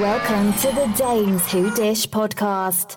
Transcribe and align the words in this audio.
Welcome 0.00 0.54
to 0.54 0.68
the 0.68 0.90
Dames 0.96 1.52
Who 1.52 1.70
Dish 1.74 2.06
podcast. 2.08 2.96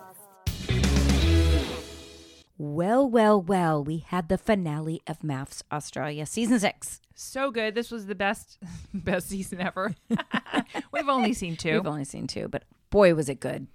Well, 2.57 3.09
well, 3.09 3.41
well, 3.41 3.83
we 3.83 4.05
had 4.07 4.29
the 4.29 4.37
finale 4.37 5.01
of 5.05 5.19
MAFS 5.19 5.63
Australia 5.69 6.25
season 6.25 6.61
six. 6.61 7.01
So 7.13 7.51
good. 7.51 7.75
This 7.75 7.91
was 7.91 8.05
the 8.05 8.15
best 8.15 8.57
best 8.93 9.27
season 9.27 9.59
ever. 9.59 9.93
We've 10.93 11.09
only 11.09 11.33
seen 11.33 11.57
2 11.57 11.73
We've 11.73 11.87
only 11.87 12.05
seen 12.05 12.25
two, 12.25 12.47
but 12.47 12.63
boy, 12.89 13.13
was 13.15 13.27
it 13.27 13.41
good. 13.41 13.67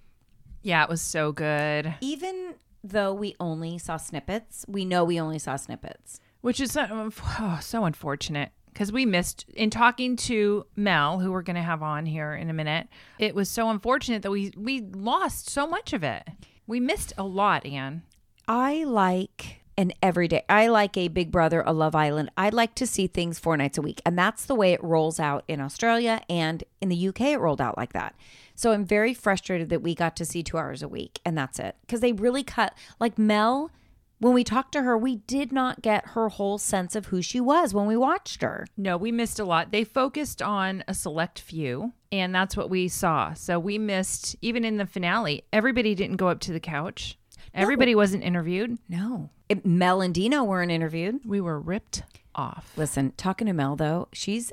yeah, 0.63 0.83
it 0.83 0.89
was 0.89 0.99
so 1.03 1.31
good. 1.31 1.93
Even 2.01 2.55
though 2.83 3.13
we 3.13 3.35
only 3.39 3.77
saw 3.77 3.97
snippets, 3.97 4.65
we 4.67 4.85
know 4.85 5.03
we 5.03 5.21
only 5.21 5.37
saw 5.37 5.55
snippets. 5.55 6.19
Which 6.41 6.59
is 6.59 6.71
so, 6.71 7.11
oh, 7.39 7.59
so 7.61 7.85
unfortunate 7.85 8.53
because 8.73 8.91
we 8.91 9.05
missed 9.05 9.45
in 9.55 9.69
talking 9.69 10.15
to 10.15 10.65
Mel, 10.75 11.19
who 11.19 11.31
we're 11.31 11.41
going 11.41 11.55
to 11.55 11.61
have 11.61 11.83
on 11.83 12.05
here 12.05 12.33
in 12.33 12.49
a 12.49 12.53
minute. 12.53 12.87
It 13.17 13.35
was 13.35 13.49
so 13.49 13.69
unfortunate 13.69 14.21
that 14.23 14.31
we 14.31 14.51
we 14.55 14.81
lost 14.81 15.49
so 15.49 15.67
much 15.67 15.93
of 15.93 16.03
it. 16.03 16.27
We 16.67 16.79
missed 16.79 17.13
a 17.17 17.23
lot, 17.23 17.65
Anne. 17.65 18.03
I 18.47 18.83
like 18.83 19.59
an 19.79 19.93
everyday, 20.03 20.43
I 20.49 20.67
like 20.67 20.97
a 20.97 21.07
Big 21.07 21.31
Brother, 21.31 21.63
a 21.65 21.71
Love 21.71 21.95
Island. 21.95 22.31
I 22.35 22.49
like 22.49 22.75
to 22.75 22.85
see 22.85 23.07
things 23.07 23.39
four 23.39 23.55
nights 23.55 23.77
a 23.77 23.81
week. 23.81 24.01
And 24.05 24.19
that's 24.19 24.45
the 24.45 24.53
way 24.53 24.73
it 24.73 24.83
rolls 24.83 25.21
out 25.21 25.45
in 25.47 25.61
Australia. 25.61 26.21
And 26.29 26.65
in 26.81 26.89
the 26.89 27.07
UK, 27.07 27.21
it 27.21 27.39
rolled 27.39 27.61
out 27.61 27.77
like 27.77 27.93
that. 27.93 28.13
So 28.55 28.73
I'm 28.73 28.83
very 28.83 29.13
frustrated 29.13 29.69
that 29.69 29.81
we 29.81 29.95
got 29.95 30.17
to 30.17 30.25
see 30.25 30.43
two 30.43 30.57
hours 30.57 30.83
a 30.83 30.89
week 30.89 31.21
and 31.23 31.37
that's 31.37 31.59
it. 31.59 31.77
Because 31.79 32.01
they 32.01 32.11
really 32.11 32.43
cut, 32.43 32.73
like 32.99 33.17
Mel, 33.17 33.71
when 34.19 34.33
we 34.33 34.43
talked 34.43 34.73
to 34.73 34.83
her, 34.83 34.97
we 34.97 35.17
did 35.17 35.51
not 35.51 35.81
get 35.81 36.09
her 36.09 36.29
whole 36.29 36.57
sense 36.57 36.95
of 36.95 37.07
who 37.07 37.21
she 37.21 37.39
was 37.39 37.73
when 37.73 37.85
we 37.85 37.95
watched 37.97 38.41
her. 38.41 38.67
No, 38.77 38.97
we 38.97 39.11
missed 39.11 39.39
a 39.39 39.45
lot. 39.45 39.71
They 39.71 39.83
focused 39.83 40.41
on 40.41 40.83
a 40.87 40.93
select 40.93 41.39
few, 41.39 41.93
and 42.11 42.35
that's 42.35 42.57
what 42.57 42.69
we 42.69 42.87
saw. 42.89 43.33
So 43.33 43.57
we 43.57 43.77
missed, 43.77 44.35
even 44.41 44.65
in 44.65 44.77
the 44.77 44.85
finale, 44.85 45.45
everybody 45.53 45.95
didn't 45.95 46.17
go 46.17 46.27
up 46.27 46.41
to 46.41 46.53
the 46.53 46.59
couch. 46.59 47.17
Everybody 47.53 47.95
wasn't 47.95 48.23
interviewed. 48.23 48.77
No. 48.87 49.31
It, 49.47 49.65
Mel 49.65 50.01
and 50.01 50.13
Dino 50.13 50.43
weren't 50.43 50.71
interviewed. 50.71 51.21
We 51.25 51.41
were 51.41 51.59
ripped 51.59 52.03
off. 52.35 52.73
Listen, 52.77 53.13
talking 53.17 53.47
to 53.47 53.53
Mel 53.53 53.75
though, 53.75 54.07
she's 54.13 54.51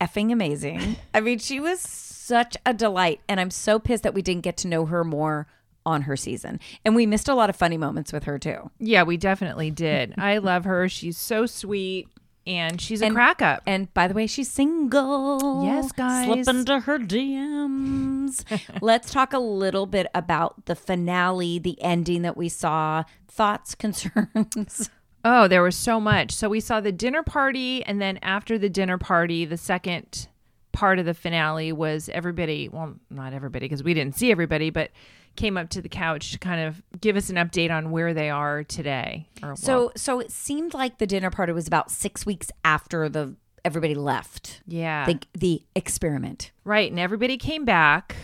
effing 0.00 0.32
amazing. 0.32 0.96
I 1.14 1.20
mean, 1.20 1.38
she 1.38 1.60
was 1.60 1.80
such 1.80 2.56
a 2.66 2.74
delight, 2.74 3.20
and 3.28 3.38
I'm 3.38 3.50
so 3.50 3.78
pissed 3.78 4.02
that 4.02 4.14
we 4.14 4.22
didn't 4.22 4.42
get 4.42 4.56
to 4.58 4.68
know 4.68 4.86
her 4.86 5.04
more 5.04 5.46
on 5.84 6.02
her 6.02 6.16
season. 6.16 6.60
And 6.84 6.94
we 6.94 7.06
missed 7.06 7.28
a 7.28 7.34
lot 7.34 7.50
of 7.50 7.56
funny 7.56 7.76
moments 7.76 8.12
with 8.12 8.24
her 8.24 8.38
too. 8.38 8.70
Yeah, 8.78 9.02
we 9.02 9.16
definitely 9.16 9.70
did. 9.70 10.14
I 10.18 10.38
love 10.38 10.64
her. 10.64 10.88
She's 10.88 11.18
so 11.18 11.46
sweet 11.46 12.08
and 12.46 12.80
she's 12.80 13.02
a 13.02 13.10
crack 13.10 13.40
up. 13.40 13.62
And 13.66 13.92
by 13.94 14.08
the 14.08 14.14
way, 14.14 14.26
she's 14.26 14.50
single. 14.50 15.64
Yes, 15.64 15.92
guys. 15.92 16.26
Slip 16.26 16.48
into 16.48 16.80
her 16.80 16.98
DMs. 16.98 18.44
Let's 18.80 19.12
talk 19.12 19.32
a 19.32 19.38
little 19.38 19.86
bit 19.86 20.08
about 20.14 20.66
the 20.66 20.74
finale, 20.74 21.58
the 21.58 21.80
ending 21.82 22.22
that 22.22 22.36
we 22.36 22.48
saw. 22.48 23.04
Thoughts, 23.28 23.74
concerns. 23.76 24.90
Oh, 25.24 25.46
there 25.46 25.62
was 25.62 25.76
so 25.76 26.00
much. 26.00 26.32
So 26.32 26.48
we 26.48 26.60
saw 26.60 26.80
the 26.80 26.92
dinner 26.92 27.22
party, 27.22 27.84
and 27.84 28.02
then 28.02 28.18
after 28.22 28.58
the 28.58 28.68
dinner 28.68 28.98
party, 28.98 29.44
the 29.44 29.56
second 29.56 30.26
part 30.72 30.98
of 30.98 31.06
the 31.06 31.14
finale 31.14 31.70
was 31.72 32.08
everybody, 32.08 32.68
well, 32.68 32.94
not 33.08 33.32
everybody, 33.32 33.66
because 33.66 33.84
we 33.84 33.94
didn't 33.94 34.16
see 34.16 34.32
everybody, 34.32 34.70
but 34.70 34.90
came 35.36 35.56
up 35.56 35.70
to 35.70 35.82
the 35.82 35.88
couch 35.88 36.32
to 36.32 36.38
kind 36.38 36.60
of 36.60 36.82
give 37.00 37.16
us 37.16 37.30
an 37.30 37.36
update 37.36 37.70
on 37.70 37.90
where 37.90 38.14
they 38.14 38.30
are 38.30 38.64
today. 38.64 39.28
So, 39.54 39.78
well, 39.78 39.92
so 39.96 40.20
it 40.20 40.30
seemed 40.30 40.74
like 40.74 40.98
the 40.98 41.06
dinner 41.06 41.30
party 41.30 41.52
was 41.52 41.66
about 41.66 41.90
six 41.90 42.26
weeks 42.26 42.50
after 42.64 43.08
the 43.08 43.34
everybody 43.64 43.94
left. 43.94 44.62
yeah. 44.66 45.06
The 45.06 45.18
the 45.34 45.62
experiment. 45.74 46.52
right. 46.64 46.90
And 46.90 47.00
everybody 47.00 47.36
came 47.36 47.64
back, 47.64 48.16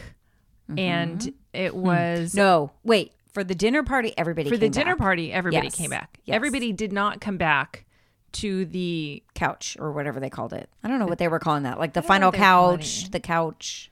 mm-hmm. 0.70 0.78
and 0.78 1.34
it 1.52 1.72
hmm. 1.72 1.80
was. 1.80 2.34
No, 2.34 2.72
wait. 2.84 3.12
For 3.32 3.44
the 3.44 3.54
dinner 3.54 3.82
party, 3.82 4.14
everybody 4.16 4.48
for 4.48 4.56
the 4.56 4.68
dinner 4.68 4.96
back. 4.96 4.98
party, 4.98 5.32
everybody 5.32 5.66
Yes. 5.66 5.74
came 5.74 5.90
back. 5.90 6.18
Yes. 6.24 6.34
Everybody 6.34 6.72
did 6.72 6.92
not 6.92 7.20
come 7.20 7.36
back 7.36 7.84
to 8.32 8.64
the 8.64 9.22
couch 9.34 9.76
or 9.78 9.92
whatever 9.92 10.18
they 10.18 10.30
called 10.30 10.52
it. 10.52 10.68
I 10.82 10.88
don't 10.88 10.98
know 10.98 11.06
what 11.06 11.18
they 11.18 11.28
were 11.28 11.38
calling 11.38 11.62
that. 11.62 11.78
Like 11.78 11.92
the 11.92 12.02
final 12.02 12.28
what 12.28 12.32
they 12.32 12.38
were 12.40 12.44
calling 12.44 12.78
couch, 12.78 13.10
the 13.10 13.20
couch 13.20 13.90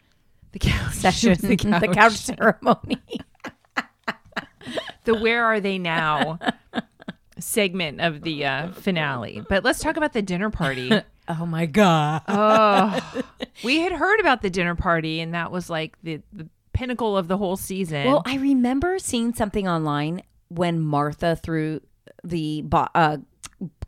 the 0.59 0.69
couch 0.69 0.95
session, 0.95 1.37
the 1.41 1.57
couch. 1.57 1.81
the 1.81 1.89
couch 1.89 2.17
ceremony. 2.17 3.03
the 5.05 5.15
where 5.15 5.45
are 5.45 5.61
they 5.61 5.79
now 5.79 6.39
segment 7.39 8.01
of 8.01 8.23
the 8.23 8.45
uh, 8.45 8.73
finale. 8.73 9.43
But 9.49 9.65
let's 9.65 9.81
talk 9.81 9.97
about 9.97 10.13
the 10.13 10.23
dinner 10.23 10.51
party. 10.51 10.91
oh 11.29 11.47
my 11.47 11.67
god! 11.67 12.23
oh, 12.29 13.23
we 13.65 13.81
had 13.81 13.93
heard 13.93 14.21
about 14.21 14.43
the 14.43 14.51
dinner 14.51 14.75
party, 14.75 15.21
and 15.21 15.35
that 15.35 15.51
was 15.51 15.69
like 15.69 15.97
the, 16.03 16.21
the 16.33 16.49
pinnacle 16.73 17.17
of 17.17 17.29
the 17.29 17.37
whole 17.37 17.57
season. 17.57 18.07
Well, 18.07 18.23
I 18.27 18.37
remember 18.37 18.99
seeing 18.99 19.35
something 19.35 19.69
online 19.69 20.23
when 20.49 20.81
Martha 20.81 21.37
threw 21.37 21.81
the 22.25 22.63
bo- 22.63 22.89
uh, 22.95 23.19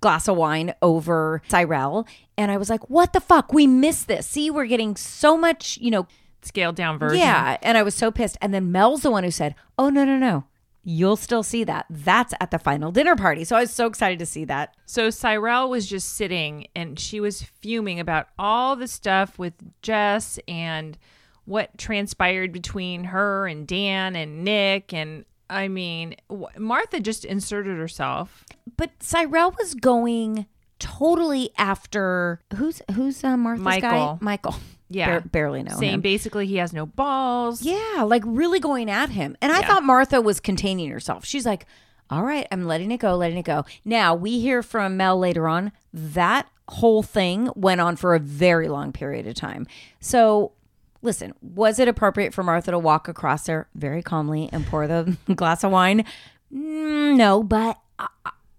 glass 0.00 0.28
of 0.28 0.36
wine 0.36 0.74
over 0.82 1.42
Cyrell, 1.48 2.06
and 2.36 2.50
I 2.50 2.56
was 2.56 2.68
like, 2.70 2.90
"What 2.90 3.12
the 3.12 3.20
fuck? 3.20 3.52
We 3.52 3.66
missed 3.66 4.08
this. 4.08 4.26
See, 4.26 4.50
we're 4.50 4.66
getting 4.66 4.96
so 4.96 5.36
much, 5.36 5.78
you 5.80 5.90
know." 5.90 6.06
Scaled 6.42 6.76
down 6.76 6.98
version. 6.98 7.18
Yeah, 7.18 7.56
and 7.62 7.76
I 7.78 7.82
was 7.82 7.94
so 7.94 8.10
pissed. 8.10 8.38
And 8.40 8.52
then 8.52 8.72
Mel's 8.72 9.02
the 9.02 9.10
one 9.10 9.24
who 9.24 9.30
said, 9.30 9.54
"Oh 9.78 9.90
no, 9.90 10.04
no, 10.04 10.16
no." 10.16 10.44
You'll 10.84 11.16
still 11.16 11.42
see 11.42 11.64
that. 11.64 11.84
That's 11.90 12.32
at 12.40 12.50
the 12.50 12.58
final 12.58 12.90
dinner 12.90 13.14
party. 13.14 13.44
So 13.44 13.56
I 13.56 13.60
was 13.60 13.70
so 13.70 13.86
excited 13.86 14.18
to 14.20 14.26
see 14.26 14.46
that. 14.46 14.74
So 14.86 15.10
Cyrell 15.10 15.68
was 15.68 15.86
just 15.86 16.14
sitting 16.14 16.66
and 16.74 16.98
she 16.98 17.20
was 17.20 17.42
fuming 17.42 18.00
about 18.00 18.28
all 18.38 18.74
the 18.74 18.88
stuff 18.88 19.38
with 19.38 19.52
Jess 19.82 20.38
and 20.48 20.96
what 21.44 21.76
transpired 21.76 22.52
between 22.52 23.04
her 23.04 23.46
and 23.46 23.66
Dan 23.66 24.16
and 24.16 24.44
Nick. 24.44 24.94
And 24.94 25.26
I 25.50 25.68
mean, 25.68 26.16
Martha 26.56 27.00
just 27.00 27.26
inserted 27.26 27.76
herself. 27.76 28.44
But 28.78 29.02
Cyrell 29.02 29.54
was 29.58 29.74
going 29.74 30.46
totally 30.78 31.50
after 31.58 32.40
who's 32.56 32.80
who's 32.94 33.22
uh, 33.24 33.36
Martha's 33.36 33.64
guy? 33.82 34.16
Michael. 34.20 34.56
Yeah. 34.90 35.18
Bar- 35.18 35.20
barely 35.20 35.62
know 35.62 35.76
saying 35.78 35.94
him. 35.94 36.00
basically 36.00 36.46
he 36.46 36.56
has 36.56 36.72
no 36.72 36.86
balls. 36.86 37.62
Yeah, 37.62 38.02
like 38.06 38.22
really 38.26 38.60
going 38.60 38.90
at 38.90 39.10
him. 39.10 39.36
And 39.42 39.52
I 39.52 39.60
Yeah. 39.60 39.66
thought 39.66 39.84
Martha 39.84 40.20
was 40.20 40.40
containing 40.40 40.90
herself. 40.90 41.24
She's 41.24 41.44
like, 41.44 41.66
"All 42.10 42.22
right, 42.22 42.46
I'm 42.50 42.66
letting 42.66 42.90
it 42.90 42.98
go, 42.98 43.14
letting 43.16 43.38
it 43.38 43.44
go." 43.44 43.64
Now 43.84 44.14
we 44.14 44.40
hear 44.40 44.62
from 44.62 44.96
Mel 44.96 45.18
later 45.18 45.46
on 45.48 45.72
that 45.92 46.46
whole 46.68 47.02
thing 47.02 47.50
went 47.54 47.80
on 47.80 47.96
for 47.96 48.14
a 48.14 48.18
very 48.18 48.68
long 48.68 48.92
period 48.92 49.26
of 49.26 49.34
time. 49.34 49.66
So. 50.00 50.52
Listen, 51.00 51.32
was 51.40 51.78
it 51.78 51.86
appropriate 51.86 52.34
for 52.34 52.42
Martha 52.42 52.72
to 52.72 52.78
walk 52.78 53.06
across 53.06 53.44
there 53.46 53.68
very 53.76 54.02
calmly 54.02 54.48
and 54.52 54.66
pour 54.66 54.88
the 54.88 55.16
glass 55.36 55.62
of 55.62 55.70
wine? 55.70 56.04
Mm, 56.52 57.14
no, 57.16 57.40
but 57.44 57.78
uh, 58.00 58.08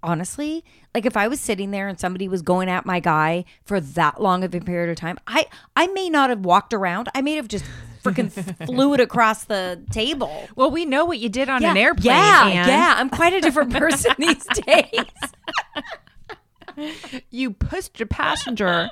honestly, 0.01 0.63
like 0.93 1.05
if 1.05 1.15
I 1.15 1.27
was 1.27 1.39
sitting 1.39 1.71
there 1.71 1.87
and 1.87 1.99
somebody 1.99 2.27
was 2.27 2.41
going 2.41 2.69
at 2.69 2.85
my 2.85 2.99
guy 2.99 3.45
for 3.63 3.79
that 3.79 4.21
long 4.21 4.43
of 4.43 4.53
a 4.55 4.59
period 4.59 4.89
of 4.89 4.97
time, 4.97 5.17
I 5.27 5.45
I 5.75 5.87
may 5.87 6.09
not 6.09 6.29
have 6.29 6.45
walked 6.45 6.73
around. 6.73 7.09
I 7.13 7.21
may 7.21 7.35
have 7.35 7.47
just 7.47 7.65
freaking 8.03 8.31
flew 8.65 8.93
it 8.93 8.99
across 8.99 9.43
the 9.45 9.83
table. 9.91 10.47
Well, 10.55 10.71
we 10.71 10.85
know 10.85 11.05
what 11.05 11.19
you 11.19 11.29
did 11.29 11.49
on 11.49 11.63
an 11.63 11.77
airplane. 11.77 12.15
Yeah, 12.15 12.45
Ann. 12.47 12.67
yeah. 12.67 12.95
I'm 12.97 13.09
quite 13.09 13.33
a 13.33 13.41
different 13.41 13.73
person 13.73 14.13
these 14.17 14.45
days. 14.65 15.05
You 17.29 17.51
pushed 17.51 17.99
a 17.99 18.05
passenger. 18.05 18.89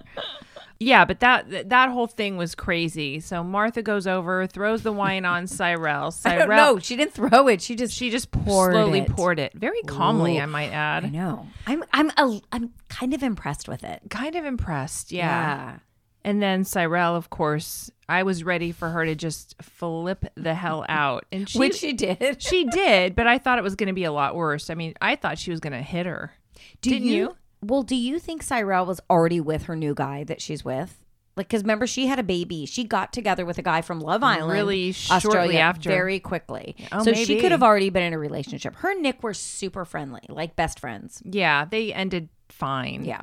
Yeah, 0.80 1.06
but 1.06 1.20
that 1.22 1.70
that 1.70 1.90
whole 1.90 2.08
thing 2.08 2.38
was 2.38 2.56
crazy. 2.56 3.20
So 3.20 3.44
Martha 3.44 3.82
goes 3.82 4.06
over, 4.08 4.46
throws 4.48 4.84
the 4.84 4.92
wine 4.92 5.26
on 5.26 5.48
Cyrell. 5.48 6.12
Cyrell, 6.12 6.48
know. 6.48 6.80
She 6.80 6.96
didn't 6.96 7.14
throw 7.14 7.48
it. 7.48 7.62
She 7.62 7.76
just 7.76 7.94
she 7.94 8.10
just 8.10 8.32
poured 8.32 8.74
slowly 8.74 9.00
it. 9.00 9.10
poured 9.10 9.40
it 9.40 9.54
very 9.54 9.82
calmly. 9.84 10.38
Ooh. 10.38 10.42
I 10.42 10.46
might 10.46 10.70
add. 10.72 11.06
I 11.06 11.10
know. 11.10 11.48
I'm 11.66 11.84
I'm 11.94 12.12
a, 12.18 12.42
I'm 12.52 12.74
kind 12.90 13.14
of 13.14 13.24
impressed 13.24 13.68
with 13.68 13.84
it. 13.84 14.02
Kind 14.10 14.36
of 14.36 14.46
impressed. 14.46 15.12
Yeah. 15.12 15.78
And 16.24 16.44
then 16.44 16.66
Cyrell, 16.66 17.16
of 17.16 17.30
course, 17.30 17.90
I 18.10 18.24
was 18.24 18.44
ready 18.44 18.74
for 18.74 18.90
her 18.90 19.06
to 19.06 19.16
just 19.16 19.56
flip 19.62 20.26
the 20.36 20.54
hell 20.54 20.86
out, 20.90 21.26
and 21.32 21.48
she 21.48 21.58
Which 21.58 21.76
she 21.78 21.94
did. 21.94 22.42
she 22.44 22.66
did. 22.66 23.16
But 23.16 23.28
I 23.28 23.38
thought 23.38 23.58
it 23.60 23.64
was 23.64 23.76
going 23.76 23.88
to 23.88 23.94
be 23.94 24.04
a 24.04 24.12
lot 24.12 24.36
worse. 24.36 24.70
I 24.70 24.74
mean, 24.76 24.94
I 25.00 25.16
thought 25.16 25.38
she 25.38 25.52
was 25.52 25.62
going 25.62 25.72
to 25.74 25.82
hit 25.82 26.06
her. 26.06 26.34
Do 26.82 26.90
Didn't 26.90 27.08
you? 27.08 27.36
Well, 27.68 27.84
do 27.84 27.96
you 27.96 28.18
think 28.20 28.44
Cyrell 28.44 28.86
was 28.86 29.00
already 29.10 29.40
with 29.42 29.64
her 29.64 29.76
new 29.76 29.94
guy 29.94 30.24
that 30.24 30.42
she's 30.42 30.64
with? 30.64 31.04
Like, 31.36 31.50
because 31.50 31.62
remember, 31.62 31.86
she 31.86 32.08
had 32.08 32.18
a 32.18 32.24
baby. 32.24 32.66
She 32.66 32.84
got 32.84 33.14
together 33.14 33.46
with 33.46 33.60
a 33.60 33.62
guy 33.62 33.82
from 33.82 34.00
Love 34.00 34.24
Island, 34.24 34.52
Really 34.52 34.92
shortly 34.92 35.28
Australia, 35.28 35.60
after. 35.60 35.90
very 35.90 36.20
quickly. 36.20 36.76
Oh, 36.92 37.04
so 37.04 37.14
she 37.14 37.40
could 37.40 37.52
have 37.52 37.62
already 37.62 37.92
been 37.92 38.02
in 38.04 38.14
a 38.14 38.18
relationship. 38.18 38.74
Her 38.78 38.92
and 38.92 39.04
Nick 39.04 39.22
were 39.22 39.36
super 39.36 39.86
friendly, 39.86 40.22
like 40.30 40.56
best 40.56 40.80
friends. 40.80 41.22
Yeah, 41.24 41.66
they 41.66 41.94
ended 41.94 42.30
fine. 42.50 43.06
Yeah. 43.06 43.22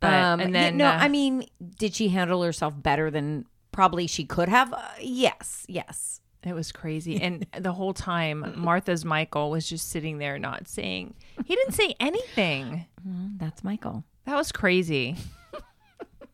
But- 0.00 0.12
um, 0.12 0.40
and 0.40 0.52
yeah, 0.54 0.60
then, 0.60 0.76
no, 0.76 0.86
uh, 0.86 0.98
I 1.00 1.08
mean, 1.08 1.46
did 1.78 1.94
she 1.94 2.08
handle 2.08 2.42
herself 2.42 2.74
better 2.76 3.10
than 3.12 3.46
probably 3.70 4.06
she 4.08 4.24
could 4.24 4.48
have? 4.48 4.72
Uh, 4.72 4.82
yes, 5.00 5.64
yes. 5.68 6.20
It 6.46 6.54
was 6.54 6.72
crazy. 6.72 7.16
And 7.22 7.46
the 7.58 7.72
whole 7.72 7.92
time, 7.92 8.54
Martha's 8.56 9.04
Michael 9.04 9.50
was 9.50 9.68
just 9.68 9.90
sitting 9.90 10.18
there 10.18 10.38
not 10.38 10.68
saying, 10.68 11.14
he 11.44 11.54
didn't 11.56 11.74
say 11.74 11.94
anything. 12.00 12.86
Well, 13.04 13.30
that's 13.36 13.64
Michael. 13.64 14.04
That 14.26 14.36
was 14.36 14.52
crazy. 14.52 15.16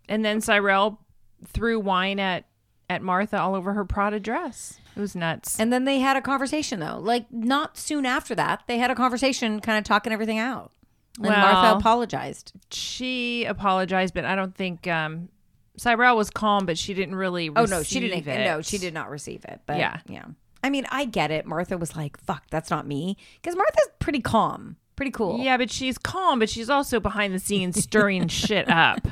and 0.08 0.24
then 0.24 0.40
Cyrell 0.40 1.00
threw 1.46 1.78
wine 1.80 2.18
at 2.20 2.44
at 2.90 3.00
Martha 3.02 3.38
all 3.40 3.54
over 3.54 3.72
her 3.72 3.84
Prada 3.86 4.20
dress. 4.20 4.78
It 4.94 5.00
was 5.00 5.16
nuts. 5.16 5.58
And 5.58 5.72
then 5.72 5.84
they 5.86 5.98
had 6.00 6.16
a 6.16 6.20
conversation 6.20 6.80
though. 6.80 6.98
Like 7.00 7.32
not 7.32 7.78
soon 7.78 8.04
after 8.04 8.34
that, 8.34 8.64
they 8.66 8.76
had 8.78 8.90
a 8.90 8.94
conversation 8.94 9.60
kind 9.60 9.78
of 9.78 9.84
talking 9.84 10.12
everything 10.12 10.38
out. 10.38 10.72
And 11.16 11.26
Martha 11.28 11.78
apologized. 11.78 12.52
she 12.70 13.44
apologized, 13.44 14.12
but 14.14 14.24
I 14.26 14.34
don't 14.34 14.54
think 14.54 14.86
um 14.88 15.28
Cyrell 15.76 16.16
was 16.16 16.30
calm, 16.30 16.66
but 16.66 16.76
she 16.76 16.94
didn't 16.94 17.14
really 17.14 17.50
Oh 17.54 17.64
no, 17.64 17.82
she 17.82 18.00
didn't. 18.00 18.26
it. 18.26 18.44
No, 18.44 18.62
she 18.62 18.78
did 18.78 18.94
not 18.94 19.10
receive 19.10 19.44
it. 19.44 19.60
But 19.66 19.78
Yeah. 19.78 20.00
yeah. 20.08 20.24
I 20.64 20.70
mean, 20.70 20.86
I 20.90 21.06
get 21.06 21.30
it. 21.30 21.44
Martha 21.44 21.76
was 21.76 21.96
like, 21.96 22.16
"Fuck, 22.20 22.44
that's 22.50 22.70
not 22.70 22.86
me," 22.86 23.16
because 23.40 23.56
Martha's 23.56 23.88
pretty 23.98 24.20
calm, 24.20 24.76
pretty 24.94 25.10
cool. 25.10 25.40
Yeah, 25.40 25.56
but 25.56 25.70
she's 25.70 25.98
calm, 25.98 26.38
but 26.38 26.48
she's 26.48 26.70
also 26.70 27.00
behind 27.00 27.34
the 27.34 27.40
scenes 27.40 27.82
stirring 27.82 28.28
shit 28.28 28.68
up. 28.70 29.08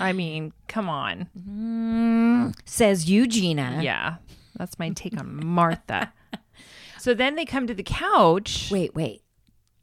I 0.00 0.12
mean, 0.12 0.52
come 0.68 0.88
on. 0.88 1.28
Mm, 1.36 2.54
says 2.64 3.10
Eugenia. 3.10 3.80
Yeah. 3.82 4.16
That's 4.56 4.78
my 4.78 4.90
take 4.90 5.18
on 5.18 5.44
Martha. 5.44 6.12
So 7.00 7.14
then 7.14 7.34
they 7.34 7.46
come 7.46 7.66
to 7.66 7.72
the 7.72 7.82
couch. 7.82 8.68
Wait, 8.70 8.94
wait. 8.94 9.22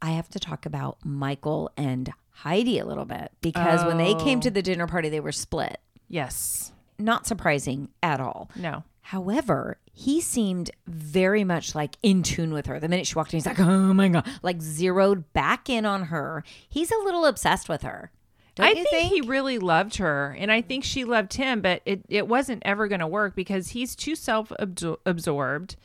I 0.03 0.11
have 0.11 0.29
to 0.29 0.39
talk 0.39 0.67
about 0.67 0.99
Michael 1.03 1.71
and 1.75 2.11
Heidi 2.29 2.77
a 2.77 2.85
little 2.85 3.05
bit 3.05 3.31
because 3.41 3.83
when 3.83 3.97
they 3.97 4.13
came 4.13 4.39
to 4.41 4.49
oh. 4.49 4.51
the 4.51 4.61
dinner 4.61 4.85
party, 4.85 5.09
they 5.09 5.19
were 5.19 5.31
split. 5.31 5.79
Yes. 6.07 6.71
Not 6.99 7.27
surprising 7.27 7.89
at 8.01 8.19
all. 8.19 8.49
No. 8.55 8.83
However, 9.01 9.77
he 9.93 10.19
seemed 10.19 10.71
very 10.85 11.43
much 11.43 11.73
like 11.73 11.97
in 12.03 12.23
tune 12.23 12.53
with 12.53 12.65
her. 12.65 12.79
The 12.79 12.89
minute 12.89 13.07
she 13.07 13.15
walked 13.15 13.33
in, 13.33 13.37
he's 13.37 13.45
like, 13.45 13.59
"Oh 13.59 13.93
my 13.93 14.09
god!" 14.09 14.27
Like 14.41 14.61
zeroed 14.61 15.31
back 15.31 15.69
in 15.69 15.85
on 15.85 16.05
her. 16.05 16.43
He's 16.67 16.91
a 16.91 16.97
little 17.03 17.25
obsessed 17.25 17.69
with 17.69 17.83
her. 17.83 18.11
Don't 18.55 18.65
I 18.65 18.71
you 18.71 18.85
think, 18.89 19.13
he 19.13 19.21
really 19.21 19.59
loved 19.59 19.97
her, 19.97 20.35
and 20.37 20.51
I 20.51 20.61
think 20.61 20.83
she 20.83 21.05
loved 21.05 21.35
him, 21.35 21.61
but 21.61 21.83
it, 21.85 22.01
it 22.09 22.27
wasn't 22.27 22.63
ever 22.65 22.87
going 22.87 23.01
to 23.01 23.07
work 23.07 23.35
because 23.35 23.69
he's 23.69 23.95
too 23.95 24.15
self 24.15 24.51
absorbed 24.59 25.75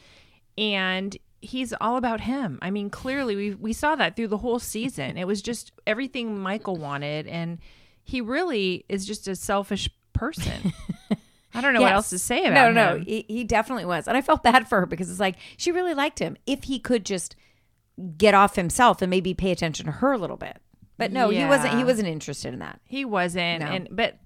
and 0.56 1.16
he's 1.42 1.74
all 1.80 1.96
about 1.96 2.22
him. 2.22 2.58
I 2.62 2.70
mean, 2.70 2.88
clearly, 2.88 3.36
we, 3.36 3.54
we 3.54 3.72
saw 3.72 3.94
that 3.96 4.16
through 4.16 4.28
the 4.28 4.38
whole 4.38 4.58
season. 4.58 5.18
It 5.18 5.26
was 5.26 5.42
just 5.42 5.72
everything 5.86 6.38
Michael 6.38 6.76
wanted, 6.76 7.26
and 7.26 7.58
he 8.02 8.20
really 8.20 8.84
is 8.88 9.06
just 9.06 9.28
a 9.28 9.36
selfish 9.36 9.90
person. 10.12 10.72
I 11.54 11.60
don't 11.60 11.74
know 11.74 11.82
what 11.82 11.92
else 11.92 12.10
to 12.10 12.18
say 12.18 12.46
about 12.46 12.70
it. 12.70 12.74
no, 12.74 12.82
about 12.82 12.98
no, 13.00 13.04
he, 13.04 13.24
he 13.28 13.44
definitely 13.44 13.84
was, 13.84 14.08
and 14.08 14.16
I 14.16 14.22
felt 14.22 14.42
bad 14.42 14.66
for 14.68 14.80
her 14.80 14.86
because 14.86 15.10
it's 15.10 15.20
like 15.20 15.36
she 15.58 15.70
really 15.70 15.92
liked 15.94 16.18
him. 16.18 16.36
If 16.46 16.64
he 16.64 16.78
could 16.78 17.04
just 17.04 17.36
get 18.16 18.32
off 18.34 18.56
himself 18.56 19.02
and 19.02 19.10
maybe 19.10 19.34
pay 19.34 19.50
attention 19.50 19.84
to 19.86 19.92
her 19.92 20.12
a 20.12 20.18
little 20.18 20.38
bit, 20.38 20.56
but 20.96 21.12
no, 21.12 21.28
he 21.28 21.44
wasn't. 21.44 21.74
He 21.76 21.84
wasn't 21.84 22.08
interested 22.08 22.54
in 22.54 22.60
that. 22.60 22.80
He 22.84 23.04
wasn't. 23.04 23.60
No. 23.60 23.66
And 23.66 23.88
but 23.90 24.18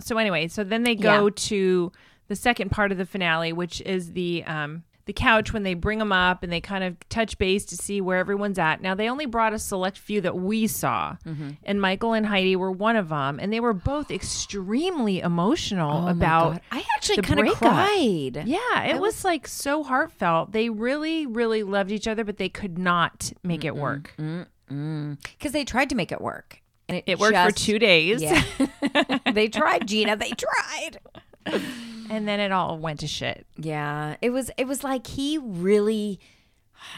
so 0.00 0.16
anyway, 0.16 0.48
so 0.48 0.64
then 0.64 0.82
they 0.84 0.94
go 0.94 1.26
Yeah. 1.26 1.30
to 1.34 1.92
the 2.28 2.36
second 2.36 2.70
part 2.70 2.92
of 2.92 2.98
the 2.98 3.04
finale, 3.06 3.52
which 3.52 3.80
is 3.82 4.12
the 4.12 4.42
um 4.44 4.84
the 5.10 5.14
couch 5.14 5.52
when 5.52 5.64
they 5.64 5.74
bring 5.74 5.98
them 5.98 6.12
up 6.12 6.44
and 6.44 6.52
they 6.52 6.60
kind 6.60 6.84
of 6.84 6.96
touch 7.08 7.36
base 7.36 7.64
to 7.64 7.76
see 7.76 8.00
where 8.00 8.18
everyone's 8.18 8.60
at. 8.60 8.80
Now 8.80 8.94
they 8.94 9.08
only 9.10 9.26
brought 9.26 9.52
a 9.52 9.58
select 9.58 9.98
few 9.98 10.20
that 10.20 10.36
we 10.36 10.68
saw, 10.68 11.16
Mm-hmm. 11.26 11.50
and 11.64 11.80
Michael 11.80 12.12
and 12.12 12.24
Heidi 12.24 12.54
were 12.54 12.70
one 12.70 12.94
of 12.94 13.08
them, 13.08 13.40
and 13.40 13.52
they 13.52 13.58
were 13.58 13.72
both 13.72 14.12
extremely 14.12 15.18
emotional 15.18 15.98
Oh 15.98 16.00
my 16.02 16.10
about. 16.12 16.52
God. 16.52 16.60
I 16.70 16.84
actually 16.96 17.22
kind 17.22 17.40
of 17.48 17.54
cried. 17.56 18.44
Yeah, 18.46 18.84
it 18.84 19.00
was, 19.00 19.24
like 19.24 19.48
so 19.48 19.82
heartfelt. 19.82 20.52
They 20.52 20.70
really, 20.70 21.26
really 21.26 21.64
loved 21.64 21.90
each 21.90 22.06
other, 22.06 22.22
but 22.22 22.36
they 22.36 22.48
could 22.48 22.78
not 22.78 23.32
make 23.42 23.64
it 23.64 23.74
work. 23.74 24.14
because 24.16 25.52
they 25.52 25.64
tried 25.64 25.88
to 25.90 25.96
make 25.96 26.12
it 26.12 26.20
work, 26.20 26.62
and 26.88 27.02
It 27.06 27.18
worked 27.18 27.36
for 27.36 27.50
two 27.50 27.78
days, 27.80 28.22
Yeah, 28.22 28.42
they 29.32 29.48
tried, 29.48 29.88
Gina. 29.88 30.16
They 30.16 30.30
tried. 30.30 30.98
and 32.10 32.26
then 32.26 32.40
it 32.40 32.52
all 32.52 32.78
went 32.78 33.00
to 33.00 33.06
shit. 33.06 33.46
Yeah, 33.56 34.16
it 34.20 34.30
was. 34.30 34.50
It 34.56 34.66
was 34.66 34.84
like 34.84 35.06
he 35.06 35.38
really, 35.38 36.20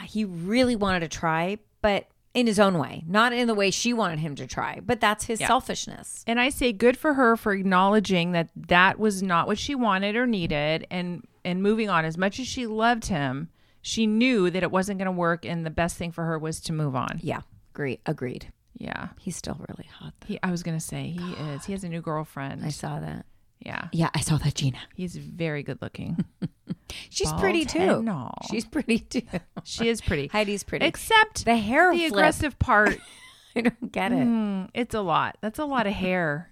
he 0.06 0.24
really 0.24 0.76
wanted 0.76 1.00
to 1.00 1.08
try, 1.08 1.58
but 1.80 2.08
in 2.34 2.46
his 2.46 2.58
own 2.58 2.78
way, 2.78 3.04
not 3.06 3.32
in 3.32 3.46
the 3.46 3.54
way 3.54 3.70
she 3.70 3.92
wanted 3.92 4.18
him 4.18 4.34
to 4.36 4.46
try. 4.46 4.80
But 4.84 5.00
that's 5.00 5.24
his 5.24 5.38
selfishness. 5.38 6.24
And 6.26 6.40
I 6.40 6.48
say 6.48 6.72
good 6.72 6.96
for 6.96 7.14
her 7.14 7.36
for 7.36 7.52
acknowledging 7.52 8.32
that 8.32 8.48
that 8.56 8.98
was 8.98 9.22
not 9.22 9.46
what 9.46 9.58
she 9.58 9.74
wanted 9.74 10.16
or 10.16 10.26
needed 10.26 10.86
and 10.90 11.26
and 11.44 11.62
moving 11.62 11.90
on 11.90 12.04
as 12.04 12.16
much 12.16 12.38
as 12.38 12.46
she 12.46 12.66
loved 12.66 13.06
him, 13.06 13.48
she 13.82 14.06
knew 14.06 14.48
that 14.48 14.62
it 14.62 14.70
wasn't 14.70 14.98
going 14.98 15.06
to 15.06 15.12
work 15.12 15.44
and 15.44 15.66
the 15.66 15.70
best 15.70 15.96
thing 15.96 16.12
for 16.12 16.24
her 16.24 16.38
was 16.38 16.60
to 16.60 16.72
move 16.72 16.94
on. 16.94 17.18
Yeah, 17.22 17.40
agreed. 17.74 18.00
Agreed. 18.06 18.52
Yeah. 18.78 19.08
He's 19.20 19.36
still 19.36 19.58
really 19.68 19.88
hot. 19.98 20.14
He 20.26 20.38
I 20.42 20.50
was 20.50 20.62
going 20.62 20.78
to 20.78 20.84
say 20.84 21.08
he 21.08 21.32
is. 21.32 21.66
He 21.66 21.72
has 21.72 21.84
a 21.84 21.88
new 21.88 22.00
girlfriend. 22.00 22.64
I 22.64 22.70
saw 22.70 23.00
that. 23.00 23.26
Yeah. 23.64 23.88
Yeah, 23.93 24.11
I 24.14 24.20
saw 24.20 24.37
that, 24.38 24.55
Gina. 24.55 24.79
He's 24.94 25.17
very 25.17 25.62
good 25.62 25.81
looking. 25.82 26.25
She's 27.11 27.31
Bald 27.31 27.41
pretty 27.41 27.64
too. 27.64 28.05
all. 28.11 28.47
She's 28.50 28.64
pretty 28.67 28.99
too. 28.99 29.23
she 29.64 29.88
is 29.88 30.00
pretty. 30.00 30.29
Heidi's 30.29 30.62
pretty. 30.62 30.85
Except 30.87 31.44
the 31.44 31.56
hair 31.56 31.91
the 31.93 31.99
flip. 31.99 32.12
aggressive 32.12 32.59
part, 32.59 32.99
I 33.56 33.62
don't 33.62 33.93
get 33.93 34.12
it. 34.12 34.19
mm, 34.26 34.69
it's 34.75 34.94
a 34.94 35.00
lot. 35.00 35.38
That's 35.41 35.59
a 35.59 35.64
lot 35.64 35.87
of 35.87 35.93
hair. 35.94 36.50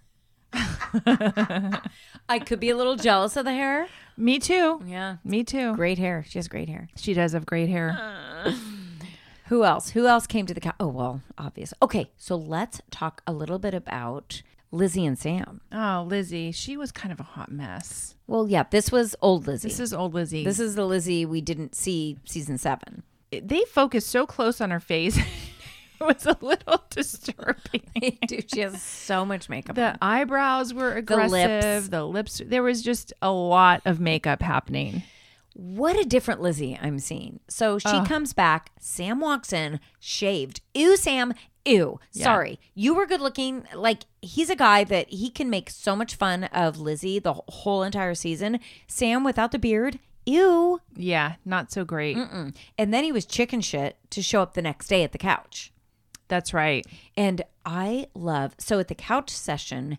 I 0.53 2.39
could 2.45 2.59
be 2.61 2.71
a 2.71 2.77
little 2.77 2.97
jealous 2.97 3.37
of 3.37 3.45
the 3.45 3.53
hair. 3.53 3.87
Me 4.17 4.39
too. 4.39 4.83
Yeah, 4.87 5.17
Me 5.25 5.45
too. 5.45 5.75
great 5.75 5.99
hair. 5.99 6.25
She 6.29 6.39
has 6.39 6.49
great 6.49 6.69
hair. 6.69 6.89
She 6.97 7.15
does 7.15 7.33
have 7.33 7.47
great 7.47 7.69
hair. 7.69 7.99
Who 9.47 9.65
else? 9.65 9.91
Who 9.91 10.07
else 10.07 10.27
came 10.27 10.47
to 10.47 10.55
the? 10.55 10.61
Co- 10.61 10.73
oh 10.79 10.87
well, 10.89 11.23
obvious. 11.37 11.75
Okay, 11.83 12.11
so 12.17 12.37
let's 12.37 12.81
talk 12.91 13.23
a 13.27 13.33
little 13.33 13.59
bit 13.59 13.75
about 13.75 14.43
Lizzie 14.72 15.05
and 15.05 15.19
Sam. 15.19 15.61
Oh, 15.72 16.05
Lizzie, 16.08 16.52
she 16.52 16.76
was 16.76 16.93
kind 16.93 17.12
of 17.12 17.20
a 17.20 17.25
hot 17.25 17.50
mess. 17.50 18.14
Well, 18.26 18.49
yeah, 18.49 18.64
this 18.70 18.93
was 18.93 19.17
old 19.20 19.46
Lizzie. 19.46 19.69
This 19.69 19.81
is 19.81 19.93
old 19.93 20.14
Lizzie. 20.14 20.44
This 20.44 20.61
is 20.61 20.75
the 20.76 20.84
Lizzie 20.87 21.26
we 21.26 21.40
didn't 21.40 21.75
see 21.75 22.19
season 22.25 22.58
seven. 22.58 23.02
they 23.31 23.64
focused 23.64 24.08
so 24.08 24.26
close 24.26 24.61
on 24.61 24.70
her 24.70 24.81
face. 24.81 25.17
it 26.00 26.05
was 26.05 26.26
a 26.26 26.37
little 26.40 26.84
disturbing. 26.90 27.82
Dude, 28.26 28.50
she 28.50 28.61
has 28.61 28.81
so 28.81 29.25
much 29.25 29.49
makeup. 29.49 29.75
The 29.76 29.99
eyebrows 30.00 30.73
were 30.73 30.93
aggressive. 30.93 31.31
The 31.32 31.46
lips. 31.76 31.88
The 31.88 32.05
lips. 32.05 32.43
There 32.46 32.62
was 32.62 32.82
just 32.82 33.12
a 33.20 33.32
lot 33.32 33.82
of 33.84 34.00
makeup 34.00 34.43
happening. 34.43 35.02
What 35.55 35.99
a 35.99 36.05
different 36.05 36.40
Lizzie 36.40 36.78
I'm 36.81 37.00
seeing. 37.00 37.40
So 37.49 37.78
she 37.78 38.00
comes 38.04 38.33
back. 38.33 38.71
Sam 38.78 39.21
walks 39.21 39.52
in, 39.52 39.80
shaved. 39.99 40.61
Ew, 40.75 40.97
Sam. 40.97 41.35
Ew. 41.64 42.00
Sorry. 42.11 42.59
You 42.75 42.95
were 42.95 43.07
good 43.07 43.21
looking. 43.21 43.64
Like, 43.75 44.05
he's 44.23 44.50
a 44.50 44.57
guy 44.57 44.85
that 44.85 45.11
he 45.11 45.31
can 45.31 45.50
make 45.50 45.71
so 45.71 45.95
much 45.95 46.14
fun 46.14 46.45
of 46.45 46.79
Lizzie 46.79 47.19
the 47.19 47.35
whole 47.35 47.83
entire 47.83 48.14
season. 48.14 48.61
Sam 48.87 49.25
without 49.25 49.52
the 49.52 49.59
beard. 49.59 49.99
Ew. 50.26 50.81
Yeah, 50.97 51.35
not 51.45 51.73
so 51.73 51.85
great. 51.85 52.17
Mm. 52.17 52.55
And 52.79 52.95
then 52.95 53.05
he 53.05 53.12
was 53.12 53.26
chicken 53.26 53.61
shit 53.61 53.97
to 54.11 54.23
show 54.23 54.43
up 54.43 54.55
the 54.55 54.62
next 54.62 54.88
day 54.88 55.02
at 55.02 55.12
the 55.12 55.19
couch. 55.19 55.73
That's 56.29 56.55
right. 56.55 56.87
And 57.17 57.43
I 57.64 58.07
love 58.14 58.55
so 58.59 58.79
at 58.79 58.88
the 58.88 58.95
couch 58.95 59.31
session, 59.31 59.99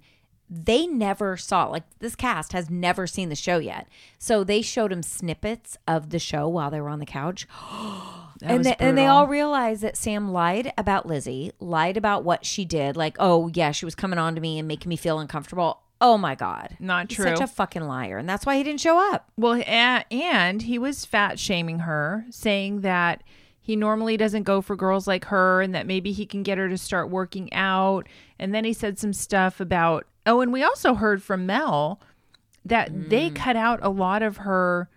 they 0.54 0.86
never 0.86 1.38
saw 1.38 1.68
like 1.68 1.84
this 2.00 2.16
cast 2.16 2.52
has 2.52 2.70
never 2.70 3.08
seen 3.08 3.30
the 3.30 3.36
show 3.36 3.58
yet. 3.58 3.88
So 4.20 4.44
they 4.44 4.62
showed 4.62 4.92
him 4.92 5.02
snippets 5.02 5.78
of 5.88 6.10
the 6.10 6.20
show 6.20 6.50
while 6.50 6.70
they 6.70 6.82
were 6.82 6.90
on 6.90 7.00
the 7.00 7.06
couch. 7.06 7.48
And 8.44 8.66
they, 8.66 8.76
and 8.80 8.98
they 8.98 9.06
all 9.06 9.28
realized 9.28 9.84
that 9.84 9.96
Sam 9.96 10.32
lied 10.32 10.74
about 10.76 11.06
Lizzie, 11.06 11.52
lied 11.60 11.96
about 11.96 12.24
what 12.24 12.44
she 12.44 12.66
did. 12.66 12.98
Like, 12.98 13.16
oh 13.20 13.52
yeah, 13.54 13.70
she 13.72 13.86
was 13.86 13.94
coming 13.94 14.18
on 14.18 14.34
to 14.34 14.42
me 14.42 14.58
and 14.58 14.68
making 14.68 14.90
me 14.90 14.96
feel 14.96 15.20
uncomfortable. 15.20 15.82
Oh 16.02 16.18
my 16.18 16.34
god, 16.34 16.76
Not 16.80 17.12
He's 17.12 17.18
true. 17.18 17.26
Such 17.26 17.42
a 17.42 17.46
fucking 17.46 17.84
liar, 17.84 18.18
and 18.18 18.28
that's 18.28 18.44
why 18.44 18.58
he 18.58 18.64
didn't 18.64 18.80
show 18.82 18.98
up. 19.14 19.30
Well, 19.38 19.62
and 19.68 20.64
he 20.64 20.80
was 20.80 21.06
fat 21.06 21.38
shaming 21.38 21.80
her, 21.80 22.26
saying 22.32 22.82
that 22.82 23.22
he 23.62 23.76
normally 23.76 24.18
doesn't 24.18 24.44
go 24.44 24.60
for 24.60 24.76
girls 24.76 25.08
like 25.08 25.26
her 25.26 25.62
and 25.62 25.76
that 25.76 25.86
maybe 25.86 26.12
he 26.12 26.26
can 26.26 26.42
get 26.42 26.58
her 26.58 26.68
to 26.68 26.78
start 26.78 27.12
working 27.12 27.54
out. 27.54 28.08
And 28.40 28.56
then 28.56 28.66
he 28.66 28.74
said 28.74 28.98
some 28.98 29.14
stuff 29.14 29.60
about, 29.60 30.08
oh, 30.26 30.42
and 30.42 30.52
we 30.54 30.64
also 30.64 30.94
heard 30.96 31.22
from 31.24 31.46
Mel 31.46 32.00
that 32.66 33.10
they 33.10 33.30
Mm. 33.30 33.36
cut 33.36 33.56
out 33.56 33.80
a 33.82 33.90
lot 33.90 34.22
of 34.22 34.38
her. 34.38 34.90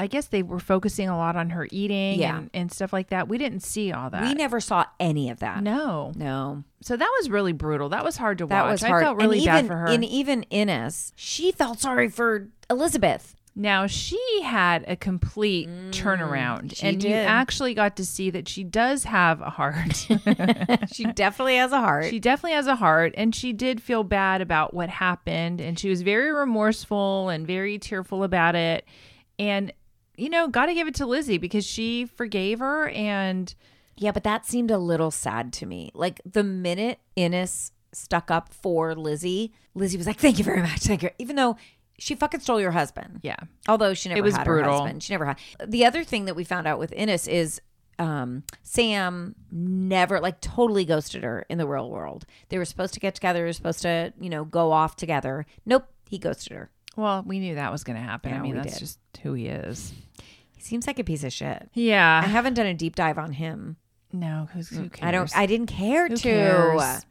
I 0.00 0.06
guess 0.06 0.26
they 0.28 0.44
were 0.44 0.60
focusing 0.60 1.08
a 1.08 1.16
lot 1.16 1.34
on 1.34 1.50
her 1.50 1.66
eating 1.72 2.20
Yeah. 2.20 2.38
and, 2.38 2.50
and 2.54 2.72
stuff 2.72 2.92
like 2.92 3.08
that. 3.08 3.26
We 3.26 3.36
didn't 3.36 3.64
see 3.64 3.90
all 3.92 4.08
that. 4.10 4.22
We 4.22 4.32
never 4.34 4.60
saw 4.60 4.84
any 5.00 5.28
of 5.30 5.40
that. 5.40 5.60
no. 5.64 6.12
no. 6.14 6.62
So 6.80 6.96
that 6.96 7.12
was 7.18 7.28
really 7.28 7.52
brutal. 7.52 7.88
That 7.88 8.04
was 8.04 8.16
hard 8.16 8.38
to 8.38 8.46
That 8.46 8.62
watch. 8.62 8.70
was 8.70 8.82
hard. 8.82 9.02
I 9.02 9.06
felt 9.06 9.16
really 9.16 9.38
and 9.38 9.46
bad 9.46 9.58
even, 9.64 9.66
for 9.68 9.76
her. 9.78 9.86
And 9.88 10.04
even 10.04 10.44
Ines, 10.52 11.12
she 11.16 11.50
felt 11.50 11.80
sorry 11.80 12.08
for 12.08 12.46
Elizabeth. 12.70 13.34
Now 13.60 13.88
she 13.88 14.20
had 14.44 14.84
a 14.86 14.94
complete 14.94 15.68
turnaround, 15.90 16.66
Mm, 16.68 16.76
she 16.76 16.86
and 16.86 17.02
you 17.02 17.12
actually 17.12 17.74
got 17.74 17.96
to 17.96 18.06
see 18.06 18.30
that 18.30 18.46
she 18.46 18.62
does 18.62 19.02
have 19.02 19.40
a 19.40 19.50
heart. 19.50 20.06
She 20.92 21.04
definitely 21.04 21.56
has 21.56 21.72
a 21.72 21.80
heart. 21.80 22.06
she 22.06 22.20
definitely 22.20 22.52
has 22.54 22.68
a 22.68 22.76
heart, 22.76 23.14
and 23.16 23.34
she 23.34 23.52
did 23.52 23.82
feel 23.82 24.04
bad 24.04 24.40
about 24.40 24.74
what 24.74 24.88
happened, 24.88 25.60
and 25.60 25.76
she 25.76 25.88
was 25.90 26.02
very 26.02 26.32
remorseful 26.32 27.28
and 27.30 27.46
very 27.46 27.78
tearful 27.80 28.22
about 28.22 28.54
it. 28.54 28.84
And 29.40 29.72
you 30.16 30.30
know, 30.30 30.46
got 30.48 30.66
to 30.66 30.74
give 30.74 30.86
it 30.88 30.94
to 30.96 31.06
Lizzie 31.06 31.38
because 31.38 31.66
she 31.66 32.06
forgave 32.06 32.60
her, 32.60 32.88
and 32.90 33.52
yeah, 33.96 34.12
but 34.12 34.22
that 34.22 34.46
seemed 34.46 34.70
a 34.70 34.78
little 34.78 35.10
sad 35.10 35.52
to 35.54 35.66
me. 35.66 35.90
Like 35.94 36.20
the 36.24 36.44
minute 36.44 37.00
Ines 37.16 37.72
stuck 37.92 38.30
up 38.30 38.52
for 38.52 38.94
Lizzie, 38.94 39.52
Lizzie 39.74 39.96
was 39.98 40.06
like, 40.06 40.18
"Thank 40.18 40.38
you 40.38 40.44
very 40.44 40.62
much, 40.62 40.80
thank 40.80 41.02
you," 41.02 41.10
even 41.18 41.34
though 41.34 41.56
she 41.98 42.14
fucking 42.14 42.40
stole 42.40 42.60
your 42.60 42.70
husband. 42.70 43.20
Yeah. 43.22 43.36
Although 43.68 43.94
she 43.94 44.08
never 44.08 44.18
it 44.20 44.22
was 44.22 44.36
had 44.36 44.44
brutal. 44.44 44.72
her 44.72 44.78
husband. 44.80 45.02
She 45.02 45.12
never 45.12 45.24
had. 45.26 45.38
The 45.66 45.84
other 45.84 46.04
thing 46.04 46.24
that 46.26 46.36
we 46.36 46.44
found 46.44 46.66
out 46.66 46.78
with 46.78 46.92
Ines 46.92 47.26
is 47.28 47.60
um, 47.98 48.44
Sam 48.62 49.34
never 49.50 50.20
like 50.20 50.40
totally 50.40 50.84
ghosted 50.84 51.24
her 51.24 51.44
in 51.48 51.58
the 51.58 51.66
real 51.66 51.90
world. 51.90 52.24
They 52.48 52.58
were 52.58 52.64
supposed 52.64 52.94
to 52.94 53.00
get 53.00 53.14
together, 53.14 53.40
they 53.40 53.44
were 53.46 53.52
supposed 53.52 53.82
to, 53.82 54.12
you 54.20 54.30
know, 54.30 54.44
go 54.44 54.70
off 54.72 54.94
together. 54.96 55.46
Nope, 55.66 55.86
he 56.08 56.18
ghosted 56.18 56.52
her. 56.52 56.70
Well, 56.96 57.22
we 57.26 57.38
knew 57.40 57.56
that 57.56 57.72
was 57.72 57.84
going 57.84 57.96
to 57.96 58.02
happen. 58.02 58.30
Yeah, 58.30 58.38
I 58.38 58.42
mean, 58.42 58.54
that's 58.56 58.74
did. 58.74 58.78
just 58.80 58.98
who 59.22 59.32
he 59.34 59.46
is. 59.48 59.92
He 60.52 60.60
seems 60.62 60.86
like 60.86 60.98
a 60.98 61.04
piece 61.04 61.22
of 61.24 61.32
shit. 61.32 61.68
Yeah. 61.74 62.20
I 62.24 62.28
haven't 62.28 62.54
done 62.54 62.66
a 62.66 62.74
deep 62.74 62.96
dive 62.96 63.18
on 63.18 63.32
him. 63.32 63.76
no, 64.12 64.48
who's, 64.52 64.68
who 64.70 64.88
cares? 64.88 65.08
I 65.08 65.10
don't 65.12 65.36
I 65.36 65.46
didn't 65.46 65.66
care 65.68 66.08
Who 66.08 66.16
to. 66.16 66.22
cares? 66.22 67.06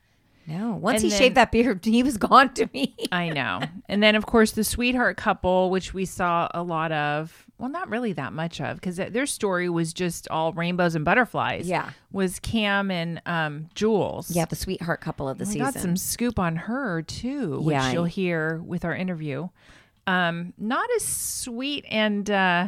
No. 0.48 0.76
Once 0.76 0.96
And 0.98 1.04
he 1.04 1.10
then- 1.10 1.20
shaved 1.20 1.36
that 1.36 1.52
beard, 1.52 1.84
he 1.84 2.04
was 2.04 2.18
gone 2.18 2.54
to 2.54 2.70
me. 2.74 2.96
I 3.12 3.30
know. 3.30 3.62
And 3.90 4.02
then, 4.02 4.16
of 4.16 4.26
course, 4.26 4.52
the 4.54 4.64
sweetheart 4.64 5.18
couple, 5.18 5.70
which 5.70 5.94
we 5.94 6.06
saw 6.06 6.48
a 6.54 6.64
lot 6.64 6.92
of. 6.92 7.44
Well, 7.60 7.70
not 7.70 7.90
really 7.90 8.14
that 8.14 8.34
much 8.34 8.62
of, 8.62 8.76
because 8.78 8.98
their 8.98 9.26
story 9.26 9.68
was 9.68 9.92
just 9.92 10.28
all 10.30 10.54
rainbows 10.54 10.94
and 10.94 11.04
butterflies. 11.04 11.68
Yeah. 11.68 11.90
Was 12.12 12.40
Cam 12.40 12.92
and 12.92 13.20
um, 13.26 13.68
Jules. 13.74 14.30
yeah, 14.30 14.46
the 14.46 14.56
sweetheart 14.56 15.02
couple 15.02 15.28
of 15.28 15.40
the 15.40 15.44
We 15.46 15.54
season. 15.54 15.62
got 15.64 15.74
some 15.74 15.98
scoop 15.98 16.38
on 16.38 16.56
her 16.56 17.02
too, 17.02 17.60
which 17.62 17.74
Yeah. 17.74 17.92
you'll 17.94 18.04
hear 18.06 18.62
with 18.64 18.86
our 18.86 18.96
interview. 18.96 19.50
Um, 20.06 20.54
not 20.58 20.88
as 20.96 21.04
sweet 21.04 21.84
and 21.90 22.30
uh, 22.30 22.68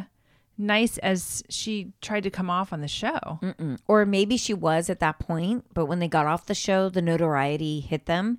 nice 0.60 0.98
as 0.98 1.42
she 1.48 1.92
tried 2.00 2.22
to 2.24 2.30
come 2.30 2.48
off 2.50 2.72
on 2.72 2.80
the 2.80 2.88
show. 2.88 3.38
Mm. 3.42 3.78
or 3.88 4.04
maybe 4.06 4.36
she 4.36 4.54
was 4.54 4.88
at 4.90 5.00
that 5.00 5.18
point, 5.18 5.64
but 5.74 5.86
when 5.86 5.98
they 5.98 6.08
got 6.08 6.26
off 6.26 6.46
the 6.46 6.54
show, 6.54 6.88
the 6.88 7.02
notoriety 7.02 7.80
hit 7.80 8.06
them 8.06 8.38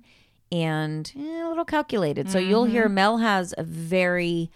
and 0.50 1.12
eh, 1.18 1.44
a 1.44 1.48
little 1.48 1.64
calculated. 1.64 2.30
So 2.30 2.38
you'll 2.38 2.64
hear 2.66 2.84
Mm-hmm. 2.86 2.94
Mel 2.94 3.18
has 3.18 3.54
a 3.58 3.62
very 3.62 4.50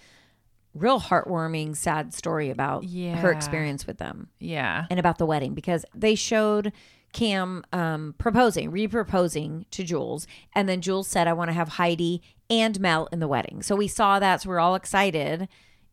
real 0.75 1.01
heartwarming, 1.01 1.75
sad 1.77 2.13
story 2.13 2.51
about 2.51 2.85
her 2.85 3.33
experience 3.33 3.87
with 3.87 3.99
them 3.99 4.29
Yeah. 4.39 4.85
and 4.91 5.01
about 5.01 5.19
the 5.19 5.27
wedding 5.27 5.55
because 5.55 5.85
they 5.95 6.15
showed 6.15 6.73
Cam 7.13 7.65
um, 7.73 8.15
proposing, 8.19 8.71
re-proposing 8.71 9.65
to 9.71 9.83
Jules, 9.85 10.27
and 10.55 10.69
then 10.69 10.83
Jules 10.83 11.09
said, 11.09 11.27
"I 11.27 11.33
want 11.33 11.49
to 11.49 11.55
have 11.55 11.69
Heidi 11.69 12.21
and 12.51 12.79
Mel 12.79 13.09
in 13.11 13.21
the 13.21 13.29
wedding." 13.29 13.63
So 13.63 13.75
we 13.75 13.89
saw 13.89 14.19
that, 14.19 14.43
so 14.43 14.51
we're 14.51 14.61
all 14.61 14.75
excited. 14.75 15.49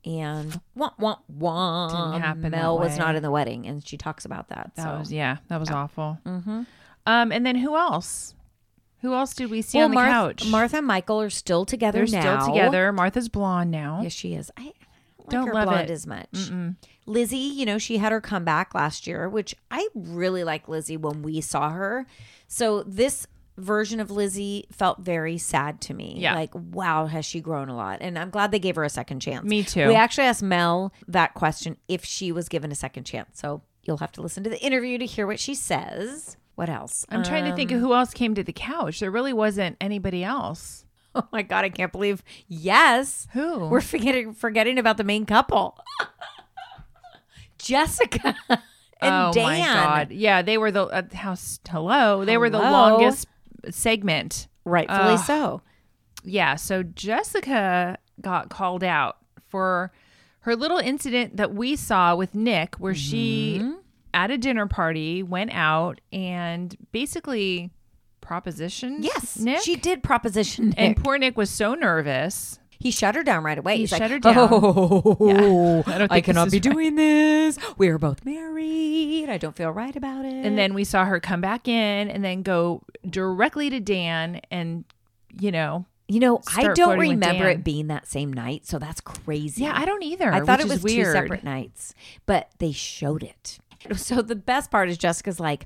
And 0.06 0.60
wah, 0.76 0.92
wah, 1.00 1.18
wah, 1.30 2.12
Didn't 2.12 2.22
happen 2.22 2.52
Mel 2.52 2.78
was 2.78 2.98
not 2.98 3.16
in 3.16 3.24
the 3.24 3.32
wedding, 3.32 3.66
and 3.68 3.86
she 3.88 3.96
talks 3.98 4.26
about 4.26 4.50
that. 4.50 4.72
That 4.76 4.84
so. 4.84 5.00
was 5.00 5.14
yeah, 5.14 5.38
that 5.48 5.60
was 5.60 5.72
awful. 5.72 6.20
Mm-hmm. 6.26 6.64
Um, 7.06 7.32
and 7.32 7.46
then 7.46 7.56
who 7.56 7.76
else? 7.78 8.36
Who 9.02 9.14
else 9.14 9.34
did 9.34 9.50
we 9.50 9.62
see 9.62 9.78
Well, 9.78 9.86
on 9.86 9.92
the 9.92 9.98
Marth- 9.98 10.10
couch? 10.10 10.48
Martha 10.48 10.78
and 10.78 10.88
Michael 10.88 11.22
are 11.22 11.30
still 11.30 11.66
together 11.66 12.06
They're 12.06 12.22
now. 12.22 12.40
still 12.42 12.54
together. 12.54 12.92
Martha's 12.94 13.30
blonde 13.30 13.72
now. 13.72 14.00
Yes, 14.02 14.14
she 14.14 14.34
is. 14.34 14.52
I 14.58 14.74
don't, 15.30 15.54
like 15.54 15.68
love 15.68 15.80
it. 15.82 15.90
as 15.90 16.08
much. 16.08 16.52
Lizzie, 17.06 17.38
you 17.38 17.66
know, 17.66 17.78
she 17.78 17.98
had 17.98 18.12
her 18.12 18.22
comeback 18.22 18.74
last 18.74 19.06
year, 19.08 19.28
which 19.28 19.56
I 19.70 19.88
really 19.94 20.44
like 20.44 20.68
Lizzie 20.70 20.98
when 20.98 21.22
we 21.22 21.42
saw 21.42 21.70
her. 21.72 22.06
So 22.48 22.84
this 22.84 23.28
version 23.58 24.00
of 24.00 24.10
Lizzie 24.12 24.66
felt 24.72 25.00
very 25.00 25.38
sad 25.38 25.82
to 25.82 25.94
me. 25.94 26.16
Yeah. 26.18 26.36
Like, 26.36 26.52
wow, 26.54 27.06
has 27.06 27.26
she 27.26 27.40
grown 27.40 27.70
a 27.70 27.76
lot? 27.76 28.00
And 28.02 28.18
I'm 28.18 28.30
glad 28.30 28.52
they 28.52 28.60
gave 28.60 28.76
her 28.76 28.84
a 28.84 28.90
second 28.90 29.20
chance. 29.20 29.46
Me 29.46 29.64
too. 29.64 29.88
We 29.88 29.96
actually 29.96 30.26
asked 30.26 30.44
Mel 30.44 30.94
that 31.08 31.34
question 31.34 31.78
if 31.88 32.04
she 32.04 32.32
was 32.32 32.50
given 32.50 32.72
a 32.72 32.76
second 32.76 33.04
chance. 33.04 33.40
So 33.40 33.62
you'll 33.84 33.98
have 33.98 34.12
to 34.14 34.22
listen 34.22 34.44
to 34.44 34.50
the 34.50 34.62
interview 34.64 34.98
to 34.98 35.06
hear 35.06 35.28
what 35.28 35.40
she 35.40 35.56
says. 35.56 36.38
What 36.56 36.70
else? 36.70 37.06
I'm 37.10 37.24
trying 37.24 37.46
to 37.46 37.56
think 37.56 37.72
of 37.72 37.80
who 37.80 37.94
else 37.94 38.14
came 38.14 38.36
to 38.36 38.44
the 38.44 38.54
couch. 38.54 39.00
There 39.00 39.10
really 39.12 39.34
wasn't 39.34 39.78
anybody 39.82 40.24
else. 40.24 40.86
Oh 41.16 41.28
my 41.32 41.44
god, 41.44 41.64
I 41.64 41.70
can't 41.70 41.92
believe. 41.92 42.24
Yes. 42.48 43.28
Who? 43.34 43.68
We're 43.68 43.82
forgetting 43.82 44.34
forgetting 44.34 44.80
about 44.80 44.98
the 44.98 45.04
main 45.04 45.28
couple. 45.28 45.78
Jessica 47.60 48.36
and 48.50 48.62
oh 49.02 49.32
Dan. 49.32 49.44
my 49.44 49.60
god! 49.60 50.12
Yeah, 50.12 50.42
they 50.42 50.58
were 50.58 50.72
the 50.72 50.86
uh, 50.86 51.04
house. 51.14 51.60
Hello, 51.70 52.26
they 52.26 52.36
were 52.38 52.50
the 52.50 52.58
longest 52.58 53.28
segment. 53.70 54.48
Rightfully 54.66 55.14
Ugh. 55.16 55.20
so. 55.20 55.62
Yeah, 56.24 56.56
so 56.56 56.84
Jessica 56.84 57.98
got 58.22 58.50
called 58.50 58.84
out 58.84 59.18
for 59.50 59.92
her 60.42 60.56
little 60.56 60.78
incident 60.78 61.38
that 61.38 61.54
we 61.54 61.76
saw 61.76 62.16
with 62.16 62.34
Nick, 62.36 62.76
where 62.76 62.96
she 62.96 63.60
Mm-hmm. 63.62 63.74
at 64.14 64.32
a 64.32 64.38
dinner 64.38 64.68
party 64.68 65.22
went 65.24 65.52
out 65.54 66.00
and 66.12 66.76
basically 66.92 67.72
propositioned. 68.22 69.00
Yes. 69.04 69.38
Nick. 69.38 69.62
She 69.62 69.76
did 69.76 70.02
proposition 70.04 70.70
Nick. 70.70 70.80
and 70.80 70.98
poor 70.98 71.18
Nick 71.18 71.36
was 71.38 71.50
so 71.50 71.74
nervous. 71.76 72.60
He 72.80 72.92
shut 72.92 73.16
her 73.16 73.24
down 73.24 73.44
right 73.44 73.58
away. 73.58 73.76
He 73.76 73.82
He's 73.84 73.90
shut 73.90 74.02
like, 74.02 74.12
her 74.12 74.20
down. 74.20 74.50
Oh, 74.52 75.18
Yeah. 75.20 75.84
I 75.94 75.98
don't 75.98 76.12
I, 76.12 76.22
cannot 76.22 76.52
be 76.52 76.58
right." 76.58 76.64
doing 76.64 76.96
this. 76.96 77.58
We 77.78 77.88
are 77.90 77.98
both 77.98 78.26
married. 78.26 79.30
I 79.30 79.38
don't 79.38 79.56
feel 79.56 79.72
right 79.72 79.96
about 79.96 80.26
it. 80.26 80.46
And 80.46 80.58
then 80.58 80.74
we 80.74 80.84
saw 80.84 81.06
her 81.06 81.20
come 81.20 81.42
back 81.42 81.68
in 81.68 82.10
and 82.10 82.24
then 82.24 82.42
go 82.44 82.84
directly 83.10 83.70
to 83.70 83.80
Dan 83.80 84.42
and, 84.52 84.86
you 85.32 85.52
know, 85.52 85.86
you 86.08 86.20
know, 86.20 86.42
I 86.56 86.74
don't 86.74 87.00
remember 87.00 87.48
it 87.50 87.64
being 87.64 87.88
that 87.88 88.08
same 88.08 88.32
night, 88.34 88.68
so 88.68 88.78
that's 88.78 89.00
crazy. 89.02 89.64
yeah, 89.64 89.74
I 89.76 89.86
don't 89.86 90.04
either. 90.04 90.32
I 90.34 90.42
thought 90.42 90.60
it 90.60 90.68
was 90.68 90.84
weird. 90.84 91.06
two 91.08 91.12
separate 91.14 91.44
nights, 91.46 91.94
but 92.26 92.50
they 92.60 92.72
showed 92.72 93.24
it. 93.24 93.60
So 93.98 94.22
the 94.22 94.36
best 94.36 94.72
part 94.72 94.88
is 94.90 94.98
Jessica's 94.98 95.42
like, 95.42 95.66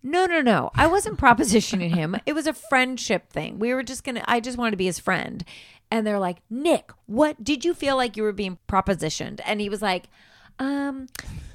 no, 0.00 0.24
no, 0.26 0.40
no. 0.40 0.70
I 0.76 0.86
wasn't 0.86 1.18
propositioning 1.20 1.92
him. 1.94 2.16
It 2.24 2.32
was 2.32 2.46
a 2.46 2.52
friendship 2.52 3.32
thing. 3.32 3.58
We 3.58 3.74
were 3.74 3.82
just 3.82 4.04
going 4.04 4.14
to, 4.14 4.30
I 4.30 4.38
just 4.38 4.56
wanted 4.56 4.70
to 4.72 4.76
be 4.76 4.86
his 4.86 5.00
friend. 5.00 5.44
And 5.90 6.06
they're 6.06 6.18
like, 6.18 6.38
Nick, 6.50 6.90
what 7.06 7.42
did 7.42 7.64
you 7.64 7.74
feel 7.74 7.96
like 7.96 8.16
you 8.16 8.22
were 8.22 8.32
being 8.32 8.58
propositioned? 8.68 9.40
And 9.44 9.60
he 9.60 9.68
was 9.68 9.82
like, 9.82 10.08
um, 10.58 11.06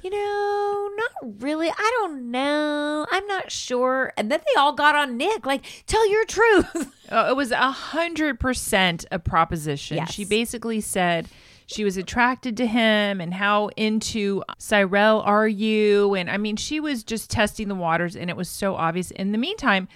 you 0.02 0.10
know, 0.10 0.90
not 0.96 1.42
really. 1.42 1.68
I 1.68 1.98
don't 2.00 2.30
know. 2.30 3.06
I'm 3.10 3.26
not 3.26 3.50
sure. 3.50 4.12
And 4.16 4.30
then 4.30 4.40
they 4.40 4.60
all 4.60 4.72
got 4.72 4.94
on 4.94 5.16
Nick, 5.16 5.44
like, 5.44 5.64
tell 5.86 6.08
your 6.08 6.24
truth. 6.24 6.92
Oh, 7.14 7.28
it 7.28 7.36
was 7.36 7.50
a 7.50 7.70
hundred 7.70 8.40
percent 8.40 9.04
a 9.12 9.18
proposition. 9.18 9.98
Yes. 9.98 10.14
She 10.14 10.24
basically 10.24 10.80
said 10.80 11.28
she 11.66 11.84
was 11.84 11.98
attracted 11.98 12.56
to 12.56 12.66
him 12.66 13.20
and 13.20 13.34
how 13.34 13.68
into 13.76 14.42
Cyrell 14.56 15.20
are 15.20 15.46
you? 15.46 16.14
And 16.14 16.30
I 16.30 16.38
mean, 16.38 16.56
she 16.56 16.80
was 16.80 17.04
just 17.04 17.28
testing 17.30 17.68
the 17.68 17.74
waters 17.74 18.16
and 18.16 18.30
it 18.30 18.36
was 18.36 18.48
so 18.48 18.76
obvious. 18.76 19.10
In 19.10 19.32
the 19.32 19.36
meantime, 19.36 19.88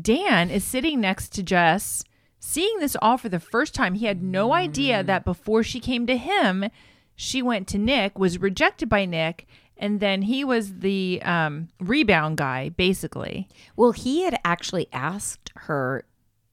Dan 0.00 0.50
is 0.50 0.64
sitting 0.64 0.98
next 0.98 1.32
to 1.34 1.42
Jess, 1.42 2.04
seeing 2.46 2.78
this 2.78 2.96
all 3.02 3.18
for 3.18 3.28
the 3.28 3.40
first 3.40 3.74
time. 3.74 3.94
He 3.94 4.06
had 4.06 4.22
no 4.22 4.52
idea 4.52 5.02
that 5.02 5.24
before 5.24 5.62
she 5.62 5.80
came 5.80 6.06
to 6.06 6.16
him, 6.16 6.70
she 7.16 7.42
went 7.42 7.66
to 7.68 7.78
Nick, 7.78 8.18
was 8.18 8.38
rejected 8.38 8.88
by 8.88 9.04
Nick, 9.04 9.46
and 9.76 10.00
then 10.00 10.22
he 10.22 10.44
was 10.44 10.78
the 10.78 11.20
um, 11.24 11.68
rebound 11.80 12.36
guy, 12.36 12.68
basically. 12.68 13.48
Well, 13.74 13.92
he 13.92 14.22
had 14.22 14.38
actually 14.44 14.88
asked 14.92 15.50
her, 15.56 16.04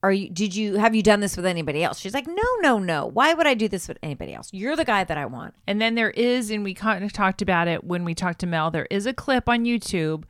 "Are 0.01 0.11
you? 0.11 0.29
Did 0.29 0.55
you 0.55 0.77
have 0.77 0.95
you 0.95 1.03
done 1.03 1.19
this 1.19 1.37
with 1.37 1.45
anybody 1.45 1.83
else?" 1.83 1.99
She's 1.99 2.13
like, 2.13 2.27
"No, 2.27 2.43
no, 2.61 2.79
no. 2.79 3.05
Why 3.05 3.33
would 3.33 3.47
I 3.47 3.53
do 3.53 3.67
this 3.67 3.87
with 3.87 3.99
anybody 4.01 4.33
else? 4.33 4.49
You're 4.51 4.75
the 4.75 4.85
guy 4.85 5.03
that 5.03 5.17
I 5.17 5.25
want." 5.25 5.53
And 5.67 5.79
then 5.79 5.95
there 5.95 6.11
is, 6.11 6.49
and 6.49 6.63
we 6.63 6.73
kind 6.73 7.03
of 7.03 7.13
talked 7.13 7.41
about 7.41 7.67
it 7.67 7.83
when 7.83 8.03
we 8.03 8.15
talked 8.15 8.39
to 8.39 8.47
Mel, 8.47 8.71
there 8.71 8.87
is 8.89 9.05
a 9.05 9.13
clip 9.13 9.47
on 9.47 9.63
YouTube, 9.63 10.23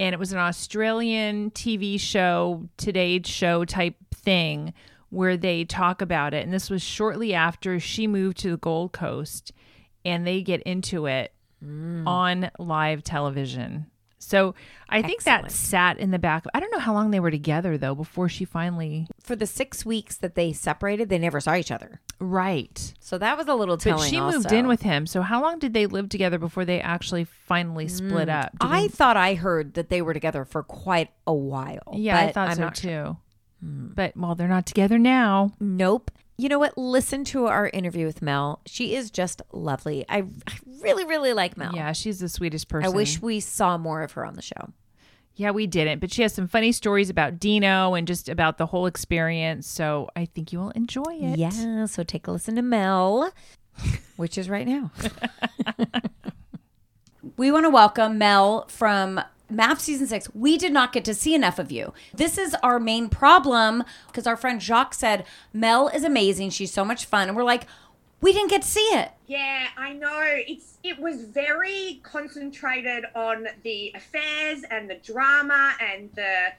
and 0.00 0.12
it 0.12 0.18
was 0.18 0.32
an 0.32 0.38
Australian 0.38 1.52
TV 1.52 1.98
show, 1.98 2.68
Today 2.76 3.22
Show 3.22 3.64
type 3.64 3.94
thing, 4.12 4.74
where 5.10 5.36
they 5.36 5.64
talk 5.64 6.02
about 6.02 6.34
it. 6.34 6.44
And 6.44 6.52
this 6.52 6.70
was 6.70 6.82
shortly 6.82 7.34
after 7.34 7.78
she 7.80 8.06
moved 8.06 8.38
to 8.38 8.50
the 8.50 8.56
Gold 8.56 8.92
Coast, 8.92 9.52
and 10.04 10.26
they 10.26 10.42
get 10.42 10.62
into 10.62 11.06
it 11.06 11.32
mm. 11.64 12.06
on 12.06 12.50
live 12.58 13.02
television. 13.02 13.86
So 14.18 14.56
I 14.88 15.02
think 15.02 15.22
that 15.22 15.52
sat 15.52 15.98
in 15.98 16.10
the 16.10 16.18
back. 16.18 16.44
I 16.52 16.58
don't 16.58 16.72
know 16.72 16.80
how 16.80 16.92
long 16.92 17.12
they 17.12 17.20
were 17.20 17.30
together 17.30 17.78
though 17.78 17.94
before 17.94 18.28
she 18.28 18.44
finally. 18.44 19.06
For 19.22 19.36
the 19.36 19.46
six 19.46 19.86
weeks 19.86 20.16
that 20.16 20.34
they 20.34 20.52
separated, 20.52 21.08
they 21.08 21.18
never 21.18 21.38
saw 21.38 21.54
each 21.54 21.70
other. 21.70 22.00
Right. 22.18 22.92
So 22.98 23.18
that 23.18 23.38
was 23.38 23.46
a 23.46 23.54
little 23.54 23.76
telling. 23.76 24.00
But 24.00 24.08
she 24.08 24.20
moved 24.20 24.50
in 24.50 24.66
with 24.66 24.82
him. 24.82 25.06
So 25.06 25.22
how 25.22 25.42
long 25.42 25.60
did 25.60 25.74
they 25.74 25.86
live 25.86 26.08
together 26.08 26.38
before 26.38 26.64
they 26.64 26.80
actually 26.80 27.22
finally 27.24 27.86
mm, 27.86 27.90
split 27.90 28.28
up? 28.28 28.50
Do 28.58 28.66
I 28.68 28.88
thought 28.88 29.16
I 29.16 29.34
heard 29.34 29.74
that 29.74 29.90
they 29.90 30.02
were 30.02 30.14
together 30.14 30.44
for 30.44 30.64
quite 30.64 31.10
a 31.26 31.34
while. 31.34 31.92
yeah, 31.92 32.18
I 32.18 32.32
thought 32.32 32.48
I'm 32.48 32.56
so 32.56 32.62
not 32.62 32.76
sure. 32.76 33.18
Too. 33.66 33.92
But 33.94 34.16
well, 34.16 34.34
they're 34.34 34.48
not 34.48 34.66
together 34.66 34.98
now. 34.98 35.52
Nope. 35.60 36.10
You 36.38 36.48
know 36.50 36.58
what? 36.58 36.76
Listen 36.76 37.24
to 37.26 37.46
our 37.46 37.68
interview 37.68 38.04
with 38.04 38.20
Mel. 38.20 38.60
She 38.66 38.94
is 38.94 39.10
just 39.10 39.40
lovely. 39.52 40.04
I, 40.08 40.24
I 40.46 40.58
really, 40.80 41.04
really 41.04 41.32
like 41.32 41.56
Mel. 41.56 41.72
Yeah, 41.74 41.92
she's 41.92 42.20
the 42.20 42.28
sweetest 42.28 42.68
person. 42.68 42.92
I 42.92 42.94
wish 42.94 43.22
we 43.22 43.40
saw 43.40 43.78
more 43.78 44.02
of 44.02 44.12
her 44.12 44.24
on 44.26 44.34
the 44.34 44.42
show. 44.42 44.72
Yeah, 45.36 45.50
we 45.50 45.66
didn't, 45.66 45.98
but 46.00 46.10
she 46.12 46.22
has 46.22 46.32
some 46.32 46.48
funny 46.48 46.72
stories 46.72 47.10
about 47.10 47.38
Dino 47.38 47.94
and 47.94 48.06
just 48.06 48.28
about 48.28 48.56
the 48.56 48.66
whole 48.66 48.86
experience. 48.86 49.66
So 49.66 50.08
I 50.16 50.24
think 50.24 50.50
you 50.50 50.58
will 50.58 50.70
enjoy 50.70 51.18
it. 51.20 51.38
Yeah, 51.38 51.84
so 51.84 52.02
take 52.02 52.26
a 52.26 52.32
listen 52.32 52.56
to 52.56 52.62
Mel, 52.62 53.30
which 54.16 54.38
is 54.38 54.48
right 54.48 54.66
now. 54.66 54.90
we 57.36 57.52
want 57.52 57.64
to 57.64 57.70
welcome 57.70 58.16
Mel 58.16 58.66
from 58.68 59.20
MAFS 59.50 59.80
season 59.80 60.06
six, 60.06 60.28
we 60.34 60.58
did 60.58 60.72
not 60.72 60.92
get 60.92 61.04
to 61.04 61.14
see 61.14 61.34
enough 61.34 61.58
of 61.58 61.70
you. 61.70 61.92
This 62.12 62.36
is 62.36 62.54
our 62.62 62.80
main 62.80 63.08
problem 63.08 63.84
because 64.08 64.26
our 64.26 64.36
friend 64.36 64.60
Jacques 64.60 64.94
said, 64.94 65.24
Mel 65.52 65.88
is 65.88 66.02
amazing. 66.02 66.50
She's 66.50 66.72
so 66.72 66.84
much 66.84 67.04
fun. 67.04 67.28
And 67.28 67.36
we're 67.36 67.44
like, 67.44 67.66
we 68.20 68.32
didn't 68.32 68.50
get 68.50 68.62
to 68.62 68.68
see 68.68 68.80
it. 68.80 69.10
Yeah, 69.26 69.68
I 69.76 69.92
know. 69.92 70.22
It's 70.48 70.78
it 70.82 70.98
was 70.98 71.22
very 71.24 72.00
concentrated 72.02 73.04
on 73.14 73.46
the 73.62 73.92
affairs 73.94 74.62
and 74.70 74.88
the 74.90 74.96
drama 74.96 75.74
and 75.80 76.10
the 76.14 76.52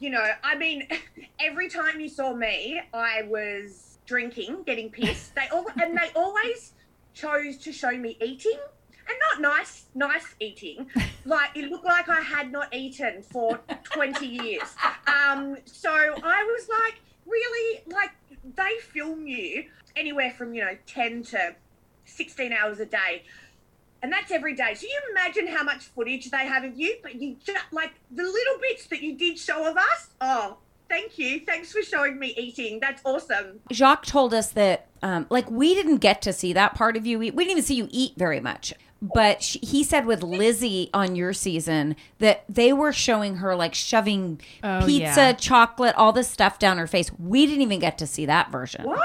you 0.00 0.10
know, 0.10 0.26
I 0.42 0.56
mean, 0.56 0.86
every 1.40 1.68
time 1.68 2.00
you 2.00 2.08
saw 2.08 2.34
me, 2.34 2.80
I 2.92 3.22
was 3.22 3.98
drinking, 4.06 4.64
getting 4.64 4.90
pissed. 4.90 5.34
They 5.34 5.48
all 5.52 5.66
and 5.80 5.96
they 5.96 6.10
always 6.14 6.72
chose 7.14 7.56
to 7.58 7.72
show 7.72 7.92
me 7.92 8.18
eating 8.20 8.58
and 9.08 9.16
not 9.20 9.40
nice 9.56 9.86
nice 9.94 10.34
eating. 10.40 10.86
Like 11.26 11.56
it 11.56 11.70
looked 11.70 11.86
like 11.86 12.10
i 12.10 12.20
had 12.20 12.52
not 12.52 12.74
eaten 12.74 13.22
for 13.22 13.58
20 13.84 14.26
years. 14.26 14.74
Um 15.06 15.56
so 15.64 15.90
i 15.90 16.42
was 16.44 16.68
like 16.68 17.00
really? 17.26 17.82
Like 17.86 18.10
they 18.56 18.76
film 18.82 19.26
you 19.26 19.64
anywhere 19.96 20.32
from 20.32 20.52
you 20.52 20.62
know 20.62 20.76
10 20.86 21.22
to 21.22 21.56
16 22.04 22.52
hours 22.52 22.78
a 22.80 22.84
day. 22.86 23.24
And 24.02 24.12
that's 24.12 24.30
every 24.30 24.54
day. 24.54 24.74
So 24.74 24.86
you 24.86 25.00
imagine 25.12 25.46
how 25.46 25.62
much 25.62 25.84
footage 25.84 26.30
they 26.30 26.46
have 26.46 26.62
of 26.64 26.78
you 26.78 26.96
but 27.02 27.14
you 27.14 27.36
just 27.42 27.64
like 27.72 27.92
the 28.10 28.22
little 28.22 28.58
bits 28.60 28.86
that 28.88 29.00
you 29.00 29.16
did 29.16 29.38
show 29.38 29.66
of 29.66 29.78
us? 29.78 30.10
Oh 30.20 30.58
thank 30.88 31.18
you. 31.18 31.40
Thanks 31.40 31.72
for 31.72 31.82
showing 31.82 32.18
me 32.18 32.34
eating. 32.36 32.80
That's 32.80 33.02
awesome. 33.04 33.60
Jacques 33.72 34.06
told 34.06 34.32
us 34.34 34.50
that, 34.52 34.86
um, 35.02 35.26
like, 35.30 35.50
we 35.50 35.74
didn't 35.74 35.98
get 35.98 36.22
to 36.22 36.32
see 36.32 36.52
that 36.52 36.74
part 36.74 36.96
of 36.96 37.06
you. 37.06 37.18
We, 37.18 37.30
we 37.30 37.44
didn't 37.44 37.52
even 37.58 37.64
see 37.64 37.74
you 37.74 37.88
eat 37.90 38.14
very 38.16 38.40
much. 38.40 38.74
But 39.12 39.42
she, 39.42 39.58
he 39.58 39.84
said 39.84 40.06
with 40.06 40.22
Lizzie 40.22 40.88
on 40.94 41.14
your 41.16 41.32
season 41.34 41.96
that 42.20 42.44
they 42.48 42.72
were 42.72 42.92
showing 42.92 43.36
her 43.36 43.54
like 43.54 43.74
shoving 43.74 44.40
Oh, 44.62 44.82
pizza, 44.86 45.20
yeah. 45.20 45.32
chocolate, 45.34 45.94
all 45.96 46.12
this 46.12 46.28
stuff 46.28 46.58
down 46.58 46.78
her 46.78 46.86
face. 46.86 47.10
We 47.18 47.44
didn't 47.46 47.62
even 47.62 47.80
get 47.80 47.98
to 47.98 48.06
see 48.06 48.24
that 48.26 48.50
version. 48.50 48.84
what 48.84 48.98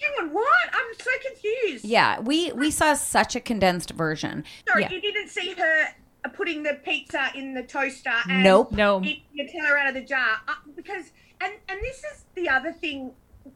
hang 0.00 0.26
on 0.28 0.34
what 0.34 0.68
i'm 0.72 0.94
so 1.00 1.10
confused 1.26 1.84
Yeah, 1.84 2.20
we 2.20 2.52
we 2.52 2.70
saw 2.70 2.94
such 2.94 3.34
a 3.34 3.40
condensed 3.40 3.90
version. 3.92 4.44
Sorry, 4.68 4.82
Yeah. 4.82 4.90
you 4.90 5.00
didn't 5.00 5.28
see 5.28 5.52
her 5.54 5.86
uh, 6.24 6.28
putting 6.28 6.62
the 6.62 6.74
pizza 6.84 7.30
in 7.34 7.54
the 7.54 7.62
toaster 7.62 8.12
and 8.28 8.44
Nope. 8.44 8.70
No. 8.72 9.02
eating 9.02 9.22
Nutella 9.36 9.80
out 9.80 9.88
of 9.88 9.94
the 9.94 10.02
jar 10.02 10.40
uh, 10.46 10.54
because 10.76 11.10
and 11.40 11.54
and 11.68 11.80
this 11.80 11.98
is 11.98 12.24
the 12.34 12.48
other 12.48 12.72
thing 12.72 13.12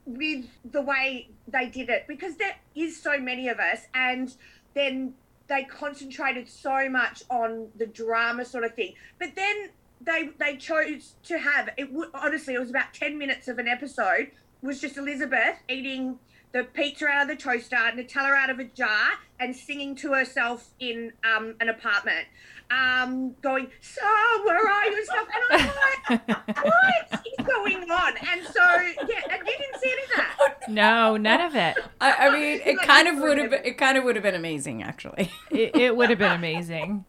with 0.07 0.47
the 0.71 0.81
way 0.83 1.29
they 1.47 1.67
did 1.67 1.89
it 1.91 2.07
because 2.09 2.37
there 2.37 2.57
is 2.75 3.01
so 3.01 3.19
many 3.19 3.49
of 3.49 3.59
us 3.59 3.81
and 3.95 4.35
then 4.75 5.15
they 5.49 5.65
concentrated 5.65 6.49
so 6.49 6.89
much 6.89 7.23
on 7.31 7.69
the 7.77 7.87
drama 7.87 8.45
sort 8.45 8.65
of 8.65 8.75
thing. 8.75 8.95
But 9.19 9.35
then 9.35 9.71
they 10.01 10.31
they 10.39 10.57
chose 10.57 11.15
to 11.25 11.39
have 11.39 11.71
it 11.77 11.89
honestly 12.15 12.55
it 12.55 12.61
was 12.61 12.71
about 12.71 12.95
10 12.95 13.19
minutes 13.19 13.49
of 13.49 13.59
an 13.59 13.67
episode 13.67 14.31
was 14.63 14.81
just 14.81 14.97
elizabeth 14.97 15.57
eating 15.69 16.19
the 16.53 16.65
pizza 16.65 17.07
out 17.07 17.23
of 17.23 17.29
the 17.29 17.37
toaster 17.37 17.77
nutella 17.77 18.35
out 18.37 18.51
of 18.51 18.59
a 18.59 18.65
jar 18.65 19.11
and 19.41 19.55
singing 19.55 19.95
to 19.97 20.13
herself 20.13 20.71
in 20.79 21.13
um, 21.25 21.55
an 21.61 21.69
apartment 21.69 22.27
um, 22.71 23.35
going 23.41 23.67
so 23.81 24.03
where 24.45 24.69
are 24.69 24.85
you 24.87 24.97
and 24.97 25.07
stuff 25.07 25.27
and 25.35 25.63
i'm 26.11 26.19
like 26.29 26.65
what 26.65 27.25
is 27.27 27.47
going 27.47 27.91
on 27.91 28.13
and 28.31 28.47
so 28.47 28.61
yeah 28.63 29.21
and 29.31 29.47
you 29.47 29.57
didn't 29.59 29.81
see 29.81 29.91
any 29.91 30.03
of 30.03 30.11
that 30.17 30.35
No, 30.69 31.17
none 31.17 31.41
of 31.41 31.55
it. 31.57 31.77
I, 32.01 32.13
I 32.13 32.31
mean, 32.31 32.61
it 32.65 32.77
Like, 32.77 32.87
kind 32.87 33.09
of 33.09 33.17
would 33.19 33.39
have 33.39 33.51
been, 33.51 33.65
it 33.65 33.79
kind 33.79 33.97
of 33.97 34.05
would 34.05 34.17
have 34.17 34.23
been 34.23 34.35
amazing 34.35 34.83
actually. 34.83 35.31
It, 35.51 35.75
it 35.75 35.97
would 35.97 36.11
have 36.11 36.19
been 36.19 36.33
amazing. 36.33 37.05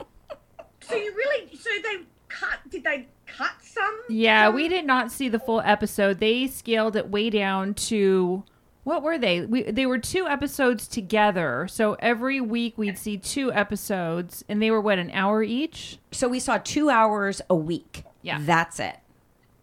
so 0.82 0.96
you 0.96 1.13
really 1.13 1.54
so 1.56 1.70
they 1.84 2.04
cut 2.30 2.60
did 2.69 2.84
they 2.86 3.08
cut 3.28 3.52
some 3.62 4.00
Yeah, 4.08 4.50
we 4.50 4.69
did 4.69 4.86
not 4.86 5.12
see 5.12 5.28
the 5.28 5.39
full 5.39 5.62
episode. 5.62 6.19
They 6.19 6.48
scaled 6.48 6.95
it 6.95 7.10
way 7.10 7.30
down 7.30 7.74
to 7.76 8.43
what 8.89 9.04
were 9.04 9.17
they? 9.19 9.41
We, 9.41 9.63
they 9.63 9.86
were 9.86 9.99
two 9.99 10.28
episodes 10.28 10.88
together. 10.88 11.67
So 11.69 11.95
every 11.99 12.41
week 12.41 12.78
we'd 12.78 12.97
see 12.97 13.17
two 13.17 13.54
episodes, 13.54 14.43
and 14.49 14.62
they 14.62 14.71
were 14.71 14.82
what 14.82 14.97
an 14.97 15.12
hour 15.12 15.43
each. 15.43 15.99
So 16.12 16.28
we 16.28 16.39
saw 16.39 16.58
two 16.58 16.89
hours 16.89 17.39
a 17.49 17.56
week. 17.56 18.04
Yeah. 18.21 18.39
that's 18.41 18.80
it. 18.80 18.97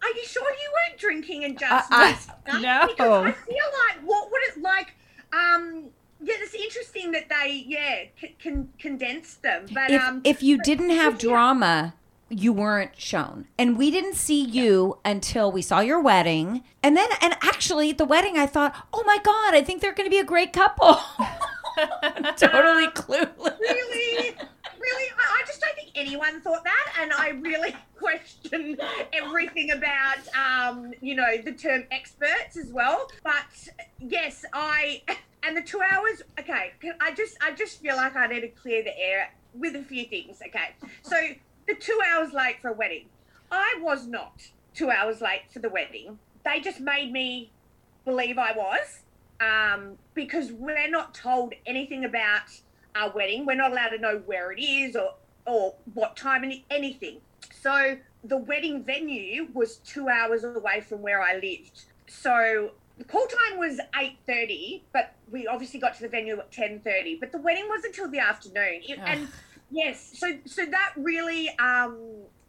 Are 0.03 0.09
you 0.15 0.25
sure 0.25 0.49
you 0.51 0.71
weren't 0.73 0.99
drinking 1.01 1.45
and 1.45 1.59
just 1.59 1.93
Uh, 1.93 2.15
uh, 2.47 2.59
no. 2.61 2.87
Because 2.87 3.27
I 3.27 3.33
feel 3.33 3.57
like 3.89 3.99
what 4.05 4.31
would 4.31 4.43
it 4.43 4.63
like? 4.63 4.95
Um, 5.33 5.87
yeah, 6.23 6.35
it's 6.39 6.55
interesting 6.55 7.11
that 7.13 7.29
they 7.29 7.65
yeah 7.67 8.05
c- 8.21 8.37
can 8.39 8.69
condense 8.79 9.35
them, 9.35 9.67
but 9.73 9.91
if 9.91 10.01
um, 10.03 10.21
if 10.25 10.43
you 10.43 10.59
didn't 10.63 10.91
have 10.91 11.15
yeah. 11.15 11.29
drama 11.29 11.95
you 12.29 12.53
weren't 12.53 12.99
shown 12.99 13.47
and 13.59 13.79
we 13.79 13.91
didn't 13.91 14.15
see 14.15 14.43
you 14.43 14.99
until 15.05 15.53
we 15.53 15.63
saw 15.63 15.81
your 15.81 16.01
wedding 16.01 16.63
and 16.83 16.97
then 16.97 17.09
and 17.21 17.35
actually 17.43 17.91
at 17.91 17.99
the 17.99 18.05
wedding 18.05 18.37
i 18.37 18.47
thought 18.47 18.75
oh 18.93 19.05
my 19.07 19.19
god 19.23 19.55
i 19.55 19.63
think 19.63 19.81
they're 19.81 19.95
going 19.95 20.09
to 20.09 20.11
be 20.11 20.19
a 20.19 20.25
great 20.25 20.53
couple 20.53 20.95
totally 22.37 22.89
clueless 22.89 23.57
really, 24.17 24.37
really, 24.81 25.11
I, 25.19 25.43
just 25.47 25.61
don't 25.61 25.75
think 25.75 25.91
anyone 25.95 26.41
thought 26.41 26.65
that, 26.65 26.95
and 27.01 27.13
I 27.13 27.31
really 27.31 27.75
question 27.99 28.79
everything 29.13 29.73
about 29.73 30.19
um, 30.35 30.93
you 31.01 31.15
know 31.15 31.37
the 31.45 31.53
term 31.53 31.85
experts 31.91 32.57
as 32.57 32.73
well. 32.73 33.09
But 33.23 33.69
yes, 34.01 34.45
I 34.53 35.03
and 35.43 35.57
the 35.57 35.63
two 35.63 35.81
hours. 35.81 36.23
Okay, 36.39 36.73
I 37.01 37.15
just 37.15 37.37
I 37.41 37.53
just 37.53 37.81
feel 37.81 37.97
like 37.97 38.17
I 38.17 38.27
need 38.27 38.41
to 38.41 38.49
clear 38.49 38.83
the 38.83 38.99
air 38.99 39.33
with 39.55 39.77
a 39.77 39.83
few 39.83 40.05
things. 40.07 40.41
Okay, 40.47 40.75
so 41.03 41.17
the 41.67 41.75
two 41.75 41.99
hours 42.07 42.33
late 42.33 42.57
for 42.61 42.69
a 42.69 42.73
wedding, 42.73 43.07
I 43.51 43.79
was 43.81 44.07
not 44.07 44.43
two 44.75 44.91
hours 44.91 45.21
late 45.21 45.43
for 45.53 45.59
the 45.59 45.69
wedding. 45.69 46.19
They 46.45 46.61
just 46.61 46.81
made 46.81 47.13
me 47.13 47.51
believe 48.05 48.39
I 48.39 48.53
was 48.53 49.01
um, 49.41 49.97
because 50.15 50.53
we're 50.53 50.89
not 50.91 51.15
told 51.15 51.55
anything 51.67 52.05
about 52.05 52.49
our 52.95 53.11
wedding. 53.11 53.45
We're 53.47 53.57
not 53.57 53.73
allowed 53.73 53.89
to 53.91 53.99
know 53.99 54.23
where 54.27 54.53
it 54.53 54.61
is 54.61 54.97
or 54.97 55.15
or 55.47 55.75
what 55.95 56.17
time 56.17 56.43
and 56.43 56.55
anything. 56.71 57.21
So 57.61 57.97
the 58.25 58.37
wedding 58.37 58.83
venue 58.83 59.47
was 59.55 59.77
two 59.79 60.09
hours 60.09 60.43
away 60.43 60.81
from 60.81 61.03
where 61.03 61.23
I 61.23 61.35
lived. 61.35 61.85
So 62.09 62.73
the 62.99 63.05
call 63.05 63.27
time 63.27 63.59
was 63.59 63.79
eight 64.01 64.19
thirty, 64.27 64.83
but 64.93 65.15
we 65.31 65.47
obviously 65.47 65.79
got 65.79 65.95
to 65.97 66.03
the 66.03 66.09
venue 66.09 66.39
at 66.39 66.51
ten 66.51 66.81
thirty. 66.81 67.17
But 67.19 67.31
the 67.33 67.39
wedding 67.39 67.67
was 67.69 67.85
until 67.85 68.09
the 68.09 68.19
afternoon, 68.19 68.83
It- 68.89 68.99
and 69.05 69.29
yes, 69.71 70.13
so 70.15 70.29
so 70.45 70.65
that 70.67 70.93
really 70.97 71.49
um 71.59 71.97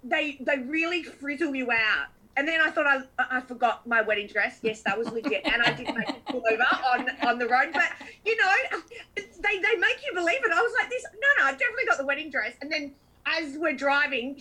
they 0.04 0.38
they 0.42 0.60
really 0.60 1.04
frizzle 1.04 1.56
you 1.56 1.72
out. 1.72 2.08
And 2.36 2.48
then 2.48 2.62
I 2.62 2.70
thought 2.70 2.86
I, 2.86 3.02
I 3.38 3.42
forgot 3.42 3.88
my 3.88 4.04
wedding 4.04 4.28
dress. 4.28 4.60
Yes, 4.62 4.84
that 4.84 4.96
was 4.96 5.10
legit, 5.10 5.42
and 5.46 5.64
I 5.64 5.72
did 5.74 5.88
make 5.96 6.08
it 6.10 6.24
pull 6.28 6.44
over 6.52 6.64
on 6.94 7.10
on 7.28 7.40
the 7.40 7.48
road. 7.48 7.70
But 7.74 7.90
you 8.26 8.38
know, 8.38 8.54
they 9.16 9.58
they 9.58 9.76
make 9.80 9.98
you 10.06 10.14
believe 10.14 10.44
it. 10.44 10.52
I 10.52 10.62
was 10.62 10.72
like, 10.80 10.90
this 10.90 11.04
no, 11.16 11.28
no, 11.44 11.48
I 11.48 11.52
definitely 11.54 11.86
got 11.88 11.98
the 11.98 12.06
wedding 12.06 12.30
dress. 12.30 12.54
And 12.62 12.72
then 12.72 12.94
as 13.26 13.58
we're 13.58 13.74
driving, 13.74 14.40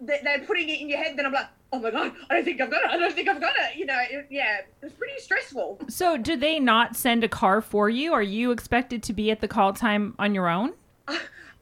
they- 0.00 0.20
they're 0.24 0.40
putting 0.40 0.68
it 0.68 0.80
in 0.80 0.88
your 0.88 0.98
head. 0.98 1.16
Then 1.16 1.24
I'm 1.24 1.32
like, 1.32 1.46
oh 1.72 1.78
my 1.78 1.92
god, 1.92 2.12
I 2.28 2.34
don't 2.34 2.44
think 2.44 2.60
I've 2.60 2.70
got 2.70 2.82
it. 2.82 2.90
I 2.90 2.96
don't 2.96 3.14
think 3.14 3.28
I've 3.28 3.40
got 3.40 3.54
it. 3.58 3.76
You 3.76 3.86
know, 3.86 3.98
it, 4.10 4.26
yeah, 4.28 4.58
it 4.58 4.66
was 4.82 4.92
pretty 4.94 5.18
stressful. 5.20 5.78
So, 5.88 6.16
do 6.16 6.36
they 6.36 6.58
not 6.58 6.96
send 6.96 7.22
a 7.22 7.28
car 7.28 7.60
for 7.60 7.88
you? 7.88 8.12
Are 8.12 8.22
you 8.22 8.50
expected 8.50 9.04
to 9.04 9.12
be 9.12 9.30
at 9.30 9.40
the 9.40 9.46
call 9.48 9.72
time 9.72 10.16
on 10.18 10.34
your 10.34 10.48
own? 10.48 10.72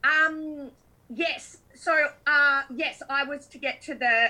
Um, 0.05 0.71
yes. 1.09 1.59
So, 1.75 1.93
uh, 2.27 2.63
yes, 2.75 3.03
I 3.11 3.25
was 3.25 3.47
to 3.49 3.59
get 3.59 3.83
to 3.83 3.95
the 3.95 4.29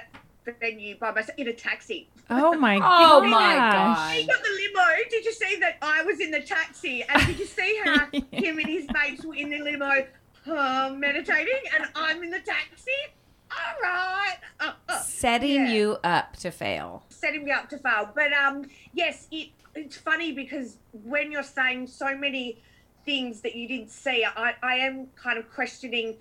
venue 0.60 0.96
by 0.98 1.10
myself 1.10 1.38
in 1.38 1.48
a 1.48 1.52
taxi. 1.52 2.08
Oh 2.30 2.54
my 2.56 2.76
Oh 2.82 3.20
gosh. 3.20 3.30
my 3.30 4.14
He 4.14 4.26
god. 4.26 4.34
got 4.34 4.42
the 4.42 4.50
limo. 4.50 5.08
Did 5.10 5.24
you 5.24 5.32
see 5.32 5.56
that 5.60 5.76
I 5.82 6.02
was 6.04 6.20
in 6.20 6.30
the 6.30 6.40
taxi? 6.40 7.02
And 7.08 7.26
did 7.26 7.38
you 7.38 7.46
see 7.46 7.80
how 7.84 8.06
him 8.32 8.58
and 8.58 8.66
his 8.66 8.86
mates 8.92 9.24
were 9.24 9.34
in 9.34 9.50
the 9.50 9.58
limo 9.58 10.06
uh, 10.46 10.94
meditating 10.96 11.60
and 11.74 11.86
I'm 11.94 12.22
in 12.22 12.30
the 12.30 12.40
taxi? 12.40 12.90
All 13.50 13.82
right. 13.82 14.36
Uh, 14.60 14.72
uh, 14.88 15.00
Setting 15.00 15.50
Yeah. 15.66 15.72
you 15.72 15.96
up 16.04 16.36
to 16.38 16.50
fail. 16.50 17.04
setting 17.08 17.44
me 17.44 17.50
up 17.50 17.68
to 17.70 17.78
fail. 17.78 18.10
But 18.14 18.32
um, 18.32 18.66
yes, 18.92 19.28
it, 19.30 19.50
it's 19.74 19.96
funny 19.96 20.32
because 20.32 20.78
when 20.92 21.30
you're 21.32 21.42
saying 21.42 21.86
so 21.88 22.16
many 22.16 22.62
things 23.04 23.40
that 23.42 23.54
you 23.54 23.68
didn't 23.68 23.90
see, 23.90 24.24
I, 24.24 24.54
I 24.62 24.74
am 24.76 25.08
kind 25.16 25.38
of 25.38 25.52
questioning 25.52 26.16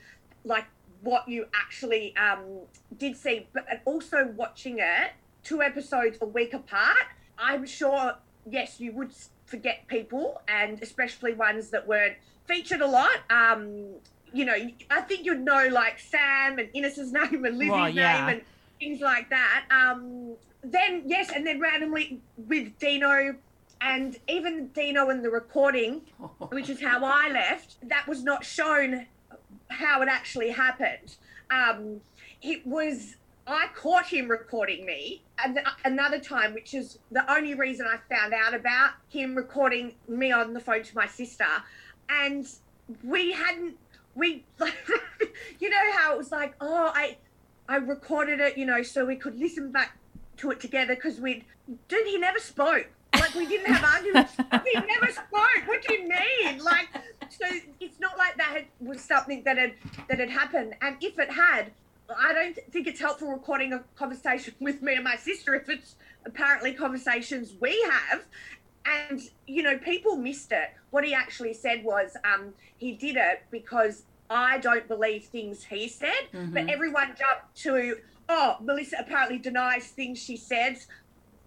like 0.45 0.65
what 1.01 1.27
you 1.27 1.45
actually 1.53 2.15
um, 2.15 2.61
did 2.97 3.17
see, 3.17 3.47
but 3.53 3.65
also 3.85 4.27
watching 4.35 4.79
it 4.79 5.11
two 5.43 5.61
episodes 5.61 6.17
a 6.21 6.25
week 6.25 6.53
apart. 6.53 6.97
I'm 7.37 7.65
sure, 7.65 8.15
yes, 8.49 8.79
you 8.79 8.91
would 8.93 9.11
forget 9.45 9.87
people, 9.87 10.41
and 10.47 10.81
especially 10.81 11.33
ones 11.33 11.69
that 11.71 11.87
weren't 11.87 12.15
featured 12.45 12.81
a 12.81 12.87
lot. 12.87 13.17
Um, 13.29 13.85
you 14.33 14.45
know, 14.45 14.55
I 14.89 15.01
think 15.01 15.25
you'd 15.25 15.41
know 15.41 15.67
like 15.71 15.99
Sam 15.99 16.57
and 16.59 16.69
Ines' 16.73 16.97
name 17.11 17.45
and 17.45 17.57
Lizzie's 17.57 17.71
Well, 17.71 17.89
yeah. 17.89 18.25
name 18.25 18.29
and 18.37 18.41
things 18.79 19.01
like 19.01 19.29
that. 19.29 19.65
Um, 19.69 20.33
then 20.63 21.03
yes, 21.05 21.31
and 21.35 21.45
then 21.45 21.59
randomly 21.59 22.19
with 22.37 22.77
Dino 22.79 23.35
and 23.83 24.17
even 24.27 24.69
Dino 24.69 25.09
in 25.09 25.21
the 25.21 25.29
recording, 25.29 26.01
which 26.49 26.69
is 26.69 26.81
how 26.81 27.03
I 27.03 27.29
left, 27.29 27.77
that 27.89 28.07
was 28.07 28.23
not 28.23 28.45
shown 28.45 29.05
how 29.69 30.01
it 30.01 30.07
actually 30.07 30.49
happened. 30.51 31.17
um, 31.51 32.01
it 32.41 32.65
was 32.67 33.15
I 33.45 33.67
caught 33.75 34.05
him 34.05 34.29
recording 34.29 34.85
me 34.85 35.21
and 35.43 35.59
another 35.83 36.19
time, 36.19 36.53
which 36.53 36.73
is 36.73 36.99
the 37.11 37.29
only 37.29 37.55
reason 37.55 37.85
I 37.85 37.97
found 38.13 38.33
out 38.33 38.53
about 38.53 38.91
him 39.09 39.35
recording 39.35 39.95
me 40.07 40.31
on 40.31 40.53
the 40.53 40.61
phone 40.61 40.83
to 40.83 40.95
my 40.95 41.07
sister. 41.07 41.45
And 42.09 42.47
we 43.03 43.33
hadn't, 43.33 43.75
we, 44.15 44.45
you 45.59 45.69
know 45.69 45.91
how 45.93 46.13
it 46.13 46.17
was 46.17 46.31
like, 46.31 46.55
oh, 46.61 46.91
I, 46.95 47.17
I 47.67 47.77
recorded 47.77 48.39
it, 48.39 48.57
you 48.57 48.65
know, 48.65 48.81
so 48.81 49.05
we 49.05 49.17
could 49.17 49.37
listen 49.37 49.71
back 49.71 49.97
to 50.37 50.51
it 50.51 50.61
together 50.61 50.95
because 50.95 51.19
we'd, 51.19 51.43
dude, 51.89 52.07
he 52.07 52.17
never 52.17 52.39
spoke. 52.39 52.87
Like 53.33 53.43
we 53.43 53.47
didn't 53.47 53.73
have 53.73 53.83
arguments. 53.83 54.33
we 54.37 54.73
never 54.73 55.11
spoke. 55.11 55.67
What 55.67 55.85
do 55.87 55.93
you 55.93 56.09
mean? 56.09 56.63
Like, 56.63 56.87
so 57.29 57.45
it's 57.79 57.99
not 57.99 58.17
like 58.17 58.37
that 58.37 58.51
had, 58.55 58.65
was 58.79 59.01
something 59.01 59.43
that 59.43 59.57
had 59.57 59.73
that 60.09 60.19
had 60.19 60.29
happened. 60.29 60.75
And 60.81 60.97
if 61.01 61.17
it 61.19 61.31
had, 61.31 61.71
I 62.17 62.33
don't 62.33 62.57
think 62.71 62.87
it's 62.87 62.99
helpful 62.99 63.29
recording 63.29 63.73
a 63.73 63.83
conversation 63.95 64.53
with 64.59 64.81
me 64.81 64.95
and 64.95 65.03
my 65.03 65.15
sister 65.15 65.55
if 65.55 65.69
it's 65.69 65.95
apparently 66.25 66.73
conversations 66.73 67.53
we 67.59 67.81
have. 67.89 68.23
And, 68.85 69.21
you 69.47 69.63
know, 69.63 69.77
people 69.77 70.17
missed 70.17 70.51
it. 70.51 70.71
What 70.91 71.05
he 71.05 71.13
actually 71.13 71.53
said 71.53 71.83
was 71.83 72.17
um, 72.25 72.53
he 72.77 72.91
did 72.91 73.15
it 73.15 73.43
because 73.49 74.03
I 74.29 74.57
don't 74.57 74.87
believe 74.87 75.25
things 75.25 75.63
he 75.63 75.87
said, 75.87 76.27
mm-hmm. 76.33 76.53
but 76.53 76.69
everyone 76.69 77.15
jumped 77.17 77.55
to, 77.63 77.97
oh, 78.27 78.57
Melissa 78.61 78.97
apparently 78.99 79.37
denies 79.37 79.87
things 79.87 80.21
she 80.21 80.35
said. 80.35 80.79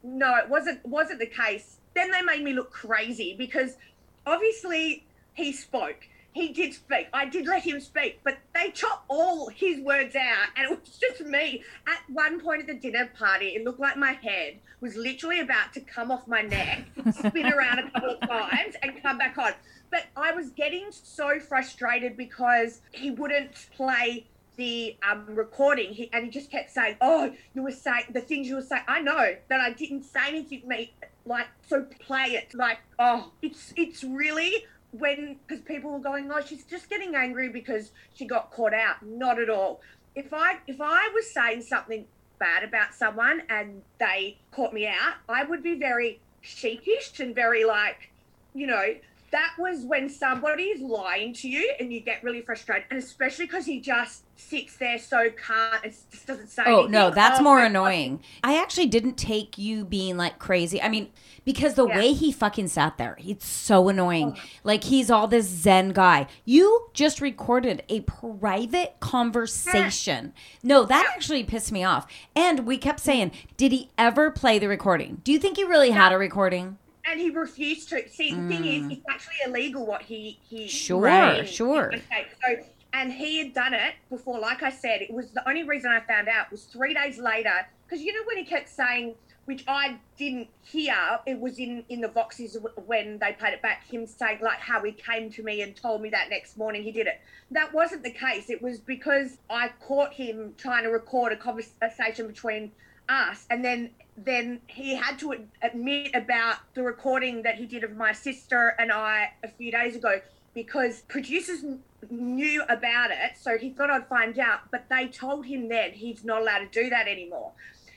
No, 0.03 0.37
it 0.37 0.49
wasn't 0.49 0.85
wasn't 0.87 1.19
the 1.19 1.27
case. 1.27 1.76
Then 1.97 2.13
they 2.13 2.23
made 2.23 2.45
me 2.45 2.53
look 2.53 2.71
crazy 2.71 3.35
because 3.37 3.77
obviously 4.25 5.05
he 5.35 5.53
spoke 5.53 6.07
he 6.37 6.53
did 6.53 6.75
speak. 6.75 7.09
I 7.15 7.25
did 7.25 7.47
let 7.47 7.63
him 7.63 7.81
speak, 7.81 8.21
but 8.23 8.37
they 8.55 8.71
chopped 8.71 9.07
all 9.09 9.49
his 9.49 9.81
words 9.81 10.15
out, 10.15 10.49
and 10.55 10.71
it 10.71 10.71
was 10.71 10.99
just 11.01 11.23
me. 11.23 11.63
At 11.87 11.99
one 12.13 12.41
point 12.41 12.61
at 12.61 12.67
the 12.67 12.75
dinner 12.75 13.11
party, 13.19 13.47
it 13.57 13.65
looked 13.65 13.81
like 13.81 13.97
my 13.97 14.13
head 14.13 14.59
was 14.83 14.97
literally 14.97 15.41
about 15.41 15.73
to 15.73 15.81
come 15.81 16.11
off 16.11 16.29
my 16.29 16.43
neck, 16.43 16.85
spin 17.13 17.47
around 17.47 17.79
a 17.79 17.91
couple 17.91 18.11
of 18.11 18.29
times, 18.29 18.75
and 18.83 19.03
come 19.03 19.17
back 19.17 19.39
on. 19.39 19.53
But 19.91 20.05
I 20.15 20.33
was 20.33 20.51
getting 20.51 20.89
so 20.91 21.41
frustrated 21.41 22.19
because 22.19 22.83
he 22.93 23.11
wouldn't 23.11 23.55
play 23.75 24.27
the 24.57 24.95
um, 25.11 25.25
recording, 25.29 25.95
he, 25.95 26.11
and 26.13 26.27
he 26.27 26.31
just 26.31 26.51
kept 26.51 26.71
saying, 26.71 26.97
"Oh, 27.01 27.33
you 27.55 27.63
were 27.63 27.71
saying 27.71 28.09
the 28.11 28.21
things 28.21 28.47
you 28.47 28.57
were 28.57 28.63
saying." 28.63 28.85
I 28.87 29.01
know 29.01 29.37
that 29.49 29.61
I 29.61 29.73
didn't 29.73 30.03
say 30.03 30.29
anything 30.29 30.61
to 30.61 30.67
me, 30.67 30.93
like 31.27 31.49
so. 31.69 31.85
Play 32.01 32.33
it, 32.33 32.55
like 32.55 32.79
oh, 32.99 33.33
it's 33.43 33.73
it's 33.77 34.03
really 34.05 34.65
when 34.93 35.37
because 35.47 35.63
people 35.65 35.93
were 35.93 35.99
going, 35.99 36.31
oh, 36.33 36.41
she's 36.41 36.65
just 36.65 36.89
getting 36.89 37.15
angry 37.15 37.49
because 37.49 37.91
she 38.15 38.25
got 38.25 38.51
caught 38.51 38.75
out. 38.75 39.05
Not 39.05 39.39
at 39.41 39.51
all. 39.51 39.81
If 40.15 40.33
I 40.33 40.59
if 40.67 40.81
I 40.81 41.11
was 41.15 41.31
saying 41.31 41.63
something 41.63 42.07
bad 42.39 42.63
about 42.63 42.95
someone 42.95 43.43
and 43.49 43.83
they 43.99 44.39
caught 44.51 44.73
me 44.73 44.87
out, 44.87 45.15
I 45.29 45.45
would 45.45 45.63
be 45.63 45.75
very 45.75 46.21
sheepish 46.41 47.19
and 47.21 47.35
very 47.35 47.65
like, 47.65 48.11
you 48.55 48.67
know, 48.67 48.95
that 49.33 49.53
was 49.59 49.85
when 49.85 50.09
somebody 50.09 50.65
is 50.65 50.81
lying 50.81 51.33
to 51.35 51.49
you 51.49 51.75
and 51.81 51.93
you 51.93 52.01
get 52.01 52.23
really 52.23 52.41
frustrated. 52.43 52.85
And 52.91 52.99
especially 52.99 53.47
because 53.47 53.67
he 53.67 53.81
just 53.81 54.23
sits 54.37 54.77
there 54.77 54.99
so 54.99 55.31
calm 55.31 55.81
and 55.83 55.93
just 55.93 56.27
doesn't 56.27 56.49
say 56.49 56.63
Oh, 56.67 56.75
anything. 56.75 56.91
no, 56.93 57.11
that's 57.11 57.41
Oh, 57.41 57.43
more 57.43 57.61
annoying. 57.61 58.21
I 58.45 58.61
actually 58.61 58.87
didn't 58.87 59.17
take 59.17 59.59
you 59.59 59.85
being 59.85 60.17
like 60.17 60.39
crazy. 60.39 60.81
I 60.81 60.89
mean, 60.89 61.11
because 61.45 61.75
the 61.75 61.87
Yeah. 61.89 61.97
way 61.97 62.13
he 62.13 62.31
fucking 62.33 62.69
sat 62.69 62.99
there, 62.99 63.17
it's 63.25 63.47
so 63.47 63.89
annoying. 63.89 64.35
Oh. 64.37 64.41
Like 64.63 64.85
he's 64.85 65.11
all 65.11 65.27
this 65.27 65.47
zen 65.47 65.91
guy. 65.91 66.27
You 66.45 66.89
just 66.93 67.21
recorded 67.21 67.83
a 67.89 68.01
private 68.03 68.97
conversation. 69.01 70.33
No, 70.63 70.85
that 70.85 71.11
actually 71.15 71.45
pissed 71.45 71.73
me 71.73 71.83
off. 71.85 72.07
And 72.35 72.67
we 72.67 72.79
kept 72.79 73.01
saying, 73.01 73.33
did 73.57 73.73
he 73.73 73.91
ever 73.99 74.31
play 74.31 74.59
the 74.59 74.69
recording? 74.69 75.21
Do 75.25 75.33
you 75.33 75.39
think 75.39 75.57
he 75.57 75.65
really 75.65 75.91
had 75.91 76.13
a 76.13 76.19
recording? 76.19 76.79
And 77.07 77.21
he 77.21 77.31
refused 77.31 77.89
to. 77.91 78.09
See, 78.09 78.35
the 78.35 78.49
thing 78.49 78.65
is, 78.65 78.93
it's 78.93 79.05
actually 79.09 79.37
illegal 79.47 79.87
what 79.87 80.03
he 80.03 80.39
he. 80.49 80.67
Mm. 80.67 80.69
Sure, 80.69 81.45
sure. 81.47 81.87
Okay, 81.95 82.27
so 82.45 82.65
and 82.93 83.13
he 83.13 83.39
had 83.39 83.55
done 83.55 83.75
it 83.75 83.95
before. 84.11 84.39
Like 84.39 84.63
I 84.63 84.71
said, 84.71 85.03
it 85.03 85.13
was 85.13 85.31
the 85.31 85.47
only 85.49 85.63
reason 85.63 85.91
I 85.91 86.01
found 86.01 86.29
out 86.29 86.51
was 86.51 86.65
three 86.65 86.95
days 86.95 87.19
later 87.19 87.67
because 87.87 88.03
you 88.03 88.13
know 88.13 88.27
when 88.27 88.39
he 88.39 88.45
kept 88.45 88.69
saying, 88.69 89.15
which 89.45 89.65
I 89.69 89.99
didn't 90.19 90.49
hear, 90.63 90.97
it 91.27 91.39
was 91.39 91.59
in 91.59 91.85
in 91.89 92.01
the 92.01 92.09
boxes 92.09 92.57
when 92.87 93.19
they 93.19 93.33
played 93.33 93.55
it 93.55 93.63
back. 93.63 93.85
Him 93.87 94.07
saying 94.07 94.39
like 94.43 94.59
how 94.59 94.83
he 94.83 94.93
came 94.93 95.31
to 95.31 95.43
me 95.43 95.63
and 95.63 95.77
told 95.77 96.03
me 96.03 96.11
that 96.11 96.31
next 96.31 96.57
morning 96.57 96.83
he 96.83 96.91
did 96.91 97.07
it. 97.07 97.21
That 97.51 97.73
wasn't 97.73 98.03
the 98.03 98.11
case. 98.11 98.51
It 98.51 98.61
was 98.61 98.79
because 98.79 99.39
I 99.49 99.71
caught 99.81 100.13
him 100.13 100.55
trying 100.57 100.83
to 100.85 100.91
record 100.91 101.33
a 101.33 101.37
conversation 101.37 102.27
between 102.27 102.73
us 103.09 103.47
and 103.51 103.65
then 103.65 103.91
then 104.17 104.61
he 104.67 104.95
had 104.95 105.19
to 105.19 105.35
admit 105.63 106.15
about 106.15 106.59
the 106.75 106.83
recording 106.83 107.43
that 107.43 107.57
he 107.57 107.67
did 107.67 107.85
of 107.85 107.97
my 107.97 108.13
sister 108.13 108.75
and 108.79 108.91
I 108.91 109.33
a 109.45 109.49
few 109.49 109.71
days 109.71 109.97
ago 109.97 110.21
because 110.55 111.03
producers 111.03 111.65
knew 112.09 112.63
about 112.69 113.11
it 113.11 113.37
so 113.39 113.59
he 113.59 113.71
thought 113.71 113.91
I'd 113.91 114.09
find 114.09 114.39
out 114.39 114.61
but 114.71 114.87
they 114.89 115.09
told 115.09 115.47
him 115.47 115.69
then 115.69 115.93
he's 115.93 116.25
not 116.25 116.41
allowed 116.43 116.61
to 116.61 116.69
do 116.83 116.89
that 116.91 117.09
anymore. 117.09 117.53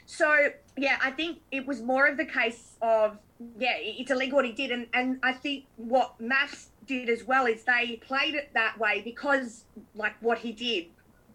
So 0.06 0.50
yeah 0.78 0.98
I 1.02 1.12
think 1.12 1.40
it 1.52 1.66
was 1.66 1.82
more 1.82 2.08
of 2.08 2.18
the 2.18 2.26
case 2.26 2.76
of 2.82 3.18
yeah 3.58 3.76
it's 3.78 4.12
illegal 4.12 4.38
what 4.38 4.46
he 4.46 4.52
did 4.52 4.72
and 4.72 4.88
and 4.94 5.20
I 5.24 5.34
think 5.34 5.66
what 5.78 6.20
MAFS 6.20 6.68
did 6.86 7.08
as 7.08 7.24
well 7.24 7.46
is 7.46 7.64
they 7.64 7.98
played 8.06 8.36
it 8.36 8.50
that 8.56 8.78
way 8.78 9.02
because 9.06 9.64
like 9.96 10.16
what 10.20 10.40
he 10.40 10.52
did 10.52 10.88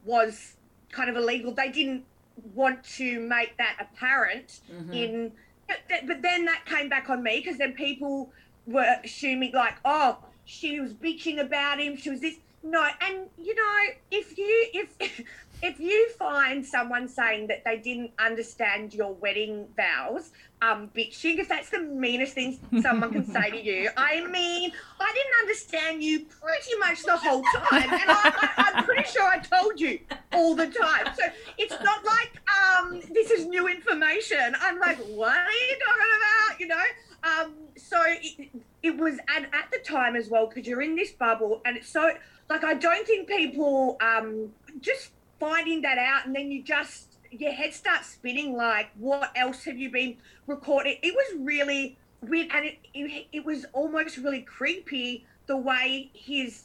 was 0.05 0.57
kind 0.95 1.11
of 1.11 1.17
illegal. 1.17 1.53
They 1.53 1.71
didn't 1.71 2.05
want 2.55 2.83
to 2.85 3.21
make 3.21 3.57
that 3.59 3.77
apparent 3.81 4.61
mm-hmm. 4.73 4.93
in 4.93 5.33
but, 5.67 5.77
th- 5.89 6.03
but 6.07 6.23
then 6.23 6.45
that 6.45 6.65
came 6.67 6.89
back 6.89 7.09
on 7.09 7.23
me 7.23 7.41
because 7.41 7.59
then 7.59 7.73
people 7.73 8.31
were 8.67 8.97
assuming 9.05 9.53
like 9.53 9.75
oh 9.85 10.19
she 10.45 10.81
was 10.81 10.93
bitching 10.93 11.41
about 11.41 11.81
him 11.81 11.97
she 11.97 12.11
was 12.11 12.21
this 12.21 12.37
no 12.63 12.87
and 13.01 13.29
you 13.39 13.55
know 13.55 13.81
if 14.11 14.37
you 14.37 14.67
if 14.73 15.23
if 15.65 15.81
you 15.81 16.11
find 16.11 16.65
someone 16.65 17.09
saying 17.09 17.47
that 17.47 17.65
they 17.65 17.79
didn't 17.79 18.11
understand 18.19 18.93
your 18.93 19.15
wedding 19.15 19.67
vows 19.75 20.31
um 20.61 20.91
bitching 20.95 21.39
if 21.39 21.49
that's 21.49 21.71
the 21.71 21.81
meanest 21.81 22.35
thing 22.35 22.59
someone 22.83 23.11
can 23.11 23.27
say 23.27 23.51
to 23.51 23.63
you. 23.63 23.89
I 23.97 24.27
mean 24.27 24.73
i 25.01 25.13
didn't 25.15 25.37
understand 25.41 26.03
you 26.03 26.27
pretty 26.27 26.77
much 26.79 27.03
the 27.03 27.17
whole 27.17 27.43
time 27.55 27.83
and 27.83 28.11
I, 28.11 28.51
I, 28.57 28.73
i'm 28.75 28.85
pretty 28.85 29.05
sure 29.05 29.27
i 29.27 29.39
told 29.39 29.81
you 29.81 29.99
all 30.33 30.55
the 30.55 30.67
time. 30.67 31.07
So 31.15 31.23
it's 31.57 31.77
not 31.83 32.05
like 32.05 32.33
um 32.59 33.01
this 33.13 33.31
is 33.31 33.47
new 33.47 33.67
information. 33.69 34.55
I'm 34.61 34.79
like 34.79 34.99
what 34.99 35.37
are 35.37 35.51
you 35.51 35.77
talking 35.87 36.13
about? 36.19 36.61
You 36.61 36.67
know? 36.69 36.85
Um 37.23 37.55
so 37.77 37.97
it, 38.07 38.51
it 38.83 38.97
was 38.97 39.19
and 39.35 39.47
at 39.47 39.71
the 39.73 39.79
time 39.79 40.15
as 40.15 40.29
well 40.29 40.47
because 40.47 40.69
you're 40.69 40.83
in 40.83 40.95
this 40.95 41.13
bubble 41.13 41.63
and 41.65 41.77
it's 41.77 41.89
so 41.89 42.11
like 42.51 42.63
i 42.63 42.75
don't 42.75 43.07
think 43.07 43.27
people 43.27 43.97
um 44.01 44.51
just 44.81 45.11
finding 45.41 45.83
that 45.83 45.99
out 45.99 46.27
and 46.27 46.35
then 46.35 46.51
you 46.51 46.63
just 46.63 47.17
your 47.31 47.53
head 47.53 47.75
starts 47.75 48.09
spinning 48.11 48.55
like 48.57 48.91
what 48.97 49.31
else 49.37 49.65
have 49.65 49.77
you 49.77 49.91
been 49.91 50.17
recording 50.47 50.97
it 51.03 51.13
was 51.15 51.41
really 51.45 51.97
weird 52.23 52.49
and 52.55 52.65
it, 52.65 52.79
it, 52.95 53.27
it 53.33 53.45
was 53.45 53.67
almost 53.73 54.17
really 54.19 54.43
creepy 54.43 55.25
the 55.47 55.57
way 55.57 56.11
his 56.15 56.65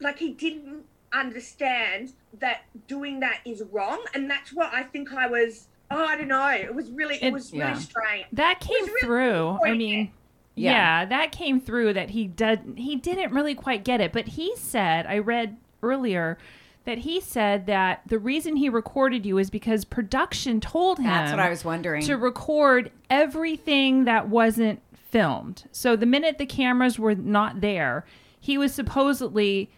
like 0.00 0.18
he 0.18 0.32
didn't 0.32 0.84
understand 1.12 2.12
that 2.40 2.62
doing 2.86 3.20
that 3.20 3.40
is 3.46 3.62
wrong 3.72 4.04
and 4.14 4.30
that's 4.30 4.52
what 4.52 4.70
i 4.74 4.82
think 4.82 5.12
i 5.14 5.26
was 5.26 5.68
oh 5.90 6.04
i 6.04 6.16
don't 6.16 6.28
know 6.28 6.48
it 6.50 6.74
was 6.74 6.90
really 6.90 7.16
it, 7.16 7.24
It- 7.28 7.32
was 7.32 7.52
yeah. 7.52 7.68
really 7.70 7.80
strange 7.80 8.26
That 8.32 8.60
came 8.60 8.84
really 8.84 9.00
through. 9.00 9.58
I 9.64 9.72
mean, 9.74 10.12
Yeah. 10.54 10.70
yeah. 10.72 11.04
that 11.06 11.32
came 11.32 11.60
through 11.60 11.94
that 11.94 12.10
he 12.10 12.26
did 12.26 12.74
he 12.76 12.96
didn't 12.96 13.32
really 13.32 13.54
quite 13.54 13.84
get 13.84 14.00
it, 14.00 14.12
but 14.12 14.26
he 14.28 14.54
said, 14.56 15.06
I 15.06 15.18
read 15.18 15.56
earlier 15.82 16.38
that 16.86 16.98
he 16.98 17.20
said 17.20 17.66
that 17.66 18.00
the 18.06 18.18
reason 18.18 18.56
he 18.56 18.68
recorded 18.68 19.26
you 19.26 19.36
is 19.38 19.50
because 19.50 19.84
production 19.84 20.60
told 20.60 20.98
him 20.98 21.04
That's 21.06 21.30
what 21.32 21.40
I 21.40 21.50
was 21.50 21.64
wondering. 21.64 22.02
to 22.04 22.16
record 22.16 22.90
everything 23.10 24.04
that 24.04 24.28
wasn't 24.28 24.80
filmed. 25.10 25.64
So 25.72 25.94
the 25.96 26.06
minute 26.06 26.38
the 26.38 26.46
cameras 26.46 26.98
were 26.98 27.14
not 27.14 27.60
there, 27.60 28.04
he 28.40 28.56
was 28.56 28.72
supposedly 28.72 29.70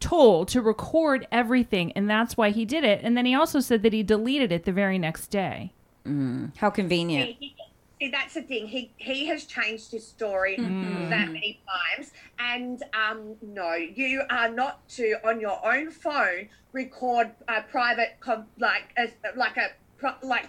told 0.00 0.48
to 0.48 0.62
record 0.62 1.26
everything 1.30 1.92
and 1.92 2.08
that's 2.08 2.36
why 2.36 2.50
he 2.50 2.64
did 2.64 2.84
it. 2.84 3.00
And 3.02 3.16
then 3.16 3.26
he 3.26 3.34
also 3.34 3.60
said 3.60 3.82
that 3.82 3.92
he 3.92 4.02
deleted 4.02 4.52
it 4.52 4.64
the 4.64 4.72
very 4.72 4.98
next 4.98 5.28
day. 5.28 5.72
Mm, 6.06 6.56
how 6.56 6.70
convenient. 6.70 7.30
See, 7.30 7.36
he- 7.40 7.54
see, 8.00 8.10
that's 8.10 8.34
the 8.34 8.42
thing. 8.42 8.66
He 8.66 8.92
he 8.96 9.26
has 9.26 9.44
changed 9.44 9.92
his 9.92 10.06
story 10.06 10.56
that 11.10 11.32
many 11.32 11.60
times, 11.68 12.12
and 12.38 12.82
um, 12.94 13.36
no, 13.42 13.74
you 13.74 14.22
are 14.30 14.48
not 14.48 14.88
to 14.90 15.16
on 15.24 15.40
your 15.40 15.64
own 15.66 15.90
phone 15.90 16.48
record 16.72 17.30
a 17.48 17.62
private 17.62 18.16
com- 18.20 18.46
like 18.58 18.94
a, 18.96 19.08
like 19.36 19.56
a 19.56 20.26
like 20.26 20.48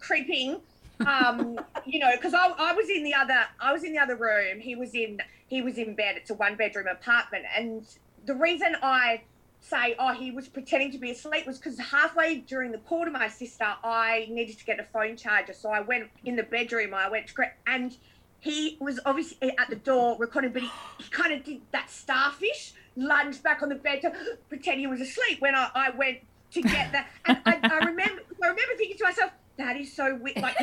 creeping. 0.00 0.60
Um, 1.06 1.58
you 1.86 1.98
know, 1.98 2.10
because 2.14 2.34
I, 2.34 2.48
I 2.58 2.72
was 2.72 2.88
in 2.88 3.04
the 3.04 3.14
other 3.14 3.44
I 3.60 3.72
was 3.72 3.84
in 3.84 3.92
the 3.92 3.98
other 3.98 4.16
room. 4.16 4.60
He 4.60 4.74
was 4.74 4.94
in 4.94 5.20
he 5.46 5.62
was 5.62 5.78
in 5.78 5.94
bed. 5.94 6.16
It's 6.16 6.30
a 6.30 6.34
one 6.34 6.56
bedroom 6.56 6.86
apartment, 6.86 7.44
and 7.56 7.84
the 8.26 8.34
reason 8.34 8.76
I 8.82 9.22
say, 9.60 9.94
oh, 9.98 10.12
he 10.12 10.30
was 10.30 10.48
pretending 10.48 10.92
to 10.92 10.98
be 10.98 11.10
asleep 11.10 11.46
was 11.46 11.58
because 11.58 11.78
halfway 11.78 12.36
during 12.36 12.72
the 12.72 12.78
call 12.78 13.04
to 13.04 13.10
my 13.10 13.28
sister, 13.28 13.66
I 13.84 14.26
needed 14.30 14.58
to 14.58 14.64
get 14.64 14.80
a 14.80 14.84
phone 14.84 15.16
charger. 15.16 15.52
So 15.52 15.70
I 15.70 15.80
went 15.80 16.08
in 16.24 16.36
the 16.36 16.42
bedroom, 16.42 16.94
I 16.94 17.08
went 17.08 17.28
to 17.28 17.34
grab, 17.34 17.50
and 17.66 17.96
he 18.40 18.76
was 18.80 19.00
obviously 19.04 19.50
eh, 19.50 19.54
at 19.58 19.68
the 19.68 19.76
door 19.76 20.16
recording, 20.18 20.52
but 20.52 20.62
he, 20.62 20.70
he 20.98 21.10
kind 21.10 21.32
of 21.32 21.44
did 21.44 21.60
that 21.72 21.90
starfish, 21.90 22.72
lunged 22.96 23.42
back 23.42 23.62
on 23.62 23.68
the 23.68 23.74
bed 23.74 24.02
to 24.02 24.12
pretend 24.48 24.80
he 24.80 24.86
was 24.86 25.00
asleep 25.00 25.40
when 25.40 25.54
I, 25.54 25.70
I 25.74 25.90
went 25.90 26.18
to 26.52 26.62
get 26.62 26.92
that. 26.92 27.08
And 27.26 27.38
I, 27.44 27.58
I 27.62 27.78
remember 27.84 28.22
I 28.42 28.46
remember 28.46 28.74
thinking 28.76 28.96
to 28.98 29.04
myself, 29.04 29.32
that 29.56 29.76
is 29.76 29.92
so 29.92 30.14
weird. 30.16 30.38
Like, 30.38 30.56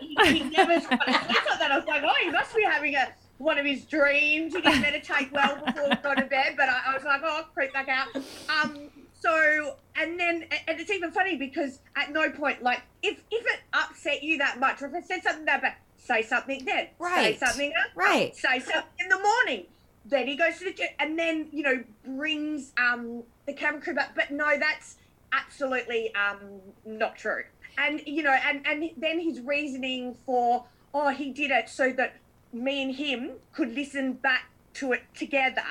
he, 0.00 0.16
he 0.24 0.44
never 0.44 0.72
asleep 0.72 1.00
like 1.06 1.28
that. 1.28 1.70
I 1.72 1.76
was 1.76 1.86
like, 1.86 2.02
oh, 2.04 2.14
he 2.22 2.30
must 2.30 2.54
be 2.54 2.62
having 2.62 2.94
a 2.94 3.08
one 3.38 3.58
of 3.58 3.64
his 3.64 3.84
dreams. 3.84 4.54
He 4.54 4.60
didn't 4.60 4.82
meditate 4.82 5.32
well 5.32 5.56
before 5.64 5.88
he 5.88 5.96
go 5.96 6.14
to 6.14 6.24
bed, 6.24 6.54
but 6.56 6.68
I, 6.68 6.82
I 6.88 6.94
was 6.94 7.04
like, 7.04 7.20
oh, 7.24 7.38
I'll 7.38 7.44
creep 7.44 7.72
back 7.72 7.88
out. 7.88 8.08
Um, 8.48 8.90
so, 9.20 9.76
and 9.96 10.18
then, 10.18 10.44
and 10.66 10.80
it's 10.80 10.90
even 10.90 11.10
funny 11.10 11.36
because 11.36 11.80
at 11.96 12.12
no 12.12 12.30
point, 12.30 12.62
like, 12.62 12.82
if 13.02 13.20
if 13.30 13.46
it 13.46 13.60
upset 13.72 14.22
you 14.22 14.38
that 14.38 14.60
much, 14.60 14.82
or 14.82 14.86
if 14.86 14.94
it 14.94 15.06
said 15.06 15.22
something 15.22 15.44
that 15.46 15.62
bad, 15.62 15.74
say 15.96 16.22
something 16.22 16.64
then. 16.64 16.88
Right. 16.98 17.38
Say 17.38 17.46
something 17.46 17.72
else. 17.72 17.92
Right. 17.96 18.36
Say 18.36 18.60
something 18.60 18.84
in 19.00 19.08
the 19.08 19.18
morning. 19.18 19.66
Then 20.04 20.26
he 20.26 20.36
goes 20.36 20.58
to 20.58 20.64
the 20.64 20.72
gym, 20.72 20.88
and 20.98 21.18
then 21.18 21.48
you 21.52 21.62
know 21.62 21.84
brings 22.06 22.72
um 22.78 23.24
the 23.46 23.52
camera 23.52 23.80
crew 23.80 23.94
back. 23.94 24.14
But 24.14 24.30
no, 24.30 24.58
that's 24.58 24.96
absolutely 25.32 26.14
um 26.14 26.38
not 26.84 27.16
true. 27.16 27.42
And 27.76 28.00
you 28.06 28.22
know, 28.22 28.36
and 28.46 28.66
and 28.66 28.90
then 28.96 29.20
his 29.20 29.40
reasoning 29.40 30.16
for 30.24 30.64
oh 30.94 31.08
he 31.08 31.32
did 31.32 31.50
it 31.50 31.68
so 31.68 31.92
that 31.92 32.16
me 32.52 32.82
and 32.82 32.94
him 32.94 33.30
could 33.52 33.72
listen 33.74 34.14
back 34.14 34.46
to 34.74 34.92
it 34.92 35.02
together. 35.14 35.62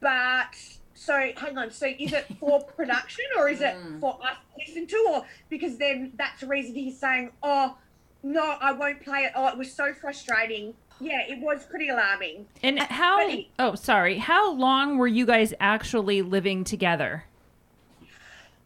But 0.00 0.54
so 0.94 1.32
hang 1.36 1.58
on, 1.58 1.70
so 1.70 1.86
is 1.98 2.12
it 2.12 2.26
for 2.38 2.62
production 2.76 3.24
or 3.38 3.48
is 3.48 3.60
it 3.60 3.76
for 4.00 4.18
us 4.22 4.36
to 4.36 4.64
listen 4.66 4.86
to, 4.86 5.06
or 5.10 5.24
because 5.48 5.76
then 5.78 6.12
that's 6.16 6.40
the 6.40 6.46
reason 6.46 6.74
he's 6.74 6.98
saying 6.98 7.30
oh 7.42 7.76
no 8.22 8.56
I 8.60 8.72
won't 8.72 9.02
play 9.02 9.20
it. 9.20 9.32
Oh, 9.34 9.48
it 9.48 9.58
was 9.58 9.72
so 9.72 9.92
frustrating. 9.92 10.74
Yeah, 11.00 11.22
it 11.28 11.40
was 11.40 11.64
pretty 11.64 11.88
alarming. 11.88 12.46
And 12.62 12.78
how? 12.78 13.28
he- 13.28 13.50
Oh, 13.58 13.74
sorry. 13.74 14.18
How 14.18 14.52
long 14.52 14.96
were 14.96 15.08
you 15.08 15.26
guys 15.26 15.52
actually 15.58 16.22
living 16.22 16.62
together? 16.62 17.24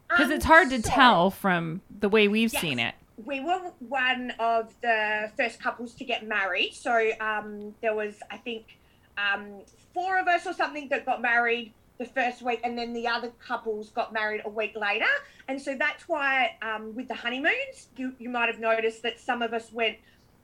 Because 0.07 0.27
Um, 0.27 0.31
it's 0.33 0.45
hard 0.45 0.69
to 0.69 0.81
so- 0.81 0.89
tell 0.89 1.31
from 1.31 1.81
the 1.89 2.07
way 2.07 2.27
we've 2.27 2.53
Yes. 2.53 2.61
seen 2.61 2.77
it. 2.79 2.93
We 3.25 3.39
were 3.39 3.71
one 3.79 4.33
of 4.39 4.73
the 4.81 5.31
first 5.35 5.61
couples 5.61 5.93
to 5.95 6.05
get 6.05 6.27
married. 6.27 6.73
So 6.73 7.11
um, 7.19 7.73
there 7.81 7.95
was, 7.95 8.15
I 8.31 8.37
think, 8.37 8.77
um, 9.17 9.61
four 9.93 10.19
of 10.19 10.27
us 10.27 10.45
or 10.45 10.53
something 10.53 10.87
that 10.89 11.05
got 11.05 11.21
married 11.21 11.73
the 11.97 12.05
first 12.05 12.41
week, 12.41 12.61
and 12.63 12.77
then 12.77 12.93
the 12.93 13.07
other 13.07 13.31
couples 13.45 13.89
got 13.89 14.13
married 14.13 14.41
a 14.45 14.49
week 14.49 14.75
later. 14.75 15.05
And 15.49 15.61
so 15.61 15.75
that's 15.75 16.07
why 16.07 16.55
um, 16.61 16.95
with 16.95 17.09
the 17.09 17.13
honeymoons, 17.15 17.87
you, 17.97 18.13
you 18.19 18.29
might 18.29 18.47
have 18.47 18.59
noticed 18.59 19.03
that 19.03 19.19
some 19.19 19.41
of 19.41 19.53
us 19.53 19.73
went 19.73 19.97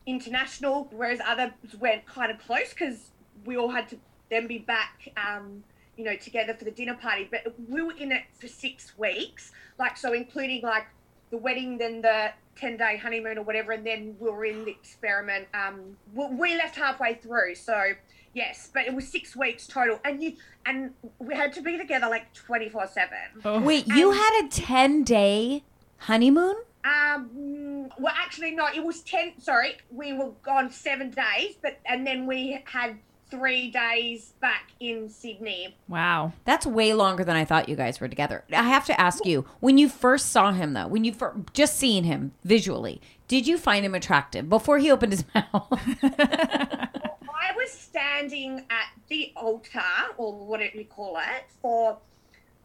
international, 0.06 0.90
whereas 0.92 1.20
others 1.26 1.52
went 1.80 2.06
kind 2.06 2.30
of 2.32 2.40
close 2.40 2.72
because 2.72 3.12
we 3.46 3.56
all 3.58 3.70
had 3.70 3.88
to 3.90 3.98
then 4.30 4.48
be 4.48 4.58
back. 4.60 5.14
Um, 5.16 5.64
you 5.98 6.04
know, 6.04 6.18
together 6.18 6.54
for 6.54 6.66
the 6.66 6.72
dinner 6.72 6.96
party, 6.96 7.26
but 7.32 7.56
we 7.70 7.82
were 7.82 7.94
in 7.94 8.12
it 8.12 8.24
for 8.38 8.50
six 8.50 8.98
weeks, 8.98 9.54
like 9.80 9.96
so, 9.96 10.12
including 10.12 10.62
like 10.62 10.88
the 11.32 11.38
wedding, 11.38 11.78
then 11.78 12.02
the 12.02 12.32
10 12.56 12.78
day 12.78 12.98
honeymoon 12.98 13.38
or 13.38 13.44
whatever, 13.44 13.72
and 13.72 13.86
then 13.86 14.16
we 14.20 14.30
were 14.30 14.46
in 14.46 14.66
the 14.66 14.72
experiment. 14.72 15.48
Um, 15.54 15.98
we, 16.14 16.28
we 16.28 16.56
left 16.56 16.76
halfway 16.76 17.16
through, 17.16 17.56
so 17.56 17.94
yes, 18.34 18.70
but 18.74 18.86
it 18.86 18.94
was 18.94 19.08
six 19.08 19.36
weeks 19.36 19.68
total, 19.68 20.00
and 20.04 20.22
you 20.24 20.34
and 20.66 20.92
we 21.20 21.36
had 21.36 21.54
to 21.54 21.62
be 21.62 21.78
together 21.78 22.08
like 22.08 22.34
24 22.34 22.88
seven. 22.88 23.18
Oh. 23.44 23.60
Wait, 23.60 23.88
you 23.88 24.12
had 24.12 24.46
a 24.46 24.48
10 24.50 25.04
day 25.04 25.64
honeymoon? 26.00 26.56
Um, 26.84 27.90
well, 27.98 28.14
actually, 28.16 28.52
no, 28.52 28.68
it 28.68 28.84
was 28.84 29.02
10. 29.02 29.40
Sorry, 29.40 29.78
we 29.90 30.14
were 30.14 30.32
gone 30.44 30.72
seven 30.72 31.10
days, 31.10 31.56
but 31.62 31.80
and 31.86 32.06
then 32.06 32.28
we 32.28 32.62
had 32.66 32.98
three 33.30 33.70
days 33.72 34.34
back 34.40 34.70
in 34.80 35.10
Sydney. 35.10 35.76
Wow. 35.88 36.34
That's 36.46 36.66
way 36.66 36.94
longer 36.94 37.24
than 37.24 37.36
I 37.36 37.46
thought 37.46 37.68
you 37.70 37.76
guys 37.76 38.00
were 38.00 38.08
together. 38.08 38.44
I 38.52 38.64
have 38.64 38.86
to 38.86 39.00
ask 39.00 39.26
you, 39.26 39.46
when 39.60 39.78
you 39.78 39.90
first 39.90 40.32
saw 40.32 40.52
him, 40.52 40.74
though, 40.74 40.88
when 40.88 41.04
you 41.04 41.14
fir- 41.14 41.36
just 41.54 41.78
seen 41.78 42.04
him 42.04 42.34
visually, 42.44 43.02
did 43.28 43.48
you 43.48 43.58
find 43.58 43.86
him 43.86 43.96
attractive 43.96 44.50
before 44.50 44.78
he 44.78 44.92
opened 44.92 45.14
his 45.14 45.26
mouth? 45.36 45.80
I 46.04 47.52
was 47.56 47.72
standing 47.72 48.60
at 48.70 48.88
the 49.10 49.34
altar, 49.36 49.82
or 50.18 50.34
what 50.46 50.62
we 50.76 50.84
call 50.84 51.18
it, 51.18 51.46
for 51.62 51.98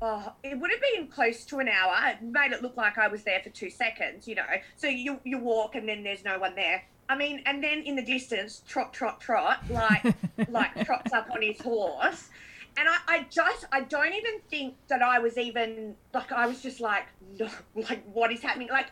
oh, 0.02 0.32
it 0.42 0.58
would 0.58 0.70
have 0.70 0.80
been 0.94 1.06
close 1.08 1.44
to 1.46 1.58
an 1.58 1.68
hour. 1.68 1.94
It 2.08 2.22
made 2.22 2.52
it 2.52 2.62
look 2.62 2.76
like 2.76 2.98
I 2.98 3.08
was 3.08 3.22
there 3.24 3.40
for 3.42 3.50
two 3.50 3.70
seconds, 3.70 4.26
you 4.28 4.34
know. 4.34 4.44
So 4.76 4.86
you 4.88 5.20
you 5.24 5.38
walk 5.38 5.74
and 5.74 5.88
then 5.88 6.02
there's 6.02 6.24
no 6.24 6.38
one 6.38 6.54
there. 6.54 6.82
I 7.10 7.16
mean, 7.16 7.42
and 7.44 7.62
then 7.62 7.82
in 7.82 7.96
the 7.96 8.04
distance, 8.04 8.62
trot, 8.68 8.92
trot, 8.92 9.20
trot, 9.20 9.64
like 9.68 10.04
like 10.48 10.86
trots 10.86 11.12
up 11.12 11.28
on 11.32 11.42
his 11.42 11.60
horse. 11.60 12.30
And 12.78 12.88
I, 12.88 12.98
I 13.08 13.26
just, 13.28 13.66
I 13.72 13.80
don't 13.80 14.14
even 14.14 14.40
think 14.48 14.76
that 14.86 15.02
I 15.02 15.18
was 15.18 15.36
even 15.36 15.96
like, 16.14 16.30
I 16.30 16.46
was 16.46 16.62
just 16.62 16.80
like, 16.80 17.06
no, 17.36 17.48
like 17.74 18.04
what 18.12 18.32
is 18.32 18.40
happening? 18.40 18.68
Like, 18.68 18.86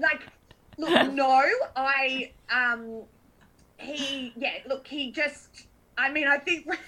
like, 0.00 0.22
look, 0.76 1.12
no, 1.12 1.44
I, 1.76 2.32
um, 2.52 3.04
he 3.78 4.32
yeah 4.36 4.52
look 4.66 4.86
he 4.86 5.10
just 5.12 5.66
i 5.98 6.10
mean 6.10 6.26
i 6.26 6.38
think 6.38 6.66
when, 6.66 6.78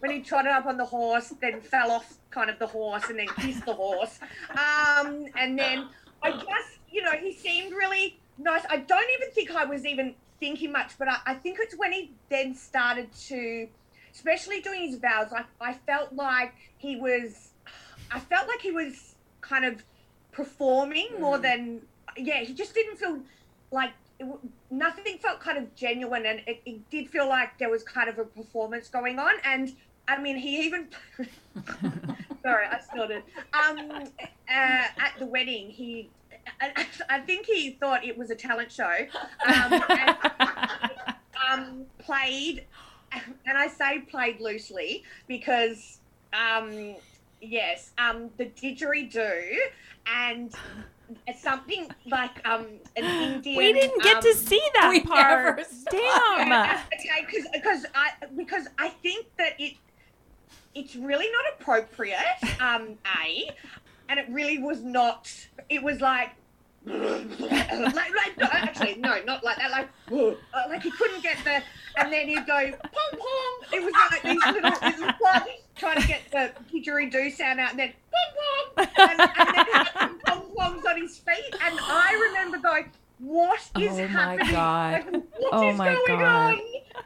when 0.00 0.10
he 0.10 0.20
trotted 0.20 0.52
up 0.52 0.66
on 0.66 0.76
the 0.76 0.84
horse 0.84 1.32
then 1.40 1.60
fell 1.60 1.90
off 1.90 2.18
kind 2.30 2.50
of 2.50 2.58
the 2.58 2.66
horse 2.66 3.08
and 3.08 3.18
then 3.18 3.26
kissed 3.38 3.64
the 3.64 3.72
horse 3.72 4.18
um 4.50 5.26
and 5.36 5.58
then 5.58 5.88
i 6.22 6.30
just 6.30 6.78
you 6.90 7.02
know 7.02 7.12
he 7.12 7.32
seemed 7.32 7.72
really 7.72 8.18
nice 8.38 8.62
i 8.70 8.76
don't 8.76 9.10
even 9.18 9.30
think 9.32 9.50
i 9.54 9.64
was 9.64 9.84
even 9.84 10.14
thinking 10.40 10.72
much 10.72 10.92
but 10.98 11.08
i, 11.08 11.18
I 11.26 11.34
think 11.34 11.58
it's 11.60 11.76
when 11.76 11.92
he 11.92 12.10
then 12.28 12.54
started 12.54 13.12
to 13.28 13.68
especially 14.14 14.60
doing 14.60 14.88
his 14.90 14.98
vows 14.98 15.32
like 15.32 15.46
i 15.60 15.72
felt 15.72 16.12
like 16.12 16.54
he 16.78 16.96
was 16.96 17.50
i 18.10 18.20
felt 18.20 18.48
like 18.48 18.60
he 18.60 18.72
was 18.72 19.14
kind 19.40 19.64
of 19.64 19.82
performing 20.32 21.08
more 21.20 21.38
than 21.38 21.80
yeah 22.16 22.40
he 22.40 22.52
just 22.52 22.74
didn't 22.74 22.96
feel 22.96 23.20
like 23.70 23.92
it, 24.18 24.26
nothing 24.70 25.18
felt 25.18 25.40
kind 25.40 25.58
of 25.58 25.74
genuine 25.74 26.26
and 26.26 26.40
it, 26.46 26.60
it 26.64 26.90
did 26.90 27.08
feel 27.08 27.28
like 27.28 27.58
there 27.58 27.70
was 27.70 27.82
kind 27.82 28.08
of 28.08 28.18
a 28.18 28.24
performance 28.24 28.88
going 28.88 29.18
on. 29.18 29.34
And 29.44 29.74
i 30.08 30.18
mean 30.18 30.36
he 30.36 30.60
even 30.66 30.88
sorry 32.42 32.66
i 32.66 32.80
snorted. 32.80 33.22
Um 33.52 33.90
uh, 33.90 34.04
at 34.48 35.12
the 35.18 35.26
wedding 35.26 35.70
he 35.70 36.10
I, 36.60 36.86
I 37.08 37.20
think 37.20 37.46
he 37.46 37.72
thought 37.72 38.04
it 38.04 38.16
was 38.16 38.30
a 38.30 38.34
talent 38.34 38.70
show 38.70 38.84
um, 39.46 39.82
and, 39.90 40.16
um, 41.50 41.86
played 41.98 42.64
and 43.46 43.56
i 43.56 43.68
say 43.68 44.00
played 44.00 44.40
loosely 44.40 45.04
because 45.26 46.00
um 46.32 46.96
yes 47.40 47.92
um 47.98 48.30
the 48.36 48.46
didgeridoo 48.46 49.56
and 50.06 50.54
something 51.38 51.88
like 52.06 52.46
um 52.46 52.66
an 52.96 53.04
indian 53.04 53.56
We 53.56 53.72
didn't 53.72 54.02
get 54.02 54.16
um, 54.16 54.22
to 54.22 54.34
see 54.34 54.62
that 54.74 54.90
we 54.90 55.00
part. 55.00 55.62
Damn. 55.90 56.78
okay, 56.92 57.24
because 57.24 57.46
because 57.52 57.86
I 57.94 58.10
because 58.36 58.66
I 58.78 58.88
think 58.88 59.26
that 59.38 59.54
it 59.60 59.74
it's 60.74 60.94
really 60.94 61.26
not 61.30 61.44
appropriate. 61.58 62.60
Um, 62.60 62.98
a, 63.06 63.50
and 64.08 64.18
it 64.18 64.26
really 64.30 64.58
was 64.58 64.82
not. 64.82 65.32
It 65.68 65.82
was 65.82 66.00
like. 66.00 66.30
like, 66.86 67.40
like 67.40 68.38
no, 68.38 68.46
actually 68.52 68.94
no 68.94 69.20
not 69.24 69.42
like 69.42 69.56
that 69.56 69.72
like 69.72 69.88
uh, 70.12 70.34
like 70.68 70.84
he 70.84 70.90
couldn't 70.92 71.20
get 71.20 71.36
the 71.42 71.60
and 71.96 72.12
then 72.12 72.28
he'd 72.28 72.46
go 72.46 72.70
pong 72.70 73.18
pong 73.18 73.60
it 73.72 73.82
was 73.82 73.92
like 74.12 74.22
these 74.22 74.46
little 74.46 74.70
it 74.70 75.20
was 75.20 75.42
trying 75.74 76.00
to 76.00 76.06
get 76.06 76.20
the 76.30 76.52
didgeridoo 76.72 77.32
sound 77.32 77.58
out 77.58 77.70
and 77.70 77.80
then 77.80 77.92
pong 78.12 78.86
pong 78.86 79.10
and, 79.10 79.20
and 79.20 79.56
then 79.56 79.66
he 79.66 79.72
had 79.72 79.88
some 79.98 80.20
pong 80.20 80.42
pongs 80.56 80.88
on 80.88 81.00
his 81.00 81.18
feet 81.18 81.56
and 81.60 81.76
I 81.80 82.28
remember 82.28 82.58
going 82.58 82.92
what 83.18 83.60
oh 83.74 83.80
is 83.80 83.92
Oh 83.92 84.08
my 84.08 84.36
happening 84.36 84.50
God. 84.52 84.92
Like, 85.12 85.22
what 85.38 85.54
Oh 85.54 85.70
is 85.70 85.78
my 85.78 85.94
going 86.06 86.20
God. 86.20 86.54
on? 86.54 86.60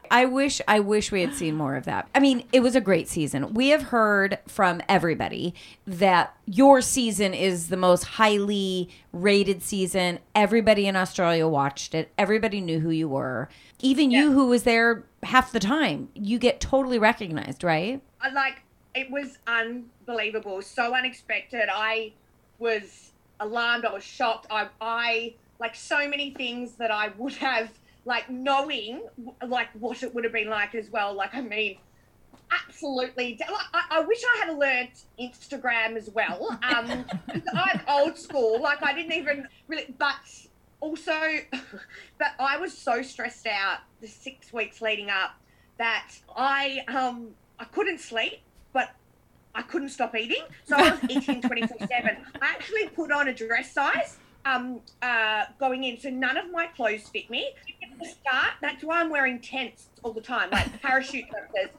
I 0.09 0.25
wish 0.25 0.61
I 0.67 0.79
wish 0.79 1.11
we 1.11 1.21
had 1.21 1.33
seen 1.33 1.55
more 1.55 1.75
of 1.75 1.85
that. 1.85 2.07
I 2.13 2.19
mean, 2.19 2.43
it 2.51 2.61
was 2.61 2.75
a 2.75 2.81
great 2.81 3.07
season. 3.07 3.53
We 3.53 3.69
have 3.69 3.83
heard 3.83 4.39
from 4.47 4.81
everybody 4.89 5.53
that 5.87 6.35
your 6.45 6.81
season 6.81 7.33
is 7.33 7.69
the 7.69 7.77
most 7.77 8.03
highly 8.03 8.89
rated 9.13 9.61
season. 9.61 10.19
Everybody 10.35 10.85
in 10.87 10.95
Australia 10.95 11.47
watched 11.47 11.93
it. 11.95 12.11
Everybody 12.17 12.59
knew 12.61 12.79
who 12.79 12.89
you 12.89 13.07
were. 13.07 13.47
Even 13.79 14.11
you 14.11 14.31
who 14.33 14.47
was 14.47 14.63
there 14.63 15.03
half 15.23 15.51
the 15.51 15.59
time. 15.59 16.09
You 16.13 16.39
get 16.39 16.59
totally 16.59 16.99
recognized, 16.99 17.63
right? 17.63 18.01
Like 18.33 18.61
it 18.93 19.09
was 19.09 19.37
unbelievable, 19.47 20.61
so 20.61 20.93
unexpected. 20.93 21.69
I 21.73 22.11
was 22.59 23.11
alarmed. 23.39 23.85
I 23.85 23.93
was 23.93 24.03
shocked. 24.03 24.47
I, 24.49 24.67
I 24.79 25.33
like 25.61 25.75
so 25.75 26.09
many 26.09 26.31
things 26.31 26.73
that 26.73 26.91
I 26.91 27.09
would 27.17 27.35
have 27.35 27.69
like 28.03 28.29
knowing 28.29 29.03
like 29.47 29.69
what 29.73 30.01
it 30.01 30.13
would 30.13 30.23
have 30.23 30.33
been 30.33 30.49
like 30.49 30.73
as 30.75 30.89
well. 30.89 31.13
Like 31.13 31.35
I 31.35 31.41
mean, 31.41 31.77
absolutely. 32.51 33.37
Like, 33.39 33.49
I, 33.73 33.83
I 33.91 33.99
wish 34.01 34.21
I 34.23 34.45
had 34.45 34.57
learnt 34.57 35.05
Instagram 35.19 35.95
as 35.95 36.09
well. 36.09 36.59
Um, 36.71 37.05
I'm 37.53 37.81
old 37.87 38.17
school. 38.17 38.59
Like 38.59 38.83
I 38.83 38.93
didn't 38.93 39.13
even 39.13 39.47
really, 39.67 39.93
but 39.99 40.15
also, 40.79 41.11
but 42.17 42.27
I 42.39 42.57
was 42.57 42.75
so 42.75 43.03
stressed 43.03 43.45
out 43.45 43.79
the 44.01 44.07
six 44.07 44.51
weeks 44.51 44.81
leading 44.81 45.09
up 45.09 45.31
that 45.77 46.11
I 46.35 46.79
um 46.87 47.29
I 47.59 47.65
couldn't 47.65 47.99
sleep, 47.99 48.39
but 48.73 48.89
I 49.53 49.61
couldn't 49.61 49.89
stop 49.89 50.15
eating. 50.15 50.43
So 50.63 50.75
I 50.75 50.91
was 50.91 50.99
eating 51.09 51.41
24 51.41 51.77
7. 51.87 52.17
I 52.41 52.45
actually 52.47 52.87
put 52.87 53.11
on 53.11 53.27
a 53.27 53.33
dress 53.33 53.71
size 53.71 54.17
um, 54.45 54.81
uh, 55.01 55.45
going 55.59 55.83
in. 55.83 55.99
So 55.99 56.09
none 56.09 56.37
of 56.37 56.51
my 56.51 56.67
clothes 56.67 57.09
fit 57.09 57.29
me. 57.29 57.51
At 57.83 57.99
the 57.99 58.05
start, 58.05 58.53
that's 58.61 58.83
why 58.83 58.99
I'm 58.99 59.09
wearing 59.09 59.39
tents 59.39 59.87
all 60.03 60.13
the 60.13 60.21
time, 60.21 60.49
like 60.51 60.81
parachute 60.81 61.25
jumpers. 61.25 61.71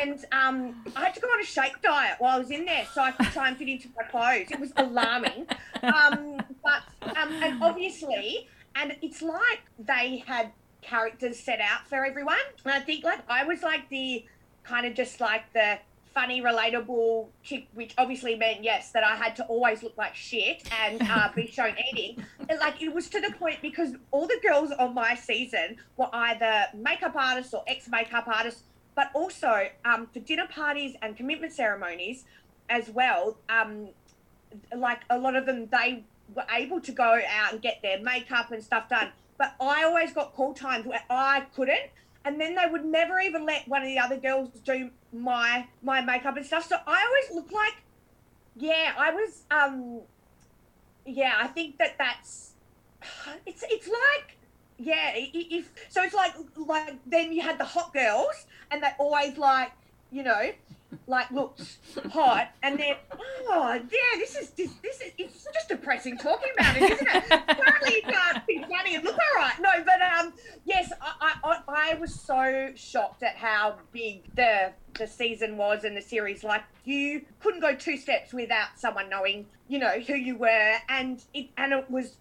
And 0.00 0.24
um, 0.32 0.84
I 0.96 1.04
had 1.04 1.14
to 1.14 1.20
go 1.20 1.28
on 1.28 1.40
a 1.40 1.44
shake 1.44 1.82
diet 1.82 2.16
while 2.18 2.36
I 2.36 2.38
was 2.38 2.50
in 2.50 2.64
there 2.64 2.86
so 2.94 3.02
I 3.02 3.10
could 3.10 3.26
try 3.26 3.48
and 3.48 3.56
fit 3.56 3.68
into 3.68 3.88
my 3.96 4.04
clothes. 4.04 4.50
It 4.50 4.58
was 4.58 4.72
alarming. 4.76 5.46
Um, 5.82 6.38
but, 6.64 6.82
um, 7.02 7.32
and 7.42 7.62
obviously, 7.62 8.48
and 8.74 8.96
it's 9.02 9.20
like 9.20 9.60
they 9.78 10.24
had 10.26 10.52
characters 10.80 11.38
set 11.38 11.60
out 11.60 11.86
for 11.88 12.06
everyone. 12.06 12.38
And 12.64 12.72
I 12.72 12.80
think, 12.80 13.04
like, 13.04 13.20
I 13.28 13.44
was 13.44 13.62
like 13.62 13.88
the 13.90 14.24
kind 14.62 14.86
of 14.86 14.94
just 14.94 15.20
like 15.20 15.52
the 15.52 15.78
funny, 16.16 16.40
relatable 16.40 17.26
chick, 17.42 17.68
which 17.74 17.92
obviously 17.98 18.34
meant 18.36 18.64
yes 18.64 18.90
that 18.92 19.04
I 19.04 19.16
had 19.16 19.36
to 19.36 19.44
always 19.44 19.82
look 19.82 19.98
like 19.98 20.14
shit 20.14 20.66
and 20.82 21.02
uh, 21.02 21.28
be 21.36 21.46
shown 21.52 21.74
eating. 21.92 22.24
And, 22.48 22.58
like 22.58 22.80
it 22.80 22.94
was 22.94 23.10
to 23.10 23.20
the 23.20 23.32
point 23.38 23.58
because 23.60 23.92
all 24.12 24.26
the 24.26 24.40
girls 24.42 24.70
on 24.70 24.94
my 24.94 25.14
season 25.14 25.76
were 25.98 26.08
either 26.10 26.68
makeup 26.74 27.14
artists 27.14 27.52
or 27.52 27.64
ex 27.66 27.86
makeup 27.90 28.26
artists, 28.26 28.62
but 28.94 29.10
also 29.12 29.68
um, 29.84 30.08
for 30.10 30.20
dinner 30.20 30.46
parties 30.48 30.96
and 31.02 31.18
commitment 31.18 31.52
ceremonies 31.52 32.24
as 32.70 32.88
well. 32.88 33.36
Um, 33.50 33.90
like 34.74 35.00
a 35.10 35.18
lot 35.18 35.36
of 35.36 35.44
them, 35.44 35.68
they 35.70 36.02
were 36.34 36.46
able 36.50 36.80
to 36.80 36.92
go 36.92 37.20
out 37.28 37.52
and 37.52 37.60
get 37.60 37.82
their 37.82 38.00
makeup 38.00 38.52
and 38.52 38.64
stuff 38.64 38.88
done. 38.88 39.10
But 39.36 39.54
I 39.60 39.84
always 39.84 40.14
got 40.14 40.32
call 40.34 40.54
times 40.54 40.86
where 40.86 41.02
I 41.10 41.42
couldn't 41.54 41.90
and 42.26 42.40
then 42.40 42.56
they 42.56 42.66
would 42.70 42.84
never 42.84 43.20
even 43.20 43.46
let 43.46 43.66
one 43.68 43.82
of 43.82 43.88
the 43.88 43.98
other 44.00 44.16
girls 44.16 44.50
do 44.64 44.90
my 45.12 45.66
my 45.82 46.00
makeup 46.00 46.36
and 46.36 46.44
stuff. 46.44 46.68
So 46.68 46.76
I 46.86 47.06
always 47.06 47.30
look 47.36 47.52
like, 47.52 47.76
yeah, 48.56 48.92
I 48.98 49.12
was, 49.12 49.44
um, 49.50 50.00
yeah, 51.06 51.34
I 51.40 51.46
think 51.46 51.78
that 51.78 51.94
that's, 51.96 52.54
it's 53.46 53.62
it's 53.70 53.86
like, 53.86 54.36
yeah, 54.76 55.12
if 55.14 55.70
so, 55.88 56.02
it's 56.02 56.14
like 56.14 56.34
like 56.56 56.96
then 57.06 57.32
you 57.32 57.42
had 57.42 57.58
the 57.58 57.64
hot 57.64 57.94
girls, 57.94 58.46
and 58.72 58.82
they 58.82 58.90
always 58.98 59.38
like, 59.38 59.70
you 60.10 60.24
know, 60.24 60.50
like 61.06 61.30
looks 61.30 61.78
hot, 62.12 62.48
and 62.62 62.78
then 62.78 62.96
oh 63.48 63.74
yeah, 63.74 64.18
this 64.18 64.36
is 64.36 64.50
this, 64.50 64.72
this 64.82 65.00
is 65.00 65.12
it's 65.18 65.46
just 65.52 65.68
depressing 65.68 66.16
talking 66.16 66.50
about 66.58 66.76
it, 66.76 66.92
isn't 66.92 67.08
it? 67.08 67.24
Apparently 67.48 67.94
you 67.94 68.02
can't 68.02 68.46
be 68.46 68.64
funny 68.68 68.94
and 68.96 69.04
look 69.04 69.14
all 69.14 69.40
right. 69.42 69.54
No, 69.60 69.70
but 69.84 70.00
um, 70.02 70.32
yes, 70.64 70.92
I, 71.00 71.34
I 71.44 71.60
I 71.68 71.94
was 71.94 72.14
so 72.14 72.72
shocked 72.74 73.22
at 73.22 73.36
how 73.36 73.76
big 73.92 74.34
the 74.34 74.72
the 74.98 75.06
season 75.06 75.56
was 75.56 75.84
and 75.84 75.96
the 75.96 76.02
series. 76.02 76.42
Like 76.44 76.62
you 76.84 77.22
couldn't 77.40 77.60
go 77.60 77.74
two 77.74 77.96
steps 77.96 78.32
without 78.32 78.68
someone 78.76 79.08
knowing, 79.08 79.46
you 79.68 79.78
know, 79.78 80.00
who 80.00 80.14
you 80.14 80.36
were, 80.36 80.74
and 80.88 81.22
it 81.34 81.48
and 81.56 81.72
it 81.72 81.90
was 81.90 82.16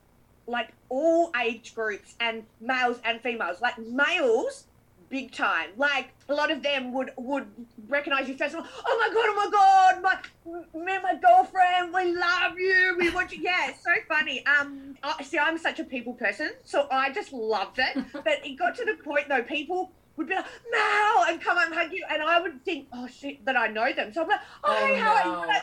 like 0.47 0.69
all 0.89 1.32
age 1.41 1.73
groups 1.73 2.15
and 2.19 2.43
males 2.62 2.99
and 3.04 3.21
females. 3.21 3.62
Like 3.62 3.78
males 3.80 4.65
big 5.10 5.32
time. 5.32 5.70
Like 5.78 6.13
a 6.30 6.34
lot 6.34 6.52
of 6.52 6.63
them 6.63 6.94
would 6.94 7.12
would 7.18 7.48
recognize 7.88 8.28
you 8.28 8.38
first. 8.38 8.56
Of 8.56 8.62
all, 8.62 8.68
oh 8.86 8.98
my 9.00 9.13
god! 9.13 9.26
Oh 9.28 9.36
my 9.36 9.52
god! 9.52 10.74
My 10.74 10.80
me 10.86 10.94
and 10.94 11.04
my 11.04 11.15
girlfriend, 11.15 11.94
we 11.94 12.15
love 12.15 12.58
you. 12.58 12.96
We 13.00 13.10
want 13.12 13.32
you. 13.32 13.41
Yeah, 13.41 13.70
it's 13.70 13.84
so 13.84 13.91
funny. 14.08 14.46
Um, 14.46 14.96
I, 15.04 15.24
see, 15.24 15.38
I'm 15.38 15.58
such 15.58 15.80
a 15.80 15.84
people 15.84 16.13
person, 16.13 16.52
so 16.63 16.88
I 16.91 17.12
just 17.12 17.34
loved 17.34 17.80
it. 17.80 18.04
But 18.13 18.46
it 18.46 18.58
got 18.58 18.76
to 18.76 18.86
the 18.86 18.96
point 19.04 19.30
though, 19.30 19.44
people 19.44 19.91
would 20.18 20.28
be 20.28 20.36
like, 20.36 20.46
Mel, 20.72 21.26
and 21.28 21.41
come 21.41 21.58
and 21.58 21.74
hug 21.74 21.91
you. 21.91 22.06
And 22.10 22.22
I 22.22 22.41
would 22.41 22.63
think, 22.63 22.88
oh 22.94 23.08
shit, 23.08 23.44
that 23.46 23.58
I 23.58 23.68
know 23.68 23.91
them. 23.94 24.13
So 24.13 24.24
I'm 24.24 24.30
like, 24.30 24.39
oh, 24.63 24.76
oh 24.78 24.88
hey, 24.88 24.96
how 25.00 25.13
no. 25.13 25.32
are 25.32 25.46
you? 25.48 25.60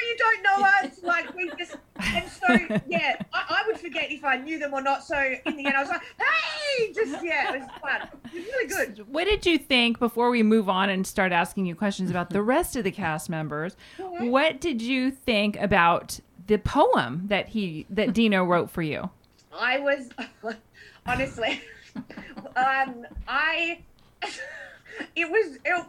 You 0.00 0.16
don't 0.16 0.42
know 0.42 0.66
us. 0.66 1.02
Like 1.02 1.34
we 1.34 1.50
just, 1.58 1.76
and 2.00 2.30
so 2.30 2.78
yeah, 2.86 3.16
I, 3.32 3.62
I, 3.62 3.64
would 3.66 3.78
forget 3.78 4.10
if 4.10 4.24
I 4.24 4.36
knew 4.36 4.58
them 4.58 4.74
or 4.74 4.80
not. 4.80 5.04
So 5.04 5.16
in 5.16 5.56
the 5.56 5.66
end, 5.66 5.76
I 5.76 5.80
was 5.80 5.88
like, 5.88 6.02
hey, 6.18 6.92
just 6.92 7.24
yeah, 7.24 7.54
it 7.54 7.60
was 7.60 7.68
fun. 7.80 8.08
It 8.24 8.34
was 8.34 8.44
really 8.44 8.68
good. 8.68 9.12
What 9.12 9.24
did 9.24 9.46
you 9.46 9.58
think 9.58 9.98
before 9.98 10.30
we 10.30 10.42
move 10.42 10.68
on 10.68 10.90
and 10.90 11.06
start 11.06 11.32
asking 11.32 11.66
you 11.66 11.74
questions 11.74 12.10
about 12.10 12.30
the 12.30 12.42
rest 12.42 12.76
of 12.76 12.84
the 12.84 12.90
cast 12.90 13.28
members? 13.28 13.76
What 13.98 14.60
did 14.60 14.82
you 14.82 15.10
think 15.10 15.56
about 15.56 16.20
the 16.46 16.58
poem 16.58 17.24
that 17.26 17.48
he 17.48 17.86
that 17.90 18.14
Dino 18.14 18.44
wrote 18.44 18.70
for 18.70 18.82
you? 18.82 19.10
I 19.52 19.78
was 19.78 20.08
honestly, 21.06 21.60
um, 22.56 23.06
I 23.26 23.80
it 25.16 25.30
was 25.30 25.58
it. 25.64 25.86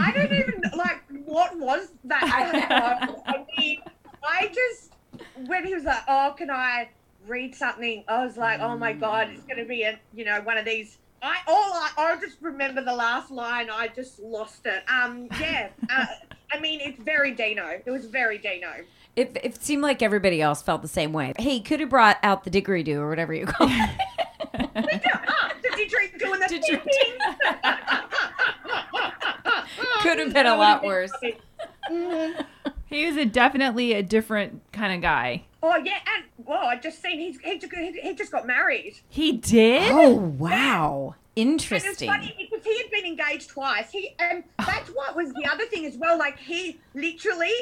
I 0.00 0.12
don't 0.12 0.32
even 0.32 0.62
like 0.76 1.02
what 1.24 1.58
was 1.58 1.88
that. 2.04 2.22
I 3.26 3.44
mean, 3.58 3.82
I 4.22 4.48
just 4.48 4.92
when 5.46 5.64
he 5.64 5.74
was 5.74 5.84
like, 5.84 6.02
"Oh, 6.08 6.34
can 6.36 6.50
I 6.50 6.88
read 7.26 7.54
something?" 7.54 8.04
I 8.08 8.24
was 8.24 8.36
like, 8.36 8.60
"Oh 8.60 8.76
my 8.76 8.92
god, 8.92 9.30
it's 9.30 9.42
going 9.42 9.58
to 9.58 9.64
be 9.64 9.82
a 9.82 9.98
you 10.14 10.24
know 10.24 10.40
one 10.42 10.58
of 10.58 10.64
these." 10.64 10.98
I 11.22 11.38
all 11.46 11.72
I, 11.72 11.90
I 11.96 12.16
just 12.20 12.36
remember 12.40 12.82
the 12.82 12.94
last 12.94 13.30
line. 13.30 13.70
I 13.70 13.88
just 13.88 14.20
lost 14.20 14.66
it. 14.66 14.84
Um, 14.90 15.28
yeah. 15.40 15.70
Uh, 15.90 16.06
I 16.52 16.60
mean, 16.60 16.80
it's 16.80 17.02
very 17.02 17.32
Dino. 17.32 17.80
It 17.84 17.90
was 17.90 18.06
very 18.06 18.38
Dino. 18.38 18.72
It, 19.16 19.36
it 19.42 19.62
seemed 19.62 19.82
like 19.82 20.02
everybody 20.02 20.42
else 20.42 20.60
felt 20.62 20.82
the 20.82 20.88
same 20.88 21.12
way. 21.14 21.32
He 21.38 21.60
could 21.60 21.80
have 21.80 21.88
brought 21.88 22.18
out 22.22 22.44
the 22.44 22.50
didgeridoo 22.50 22.96
or 22.96 23.08
whatever 23.08 23.32
you 23.32 23.46
call 23.46 23.66
it. 23.70 23.90
ah, 24.54 25.52
the 25.62 25.68
didgeridoo 25.68 26.18
doing 26.18 26.40
the 26.40 26.48
Did 26.48 26.82
Could 30.02 30.18
have 30.18 30.32
been 30.32 30.46
a 30.46 30.56
lot 30.56 30.84
worse. 30.84 31.12
Mm-hmm. 31.90 32.40
He 32.86 33.06
was 33.06 33.16
a 33.16 33.24
definitely 33.24 33.92
a 33.94 34.02
different 34.02 34.62
kind 34.72 34.94
of 34.94 35.00
guy. 35.02 35.44
Oh 35.62 35.76
yeah, 35.76 35.98
and 36.14 36.24
well, 36.46 36.66
I 36.66 36.76
just 36.76 37.02
seen 37.02 37.18
he's 37.18 37.40
he, 37.40 37.58
he 38.00 38.14
just 38.14 38.30
got 38.30 38.46
married. 38.46 39.00
He 39.08 39.32
did. 39.32 39.90
Oh 39.90 40.14
wow, 40.14 41.16
interesting. 41.34 42.08
And 42.08 42.22
it 42.22 42.28
was 42.28 42.32
funny 42.32 42.48
because 42.50 42.64
he 42.64 42.78
had 42.78 42.90
been 42.90 43.04
engaged 43.04 43.50
twice. 43.50 43.90
He 43.90 44.14
and 44.20 44.44
that's 44.58 44.90
what 44.90 45.16
was 45.16 45.32
the 45.32 45.46
other 45.46 45.64
thing 45.66 45.84
as 45.84 45.96
well. 45.96 46.16
Like 46.18 46.38
he 46.38 46.78
literally, 46.94 47.52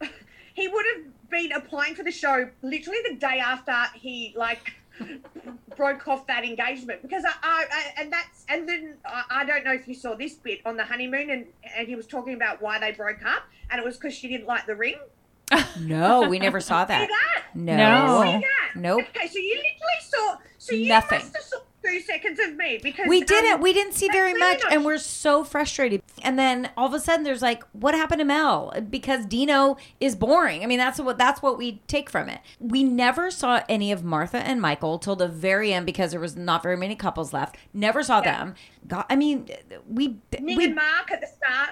he 0.54 0.68
would 0.68 0.84
have 0.94 1.30
been 1.30 1.52
applying 1.52 1.94
for 1.94 2.02
the 2.02 2.12
show 2.12 2.50
literally 2.62 2.98
the 3.08 3.16
day 3.16 3.38
after 3.38 3.74
he 3.94 4.34
like 4.36 4.74
broke 5.76 6.06
off 6.08 6.26
that 6.26 6.44
engagement 6.44 7.02
because 7.02 7.24
I, 7.24 7.32
I, 7.42 7.64
I 7.70 8.02
and 8.02 8.12
that's 8.12 8.44
and 8.48 8.68
then 8.68 8.96
I, 9.04 9.24
I, 9.30 9.44
don't 9.44 9.64
know 9.64 9.72
if 9.72 9.88
you 9.88 9.94
saw 9.94 10.14
this 10.14 10.34
bit 10.34 10.60
on 10.64 10.76
the 10.76 10.84
honeymoon 10.84 11.30
and 11.30 11.46
and 11.76 11.88
he 11.88 11.96
was 11.96 12.06
talking 12.06 12.34
about 12.34 12.62
why 12.62 12.78
they 12.78 12.92
broke 12.92 13.24
up 13.24 13.42
and 13.70 13.80
it 13.80 13.84
was 13.84 13.96
because 13.96 14.14
she 14.14 14.28
didn't 14.28 14.46
like 14.46 14.66
the 14.66 14.76
ring. 14.76 14.96
no, 15.80 16.28
we 16.28 16.38
never 16.38 16.60
saw 16.60 16.84
that. 16.84 17.08
that? 17.08 17.44
No, 17.54 17.74
no. 17.76 18.42
nope. 18.74 19.04
Okay, 19.08 19.26
so 19.26 19.38
you 19.38 19.56
literally 19.56 20.00
saw 20.00 20.36
so 20.58 20.74
you 20.74 20.88
nothing. 20.88 21.22
Must 21.84 21.94
have 21.94 21.94
saw 21.94 21.98
two 21.98 22.00
seconds 22.00 22.38
of 22.40 22.56
me 22.56 22.80
because 22.82 23.06
we 23.08 23.22
didn't. 23.22 23.54
Um, 23.54 23.60
we 23.60 23.72
didn't 23.72 23.94
see 23.94 24.08
very 24.08 24.34
much, 24.34 24.62
not- 24.62 24.72
and 24.72 24.84
we're 24.84 24.98
so 24.98 25.44
frustrated. 25.44 26.02
And 26.22 26.38
then 26.38 26.70
all 26.76 26.86
of 26.86 26.94
a 26.94 27.00
sudden, 27.00 27.24
there's 27.24 27.42
like, 27.42 27.64
what 27.72 27.94
happened 27.94 28.20
to 28.20 28.24
Mel? 28.24 28.72
Because 28.90 29.26
Dino 29.26 29.76
is 30.00 30.16
boring. 30.16 30.62
I 30.62 30.66
mean, 30.66 30.78
that's 30.78 30.98
what 30.98 31.18
that's 31.18 31.42
what 31.42 31.58
we 31.58 31.82
take 31.86 32.10
from 32.10 32.28
it. 32.28 32.40
We 32.58 32.82
never 32.84 33.30
saw 33.30 33.62
any 33.68 33.92
of 33.92 34.04
Martha 34.04 34.38
and 34.38 34.60
Michael 34.60 34.98
till 34.98 35.16
the 35.16 35.28
very 35.28 35.72
end 35.72 35.86
because 35.86 36.10
there 36.10 36.20
was 36.20 36.36
not 36.36 36.62
very 36.62 36.76
many 36.76 36.96
couples 36.96 37.32
left. 37.32 37.56
Never 37.72 38.02
saw 38.02 38.22
yeah. 38.22 38.38
them. 38.38 38.54
God, 38.86 39.04
I 39.08 39.16
mean, 39.16 39.48
we 39.88 40.18
Ning 40.40 40.56
we 40.56 40.64
and 40.66 40.74
Mark 40.74 41.10
at 41.12 41.20
the 41.20 41.26
start. 41.26 41.70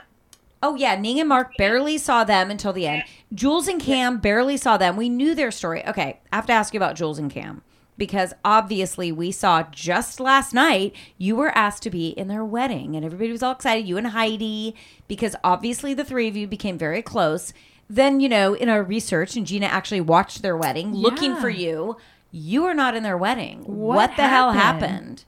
Oh 0.62 0.76
yeah, 0.76 0.94
Ning 0.94 1.18
and 1.18 1.28
Mark 1.28 1.56
barely 1.56 1.98
saw 1.98 2.22
them 2.22 2.50
until 2.50 2.72
the 2.72 2.86
end. 2.86 3.02
Jules 3.34 3.66
and 3.66 3.80
Cam 3.80 4.18
barely 4.18 4.56
saw 4.56 4.76
them. 4.76 4.96
We 4.96 5.08
knew 5.08 5.34
their 5.34 5.50
story. 5.50 5.84
Okay, 5.86 6.20
I 6.32 6.36
have 6.36 6.46
to 6.46 6.52
ask 6.52 6.72
you 6.72 6.78
about 6.78 6.94
Jules 6.94 7.18
and 7.18 7.30
Cam 7.30 7.62
because 8.02 8.34
obviously 8.44 9.12
we 9.12 9.30
saw 9.30 9.62
just 9.70 10.18
last 10.18 10.52
night 10.52 10.92
you 11.18 11.36
were 11.36 11.56
asked 11.56 11.84
to 11.84 11.88
be 11.88 12.08
in 12.08 12.26
their 12.26 12.44
wedding 12.44 12.96
and 12.96 13.04
everybody 13.04 13.30
was 13.30 13.44
all 13.44 13.52
excited 13.52 13.86
you 13.86 13.96
and 13.96 14.08
heidi 14.08 14.74
because 15.06 15.36
obviously 15.44 15.94
the 15.94 16.04
three 16.04 16.26
of 16.26 16.36
you 16.36 16.48
became 16.48 16.76
very 16.76 17.00
close 17.00 17.52
then 17.88 18.18
you 18.18 18.28
know 18.28 18.54
in 18.54 18.68
our 18.68 18.82
research 18.82 19.36
and 19.36 19.46
gina 19.46 19.66
actually 19.66 20.00
watched 20.00 20.42
their 20.42 20.56
wedding 20.56 20.92
yeah. 20.92 21.00
looking 21.00 21.36
for 21.36 21.48
you 21.48 21.96
you 22.32 22.64
were 22.64 22.74
not 22.74 22.96
in 22.96 23.04
their 23.04 23.16
wedding 23.16 23.60
what, 23.60 23.94
what 23.94 24.16
the 24.16 24.22
happened? 24.22 24.32
hell 24.32 24.50
happened 24.50 25.24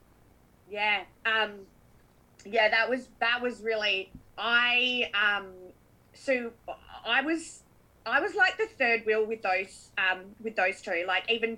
yeah 0.69 1.03
um 1.25 1.53
yeah 2.45 2.69
that 2.69 2.91
was 2.91 3.09
that 3.21 3.41
was 3.41 3.61
really 3.61 4.11
i 4.37 5.09
um 5.15 5.47
so 6.13 6.51
i 7.07 7.23
was 7.23 7.63
i 8.05 8.21
was 8.21 8.35
like 8.35 8.57
the 8.57 8.67
third 8.67 9.07
wheel 9.07 9.25
with 9.25 9.43
those 9.43 9.93
um 9.97 10.23
with 10.43 10.57
those 10.57 10.83
two 10.83 11.05
like 11.07 11.23
even 11.31 11.57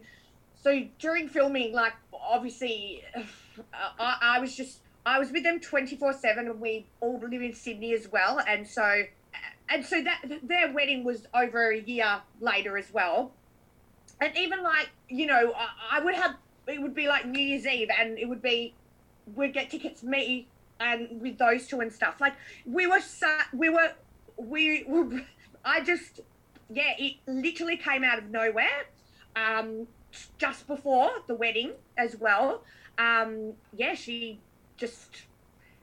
so 0.67 0.83
during 0.99 1.29
filming, 1.29 1.73
like 1.73 1.93
obviously, 2.13 3.05
I, 4.01 4.19
I 4.21 4.41
was 4.41 4.57
just 4.57 4.81
I 5.07 5.21
was 5.21 5.31
with 5.31 5.45
them 5.45 5.61
24 5.61 6.15
7 6.15 6.49
and 6.49 6.61
we 6.61 6.87
all 7.01 7.21
live 7.21 7.41
in 7.41 7.55
Sydney 7.55 7.95
as 7.95 8.09
well. 8.11 8.41
And 8.41 8.67
so, 8.67 9.05
and 9.69 9.87
so 9.87 10.03
that 10.03 10.25
their 10.43 10.73
wedding 10.73 11.05
was 11.05 11.29
over 11.33 11.71
a 11.71 11.79
year 11.81 12.21
later 12.41 12.77
as 12.77 12.93
well. 12.93 13.31
And 14.21 14.37
even 14.37 14.65
like, 14.65 14.91
you 15.09 15.27
know, 15.27 15.53
I, 15.57 15.99
I 15.99 16.01
would 16.01 16.17
have, 16.17 16.35
it 16.67 16.83
would 16.83 16.97
be 16.97 17.07
like 17.07 17.27
New 17.27 17.41
Year's 17.41 17.65
Eve 17.65 17.89
and 17.97 18.19
it 18.19 18.29
would 18.29 18.43
be, 18.43 18.75
we'd 19.37 19.55
get 19.55 19.71
tickets, 19.71 20.03
me 20.03 20.49
and 20.81 21.21
with 21.21 21.39
those 21.39 21.69
two 21.69 21.79
and 21.79 21.93
stuff. 21.93 22.21
Like 22.21 22.35
we 22.65 22.89
were, 22.89 22.99
we 23.53 23.69
were, 23.69 23.93
we 24.37 24.85
were, 24.89 25.21
I 25.65 25.81
just, 25.83 26.23
yeah, 26.69 26.95
it 26.99 27.19
literally 27.29 27.77
came 27.77 28.03
out 28.03 28.19
of 28.19 28.31
nowhere. 28.31 28.87
Um, 29.37 29.87
just 30.39 30.67
before 30.67 31.11
the 31.27 31.35
wedding 31.35 31.73
as 31.97 32.17
well. 32.17 32.63
Um, 32.99 33.53
yeah, 33.77 33.95
she 33.95 34.41
just, 34.77 35.25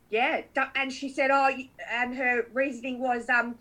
yeah, 0.10 0.42
and 0.76 0.92
she 0.92 1.10
said, 1.10 1.30
oh, 1.32 1.50
and 1.92 2.16
her 2.16 2.48
reasoning 2.54 3.00
was 3.00 3.30
um, 3.30 3.56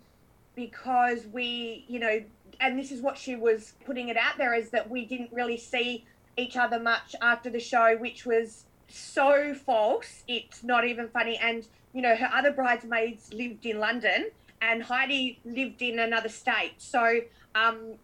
because 0.55 1.25
we, 1.31 1.85
you 1.87 1.99
know, 1.99 2.21
and 2.59 2.77
this 2.77 2.91
is 2.91 3.01
what 3.01 3.17
she 3.17 3.35
was 3.35 3.73
putting 3.85 4.09
it 4.09 4.17
out 4.17 4.37
there 4.37 4.53
is 4.53 4.69
that 4.69 4.89
we 4.89 5.05
didn't 5.05 5.31
really 5.31 5.57
see 5.57 6.05
each 6.37 6.55
other 6.55 6.79
much 6.79 7.15
after 7.21 7.49
the 7.49 7.59
show, 7.59 7.95
which 7.97 8.25
was 8.25 8.65
so 8.87 9.53
false. 9.53 10.23
It's 10.27 10.63
not 10.63 10.85
even 10.85 11.09
funny. 11.09 11.37
And, 11.37 11.67
you 11.93 12.01
know, 12.01 12.15
her 12.15 12.29
other 12.33 12.51
bridesmaids 12.51 13.33
lived 13.33 13.65
in 13.65 13.79
London 13.79 14.29
and 14.61 14.83
Heidi 14.83 15.39
lived 15.43 15.81
in 15.81 15.99
another 15.99 16.29
state. 16.29 16.75
So, 16.77 17.21
um, 17.55 17.95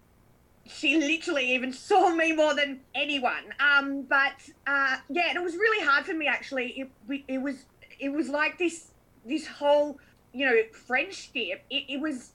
she 0.69 0.97
literally 0.97 1.53
even 1.53 1.73
saw 1.73 2.13
me 2.13 2.33
more 2.33 2.53
than 2.53 2.81
anyone. 2.93 3.53
Um, 3.59 4.03
but 4.03 4.33
uh, 4.67 4.97
yeah, 5.09 5.33
it 5.35 5.43
was 5.43 5.55
really 5.55 5.85
hard 5.85 6.05
for 6.05 6.13
me 6.13 6.27
actually. 6.27 6.89
It, 7.09 7.23
it 7.27 7.41
was 7.41 7.65
it 7.99 8.09
was 8.09 8.29
like 8.29 8.57
this 8.57 8.91
this 9.25 9.47
whole 9.47 9.99
you 10.33 10.45
know 10.45 10.55
friendship. 10.71 11.63
It, 11.69 11.85
it 11.89 11.99
was 11.99 12.31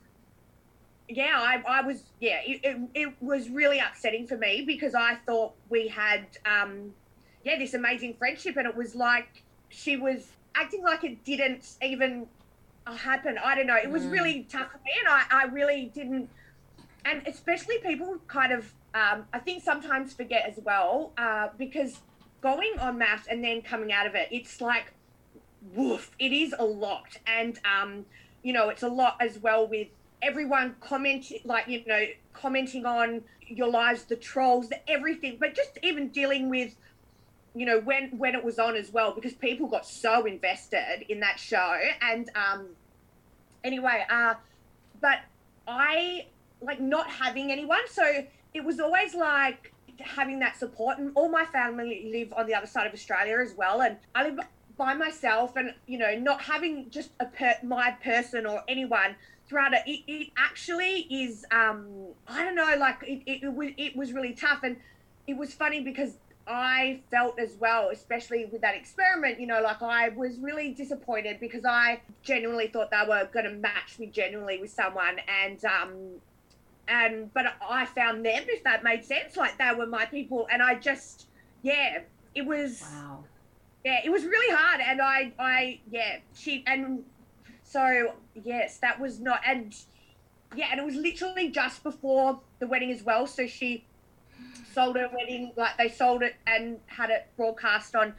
yeah, 1.08 1.34
I, 1.36 1.62
I 1.68 1.82
was 1.82 2.02
yeah. 2.20 2.40
It, 2.44 2.60
it, 2.64 2.76
it 2.94 3.14
was 3.20 3.48
really 3.50 3.78
upsetting 3.78 4.26
for 4.26 4.36
me 4.36 4.64
because 4.66 4.94
I 4.94 5.16
thought 5.26 5.52
we 5.68 5.88
had 5.88 6.26
um, 6.44 6.92
yeah 7.44 7.58
this 7.58 7.74
amazing 7.74 8.14
friendship, 8.14 8.56
and 8.56 8.66
it 8.66 8.76
was 8.76 8.94
like 8.94 9.42
she 9.68 9.96
was 9.96 10.28
acting 10.54 10.82
like 10.82 11.04
it 11.04 11.24
didn't 11.24 11.76
even 11.82 12.26
happen. 12.86 13.38
I 13.42 13.54
don't 13.54 13.66
know. 13.66 13.76
It 13.76 13.90
was 13.90 14.04
mm. 14.04 14.12
really 14.12 14.46
tough 14.50 14.72
for 14.72 14.78
me, 14.78 14.92
and 14.98 15.08
I, 15.08 15.24
I 15.30 15.44
really 15.46 15.90
didn't 15.94 16.30
and 17.04 17.26
especially 17.26 17.78
people 17.78 18.18
kind 18.26 18.52
of 18.52 18.72
um, 18.94 19.26
I 19.32 19.40
think 19.40 19.62
sometimes 19.62 20.12
forget 20.12 20.46
as 20.48 20.62
well 20.64 21.12
uh, 21.18 21.48
because 21.58 22.00
going 22.40 22.78
on 22.78 22.98
MAFS 22.98 23.26
and 23.28 23.42
then 23.42 23.62
coming 23.62 23.92
out 23.92 24.06
of 24.06 24.14
it, 24.14 24.28
it's 24.30 24.60
like 24.60 24.92
woof, 25.74 26.12
it 26.18 26.32
is 26.32 26.54
a 26.58 26.64
lot, 26.64 27.18
and 27.26 27.58
um, 27.64 28.06
you 28.42 28.52
know 28.52 28.68
it's 28.68 28.82
a 28.82 28.88
lot 28.88 29.16
as 29.20 29.38
well 29.38 29.66
with 29.66 29.88
everyone 30.22 30.76
commenting 30.80 31.40
like 31.44 31.68
you 31.68 31.84
know 31.86 32.04
commenting 32.32 32.86
on 32.86 33.22
your 33.46 33.68
lives, 33.68 34.04
the 34.04 34.16
trolls, 34.16 34.68
the 34.68 34.90
everything, 34.90 35.36
but 35.38 35.54
just 35.54 35.78
even 35.82 36.08
dealing 36.08 36.48
with 36.48 36.74
you 37.54 37.66
know 37.66 37.80
when 37.80 38.16
when 38.18 38.34
it 38.34 38.44
was 38.44 38.58
on 38.58 38.76
as 38.76 38.92
well 38.92 39.12
because 39.14 39.32
people 39.34 39.66
got 39.66 39.86
so 39.86 40.24
invested 40.24 41.04
in 41.08 41.20
that 41.20 41.38
show. 41.38 41.78
And 42.00 42.30
um 42.34 42.68
anyway 43.64 44.04
uh 44.10 44.34
but 45.00 45.20
i 45.66 46.26
like 46.64 46.80
not 46.80 47.08
having 47.10 47.52
anyone. 47.52 47.86
So 47.90 48.24
it 48.52 48.64
was 48.64 48.80
always 48.80 49.14
like 49.14 49.72
having 50.00 50.38
that 50.40 50.56
support. 50.56 50.98
And 50.98 51.12
all 51.14 51.28
my 51.28 51.44
family 51.44 52.10
live 52.12 52.32
on 52.32 52.46
the 52.46 52.54
other 52.54 52.66
side 52.66 52.86
of 52.86 52.92
Australia 52.92 53.38
as 53.40 53.54
well. 53.54 53.82
And 53.82 53.96
I 54.14 54.28
live 54.28 54.40
by 54.76 54.94
myself 54.94 55.56
and, 55.56 55.74
you 55.86 55.98
know, 55.98 56.16
not 56.18 56.40
having 56.42 56.90
just 56.90 57.10
a 57.20 57.26
per- 57.26 57.58
my 57.62 57.92
person 58.02 58.46
or 58.46 58.62
anyone 58.68 59.14
throughout 59.46 59.72
it, 59.74 59.82
it, 59.86 60.00
it 60.06 60.30
actually 60.36 61.06
is, 61.10 61.44
um, 61.50 61.86
I 62.26 62.44
don't 62.44 62.54
know, 62.54 62.74
like 62.78 63.02
it, 63.02 63.22
it, 63.26 63.44
it, 63.44 63.52
was, 63.52 63.68
it 63.76 63.96
was 63.96 64.12
really 64.12 64.32
tough. 64.32 64.62
And 64.62 64.76
it 65.26 65.36
was 65.36 65.52
funny 65.52 65.80
because 65.80 66.14
I 66.46 67.00
felt 67.10 67.38
as 67.38 67.54
well, 67.58 67.90
especially 67.90 68.46
with 68.46 68.62
that 68.62 68.74
experiment, 68.74 69.40
you 69.40 69.46
know, 69.46 69.60
like 69.62 69.82
I 69.82 70.08
was 70.10 70.38
really 70.38 70.72
disappointed 70.72 71.40
because 71.40 71.64
I 71.64 72.00
genuinely 72.22 72.68
thought 72.68 72.90
they 72.90 73.02
were 73.06 73.28
going 73.32 73.46
to 73.46 73.52
match 73.52 73.98
me 73.98 74.06
genuinely 74.06 74.58
with 74.58 74.70
someone. 74.70 75.18
And, 75.28 75.64
um, 75.64 75.90
and 76.88 77.32
but 77.32 77.46
I 77.60 77.86
found 77.86 78.24
them 78.24 78.44
if 78.48 78.64
that 78.64 78.84
made 78.84 79.04
sense. 79.04 79.36
Like 79.36 79.58
they 79.58 79.70
were 79.76 79.86
my 79.86 80.06
people, 80.06 80.46
and 80.50 80.62
I 80.62 80.74
just 80.76 81.26
yeah, 81.62 82.00
it 82.34 82.46
was 82.46 82.82
wow. 82.82 83.24
Yeah, 83.84 84.00
it 84.04 84.10
was 84.10 84.24
really 84.24 84.54
hard, 84.54 84.80
and 84.80 85.00
I 85.00 85.32
I 85.38 85.80
yeah 85.90 86.18
she 86.34 86.64
and 86.66 87.04
so 87.62 88.14
yes, 88.34 88.78
that 88.78 89.00
was 89.00 89.20
not 89.20 89.40
and 89.46 89.74
yeah, 90.54 90.66
and 90.70 90.80
it 90.80 90.86
was 90.86 90.94
literally 90.94 91.50
just 91.50 91.82
before 91.82 92.40
the 92.60 92.66
wedding 92.66 92.90
as 92.90 93.02
well. 93.02 93.26
So 93.26 93.46
she 93.46 93.84
sold 94.72 94.96
her 94.96 95.08
wedding 95.12 95.52
like 95.56 95.76
they 95.78 95.88
sold 95.88 96.22
it 96.22 96.34
and 96.46 96.78
had 96.86 97.10
it 97.10 97.28
broadcast 97.36 97.94
on 97.94 98.14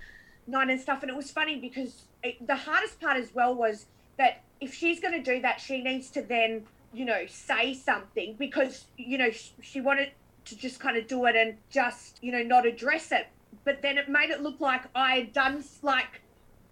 Nine 0.47 0.70
and 0.70 0.80
stuff, 0.80 1.01
and 1.01 1.09
it 1.09 1.16
was 1.18 1.32
funny 1.32 1.59
because 1.59 2.03
it, 2.22 2.45
the 2.45 2.55
hardest 2.55 3.01
part 3.01 3.18
as 3.18 3.34
well 3.34 3.55
was 3.55 3.88
that 4.18 4.43
if 4.61 4.76
she's 4.76 4.99
going 4.99 5.13
to 5.13 5.34
do 5.34 5.41
that, 5.41 5.59
she 5.59 5.82
needs 5.82 6.11
to 6.11 6.22
then 6.22 6.66
you 6.96 7.06
know, 7.06 7.26
say 7.28 7.74
something 7.74 8.36
because, 8.39 8.86
you 8.98 9.18
know, 9.18 9.30
she, 9.62 9.82
wanted 9.82 10.12
to 10.46 10.56
just 10.56 10.80
kind 10.80 10.96
of 10.96 11.08
do 11.08 11.26
it 11.26 11.36
and 11.36 11.58
just, 11.70 12.20
you 12.22 12.32
know, 12.32 12.41
not 12.41 12.66
address 12.66 13.12
it. 13.12 13.28
But 13.66 13.82
then 13.82 13.98
it 13.98 14.08
made 14.08 14.30
it 14.30 14.41
look 14.41 14.60
like 14.60 14.84
I 14.96 15.16
had 15.16 15.34
done, 15.34 15.64
like, 15.82 16.22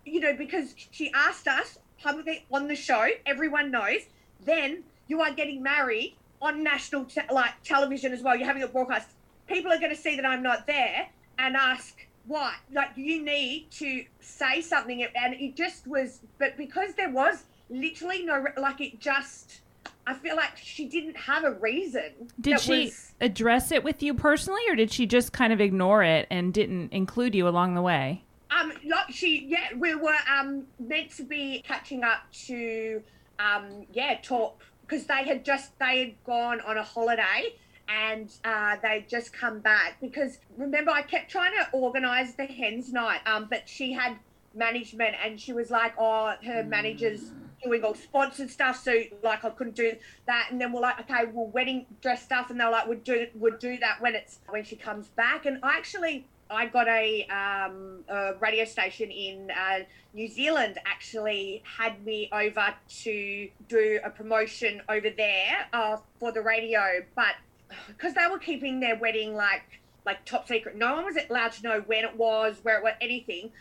you 0.05 0.19
know, 0.19 0.33
because 0.33 0.75
she 0.91 1.11
asked 1.13 1.47
us 1.47 1.79
publicly 2.01 2.45
on 2.51 2.67
the 2.67 2.75
show, 2.75 3.07
everyone 3.25 3.71
knows, 3.71 4.01
then 4.45 4.83
you 5.07 5.21
are 5.21 5.33
getting 5.33 5.61
married 5.61 6.15
on 6.41 6.63
national, 6.63 7.05
te- 7.05 7.21
like, 7.31 7.51
television 7.63 8.13
as 8.13 8.21
well. 8.21 8.35
You're 8.35 8.47
having 8.47 8.63
a 8.63 8.67
broadcast. 8.67 9.09
People 9.47 9.71
are 9.71 9.79
going 9.79 9.91
to 9.91 10.01
see 10.01 10.15
that 10.15 10.25
I'm 10.25 10.43
not 10.43 10.67
there 10.67 11.07
and 11.37 11.55
ask, 11.55 12.05
why? 12.27 12.55
Like, 12.71 12.91
you 12.95 13.23
need 13.23 13.71
to 13.71 14.05
say 14.21 14.61
something. 14.61 15.05
And 15.15 15.33
it 15.33 15.55
just 15.55 15.87
was, 15.87 16.21
but 16.37 16.55
because 16.57 16.93
there 16.93 17.11
was 17.11 17.43
literally 17.69 18.23
no, 18.23 18.45
like, 18.57 18.79
it 18.81 18.99
just, 18.99 19.61
I 20.05 20.13
feel 20.13 20.35
like 20.35 20.57
she 20.57 20.85
didn't 20.85 21.15
have 21.15 21.43
a 21.43 21.51
reason. 21.51 22.11
Did 22.39 22.59
she 22.59 22.85
was... 22.85 23.13
address 23.21 23.71
it 23.71 23.83
with 23.83 24.03
you 24.03 24.13
personally, 24.13 24.61
or 24.67 24.75
did 24.75 24.91
she 24.91 25.05
just 25.05 25.31
kind 25.31 25.53
of 25.53 25.61
ignore 25.61 26.03
it 26.03 26.27
and 26.29 26.53
didn't 26.53 26.91
include 26.91 27.35
you 27.35 27.47
along 27.47 27.75
the 27.75 27.81
way? 27.81 28.23
Um, 28.51 28.73
like 28.85 29.11
she, 29.11 29.45
yeah, 29.47 29.75
we 29.77 29.95
were 29.95 30.17
um 30.31 30.63
meant 30.79 31.11
to 31.17 31.23
be 31.23 31.63
catching 31.65 32.03
up 32.03 32.31
to, 32.45 33.01
um, 33.39 33.85
yeah, 33.93 34.17
talk 34.21 34.61
because 34.81 35.05
they 35.05 35.23
had 35.23 35.43
just 35.45 35.77
they 35.79 35.99
had 35.99 36.23
gone 36.25 36.61
on 36.61 36.77
a 36.77 36.83
holiday 36.83 37.55
and 37.87 38.31
uh, 38.43 38.77
they'd 38.81 39.07
just 39.09 39.33
come 39.33 39.59
back 39.59 39.97
because 40.01 40.39
remember 40.57 40.91
I 40.91 41.01
kept 41.01 41.29
trying 41.29 41.53
to 41.53 41.67
organise 41.71 42.33
the 42.33 42.45
hens 42.45 42.93
night, 42.93 43.21
um, 43.25 43.47
but 43.49 43.67
she 43.67 43.91
had 43.91 44.17
management 44.55 45.15
and 45.23 45.39
she 45.39 45.53
was 45.53 45.71
like, 45.71 45.93
oh, 45.97 46.33
her 46.45 46.63
managers 46.63 47.31
doing 47.63 47.81
got 47.81 47.97
sponsored 47.97 48.49
stuff, 48.49 48.81
so 48.81 49.01
like 49.23 49.43
I 49.43 49.49
couldn't 49.49 49.75
do 49.75 49.93
that. 50.27 50.47
And 50.51 50.59
then 50.59 50.71
we're 50.71 50.81
like, 50.81 50.99
okay, 51.01 51.25
well, 51.31 51.47
wedding 51.47 51.85
dress 52.01 52.23
stuff, 52.23 52.49
and 52.49 52.59
they're 52.59 52.71
like, 52.71 52.87
would 52.87 53.03
do 53.03 53.27
would 53.35 53.59
do 53.59 53.77
that 53.77 54.01
when 54.01 54.15
it's 54.15 54.39
when 54.49 54.63
she 54.63 54.75
comes 54.75 55.07
back. 55.09 55.45
And 55.45 55.59
I 55.63 55.77
actually 55.77 56.25
I 56.53 56.67
got 56.67 56.87
a, 56.87 57.25
um, 57.27 58.03
a 58.07 58.33
radio 58.39 58.65
station 58.65 59.09
in 59.11 59.51
uh, 59.51 59.79
New 60.13 60.27
Zealand 60.27 60.77
actually 60.85 61.63
had 61.65 62.03
me 62.05 62.29
over 62.31 62.73
to 63.03 63.49
do 63.67 63.99
a 64.03 64.09
promotion 64.09 64.81
over 64.89 65.09
there 65.09 65.67
uh, 65.73 65.97
for 66.19 66.31
the 66.31 66.41
radio, 66.41 67.03
but 67.15 67.35
because 67.87 68.13
they 68.13 68.27
were 68.29 68.39
keeping 68.39 68.79
their 68.79 68.95
wedding 68.95 69.33
like 69.35 69.79
like 70.05 70.25
top 70.25 70.45
secret, 70.47 70.75
no 70.75 70.95
one 70.95 71.05
was 71.05 71.15
allowed 71.29 71.53
to 71.53 71.63
know 71.63 71.79
when 71.85 72.03
it 72.03 72.17
was, 72.17 72.57
where 72.63 72.77
it 72.77 72.83
was, 72.83 72.93
anything. 73.01 73.51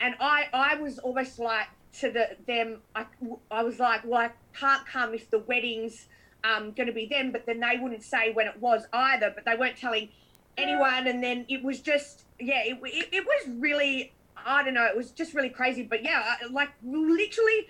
And 0.00 0.14
I 0.18 0.46
I 0.52 0.74
was 0.76 0.98
almost 0.98 1.38
like 1.38 1.68
to 1.98 2.10
the 2.10 2.36
them 2.46 2.78
I, 2.94 3.06
I 3.50 3.62
was 3.62 3.78
like 3.78 4.04
well 4.04 4.20
i 4.20 4.30
can't 4.56 4.86
come 4.86 5.14
if 5.14 5.30
the 5.30 5.40
wedding's 5.40 6.06
um, 6.42 6.72
going 6.72 6.86
to 6.86 6.92
be 6.92 7.06
them 7.06 7.32
but 7.32 7.44
then 7.44 7.60
they 7.60 7.78
wouldn't 7.78 8.02
say 8.02 8.32
when 8.32 8.46
it 8.46 8.58
was 8.58 8.86
either 8.92 9.30
but 9.34 9.44
they 9.44 9.56
weren't 9.56 9.76
telling 9.76 10.08
anyone 10.56 11.06
and 11.06 11.22
then 11.22 11.44
it 11.48 11.62
was 11.62 11.80
just 11.80 12.24
yeah 12.38 12.62
it, 12.64 12.78
it, 12.82 13.08
it 13.12 13.24
was 13.24 13.48
really 13.58 14.12
i 14.36 14.62
don't 14.62 14.74
know 14.74 14.86
it 14.86 14.96
was 14.96 15.10
just 15.10 15.34
really 15.34 15.50
crazy 15.50 15.82
but 15.82 16.02
yeah 16.02 16.36
like 16.50 16.70
literally 16.82 17.68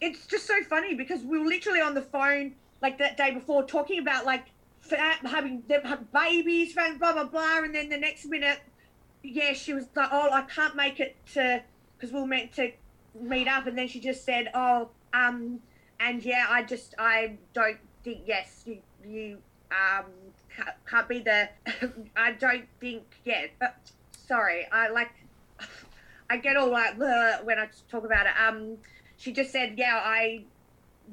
it's 0.00 0.26
just 0.26 0.46
so 0.46 0.62
funny 0.64 0.94
because 0.94 1.22
we 1.22 1.38
were 1.38 1.46
literally 1.46 1.80
on 1.80 1.94
the 1.94 2.02
phone 2.02 2.54
like 2.82 2.98
that 2.98 3.16
day 3.16 3.30
before 3.32 3.64
talking 3.64 3.98
about 3.98 4.24
like 4.24 4.46
having 5.24 5.62
them 5.68 5.82
have 5.82 6.10
babies 6.12 6.74
blah 6.74 7.12
blah 7.12 7.24
blah 7.24 7.58
and 7.58 7.74
then 7.74 7.88
the 7.88 7.98
next 7.98 8.26
minute 8.26 8.60
yeah 9.22 9.52
she 9.52 9.72
was 9.74 9.86
like 9.94 10.08
oh 10.12 10.30
i 10.30 10.42
can't 10.42 10.76
make 10.76 11.00
it 11.00 11.16
to 11.32 11.62
because 11.96 12.12
we 12.12 12.20
were 12.20 12.26
meant 12.26 12.52
to 12.52 12.70
meet 13.20 13.48
up, 13.48 13.66
and 13.66 13.76
then 13.76 13.88
she 13.88 14.00
just 14.00 14.24
said, 14.24 14.50
"Oh, 14.54 14.90
um, 15.12 15.60
and 16.00 16.22
yeah, 16.22 16.46
I 16.48 16.62
just 16.62 16.94
I 16.98 17.36
don't 17.52 17.78
think 18.04 18.20
yes, 18.26 18.62
you 18.66 18.78
you 19.06 19.38
um 19.70 20.06
can't 20.88 21.08
be 21.08 21.20
the 21.20 21.48
I 22.16 22.32
don't 22.32 22.66
think 22.80 23.02
yeah. 23.24 23.46
But 23.58 23.76
sorry, 24.26 24.66
I 24.72 24.88
like 24.88 25.10
I 26.30 26.36
get 26.36 26.56
all 26.56 26.70
like 26.70 26.98
when 26.98 27.58
I 27.58 27.68
talk 27.90 28.04
about 28.04 28.26
it. 28.26 28.32
Um, 28.40 28.78
she 29.18 29.32
just 29.32 29.50
said, 29.50 29.74
yeah, 29.78 30.00
I 30.02 30.44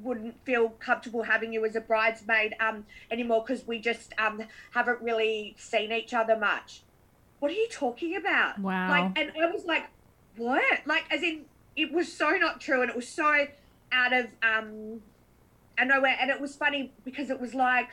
wouldn't 0.02 0.44
feel 0.44 0.70
comfortable 0.70 1.22
having 1.22 1.52
you 1.52 1.64
as 1.64 1.76
a 1.76 1.80
bridesmaid 1.80 2.52
um 2.58 2.84
anymore 3.12 3.44
because 3.46 3.64
we 3.64 3.78
just 3.78 4.12
um 4.18 4.42
haven't 4.72 5.00
really 5.00 5.54
seen 5.58 5.92
each 5.92 6.12
other 6.12 6.36
much. 6.36 6.82
What 7.38 7.50
are 7.50 7.54
you 7.54 7.68
talking 7.70 8.16
about? 8.16 8.58
Wow. 8.58 8.88
Like, 8.88 9.18
and 9.18 9.32
I 9.40 9.50
was 9.50 9.64
like, 9.66 9.84
what? 10.36 10.86
Like, 10.86 11.04
as 11.12 11.22
in, 11.22 11.44
it 11.76 11.92
was 11.92 12.12
so 12.12 12.30
not 12.30 12.60
true, 12.60 12.82
and 12.82 12.90
it 12.90 12.96
was 12.96 13.08
so 13.08 13.46
out 13.92 14.12
of 14.12 14.26
um, 14.42 15.00
and 15.78 15.88
nowhere. 15.88 16.16
And 16.20 16.30
it 16.30 16.40
was 16.40 16.56
funny 16.56 16.92
because 17.04 17.30
it 17.30 17.40
was 17.40 17.54
like 17.54 17.90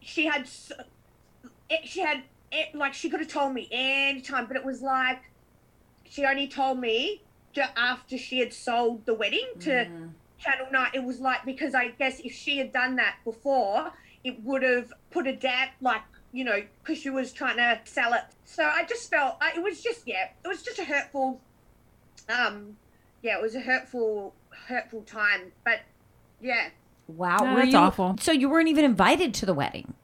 she 0.00 0.26
had, 0.26 0.46
so, 0.46 0.74
it, 1.68 1.86
she 1.86 2.00
had, 2.00 2.22
it, 2.52 2.74
like 2.74 2.94
she 2.94 3.10
could 3.10 3.20
have 3.20 3.28
told 3.28 3.52
me 3.52 3.68
any 3.70 4.20
time, 4.20 4.46
but 4.46 4.56
it 4.56 4.64
was 4.64 4.82
like 4.82 5.22
she 6.04 6.24
only 6.24 6.48
told 6.48 6.78
me 6.78 7.22
after 7.76 8.16
she 8.16 8.38
had 8.38 8.52
sold 8.52 9.04
the 9.04 9.14
wedding 9.14 9.46
to 9.60 9.84
Channel 10.38 10.66
Nine. 10.70 10.90
It 10.94 11.02
was 11.02 11.20
like 11.20 11.44
because 11.44 11.74
I 11.74 11.88
guess 11.88 12.20
if 12.20 12.32
she 12.32 12.58
had 12.58 12.72
done 12.72 12.96
that 12.96 13.16
before, 13.24 13.92
it 14.24 14.42
would 14.44 14.62
have 14.62 14.92
put 15.10 15.26
a 15.26 15.34
damp 15.34 15.72
like 15.80 16.02
you 16.32 16.44
know 16.44 16.62
because 16.82 16.98
she 16.98 17.10
was 17.10 17.32
trying 17.32 17.56
to 17.56 17.80
sell 17.84 18.12
it. 18.14 18.22
So 18.44 18.62
I 18.62 18.84
just 18.84 19.10
felt 19.10 19.36
I, 19.40 19.52
it 19.56 19.62
was 19.62 19.82
just 19.82 20.06
yeah, 20.06 20.28
it 20.44 20.48
was 20.48 20.62
just 20.62 20.78
a 20.78 20.84
hurtful. 20.84 21.40
Um, 22.28 22.76
yeah, 23.22 23.36
it 23.36 23.42
was 23.42 23.54
a 23.54 23.60
hurtful, 23.60 24.34
hurtful 24.68 25.02
time. 25.02 25.52
But 25.64 25.80
yeah, 26.40 26.68
Wow, 27.08 27.38
No, 27.38 27.56
that's 27.56 27.72
you, 27.72 27.78
awful. 27.78 28.16
So 28.20 28.32
you 28.32 28.48
weren't 28.50 28.68
even 28.68 28.84
invited 28.84 29.32
to 29.34 29.46
the 29.46 29.54
wedding, 29.54 29.94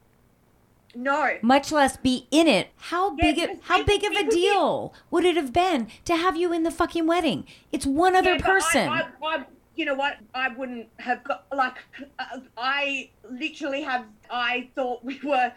no, 0.94 1.36
much 1.42 1.70
less 1.72 1.96
be 1.96 2.26
in 2.30 2.46
it. 2.46 2.68
How 2.76 3.14
Yeah, 3.16 3.32
big? 3.32 3.38
Of, 3.50 3.62
how 3.64 3.80
it- 3.80 3.86
big 3.86 4.04
of 4.04 4.12
a 4.12 4.24
was- 4.24 4.34
deal 4.34 4.94
would 5.10 5.24
it 5.24 5.36
have 5.36 5.52
been 5.52 5.88
to 6.06 6.16
have 6.16 6.36
you 6.36 6.52
in 6.52 6.62
the 6.62 6.70
fucking 6.70 7.06
wedding? 7.06 7.46
It's 7.72 7.84
one 7.84 8.14
other 8.16 8.34
Yeah, 8.36 8.40
person. 8.42 8.88
I, 8.88 9.00
I, 9.22 9.36
I, 9.36 9.44
you 9.76 9.84
know 9.84 9.94
what? 9.94 10.16
I 10.34 10.48
wouldn't 10.48 10.88
have 11.00 11.22
got 11.24 11.46
like. 11.54 11.74
Uh, 12.18 12.40
I 12.56 13.10
literally 13.28 13.82
have. 13.82 14.04
I 14.30 14.68
thought 14.74 15.04
we 15.04 15.20
were. 15.24 15.52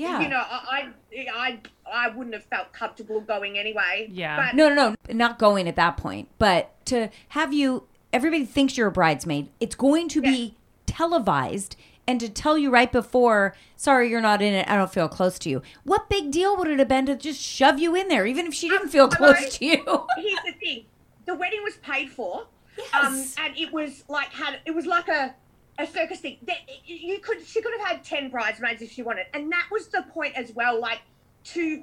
Yeah. 0.00 0.20
You 0.20 0.28
know, 0.28 0.38
I, 0.38 0.88
I, 1.12 1.26
I, 1.34 1.58
I 1.92 2.08
wouldn't 2.08 2.34
have 2.34 2.44
felt 2.44 2.72
comfortable 2.72 3.20
going 3.20 3.58
anyway. 3.58 4.08
Yeah. 4.10 4.36
But 4.36 4.54
No, 4.56 4.68
no, 4.68 4.90
no, 4.90 5.14
not 5.14 5.38
going 5.38 5.68
at 5.68 5.76
that 5.76 5.96
point, 5.98 6.28
but 6.38 6.74
to 6.86 7.10
have 7.28 7.52
you, 7.52 7.84
everybody 8.12 8.46
thinks 8.46 8.78
you're 8.78 8.88
a 8.88 8.92
bridesmaid. 8.92 9.50
It's 9.60 9.74
going 9.74 10.08
to 10.08 10.22
be 10.22 10.56
televised, 10.86 11.76
and 12.06 12.18
to 12.18 12.28
tell 12.30 12.56
you 12.56 12.70
right 12.70 12.90
before, 12.90 13.54
sorry, 13.76 14.08
you're 14.08 14.22
not 14.22 14.40
in 14.40 14.54
it. 14.54 14.68
I 14.68 14.76
don't 14.76 14.92
feel 14.92 15.08
close 15.08 15.38
to 15.40 15.50
you. 15.50 15.62
What 15.84 16.08
big 16.08 16.30
deal 16.30 16.56
would 16.56 16.68
it 16.68 16.78
have 16.78 16.88
been 16.88 17.06
to 17.06 17.14
just 17.14 17.40
shove 17.40 17.78
you 17.78 17.94
in 17.94 18.08
there, 18.08 18.26
even 18.26 18.46
if 18.46 18.54
she 18.54 18.70
didn't 18.70 18.88
feel 18.88 19.08
close 19.08 19.40
know. 19.40 19.48
to 19.48 19.64
you? 19.64 19.84
here's 20.16 20.42
the 20.46 20.52
thing: 20.58 20.84
the 21.26 21.34
wedding 21.34 21.62
was 21.62 21.76
paid 21.76 22.10
for. 22.10 22.46
Yes. 22.78 23.36
Um, 23.38 23.44
and 23.44 23.58
it 23.58 23.70
was 23.70 24.04
like 24.08 24.32
had 24.32 24.60
it 24.64 24.74
was 24.74 24.86
like 24.86 25.08
a 25.08 25.34
a 25.78 25.86
circus 25.86 26.20
thing. 26.20 26.38
That 26.46 26.58
you 26.84 27.18
could 27.20 27.44
she 27.46 27.62
could 27.62 27.72
have 27.78 27.88
had 27.88 28.04
ten 28.04 28.30
bridesmaids 28.30 28.82
if 28.82 28.92
she 28.92 29.02
wanted, 29.02 29.26
and 29.34 29.50
that 29.52 29.66
was 29.70 29.88
the 29.88 30.04
point 30.12 30.36
as 30.36 30.52
well. 30.52 30.80
Like 30.80 31.00
to 31.44 31.82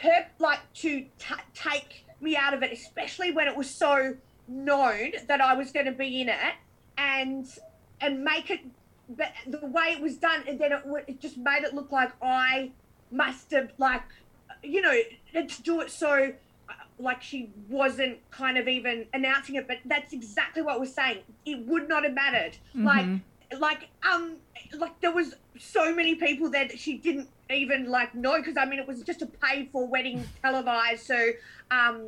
per 0.00 0.26
like 0.38 0.60
to 0.74 1.00
t- 1.18 1.34
take 1.54 2.04
me 2.20 2.36
out 2.36 2.54
of 2.54 2.62
it, 2.62 2.72
especially 2.72 3.32
when 3.32 3.48
it 3.48 3.56
was 3.56 3.70
so 3.70 4.16
known 4.46 5.12
that 5.26 5.40
I 5.40 5.54
was 5.54 5.72
going 5.72 5.86
to 5.86 5.92
be 5.92 6.20
in 6.20 6.28
it, 6.28 6.54
and 6.96 7.46
and 8.00 8.24
make 8.24 8.50
it. 8.50 8.60
But 9.10 9.32
the 9.46 9.66
way 9.66 9.94
it 9.96 10.02
was 10.02 10.18
done, 10.18 10.44
and 10.46 10.58
then 10.58 10.72
it, 10.72 10.82
it 11.06 11.20
just 11.20 11.38
made 11.38 11.64
it 11.64 11.74
look 11.74 11.90
like 11.90 12.12
I 12.22 12.72
must 13.10 13.50
have 13.52 13.72
like, 13.78 14.02
you 14.62 14.82
know, 14.82 15.00
to 15.32 15.62
do 15.62 15.80
it 15.80 15.90
so 15.90 16.34
like 16.98 17.22
she 17.22 17.50
wasn't 17.68 18.18
kind 18.30 18.58
of 18.58 18.66
even 18.68 19.06
announcing 19.14 19.54
it, 19.54 19.68
but 19.68 19.78
that's 19.84 20.12
exactly 20.12 20.62
what 20.62 20.80
we're 20.80 20.86
saying. 20.86 21.18
It 21.44 21.66
would 21.66 21.88
not 21.88 22.04
have 22.04 22.14
mattered. 22.14 22.58
Like, 22.74 23.06
like, 23.58 23.88
um, 24.08 24.36
like 24.76 25.00
there 25.00 25.12
was 25.12 25.34
so 25.58 25.94
many 25.94 26.14
people 26.16 26.50
there 26.50 26.66
that 26.66 26.78
she 26.78 26.98
didn't 26.98 27.28
even 27.50 27.88
like 27.88 28.14
know 28.14 28.36
because 28.38 28.56
I 28.58 28.64
mean 28.66 28.78
it 28.78 28.86
was 28.86 29.02
just 29.02 29.22
a 29.22 29.26
paid 29.26 29.70
for 29.72 29.86
wedding 29.86 30.26
televised. 30.42 31.06
So, 31.06 31.30
um, 31.70 32.02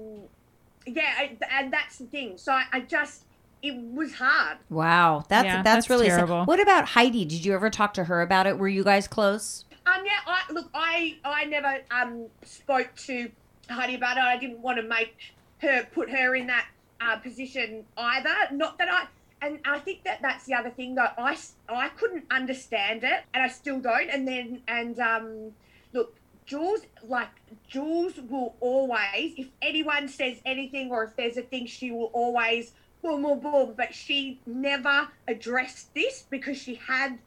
yeah, 0.87 1.13
I- 1.19 1.39
and 1.51 1.73
that's 1.73 1.99
the 1.99 2.07
thing. 2.07 2.37
So 2.37 2.53
I, 2.53 2.65
I 2.73 2.81
just 2.81 3.25
it 3.63 3.75
was 3.77 4.15
hard. 4.15 4.59
Wow, 4.71 5.25
that's 5.29 5.45
Yeah, 5.45 5.63
that's, 5.63 5.87
that's 5.87 5.91
really 5.91 6.09
sad. 6.09 6.17
terrible. 6.17 6.45
What 6.47 6.61
about 6.61 6.87
Heidi? 6.89 7.25
Did 7.25 7.45
you 7.45 7.55
ever 7.55 7.71
talk 7.71 7.95
to 7.95 8.05
her 8.05 8.23
about 8.23 8.47
it? 8.47 8.59
Were 8.59 8.69
you 8.69 8.83
guys 8.85 9.07
close? 9.07 9.67
Um, 9.87 10.03
yeah, 10.05 10.13
I 10.27 10.53
look, 10.53 10.71
I 10.75 11.17
I 11.25 11.45
never 11.45 11.79
um 11.91 12.29
spoke 12.45 12.95
to 13.07 13.31
About 13.71 14.17
it. 14.17 14.23
I 14.23 14.37
didn't 14.37 14.61
want 14.61 14.79
to 14.79 14.83
make 14.83 15.15
her 15.63 15.87
put 15.93 16.11
her 16.11 16.35
in 16.35 16.47
that 16.49 16.67
uh, 17.01 17.17
position 17.17 17.85
either. 17.97 18.35
Not 18.53 18.79
that 18.79 18.89
I. 18.91 19.07
And 19.43 19.59
I 19.65 19.79
think 19.79 20.05
that 20.05 20.21
that's 20.21 20.45
the 20.45 20.55
other 20.55 20.71
thing 20.71 20.97
that 20.97 21.15
I 21.17 21.37
I 21.69 21.89
couldn't 21.91 22.25
understand 22.31 23.05
it, 23.05 23.23
and 23.33 23.43
I 23.43 23.49
still 23.49 23.81
don't. 23.81 24.11
And 24.11 24.29
then 24.29 24.63
and 24.69 24.99
um, 24.99 25.53
look, 25.93 26.15
Jules 26.47 26.81
like 27.07 27.29
Jules 27.69 28.15
will 28.29 28.55
always, 28.61 29.35
if 29.37 29.49
anyone 29.63 30.09
says 30.09 30.39
anything 30.45 30.91
or 30.91 31.05
if 31.05 31.17
there's 31.17 31.37
a 31.37 31.43
thing, 31.43 31.67
she 31.67 31.91
will 31.91 32.11
always 32.13 32.73
boom 33.03 33.23
boom 33.23 33.39
boom. 33.41 33.75
But 33.77 33.95
she 33.95 34.41
never 34.47 35.09
addressed 35.27 35.95
this 35.95 36.27
because 36.29 36.59
she 36.59 36.75
had 36.75 37.19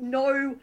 no 0.00 0.56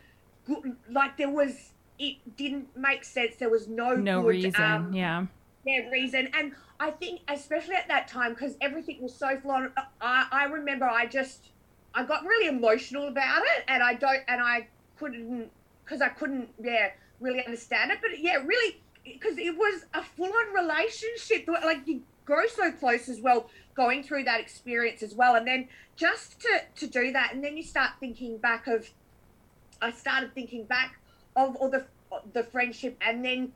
good 0.46 0.76
like 0.90 1.18
there 1.18 1.30
was 1.30 1.73
it 2.08 2.38
didn't 2.38 2.68
make 2.76 3.04
sense 3.04 3.36
there 3.38 3.50
was 3.50 3.68
no 3.68 3.96
No 3.96 4.22
good, 4.22 4.28
reason. 4.30 4.56
um, 4.62 4.94
yeah. 4.94 5.26
yeah, 5.66 5.90
reason 5.90 6.30
and 6.38 6.54
i 6.80 6.90
think 6.92 7.22
especially 7.30 7.76
at 7.76 7.88
that 7.88 8.08
time 8.08 8.32
because 8.34 8.56
everything 8.62 9.02
was 9.02 9.14
so 9.14 9.38
full 9.40 9.52
on 9.52 9.72
I, 10.02 10.28
I 10.32 10.44
remember 10.46 10.86
i 10.86 11.06
just 11.06 11.50
i 11.94 12.04
got 12.04 12.24
really 12.26 12.48
emotional 12.48 13.08
about 13.08 13.44
it 13.56 13.64
and 13.68 13.82
i 13.84 13.94
don't 13.94 14.22
and 14.28 14.42
i 14.42 14.68
couldn't 15.00 15.50
because 15.84 16.02
i 16.02 16.10
couldn't 16.10 16.50
yeah 16.62 16.90
really 17.20 17.44
understand 17.46 17.92
it 17.92 18.00
but 18.02 18.20
yeah 18.20 18.38
really 18.44 18.82
because 19.06 19.38
it 19.38 19.56
was 19.58 19.86
a 19.94 20.02
full-on 20.04 20.54
relationship 20.54 21.48
like 21.64 21.86
you 21.88 22.02
grow 22.26 22.46
so 22.48 22.72
close 22.72 23.08
as 23.10 23.20
well 23.22 23.50
going 23.76 24.02
through 24.04 24.24
that 24.24 24.40
experience 24.40 25.02
as 25.04 25.14
well 25.14 25.36
and 25.36 25.46
then 25.48 25.68
just 25.96 26.40
to 26.42 26.50
to 26.76 26.88
do 26.88 27.12
that 27.12 27.34
and 27.34 27.44
then 27.44 27.56
you 27.58 27.64
start 27.64 27.92
thinking 28.00 28.38
back 28.38 28.68
of 28.68 28.90
I 29.82 29.92
started 29.92 30.34
thinking 30.34 30.64
back 30.64 30.98
of 31.36 31.56
all 31.58 31.70
the 31.70 31.86
the 32.34 32.44
friendship 32.44 32.98
and 33.02 33.24
then 33.26 33.52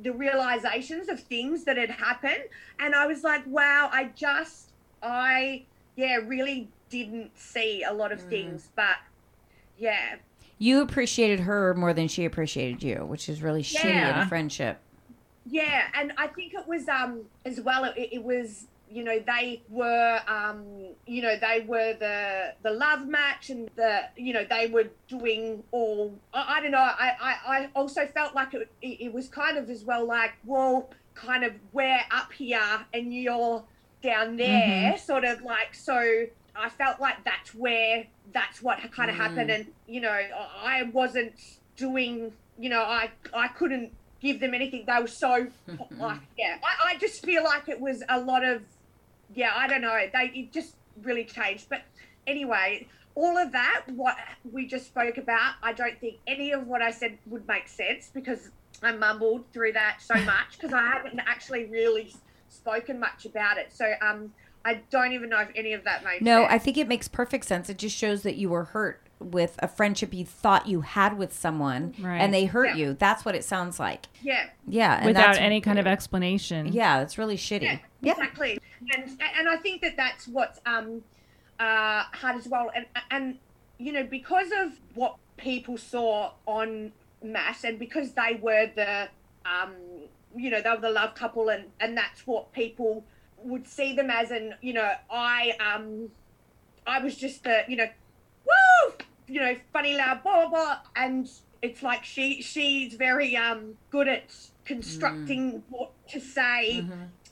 the 0.00 0.12
realizations 0.12 1.08
of 1.08 1.18
things 1.20 1.64
that 1.64 1.76
had 1.76 1.90
happened 1.90 2.44
and 2.78 2.94
I 2.94 3.06
was 3.06 3.24
like 3.24 3.42
wow 3.46 3.88
I 3.92 4.10
just 4.14 4.70
I 5.02 5.66
yeah 5.96 6.16
really 6.16 6.68
didn't 6.90 7.36
see 7.36 7.82
a 7.82 7.92
lot 7.92 8.12
of 8.12 8.20
things 8.22 8.70
but 8.76 8.96
yeah 9.76 10.16
You 10.58 10.80
appreciated 10.82 11.40
her 11.40 11.74
more 11.74 11.92
than 11.92 12.08
she 12.08 12.24
appreciated 12.24 12.82
you, 12.82 13.04
which 13.06 13.28
is 13.28 13.42
really 13.42 13.62
shitty 13.62 13.84
in 14.10 14.16
a 14.18 14.26
friendship. 14.26 14.80
Yeah, 15.50 15.84
and 15.94 16.12
I 16.18 16.26
think 16.28 16.52
it 16.54 16.66
was 16.66 16.88
um 16.88 17.22
as 17.44 17.60
well. 17.60 17.84
It, 17.84 18.08
it 18.12 18.22
was 18.24 18.66
you 18.90 19.04
know 19.04 19.18
they 19.26 19.62
were 19.68 20.20
um 20.26 20.64
you 21.06 21.22
know 21.22 21.36
they 21.36 21.64
were 21.66 21.94
the 21.94 22.54
the 22.62 22.70
love 22.70 23.06
match 23.06 23.50
and 23.50 23.68
the 23.76 24.02
you 24.16 24.32
know 24.32 24.44
they 24.48 24.66
were 24.66 24.88
doing 25.08 25.62
all 25.72 26.18
I, 26.32 26.56
I 26.56 26.60
don't 26.60 26.70
know 26.70 26.78
I, 26.78 27.12
I 27.20 27.58
I 27.58 27.68
also 27.74 28.06
felt 28.06 28.34
like 28.34 28.54
it, 28.54 28.70
it 28.80 29.12
was 29.12 29.28
kind 29.28 29.58
of 29.58 29.68
as 29.70 29.84
well 29.84 30.06
like 30.06 30.32
well 30.44 30.90
kind 31.14 31.44
of 31.44 31.52
we're 31.72 32.00
up 32.10 32.32
here 32.32 32.86
and 32.94 33.12
you're 33.12 33.64
down 34.02 34.36
there 34.36 34.96
sort 34.98 35.24
of 35.24 35.42
like 35.42 35.74
so 35.74 36.24
I 36.54 36.68
felt 36.70 37.00
like 37.00 37.24
that's 37.24 37.54
where 37.54 38.06
that's 38.32 38.62
what 38.62 38.78
kind 38.92 39.10
of 39.10 39.16
happened 39.16 39.50
and 39.50 39.66
you 39.86 40.00
know 40.00 40.10
I 40.10 40.84
wasn't 40.92 41.32
doing 41.76 42.32
you 42.58 42.68
know 42.68 42.82
I 42.82 43.10
I 43.34 43.48
couldn't 43.48 43.92
give 44.20 44.40
them 44.40 44.52
anything. 44.52 44.84
They 44.86 45.00
were 45.00 45.06
so 45.06 45.46
like 45.98 46.20
yeah 46.36 46.58
I, 46.62 46.94
I 46.94 46.98
just 46.98 47.24
feel 47.24 47.44
like 47.44 47.68
it 47.68 47.80
was 47.80 48.02
a 48.08 48.20
lot 48.20 48.44
of 48.44 48.62
yeah 49.38 49.52
I 49.56 49.66
don't 49.68 49.80
know 49.80 49.96
they 50.12 50.30
it 50.34 50.52
just 50.52 50.74
really 51.02 51.24
changed 51.24 51.66
but 51.70 51.82
anyway 52.26 52.86
all 53.14 53.36
of 53.38 53.52
that 53.52 53.82
what 53.94 54.16
we 54.52 54.66
just 54.66 54.86
spoke 54.86 55.16
about 55.18 55.54
I 55.62 55.72
don't 55.72 55.98
think 56.00 56.16
any 56.26 56.52
of 56.52 56.66
what 56.66 56.82
I 56.82 56.90
said 56.90 57.18
would 57.26 57.46
make 57.48 57.68
sense 57.68 58.10
because 58.12 58.50
I 58.82 58.92
mumbled 58.92 59.44
through 59.52 59.72
that 59.72 59.98
so 60.00 60.14
much 60.34 60.50
because 60.52 60.72
I 60.72 60.82
haven't 60.86 61.20
actually 61.20 61.64
really 61.66 62.14
spoken 62.48 62.98
much 62.98 63.24
about 63.26 63.58
it 63.58 63.72
so 63.72 63.92
um 64.02 64.32
I 64.64 64.80
don't 64.90 65.12
even 65.12 65.28
know 65.30 65.38
if 65.40 65.48
any 65.54 65.72
of 65.72 65.84
that 65.84 66.04
made 66.04 66.20
No, 66.20 66.40
sense. 66.42 66.52
I 66.52 66.58
think 66.58 66.76
it 66.76 66.88
makes 66.88 67.06
perfect 67.08 67.44
sense. 67.46 67.70
It 67.70 67.78
just 67.78 67.96
shows 67.96 68.22
that 68.24 68.34
you 68.34 68.50
were 68.50 68.64
hurt 68.64 69.00
with 69.20 69.54
a 69.60 69.68
friendship 69.68 70.12
you 70.12 70.26
thought 70.26 70.66
you 70.66 70.80
had 70.82 71.16
with 71.16 71.32
someone 71.32 71.94
Right. 71.98 72.18
and 72.18 72.34
they 72.34 72.44
hurt 72.46 72.70
Yeah. 72.70 72.74
you. 72.76 72.94
That's 72.94 73.24
what 73.24 73.34
it 73.36 73.44
sounds 73.44 73.78
like. 73.78 74.06
yeah 74.20 74.46
Yeah. 74.66 74.96
And 74.96 75.06
Without 75.06 75.20
that's- 75.20 75.38
any 75.38 75.60
kind 75.60 75.78
of 75.78 75.86
explanation. 75.86 76.72
Yeah, 76.72 76.98
that's 76.98 77.16
really 77.16 77.36
shitty. 77.36 77.62
Yeah, 77.62 77.78
Yeah. 78.00 78.12
exactly. 78.12 78.58
And 78.94 79.10
and 79.20 79.48
I 79.48 79.56
think 79.56 79.82
that 79.82 79.96
that's 79.96 80.28
what's 80.28 80.60
um 80.66 81.02
uh 81.58 82.04
hard 82.12 82.36
as 82.36 82.46
well. 82.48 82.70
And 82.74 82.86
and 83.10 83.38
you 83.78 83.92
know 83.92 84.04
because 84.04 84.48
of 84.52 84.72
what 84.94 85.16
people 85.36 85.76
saw 85.76 86.32
on 86.46 86.92
MAFS 87.24 87.64
and 87.64 87.78
because 87.78 88.12
they 88.12 88.38
were 88.40 88.70
the 88.74 89.08
um 89.44 89.74
you 90.36 90.50
know 90.50 90.60
they 90.60 90.70
were 90.70 90.80
the 90.80 90.90
love 90.90 91.14
couple 91.14 91.48
and 91.48 91.66
and 91.80 91.96
that's 91.96 92.26
what 92.26 92.52
people 92.52 93.04
would 93.38 93.66
see 93.66 93.94
them 93.94 94.10
as 94.10 94.30
and 94.30 94.54
you 94.60 94.72
know 94.72 94.92
I 95.10 95.52
um 95.60 96.08
I 96.86 97.00
was 97.02 97.16
just 97.16 97.44
the 97.44 97.62
you 97.68 97.76
know 97.76 97.88
woo 98.44 98.94
you 99.26 99.40
know 99.40 99.54
funny 99.72 99.96
loud 99.96 100.22
blah 100.22 100.48
blah 100.48 100.50
blah 100.50 100.76
and 100.96 101.28
it's 101.62 101.82
like 101.82 102.04
she 102.04 102.40
she's 102.42 102.94
very 102.94 103.36
um 103.36 103.74
good 103.90 104.08
at 104.08 104.32
constructing 104.64 105.62
what 105.70 105.92
to 106.10 106.20
say. 106.20 106.84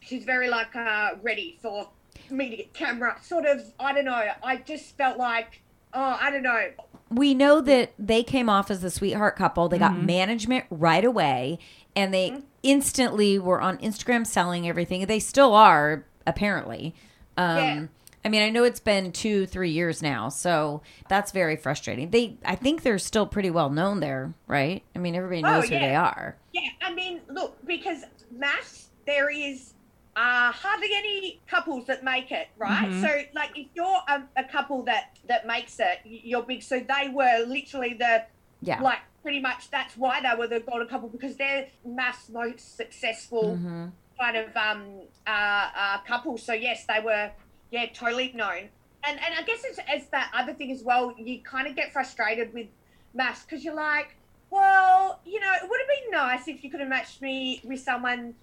She's 0.06 0.24
very 0.24 0.48
like 0.48 0.74
uh 0.74 1.10
ready 1.22 1.58
for 1.60 1.88
me 2.30 2.50
to 2.50 2.56
get 2.56 2.72
camera. 2.72 3.16
Sort 3.22 3.44
of 3.46 3.62
I 3.78 3.92
don't 3.92 4.04
know. 4.06 4.22
I 4.42 4.56
just 4.56 4.96
felt 4.96 5.18
like 5.18 5.62
oh 5.92 6.16
I 6.20 6.30
don't 6.30 6.42
know. 6.42 6.70
we 7.10 7.34
know 7.34 7.60
that 7.60 7.92
they 7.98 8.22
came 8.22 8.48
off 8.48 8.70
as 8.70 8.80
the 8.80 8.90
sweetheart 8.90 9.36
couple. 9.36 9.68
They 9.68 9.78
got 9.78 10.00
management 10.00 10.64
right 10.70 11.04
away 11.04 11.58
and 11.94 12.12
they 12.12 12.42
instantly 12.62 13.38
were 13.38 13.60
on 13.60 13.78
Instagram 13.78 14.26
selling 14.26 14.68
everything. 14.68 15.06
They 15.06 15.20
still 15.20 15.54
are, 15.54 16.04
apparently. 16.26 16.94
Um, 17.36 17.56
Yeah. 17.56 17.86
I 18.24 18.28
mean, 18.28 18.42
I 18.42 18.50
know 18.50 18.64
it's 18.64 18.80
been 18.80 19.12
two, 19.12 19.46
three 19.46 19.70
years 19.70 20.02
now, 20.02 20.28
so 20.30 20.82
that's 21.08 21.30
very 21.30 21.54
frustrating. 21.54 22.10
They, 22.10 22.36
I 22.44 22.56
think 22.56 22.82
they're 22.82 22.98
still 22.98 23.24
pretty 23.24 23.50
well 23.50 23.70
known 23.70 24.00
there, 24.00 24.34
right? 24.48 24.82
I 24.96 24.98
mean, 24.98 25.14
everybody 25.14 25.44
Oh, 25.44 25.60
knows 25.60 25.68
who 25.68 25.78
they 25.78 25.94
are. 25.94 26.36
Yeah, 26.52 26.62
I 26.82 26.92
mean, 26.92 27.20
look, 27.30 27.56
because 27.64 28.02
MAFS, 28.36 28.86
there 29.06 29.30
is 29.30 29.74
uh, 30.16 30.50
hardly 30.50 30.88
any 30.96 31.40
couples 31.46 31.86
that 31.86 32.02
make 32.02 32.32
it, 32.32 32.48
right? 32.56 32.88
Mm-hmm. 32.88 33.02
So, 33.02 33.08
like, 33.34 33.50
if 33.54 33.66
you're 33.74 34.00
a, 34.08 34.22
a 34.36 34.44
couple 34.44 34.82
that 34.84 35.18
that 35.28 35.46
makes 35.46 35.78
it, 35.78 35.98
you're 36.04 36.42
big. 36.42 36.62
So 36.62 36.80
they 36.80 37.10
were 37.10 37.44
literally 37.46 37.94
the 37.94 38.24
Yeah. 38.62 38.80
like 38.80 39.00
pretty 39.22 39.40
much 39.40 39.70
that's 39.70 39.96
why 39.96 40.20
they 40.22 40.34
were 40.38 40.46
the 40.46 40.60
golden 40.60 40.88
couple 40.88 41.08
because 41.10 41.36
they're 41.36 41.68
MAFS 41.86 42.30
most 42.30 42.76
successful 42.76 43.56
Mm-hmm. 43.56 43.88
kind 44.18 44.36
of 44.38 44.56
um 44.56 45.02
uh, 45.26 45.68
uh 45.76 45.98
couple. 46.06 46.38
So 46.38 46.54
yes, 46.54 46.86
they 46.86 47.00
were 47.04 47.30
yeah 47.70 47.86
totally 47.92 48.32
known. 48.32 48.70
And 49.06 49.20
and 49.24 49.34
I 49.38 49.42
guess 49.42 49.60
it's, 49.64 49.78
it's 49.88 50.06
that 50.06 50.30
other 50.34 50.54
thing 50.54 50.72
as 50.72 50.82
well. 50.82 51.14
You 51.18 51.42
kind 51.42 51.66
of 51.68 51.76
get 51.76 51.92
frustrated 51.92 52.54
with 52.54 52.68
MAFS 53.14 53.44
because 53.46 53.62
you're 53.64 53.74
like, 53.74 54.16
well, 54.50 55.20
you 55.26 55.40
know, 55.40 55.52
it 55.62 55.68
would 55.68 55.80
have 55.80 55.88
been 55.88 56.10
nice 56.10 56.48
if 56.48 56.64
you 56.64 56.70
could 56.70 56.80
have 56.80 56.88
matched 56.88 57.20
me 57.20 57.60
with 57.64 57.80
someone 57.80 58.34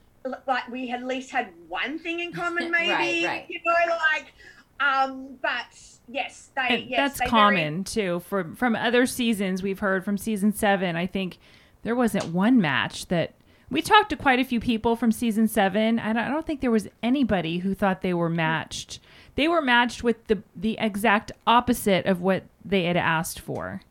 like 0.48 0.70
we 0.70 0.90
at 0.92 1.04
least 1.04 1.32
had 1.32 1.50
one 1.68 2.00
thing 2.00 2.20
in 2.20 2.32
common, 2.32 2.72
maybe. 2.80 2.90
Right, 2.92 3.26
right. 3.26 3.46
You 3.50 3.60
know, 3.66 3.74
like 4.14 4.34
um. 4.80 5.38
But 5.42 5.66
yes, 6.08 6.50
they 6.56 6.62
And 6.70 6.90
yes 6.90 6.98
that's 6.98 7.20
they 7.20 7.26
very- 7.26 7.30
common 7.30 7.84
too. 7.84 8.20
From 8.22 8.56
from 8.56 8.76
other 8.76 9.06
seasons, 9.06 9.62
we've 9.64 9.80
heard 9.80 10.04
from 10.06 10.18
season 10.18 10.54
seven. 10.54 10.96
I 10.96 11.08
think 11.08 11.38
there 11.84 11.96
wasn't 11.96 12.26
one 12.34 12.62
match 12.62 13.08
that 13.08 13.34
we 13.70 13.82
talked 13.82 14.10
to 14.12 14.16
quite 14.16 14.40
a 14.40 14.44
few 14.46 14.60
people 14.60 14.96
from 14.96 15.12
season 15.12 15.48
seven. 15.48 15.98
and 16.00 16.20
I 16.20 16.30
don't 16.30 16.46
think 16.46 16.62
there 16.62 16.72
was 16.72 16.88
anybody 17.02 17.58
who 17.60 17.74
thought 17.74 18.02
they 18.02 18.14
were 18.14 18.30
matched. 18.30 19.00
They 19.36 19.48
were 19.48 19.62
matched 19.62 20.04
with 20.04 20.28
the 20.28 20.44
the 20.56 20.78
exact 20.80 21.32
opposite 21.48 22.06
of 22.06 22.22
what 22.22 22.44
they 22.64 22.84
had 22.84 22.98
asked 22.98 23.40
for. 23.40 23.82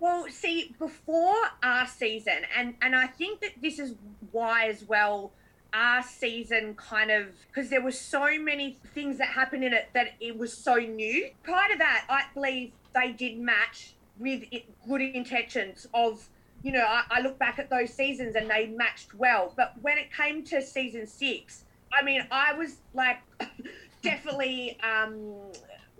Well, 0.00 0.26
see, 0.30 0.74
before 0.78 1.36
our 1.62 1.86
season, 1.86 2.38
and 2.56 2.74
and 2.82 2.96
I 2.96 3.06
think 3.06 3.40
that 3.40 3.50
this 3.62 3.78
is 3.78 3.94
why 4.32 4.66
as 4.66 4.82
well, 4.82 5.30
our 5.72 6.02
season 6.02 6.74
kind 6.74 7.10
of 7.10 7.26
because 7.48 7.70
there 7.70 7.80
were 7.80 7.92
so 7.92 8.38
many 8.38 8.78
things 8.94 9.18
that 9.18 9.28
happened 9.28 9.64
in 9.64 9.72
it 9.72 9.88
that 9.92 10.14
it 10.20 10.36
was 10.36 10.56
so 10.56 10.76
new. 10.76 11.30
Prior 11.42 11.72
to 11.72 11.78
that, 11.78 12.04
I 12.08 12.24
believe 12.34 12.72
they 12.94 13.12
did 13.12 13.38
match 13.38 13.94
with 14.18 14.44
good 14.88 15.00
intentions 15.00 15.86
of. 15.94 16.28
You 16.62 16.72
know, 16.72 16.84
I, 16.86 17.04
I 17.10 17.20
look 17.22 17.38
back 17.38 17.58
at 17.58 17.70
those 17.70 17.90
seasons 17.90 18.36
and 18.36 18.50
they 18.50 18.66
matched 18.66 19.14
well. 19.14 19.54
But 19.56 19.72
when 19.80 19.96
it 19.96 20.12
came 20.12 20.44
to 20.44 20.60
season 20.60 21.06
six, 21.06 21.64
I 21.90 22.04
mean, 22.04 22.26
I 22.30 22.52
was 22.52 22.76
like, 22.92 23.16
definitely 24.02 24.78
um, 24.82 25.32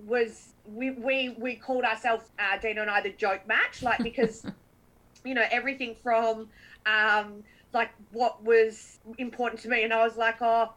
was 0.07 0.55
we 0.67 0.91
we 0.91 1.35
we 1.39 1.55
called 1.57 1.85
ourselves 1.85 2.25
uh, 2.39 2.59
Dino 2.59 2.83
and 2.83 2.91
I 2.91 3.01
the 3.01 3.11
joke 3.11 3.47
match, 3.47 3.83
like 3.83 4.03
because 4.03 4.45
you 5.25 5.35
know 5.35 5.45
everything 5.51 5.95
from 6.03 6.49
um, 6.87 7.43
like 7.73 7.91
what 8.13 8.43
was 8.45 8.99
important 9.19 9.61
to 9.63 9.69
me, 9.69 9.83
and 9.83 9.93
I 9.93 10.05
was 10.05 10.17
like, 10.17 10.37
oh, 10.41 10.73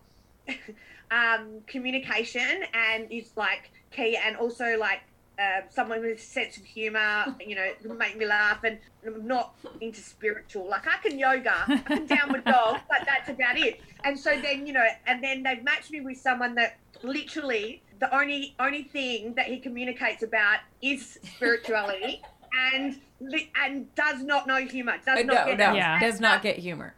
um, 1.12 1.62
communication 1.68 2.64
and 2.74 3.12
is 3.12 3.32
like 3.36 3.72
key, 3.91 4.18
and 4.24 4.38
also 4.38 4.78
like. 4.78 5.02
Uh, 5.39 5.62
someone 5.68 6.00
with 6.00 6.20
a 6.20 6.22
sense 6.22 6.58
of 6.58 6.64
humor, 6.64 7.26
you 7.46 7.56
know, 7.56 7.68
make 7.96 8.16
me 8.16 8.24
laugh, 8.24 8.64
and 8.64 8.78
I'm 9.04 9.26
not 9.26 9.56
into 9.82 10.00
spiritual. 10.00 10.70
Like 10.70 10.86
I 10.88 10.98
can 11.02 11.18
yoga, 11.18 11.56
I 11.68 11.78
can 11.78 12.06
downward 12.18 12.46
dog, 12.46 12.82
but 12.88 13.00
that's 13.08 13.30
about 13.30 13.58
it. 13.58 13.82
And 14.04 14.18
so 14.18 14.39
then, 14.39 14.68
you 14.68 14.74
know, 14.74 14.86
and 15.08 15.24
then 15.24 15.41
they've 15.41 15.64
matched 15.64 15.89
me 15.89 16.02
with 16.02 16.20
someone 16.20 16.54
that 16.54 16.78
literally 17.02 17.82
the 18.00 18.16
only 18.16 18.56
only 18.60 18.84
thing 18.84 19.34
that 19.36 19.48
he 19.48 19.60
communicates 19.60 20.24
about 20.24 20.60
is 20.82 21.20
spirituality 21.24 22.22
and 22.74 23.00
and 23.64 23.94
does 23.96 24.24
not 24.24 24.48
know 24.48 24.58
humor 24.58 24.94
does 25.06 25.20
uh, 25.20 25.24
not 25.24 25.48
get 25.48 25.60
it. 25.60 25.76
Yeah. 25.76 26.00
does 26.00 26.20
not 26.20 26.42
get 26.42 26.58
humor. 26.58 26.94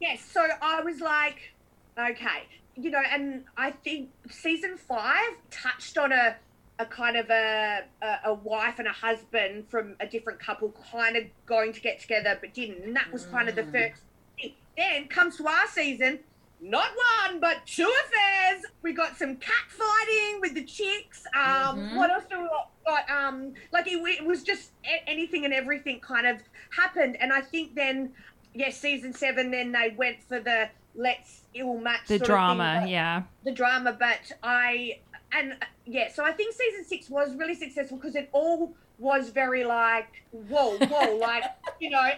yes 0.00 0.20
so 0.24 0.46
i 0.60 0.80
was 0.82 1.00
like 1.00 1.52
okay 1.98 2.44
you 2.76 2.90
know 2.90 3.02
and 3.10 3.44
i 3.56 3.70
think 3.70 4.10
season 4.30 4.76
five 4.76 5.30
touched 5.50 5.98
on 5.98 6.12
a 6.12 6.36
a 6.78 6.86
kind 6.86 7.16
of 7.16 7.28
a, 7.30 7.82
a 8.02 8.16
a 8.26 8.34
wife 8.34 8.78
and 8.78 8.88
a 8.88 8.92
husband 8.92 9.64
from 9.68 9.94
a 10.00 10.06
different 10.06 10.40
couple 10.40 10.74
kind 10.90 11.16
of 11.16 11.24
going 11.46 11.72
to 11.72 11.80
get 11.80 12.00
together 12.00 12.36
but 12.40 12.54
didn't 12.54 12.82
and 12.82 12.96
that 12.96 13.12
was 13.12 13.26
kind 13.26 13.48
of 13.48 13.54
the 13.54 13.62
mm. 13.62 13.72
first 13.72 14.02
thing 14.36 14.52
then 14.76 15.06
comes 15.06 15.36
to 15.36 15.46
our 15.46 15.66
season 15.68 16.18
not 16.62 16.90
one 17.26 17.40
but 17.40 17.66
two 17.66 17.92
affairs. 18.06 18.64
We 18.82 18.92
got 18.92 19.18
some 19.18 19.36
cat 19.36 19.64
fighting 19.68 20.40
with 20.40 20.54
the 20.54 20.64
chicks. 20.64 21.24
Um 21.34 21.96
what 21.96 22.10
else 22.10 22.24
do 22.30 22.40
we 22.40 22.48
got? 22.86 23.10
Um 23.10 23.52
like 23.72 23.86
it, 23.88 23.96
it 23.96 24.24
was 24.24 24.42
just 24.42 24.70
anything 25.06 25.44
and 25.44 25.52
everything 25.52 26.00
kind 26.00 26.26
of 26.26 26.38
happened. 26.70 27.16
And 27.20 27.32
i 27.32 27.40
think 27.40 27.74
then 27.74 28.12
yes 28.54 28.78
season 28.78 29.12
seven 29.12 29.50
then 29.50 29.72
they 29.72 29.94
went 29.96 30.22
for 30.22 30.38
the 30.38 30.68
let's 30.94 31.42
ill 31.54 31.78
match 31.78 32.06
The 32.06 32.18
drama, 32.18 32.84
yeah. 32.86 33.22
the 33.44 33.52
drama 33.52 33.96
but 33.98 34.30
i 34.42 34.98
and 35.32 35.54
yeah 35.86 36.12
so 36.12 36.22
i 36.24 36.32
think 36.32 36.54
season 36.54 36.84
six 36.84 37.08
was 37.08 37.34
really 37.34 37.54
successful 37.54 37.96
because 37.96 38.14
it 38.14 38.28
all 38.32 38.74
was 39.02 39.30
very 39.30 39.64
like 39.64 40.06
whoa 40.30 40.78
whoa 40.78 41.16
like 41.20 41.42
you 41.80 41.90
know 41.90 41.98
I, 41.98 42.14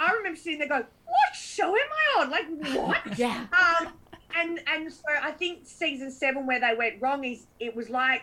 I 0.00 0.12
remember 0.16 0.36
sitting 0.36 0.58
there 0.58 0.68
going 0.68 0.82
what 1.04 1.34
show 1.34 1.68
am 1.68 1.74
i 1.76 2.20
on 2.22 2.30
like 2.30 2.46
what 2.86 3.00
Yeah. 3.18 3.46
um, 3.52 3.92
and 4.36 4.58
and 4.66 4.92
so 4.92 5.02
I 5.22 5.30
think 5.30 5.60
season 5.66 6.10
seven 6.10 6.44
where 6.46 6.58
they 6.60 6.74
went 6.76 7.00
wrong 7.00 7.22
is 7.24 7.46
it 7.60 7.76
was 7.76 7.88
like 7.88 8.22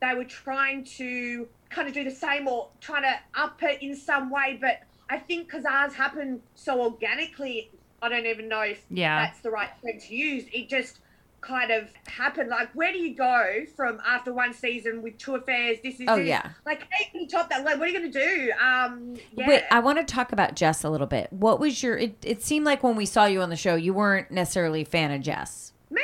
they 0.00 0.14
were 0.14 0.24
trying 0.24 0.84
to 0.98 1.48
kind 1.70 1.88
of 1.88 1.94
do 1.94 2.04
the 2.04 2.12
same 2.12 2.46
or 2.46 2.70
trying 2.80 3.02
to 3.02 3.14
up 3.34 3.60
it 3.62 3.82
in 3.82 3.96
some 3.96 4.30
way, 4.30 4.56
but 4.60 4.76
I 5.10 5.18
think 5.18 5.48
because 5.48 5.64
ours 5.64 5.94
happened 5.94 6.40
so 6.54 6.80
organically, 6.80 7.72
I 8.00 8.08
don't 8.08 8.26
even 8.26 8.48
know 8.48 8.60
if 8.62 8.84
Yeah. 8.88 9.24
that's 9.24 9.40
the 9.40 9.50
right 9.50 9.70
term 9.84 9.98
to 10.00 10.14
use. 10.14 10.44
It 10.52 10.68
just 10.68 11.00
kind 11.48 11.70
of 11.70 11.88
happened. 12.06 12.50
Like, 12.50 12.70
where 12.74 12.92
do 12.92 12.98
you 12.98 13.14
go 13.16 13.64
from 13.74 14.00
after 14.06 14.32
one 14.32 14.52
season 14.52 15.02
with 15.02 15.16
two 15.18 15.34
affairs? 15.34 15.78
This 15.82 15.98
is 16.00 16.06
Oh, 16.08 16.16
this? 16.16 16.26
yeah. 16.28 16.50
Like, 16.66 16.80
how 16.90 17.04
can 17.10 17.22
you 17.22 17.26
top 17.28 17.48
that? 17.50 17.64
Like, 17.64 17.78
what 17.78 17.88
are 17.88 17.90
you 17.90 17.98
going 17.98 18.12
to 18.12 18.18
do? 18.24 18.52
Um, 18.62 19.14
yeah. 19.32 19.48
Wait, 19.48 19.64
I 19.70 19.80
want 19.80 19.98
to 19.98 20.04
talk 20.04 20.32
about 20.32 20.54
Jess 20.54 20.84
a 20.84 20.90
little 20.90 21.06
bit. 21.06 21.32
What 21.32 21.58
was 21.58 21.82
your? 21.82 21.96
It, 21.96 22.16
it 22.22 22.42
seemed 22.42 22.66
like 22.66 22.82
when 22.82 22.94
we 22.96 23.06
saw 23.06 23.24
you 23.24 23.40
on 23.40 23.50
the 23.50 23.56
show, 23.56 23.74
you 23.74 23.94
weren't 23.94 24.30
necessarily 24.30 24.82
a 24.82 24.84
fan 24.84 25.10
of 25.10 25.22
Jess. 25.22 25.72
Me, 25.90 26.02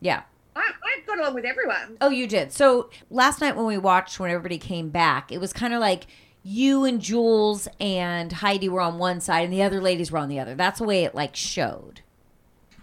Yeah. 0.00 0.22
I, 0.56 0.60
I 0.82 1.00
got 1.06 1.18
along 1.18 1.34
with 1.34 1.44
everyone. 1.44 1.98
Oh, 2.00 2.08
you 2.08 2.26
did. 2.26 2.50
So 2.50 2.88
last 3.10 3.42
night 3.42 3.56
when 3.56 3.66
we 3.66 3.76
watched, 3.76 4.18
when 4.18 4.30
everybody 4.30 4.56
came 4.56 4.88
back, 4.88 5.30
it 5.30 5.38
was 5.38 5.52
kind 5.52 5.74
of 5.74 5.80
like 5.80 6.06
you 6.42 6.84
and 6.84 6.98
Jules 6.98 7.68
and 7.78 8.32
Heidi 8.32 8.70
were 8.70 8.80
on 8.80 8.96
one 8.96 9.20
side, 9.20 9.44
and 9.44 9.52
the 9.52 9.62
other 9.62 9.82
ladies 9.82 10.10
were 10.10 10.18
on 10.18 10.30
the 10.30 10.40
other. 10.40 10.54
That's 10.54 10.78
the 10.78 10.86
way 10.86 11.04
it 11.04 11.14
like 11.14 11.36
showed. 11.36 12.00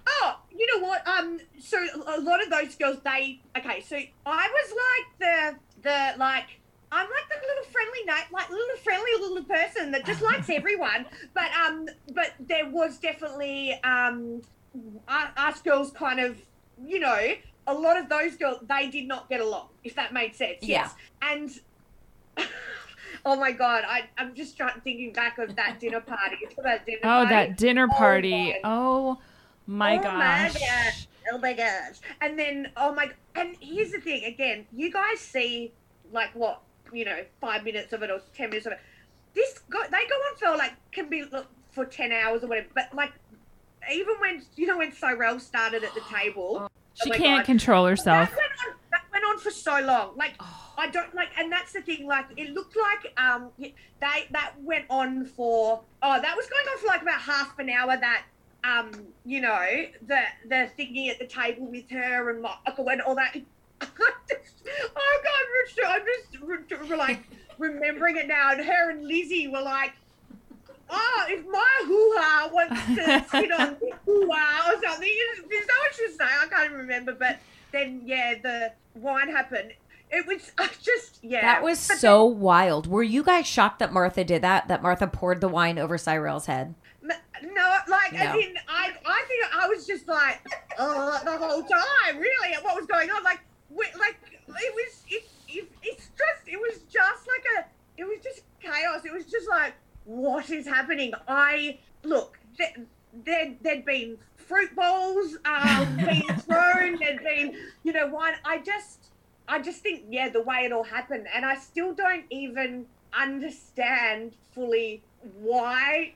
Oh, 0.05 0.35
you 0.55 0.67
know 0.67 0.85
what? 0.85 1.07
Um, 1.07 1.39
so 1.73 2.03
a 2.17 2.21
lot 2.21 2.41
of 2.43 2.49
those 2.49 2.75
girls, 2.75 2.97
they 3.03 3.41
okay. 3.57 3.81
So 3.81 3.97
I 4.25 4.49
was 4.51 4.73
like 4.87 5.19
the 5.19 5.59
the 5.81 6.17
like. 6.19 6.59
I'm 6.95 7.07
like 7.07 7.27
the 7.27 7.47
little 7.47 7.71
friendly 7.71 8.05
night, 8.05 8.25
like 8.31 8.49
little 8.51 8.77
friendly 8.83 9.09
little 9.19 9.43
person 9.45 9.89
that 9.93 10.05
just 10.05 10.21
likes 10.21 10.47
everyone. 10.51 11.07
But 11.33 11.49
um, 11.53 11.87
but 12.13 12.33
there 12.39 12.69
was 12.69 12.99
definitely 12.99 13.73
um, 13.83 14.41
us 15.07 15.59
girls 15.63 15.91
kind 15.91 16.19
of, 16.19 16.37
you 16.85 16.99
know, 16.99 17.33
a 17.65 17.73
lot 17.73 17.97
of 17.97 18.09
those 18.09 18.35
girls 18.37 18.59
they 18.69 18.89
did 18.91 19.07
not 19.07 19.27
get 19.27 19.41
along, 19.41 19.69
if 19.83 19.95
that 19.95 20.13
made 20.13 20.35
sense. 20.35 20.59
Yes, 20.61 20.93
and. 21.21 21.49
Oh 23.25 23.37
my 23.37 23.51
god! 23.51 23.83
I, 23.87 24.09
I'm 24.17 24.35
just 24.35 24.57
trying 24.57 24.81
thinking 24.81 25.13
back 25.13 25.37
of 25.37 25.55
that 25.55 25.79
dinner 25.79 26.01
party. 26.01 26.35
About 26.59 26.85
dinner 26.85 26.99
Oh, 27.03 27.07
party. 27.07 27.29
that 27.29 27.57
dinner 27.57 27.87
Oh, 27.91 27.95
party. 27.95 28.55
Oh 28.63 29.17
my 29.65 29.93
Oh 29.97 29.97
my 29.97 30.03
gosh. 30.03 30.53
gosh. 30.59 31.07
Oh 31.31 31.37
my 31.37 31.53
gosh. 31.53 31.97
And 32.21 32.37
then, 32.37 32.71
oh 32.77 32.93
my, 32.93 33.09
and 33.35 33.55
here's 33.59 33.91
the 33.91 33.99
thing 33.99 34.23
again, 34.25 34.65
you 34.73 34.91
guys 34.91 35.19
see 35.19 35.71
like 36.11 36.33
what, 36.35 36.61
you 36.91 37.05
know, 37.05 37.19
five 37.41 37.63
minutes 37.63 37.93
of 37.93 38.03
it 38.03 38.09
or 38.09 38.21
10 38.35 38.49
minutes 38.49 38.65
of 38.65 38.73
it. 38.73 38.79
This, 39.33 39.59
go, 39.69 39.79
they 39.83 40.05
go 40.07 40.15
on 40.15 40.37
for 40.37 40.57
like, 40.57 40.73
can 40.91 41.09
be 41.09 41.23
look, 41.31 41.47
for 41.71 41.85
10 41.85 42.11
hours 42.11 42.43
or 42.43 42.47
whatever, 42.47 42.67
but 42.75 42.93
like, 42.93 43.13
even 43.91 44.15
when, 44.19 44.43
you 44.55 44.67
know, 44.67 44.77
when 44.77 44.93
Cyrell 44.93 45.39
started 45.39 45.83
at 45.83 45.93
the 45.93 46.01
table, 46.13 46.69
She 46.95 47.09
my 47.09 47.17
can't 47.17 47.39
God. 47.39 47.45
control 47.45 47.85
herself. 47.85 48.29
That 48.29 48.37
went, 48.37 48.51
on, 48.67 48.75
that 48.91 49.01
went 49.11 49.25
on 49.25 49.39
for 49.39 49.49
so 49.49 49.79
long. 49.79 50.15
Like 50.15 50.33
I 50.77 50.89
don't 50.89 51.13
like, 51.15 51.29
and 51.37 51.51
that's 51.51 51.73
the 51.73 51.81
thing. 51.81 52.05
Like 52.05 52.25
it 52.37 52.53
looked 52.53 52.75
like 52.77 53.19
um 53.19 53.49
they 53.57 54.27
that 54.31 54.53
went 54.61 54.85
on 54.89 55.25
for 55.25 55.81
oh 56.01 56.21
that 56.21 56.35
was 56.37 56.45
going 56.45 56.65
on 56.71 56.77
for 56.79 56.87
like 56.87 57.01
about 57.01 57.21
half 57.21 57.57
an 57.59 57.69
hour. 57.69 57.97
That 57.97 58.25
um 58.63 58.91
you 59.25 59.41
know 59.41 59.85
the 60.07 60.19
the 60.47 60.69
thingy 60.77 61.09
at 61.09 61.19
the 61.19 61.27
table 61.27 61.67
with 61.67 61.89
her 61.89 62.29
and 62.29 62.41
Michael 62.41 62.89
and 62.89 63.01
all 63.01 63.15
that. 63.15 63.35
I 63.35 63.41
just, 64.29 64.63
oh 64.95 65.21
God, 65.23 65.87
I'm 65.87 66.01
just, 66.01 66.39
I'm 66.41 66.65
just 66.71 66.89
re- 66.89 66.97
like 66.97 67.23
remembering 67.57 68.17
it 68.17 68.27
now. 68.27 68.51
And 68.51 68.63
her 68.63 68.91
and 68.91 69.05
Lizzie 69.05 69.47
were 69.47 69.61
like. 69.61 69.93
Oh, 70.95 71.25
if 71.27 71.43
my 71.47 71.83
hoo-ha 71.85 72.49
wants 72.53 72.85
to 72.85 73.25
sit 73.31 73.51
on 73.51 73.77
this 73.79 73.93
hoo-ha 74.05 74.73
or 74.75 74.81
something, 74.83 75.09
that 75.49 75.67
what 75.79 75.95
she 75.95 76.05
was 76.05 76.17
saying? 76.17 76.29
I 76.43 76.47
can't 76.47 76.65
even 76.65 76.77
remember. 76.77 77.13
But 77.13 77.39
then, 77.71 78.01
yeah, 78.05 78.35
the 78.43 78.73
wine 78.93 79.29
happened. 79.29 79.73
It 80.11 80.27
was 80.27 80.51
I 80.59 80.69
just, 80.81 81.23
yeah. 81.23 81.41
That 81.41 81.63
was 81.63 81.79
so 81.79 82.23
wild. 82.25 82.85
Were 82.85 83.01
you 83.01 83.23
guys 83.23 83.47
shocked 83.47 83.79
that 83.79 83.91
Martha 83.91 84.23
did 84.23 84.43
that? 84.43 84.67
That 84.67 84.83
Martha 84.83 85.07
poured 85.07 85.41
the 85.41 85.47
wine 85.47 85.79
over 85.79 85.97
Cyrell's 85.97 86.45
head? 86.45 86.75
No, 87.43 87.77
like, 87.89 88.13
No. 88.13 88.39
in, 88.39 88.55
I, 88.67 88.91
I 89.05 89.23
think 89.27 89.45
I 89.55 89.67
was 89.67 89.85
just 89.85 90.07
like, 90.07 90.45
uh, 90.77 91.23
the 91.23 91.37
whole 91.37 91.63
time, 91.63 92.17
really, 92.17 92.53
at 92.55 92.63
what 92.63 92.75
was 92.75 92.85
going 92.85 93.09
on. 93.09 93.23
Like, 93.23 93.39
we, 93.69 93.85
like 93.99 94.17
it 94.47 94.73
was, 94.73 95.03
it, 95.09 95.23
it, 95.49 95.71
it's 95.81 96.09
just, 96.17 96.47
it 96.47 96.59
was 96.59 96.79
just 96.91 97.27
like 97.27 97.43
a, 97.59 97.65
it 97.97 98.05
was 98.05 98.19
just 98.23 98.41
chaos. 98.61 99.05
It 99.05 99.13
was 99.13 99.25
just 99.25 99.49
like, 99.49 99.73
what 100.05 100.49
is 100.49 100.65
happening? 100.67 101.13
I 101.27 101.79
look, 102.03 102.37
there, 102.57 102.73
there, 103.25 103.53
there'd 103.61 103.85
been 103.85 104.17
fruit 104.35 104.75
bowls 104.75 105.37
um, 105.45 105.97
being 105.97 106.27
thrown. 106.39 106.97
There'd 106.99 107.23
been, 107.23 107.55
you 107.83 107.93
know, 107.93 108.07
wine. 108.07 108.35
I 108.45 108.59
just, 108.59 109.11
I 109.47 109.61
just 109.61 109.81
think, 109.81 110.03
yeah, 110.09 110.29
the 110.29 110.41
way 110.41 110.59
it 110.65 110.71
all 110.71 110.83
happened, 110.83 111.27
and 111.33 111.45
I 111.45 111.55
still 111.55 111.93
don't 111.93 112.25
even 112.29 112.85
understand 113.17 114.33
fully 114.53 115.01
why 115.39 116.13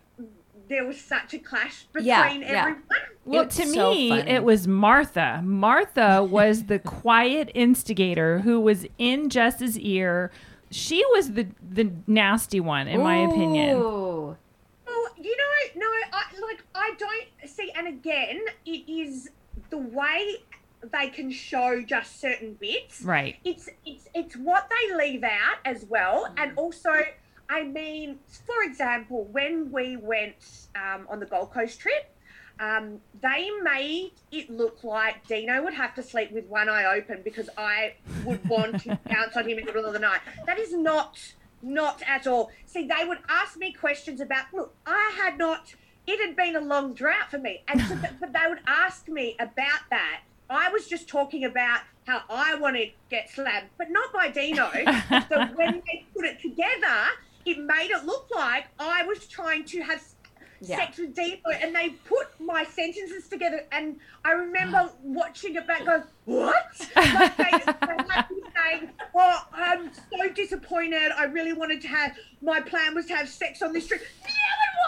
there 0.70 0.86
was 0.86 1.00
such 1.00 1.34
a 1.34 1.40
clash 1.40 1.84
between 1.94 2.08
Yeah, 2.08 2.34
yeah. 2.34 2.60
everyone. 2.62 2.84
Well, 3.26 3.42
It's 3.44 3.56
to 3.58 3.68
so 3.68 3.92
me, 3.94 4.10
funny. 4.10 4.30
it 4.30 4.44
was 4.44 4.68
Martha. 4.68 5.42
Martha 5.44 6.24
was 6.24 6.66
the 6.66 6.80
quiet 7.04 7.52
instigator 7.54 8.40
who 8.40 8.60
was 8.60 8.86
in 8.98 9.30
Jess's 9.30 9.78
ear. 9.80 10.32
She 10.72 11.04
was 11.14 11.34
the 11.34 11.48
the 11.70 11.92
nasty 12.08 12.60
one, 12.60 12.88
in 12.88 13.02
my 13.02 13.18
opinion. 13.18 13.80
Well, 13.80 14.38
you 15.18 15.36
know, 15.38 15.86
no, 15.86 15.86
I 16.14 16.24
like 16.42 16.64
I 16.76 16.94
don't 16.98 17.50
see, 17.50 17.72
and 17.78 17.88
again, 17.88 18.42
it 18.66 18.90
is 18.92 19.30
the 19.70 19.78
way 19.78 20.36
they 20.92 21.08
can 21.10 21.32
show 21.32 21.82
just 21.82 22.20
certain 22.22 22.54
bits. 22.60 23.02
Right. 23.02 23.38
It's 23.46 23.70
it's 23.86 24.08
it's 24.14 24.36
what 24.36 24.70
they 24.70 24.96
leave 24.96 25.24
out 25.24 25.58
as 25.66 25.86
well, 25.90 26.34
and 26.38 26.52
also, 26.58 26.92
I 27.50 27.64
mean, 27.64 28.20
for 28.46 28.64
example, 28.64 29.26
when 29.32 29.72
we 29.72 29.96
went 29.96 30.68
um, 30.76 31.08
on 31.10 31.20
the 31.20 31.26
Gold 31.26 31.52
Coast 31.52 31.80
trip. 31.80 32.14
Um, 32.60 33.02
they 33.22 33.52
made 33.62 34.14
it 34.32 34.50
look 34.50 34.84
like 34.84 35.28
Dino 35.28 35.64
would 35.64 35.76
have 35.76 35.94
to 35.94 36.02
sleep 36.02 36.32
with 36.32 36.46
one 36.46 36.70
eye 36.70 36.86
open 36.86 37.22
because 37.24 37.52
I 37.56 37.94
would 38.26 38.44
want 38.50 38.82
to 38.82 38.98
bounce 39.08 39.38
on 39.38 39.48
him 39.48 39.60
in 39.60 39.66
the 39.68 39.74
middle 39.74 39.86
of 39.86 39.94
the 39.94 40.00
night. 40.00 40.22
That 40.48 40.58
is 40.58 40.74
not 40.74 41.20
not 41.62 42.02
at 42.08 42.28
all. 42.28 42.52
See, 42.66 42.88
they 42.88 43.06
would 43.08 43.20
ask 43.30 43.58
me 43.58 43.74
questions 43.74 44.22
about. 44.22 44.46
Look, 44.54 44.74
I 44.86 45.14
had 45.18 45.38
not. 45.38 45.76
It 46.06 46.26
had 46.26 46.36
been 46.36 46.56
a 46.56 46.62
long 46.62 46.94
drought 46.94 47.30
for 47.30 47.38
me, 47.38 47.64
and 47.68 47.82
so 47.82 47.96
th- 47.96 48.14
but 48.20 48.34
they 48.34 48.50
would 48.50 48.62
ask 48.66 49.08
me 49.08 49.36
about 49.40 49.82
that. 49.90 50.22
I 50.50 50.70
was 50.72 50.88
just 50.88 51.10
talking 51.10 51.44
about 51.44 51.82
how 52.08 52.22
I 52.30 52.56
want 52.56 52.78
to 52.78 52.90
get 53.10 53.30
slammed, 53.30 53.68
but 53.78 53.92
not 53.92 54.14
by 54.14 54.30
Dino. 54.30 54.72
so 55.30 55.46
when 55.56 55.84
they 55.86 56.06
put 56.16 56.24
it 56.24 56.42
together, 56.42 57.10
it 57.48 57.60
made 57.60 57.92
it 57.92 58.06
look 58.06 58.28
like 58.36 58.66
I 58.80 59.04
was 59.04 59.26
trying 59.28 59.64
to 59.66 59.82
have 59.82 60.04
Yeah. 60.60 60.78
sex 60.78 60.98
with 60.98 61.16
Dino, 61.16 61.38
and 61.62 61.76
they 61.76 61.90
put 61.90 62.28
my 62.40 62.64
sentences 62.64 63.28
together. 63.30 63.62
And 63.72 64.00
I 64.26 64.32
remember 64.32 64.90
watching 65.04 65.56
it 65.56 65.68
back, 65.68 65.86
going, 65.86 66.04
"What?" 66.26 66.56
Like 66.96 67.38
they, 67.38 67.52
they 67.52 68.42
saying, 68.56 68.90
"Oh, 69.16 69.40
I'm 69.54 69.92
so 69.94 70.30
disappointed. 70.30 71.12
I 71.16 71.26
really 71.26 71.54
wanted 71.54 71.82
to 71.84 71.88
have. 71.88 72.18
My 72.42 72.60
plan 72.62 72.96
was 72.96 73.06
to 73.08 73.16
have 73.16 73.30
sex 73.30 73.62
on 73.62 73.72
this 73.72 73.88
trip." 73.88 74.02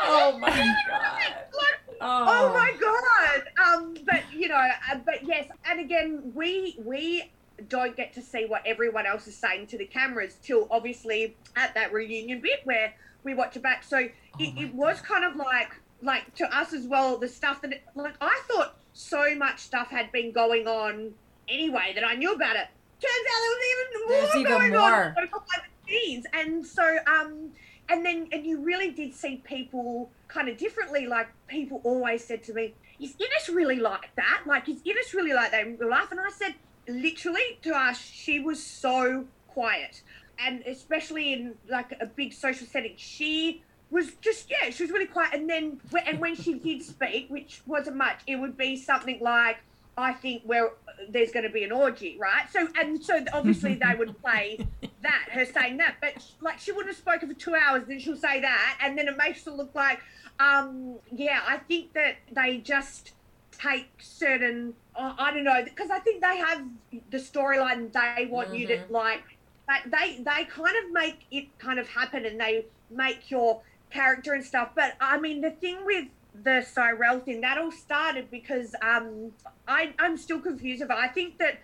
Oh 0.01 0.37
my 0.39 0.49
God. 0.49 1.33
Like, 1.53 1.75
Oh. 2.01 2.25
oh 2.29 2.53
my 2.53 2.71
god 2.79 3.43
um 3.61 3.93
but 4.05 4.23
you 4.33 4.47
know 4.47 4.55
uh, 4.55 4.95
but 5.05 5.15
yes 5.27 5.49
and 5.69 5.81
again 5.81 6.31
we 6.33 6.77
we 6.85 7.29
don't 7.67 7.95
get 7.95 8.13
to 8.13 8.21
see 8.21 8.45
what 8.45 8.61
everyone 8.65 9.05
else 9.05 9.27
is 9.27 9.35
saying 9.35 9.67
to 9.67 9.77
the 9.77 9.85
cameras 9.85 10.37
till 10.41 10.67
obviously 10.71 11.35
at 11.55 11.73
that 11.73 11.91
reunion 11.91 12.39
bit 12.41 12.61
where 12.63 12.93
we 13.23 13.33
watch 13.33 13.55
it 13.55 13.63
back. 13.63 13.83
So 13.83 13.97
it, 13.97 14.13
it 14.39 14.73
was 14.73 15.01
kind 15.01 15.25
of 15.25 15.35
like 15.35 15.71
like 16.01 16.33
to 16.35 16.57
us 16.57 16.73
as 16.73 16.87
well 16.87 17.17
the 17.17 17.27
stuff 17.27 17.61
that 17.61 17.73
it, 17.73 17.83
like 17.93 18.13
i 18.21 18.41
thought 18.47 18.77
so 18.93 19.35
much 19.35 19.59
stuff 19.59 19.89
had 19.89 20.09
been 20.13 20.31
going 20.31 20.65
on 20.65 21.11
anyway 21.49 21.91
that 21.93 22.05
i 22.05 22.13
knew 22.15 22.31
about 22.31 22.55
it. 22.55 22.67
Turns 23.01 23.13
out 23.31 23.39
there 23.41 23.51
was 23.51 23.63
even 23.71 24.07
more 24.07 24.21
There's 24.21 24.35
even 24.35 24.51
going 24.51 24.71
more. 24.71 25.05
on 25.05 25.13
behind 25.13 25.63
the 25.87 25.91
scenes. 25.91 26.25
And 26.33 26.65
so 26.65 26.97
um 27.07 27.51
and 27.87 28.05
then 28.05 28.27
and 28.31 28.45
you 28.45 28.59
really 28.61 28.91
did 28.91 29.13
see 29.13 29.37
people 29.37 30.11
kind 30.27 30.49
of 30.49 30.57
differently. 30.57 31.07
Like 31.07 31.29
people 31.47 31.79
always 31.83 32.23
said 32.23 32.43
to 32.43 32.53
me 32.53 32.73
is 32.99 33.15
Ines 33.19 33.55
really 33.55 33.79
like 33.79 34.13
that? 34.17 34.41
Like 34.45 34.67
is 34.67 34.81
Ines 34.85 35.13
really 35.13 35.33
like 35.33 35.51
that? 35.51 35.65
In 35.65 35.77
real 35.77 35.89
life 35.89 36.11
and 36.11 36.19
I 36.19 36.29
said 36.29 36.55
literally 36.89 37.59
to 37.61 37.71
us 37.75 37.99
she 37.99 38.39
was 38.39 38.61
so 38.63 39.25
quiet. 39.47 40.01
And 40.37 40.61
especially 40.65 41.33
in 41.33 41.55
like 41.69 41.93
a 41.99 42.05
big 42.05 42.33
social 42.33 42.65
setting 42.67 42.93
she 42.97 43.63
was 43.91 44.13
just 44.21 44.49
yeah 44.49 44.69
she 44.69 44.83
was 44.83 44.91
really 44.91 45.07
quiet. 45.07 45.33
And 45.33 45.49
then 45.49 45.79
and 46.05 46.19
when 46.19 46.35
she 46.35 46.55
did 46.55 46.83
speak 46.83 47.27
which 47.29 47.61
wasn't 47.65 47.97
much 47.97 48.21
it 48.27 48.35
would 48.37 48.57
be 48.57 48.77
something 48.77 49.19
like 49.21 49.57
I 49.97 50.13
think 50.13 50.43
where 50.45 50.71
there's 51.09 51.31
going 51.31 51.43
to 51.43 51.51
be 51.51 51.63
an 51.63 51.71
orgy, 51.71 52.17
right? 52.17 52.49
So 52.51 52.67
and 52.79 53.03
so 53.03 53.23
obviously 53.33 53.75
they 53.75 53.95
would 53.97 54.19
play 54.21 54.65
that 55.01 55.27
her 55.31 55.45
saying 55.45 55.77
that, 55.77 55.95
but 56.01 56.25
like 56.41 56.59
she 56.59 56.71
wouldn't 56.71 56.95
have 56.95 56.97
spoken 56.97 57.27
for 57.27 57.39
two 57.39 57.55
hours, 57.55 57.83
then 57.87 57.99
she'll 57.99 58.15
say 58.15 58.39
that, 58.41 58.77
and 58.81 58.97
then 58.97 59.07
it 59.07 59.17
makes 59.17 59.45
it 59.45 59.51
look 59.51 59.73
like, 59.75 59.99
um, 60.39 60.97
yeah, 61.11 61.41
I 61.45 61.57
think 61.57 61.93
that 61.93 62.15
they 62.31 62.57
just 62.57 63.11
take 63.51 63.89
certain, 63.99 64.73
oh, 64.99 65.15
I 65.17 65.33
don't 65.33 65.43
know, 65.43 65.63
because 65.63 65.89
I 65.89 65.99
think 65.99 66.21
they 66.21 66.37
have 66.37 66.63
the 67.09 67.17
storyline 67.17 67.91
they 67.91 68.25
want 68.25 68.53
you 68.53 68.67
to 68.67 68.83
like. 68.89 69.23
They, 69.67 69.89
they 69.89 70.23
they 70.23 70.43
kind 70.45 70.75
of 70.83 70.91
make 70.91 71.25
it 71.31 71.57
kind 71.59 71.79
of 71.79 71.87
happen, 71.87 72.25
and 72.25 72.39
they 72.39 72.65
make 72.89 73.31
your 73.31 73.61
character 73.89 74.33
and 74.33 74.43
stuff. 74.43 74.71
But 74.75 74.95
I 74.99 75.19
mean, 75.19 75.41
the 75.41 75.51
thing 75.51 75.85
with 75.85 76.07
the 76.43 76.61
Cyrell 76.61 77.19
thing 77.19 77.41
that 77.41 77.57
all 77.57 77.71
started 77.71 78.29
because 78.29 78.75
um 78.81 79.31
I 79.67 79.93
I'm 79.99 80.17
still 80.17 80.39
confused 80.39 80.81
about. 80.81 80.97
I 80.99 81.07
think 81.07 81.37
that 81.39 81.59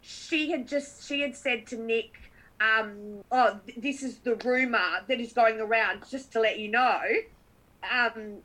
she 0.00 0.50
had 0.50 0.66
just 0.66 1.06
she 1.06 1.20
had 1.20 1.36
said 1.36 1.66
to 1.68 1.76
Nick, 1.76 2.30
um, 2.60 3.20
oh, 3.30 3.58
th- 3.66 3.78
this 3.80 4.02
is 4.02 4.18
the 4.18 4.34
rumor 4.36 5.00
that 5.08 5.20
is 5.20 5.32
going 5.32 5.60
around, 5.60 6.04
just 6.10 6.32
to 6.32 6.40
let 6.40 6.58
you 6.58 6.70
know. 6.70 7.00
Um, 7.90 8.38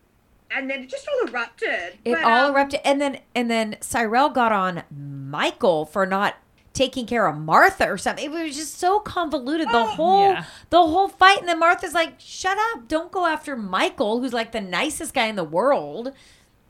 and 0.52 0.70
then 0.70 0.84
it 0.84 0.90
just 0.90 1.08
all 1.08 1.28
erupted. 1.28 1.98
It 2.06 2.14
But, 2.14 2.24
all 2.24 2.46
um, 2.48 2.54
erupted, 2.56 2.82
and 2.86 3.02
then 3.02 3.20
and 3.34 3.50
then 3.50 3.78
Cyrell 3.82 4.30
got 4.30 4.52
on 4.52 4.84
Michael 4.96 5.86
for 5.86 6.06
not 6.06 6.36
taking 6.74 7.06
care 7.06 7.26
of 7.28 7.38
Martha 7.38 7.90
or 7.90 7.98
something. 7.98 8.26
It 8.26 8.32
was 8.32 8.56
just 8.56 8.78
so 8.78 9.00
convoluted. 9.00 9.68
The 9.70 9.78
Oh, 9.78 9.86
whole 9.86 10.32
Yeah. 10.34 10.44
the 10.70 10.82
whole 10.82 11.08
fight, 11.08 11.40
and 11.40 11.48
then 11.48 11.60
Martha's 11.60 11.94
like, 11.94 12.16
"Shut 12.20 12.58
up! 12.74 12.88
Don't 12.88 13.12
go 13.12 13.26
after 13.26 13.56
Michael, 13.56 14.20
who's 14.20 14.34
like 14.34 14.52
the 14.52 14.62
nicest 14.62 15.14
guy 15.14 15.28
in 15.28 15.36
the 15.36 15.44
world." 15.44 16.12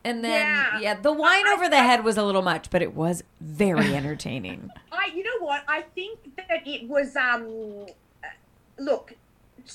And 0.04 0.24
then 0.24 0.46
yeah, 0.46 0.80
Yeah. 0.80 0.94
the 0.94 1.12
wine 1.12 1.48
over 1.48 1.68
the 1.68 1.82
head 1.82 2.04
was 2.04 2.16
a 2.18 2.24
little 2.24 2.44
much, 2.44 2.70
but 2.70 2.84
it 2.84 2.94
was 2.94 3.24
very 3.42 3.96
entertaining. 3.96 4.70
I, 4.92 5.08
you 5.16 5.24
know 5.24 5.44
what? 5.44 5.64
I 5.68 5.82
think 5.82 6.20
that 6.38 6.68
it 6.68 6.88
was. 6.88 7.16
Um, 7.16 7.88
uh, 8.24 8.28
look, 8.78 9.14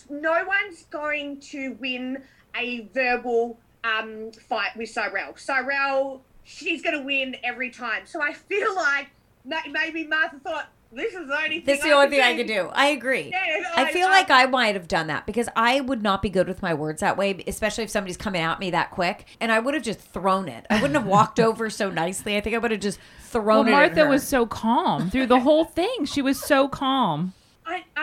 no 0.09 0.45
one's 0.47 0.85
going 0.91 1.41
to 1.41 1.73
win 1.81 2.23
a 2.57 2.83
verbal 2.95 3.59
um 3.85 4.33
fight 4.33 4.77
with 4.77 4.89
Cyrell. 4.91 5.35
Cyrell, 5.37 6.23
she's 6.45 6.83
going 6.83 6.99
to 6.99 7.05
win 7.05 7.37
every 7.45 7.71
time. 7.71 8.03
So 8.07 8.21
I 8.23 8.33
feel 8.33 8.75
like 8.75 9.09
maybe 9.45 10.07
Martha 10.07 10.39
thought 10.41 10.69
this 10.93 11.15
is 11.15 11.29
the 11.29 11.35
only 11.37 11.49
thing. 11.61 11.65
That's 11.67 11.83
the 11.83 11.91
I 11.91 11.93
only 11.93 12.07
can 12.09 12.11
thing 12.11 12.23
I 12.23 12.37
could 12.37 12.47
do. 12.49 12.69
I 12.73 12.87
agree. 12.89 13.31
Yeah, 13.31 13.63
I 13.77 13.93
feel 13.93 14.09
like 14.09 14.29
I 14.29 14.47
might 14.47 14.75
have 14.75 14.89
done 14.89 15.07
that 15.07 15.25
because 15.25 15.49
I 15.55 15.81
would 15.81 16.03
not 16.03 16.21
be 16.21 16.29
good 16.31 16.49
with 16.49 16.63
my 16.63 16.75
words 16.75 17.01
that 17.01 17.17
way, 17.17 17.45
especially 17.47 17.85
if 17.85 17.91
somebody's 17.91 18.17
coming 18.17 18.43
at 18.43 18.59
me 18.59 18.73
that 18.73 18.91
quick. 18.91 19.25
And 19.41 19.53
I 19.53 19.61
would 19.61 19.75
have 19.75 19.85
just 19.85 20.01
thrown 20.01 20.49
it. 20.49 20.67
I 20.69 20.75
wouldn't 20.83 20.95
have 20.99 21.07
walked 21.07 21.39
over 21.41 21.71
so 21.71 21.91
nicely. 21.91 22.37
I 22.37 22.41
think 22.41 22.57
I 22.57 22.59
would 22.59 22.73
have 22.73 22.81
just 22.81 22.99
thrown 23.21 23.47
Well, 23.47 23.67
it. 23.67 23.69
at 23.69 23.73
Martha 23.73 24.01
her. 24.05 24.09
was 24.09 24.27
so 24.27 24.47
calm 24.47 25.11
through 25.11 25.27
the 25.27 25.39
whole 25.41 25.65
thing. 25.65 26.07
She 26.07 26.23
was 26.23 26.41
so 26.43 26.67
calm. 26.67 27.35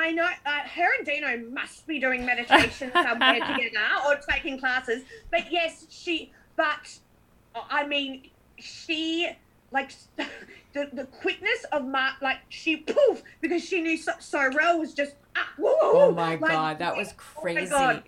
I, 0.07 0.11
know 0.11 0.23
uh, 0.23 0.59
her 0.75 0.87
and 0.97 1.05
Dino 1.05 1.49
must 1.51 1.85
be 1.87 1.99
doing 1.99 2.25
meditation 2.25 2.91
somewhere 2.93 3.33
together 3.55 3.85
or 4.07 4.17
taking 4.29 4.59
classes. 4.59 5.03
But 5.31 5.51
yes, 5.51 5.85
she. 5.89 6.31
But 6.55 6.97
I 7.69 7.85
mean, 7.85 8.29
she 8.57 9.29
like 9.71 9.91
the, 10.73 10.89
the 10.93 11.05
quickness 11.05 11.65
of 11.71 11.85
Mark, 11.85 12.21
like 12.21 12.39
she 12.49 12.77
poof 12.77 13.21
because 13.41 13.63
she 13.63 13.81
knew 13.81 13.97
so- 13.97 14.13
Cyrell 14.19 14.79
was 14.79 14.93
just. 14.93 15.13
Ah, 15.35 15.47
whoa, 15.57 15.71
whoa, 15.73 15.91
Oh 16.07 16.11
my 16.11 16.35
like, 16.35 16.51
god, 16.51 16.79
that 16.79 16.95
was 16.95 17.13
Oh 17.37 17.41
my 17.43 17.53
crazy. 17.53 17.69
god. 17.71 18.03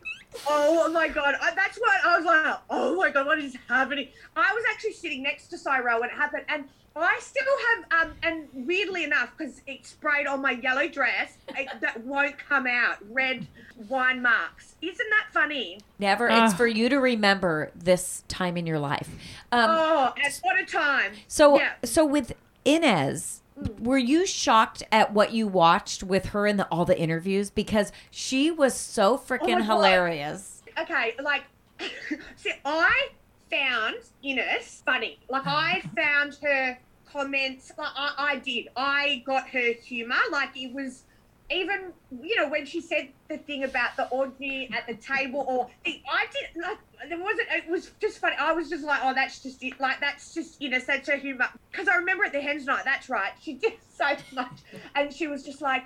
Oh 0.47 0.91
my 0.91 1.07
god. 1.09 1.35
I, 1.41 1.53
that's 1.53 1.77
what 1.79 2.05
I 2.05 2.17
was 2.17 2.25
like, 2.25 2.57
oh 2.69 2.95
my 2.95 3.09
god, 3.11 3.25
what 3.25 3.39
is 3.39 3.55
happening? 3.67 4.07
I 4.35 4.53
was 4.53 4.63
actually 4.71 4.93
sitting 4.93 5.21
next 5.23 5.47
to 5.49 5.57
Cyrell 5.57 5.99
when 6.01 6.09
it 6.09 6.15
happened 6.15 6.45
and 6.47 6.65
I 6.95 7.19
still 7.21 7.43
have 7.91 8.07
um 8.07 8.13
and 8.23 8.47
weirdly 8.53 9.03
enough, 9.03 9.31
because 9.37 9.61
it 9.67 9.85
sprayed 9.85 10.27
on 10.27 10.41
my 10.41 10.51
yellow 10.51 10.87
dress, 10.87 11.37
it, 11.49 11.67
that 11.81 12.03
won't 12.05 12.37
come 12.37 12.67
out. 12.67 12.97
Red 13.09 13.47
wine 13.87 14.21
marks. 14.21 14.75
Isn't 14.81 15.09
that 15.09 15.27
funny? 15.31 15.79
Never. 15.99 16.27
It's 16.27 16.53
Ah. 16.53 16.55
for 16.55 16.67
you 16.67 16.89
to 16.89 16.97
remember 16.97 17.71
this 17.75 18.23
time 18.27 18.57
in 18.57 18.65
your 18.65 18.79
life. 18.79 19.09
Um, 19.51 19.69
oh, 19.69 20.13
and 20.23 20.33
what 20.41 20.59
a 20.59 20.65
time. 20.65 21.13
so, 21.27 21.57
yeah. 21.57 21.73
so 21.83 22.05
with 22.05 22.33
Ines, 22.65 23.41
were 23.79 23.97
you 23.97 24.25
shocked 24.25 24.83
at 24.91 25.13
what 25.13 25.31
you 25.33 25.47
watched 25.47 26.03
with 26.03 26.27
her 26.27 26.45
in 26.47 26.57
the, 26.57 26.65
all 26.67 26.85
the 26.85 26.97
interviews 26.99 27.49
because 27.49 27.91
she 28.11 28.51
was 28.51 28.73
so 28.73 29.17
freaking 29.17 29.59
God. 29.59 29.63
hilarious? 29.65 30.61
okay, 30.79 31.13
like, 31.21 31.43
see, 32.35 32.51
I 32.65 33.09
found 33.49 33.97
Ines 34.23 34.81
funny. 34.85 35.19
Like, 35.29 35.45
I 35.45 35.81
found 35.95 36.37
her 36.41 36.77
comments. 37.11 37.71
Like, 37.77 37.91
I, 37.95 38.13
I 38.17 38.35
did. 38.37 38.69
I 38.75 39.23
got 39.25 39.49
her 39.49 39.73
humor. 39.73 40.15
Like, 40.31 40.55
it 40.55 40.73
was 40.73 41.03
even, 41.51 41.93
you 42.21 42.35
know, 42.35 42.47
when 42.47 42.65
she 42.65 42.79
said 42.79 43.09
the 43.27 43.37
thing 43.37 43.63
about 43.63 43.97
the 43.97 44.07
orgy 44.09 44.69
at 44.75 44.85
the 44.87 44.95
table, 44.95 45.45
or 45.47 45.69
the, 45.83 46.01
I 46.11 46.25
did 46.31 46.61
like. 46.61 46.77
There 47.07 47.17
wasn't. 47.17 47.47
It 47.51 47.69
was 47.69 47.91
just 48.01 48.19
funny. 48.19 48.35
I 48.37 48.51
was 48.51 48.69
just 48.69 48.83
like, 48.83 48.99
"Oh, 49.03 49.13
that's 49.13 49.41
just 49.41 49.63
it. 49.63 49.79
Like, 49.79 50.01
that's 50.01 50.33
just 50.33 50.61
Ines. 50.61 50.85
That's 50.85 51.07
her 51.07 51.15
humor." 51.15 51.47
Because 51.71 51.87
I 51.87 51.95
remember 51.95 52.25
at 52.25 52.33
the 52.33 52.41
hens 52.41 52.65
night. 52.65 52.83
That's 52.83 53.09
right. 53.09 53.31
She 53.41 53.53
did 53.55 53.73
so 53.97 54.15
much, 54.33 54.59
and 54.95 55.11
she 55.13 55.27
was 55.27 55.43
just 55.43 55.61
like, 55.61 55.85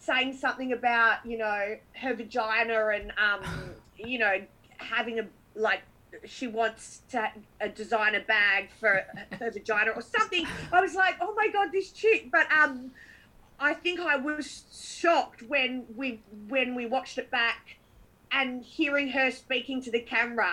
saying 0.00 0.32
something 0.32 0.72
about 0.72 1.24
you 1.24 1.38
know 1.38 1.76
her 1.92 2.14
vagina 2.14 2.88
and 2.88 3.12
um 3.18 3.44
you 3.96 4.18
know 4.18 4.40
having 4.78 5.20
a 5.20 5.26
like 5.54 5.82
she 6.24 6.46
wants 6.46 7.02
to 7.10 7.16
design 7.18 7.44
a 7.60 7.68
designer 7.68 8.24
bag 8.26 8.68
for 8.78 9.04
her 9.38 9.50
vagina 9.50 9.90
or 9.90 10.02
something 10.02 10.46
i 10.72 10.80
was 10.80 10.94
like 10.94 11.16
oh 11.20 11.34
my 11.36 11.48
god 11.48 11.70
this 11.72 11.90
chick 11.90 12.28
but 12.30 12.50
um 12.52 12.90
i 13.58 13.72
think 13.72 14.00
i 14.00 14.16
was 14.16 14.64
shocked 14.72 15.42
when 15.42 15.84
we 15.96 16.20
when 16.48 16.74
we 16.74 16.86
watched 16.86 17.18
it 17.18 17.30
back 17.30 17.76
and 18.32 18.62
hearing 18.62 19.08
her 19.08 19.30
speaking 19.30 19.82
to 19.82 19.90
the 19.90 20.00
camera 20.00 20.52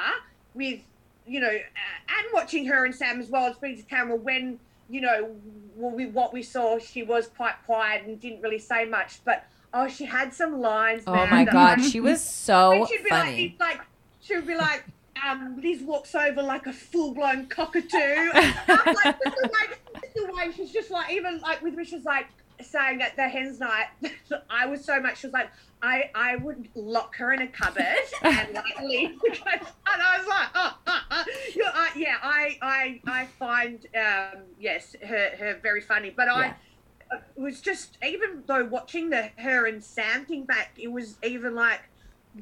with 0.53 0.79
you 1.25 1.39
know 1.39 1.47
uh, 1.47 2.17
and 2.17 2.27
watching 2.33 2.65
her 2.65 2.85
and 2.85 2.93
sam 2.95 3.19
as 3.19 3.29
well 3.29 3.53
speaking 3.53 3.77
to 3.77 3.83
the 3.83 3.89
camera 3.89 4.15
when 4.15 4.59
you 4.89 5.01
know, 5.01 5.35
what 5.75 6.33
we 6.33 6.43
saw, 6.43 6.79
she 6.79 7.03
was 7.03 7.27
quite 7.27 7.55
quiet 7.65 8.05
and 8.05 8.19
didn't 8.19 8.41
really 8.41 8.59
say 8.59 8.85
much. 8.85 9.19
But 9.25 9.45
oh, 9.73 9.87
she 9.87 10.05
had 10.05 10.33
some 10.33 10.61
lines. 10.61 11.03
Oh 11.05 11.13
man, 11.13 11.29
my 11.29 11.45
god, 11.45 11.81
she 11.91 11.99
was 11.99 12.23
so 12.23 12.85
she'd 12.89 13.03
be 13.03 13.09
like, 13.09 13.25
funny. 13.25 13.45
it's 13.45 13.59
like, 13.59 13.81
she 14.21 14.35
would 14.35 14.47
be 14.47 14.55
like, 14.55 14.85
um, 15.25 15.59
Liz 15.61 15.81
walks 15.81 16.15
over 16.15 16.41
like 16.41 16.67
a 16.67 16.73
full 16.73 17.13
blown 17.13 17.47
cockatoo. 17.47 17.87
Stuff. 18.29 18.85
like, 19.03 19.19
this 19.23 19.33
is 19.33 19.51
like, 19.51 19.79
this 20.01 20.11
the 20.15 20.33
way 20.33 20.51
she's 20.55 20.71
just 20.71 20.91
like, 20.91 21.11
even 21.11 21.39
like 21.39 21.61
with 21.61 21.75
me, 21.75 21.85
she's 21.85 22.05
like 22.05 22.27
saying 22.61 23.01
at 23.01 23.15
the 23.15 23.27
hens 23.27 23.59
night, 23.59 23.87
I 24.49 24.65
was 24.65 24.83
so 24.83 24.99
much, 24.99 25.19
she 25.19 25.27
was 25.27 25.33
like, 25.33 25.49
I, 25.81 26.09
I 26.15 26.37
would 26.37 26.69
lock 26.75 27.15
her 27.17 27.33
in 27.33 27.41
a 27.41 27.47
cupboard 27.47 27.83
and 28.23 28.53
like 28.53 28.81
leave. 28.83 29.19
the 29.21 29.29
cupboard. 29.29 29.67
And 29.93 30.01
I 30.01 30.17
was 30.17 30.27
like, 30.27 30.47
oh, 30.55 30.77
oh, 30.87 31.01
oh. 31.11 31.23
I- 31.73 31.91
yeah, 31.95 32.15
I, 32.21 32.57
I, 32.61 33.01
I 33.07 33.25
find, 33.39 33.85
um, 33.95 34.41
yes, 34.59 34.95
her, 35.05 35.31
her 35.37 35.59
very 35.61 35.81
funny. 35.81 36.11
But 36.15 36.29
I, 36.29 36.47
it 36.47 36.53
uh, 37.11 37.17
was 37.35 37.61
just 37.61 37.97
even 38.05 38.43
though 38.47 38.65
watching 38.65 39.09
the 39.09 39.29
her 39.37 39.65
and 39.65 39.83
Sam 39.83 40.25
thing 40.25 40.43
back, 40.43 40.71
it 40.77 40.91
was 40.91 41.17
even 41.23 41.55
like, 41.55 41.81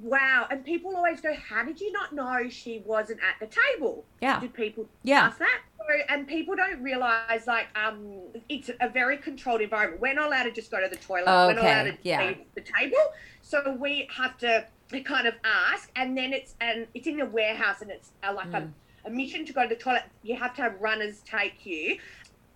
wow. 0.01 0.47
And 0.49 0.63
people 0.65 0.95
always 0.95 1.21
go, 1.21 1.33
"How 1.33 1.63
did 1.63 1.79
you 1.79 1.91
not 1.91 2.13
know 2.13 2.49
she 2.49 2.81
wasn't 2.85 3.19
at 3.21 3.39
the 3.39 3.53
table?" 3.73 4.05
Yeah. 4.21 4.39
Did 4.39 4.53
people 4.53 4.87
Yeah. 5.03 5.21
ask 5.27 5.37
that? 5.39 5.61
So, 5.77 5.85
and 6.09 6.27
people 6.27 6.55
don't 6.55 6.81
realize 6.81 7.45
like 7.47 7.67
um, 7.77 8.21
it's 8.49 8.69
a 8.81 8.89
very 8.89 9.17
controlled 9.17 9.61
environment. 9.61 10.01
We're 10.01 10.13
not 10.15 10.27
allowed 10.27 10.43
to 10.43 10.51
just 10.51 10.71
go 10.71 10.81
to 10.81 10.87
the 10.89 10.95
toilet. 10.95 11.25
We're 11.25 11.53
not 11.53 11.57
Okay, 11.59 11.73
allowed 11.73 11.83
to 11.91 11.97
yeah. 12.03 12.27
leave 12.27 12.37
the 12.55 12.61
table. 12.61 12.97
So 13.41 13.77
we 13.79 14.07
have 14.15 14.37
to 14.39 14.65
kind 15.03 15.27
of 15.27 15.35
ask, 15.43 15.91
and 15.95 16.17
then 16.17 16.33
it's 16.33 16.55
and 16.61 16.87
it's 16.93 17.07
in 17.07 17.19
a 17.21 17.25
warehouse, 17.25 17.81
and 17.81 17.91
it's 17.91 18.11
uh, 18.23 18.33
like 18.33 18.49
Mm. 18.51 18.71
a, 19.05 19.07
a 19.07 19.09
mission 19.11 19.45
to 19.45 19.53
go 19.53 19.61
to 19.63 19.69
the 19.69 19.75
toilet. 19.75 20.03
You 20.23 20.35
have 20.37 20.55
to 20.55 20.61
have 20.63 20.79
runners 20.81 21.21
take 21.25 21.65
you 21.65 21.97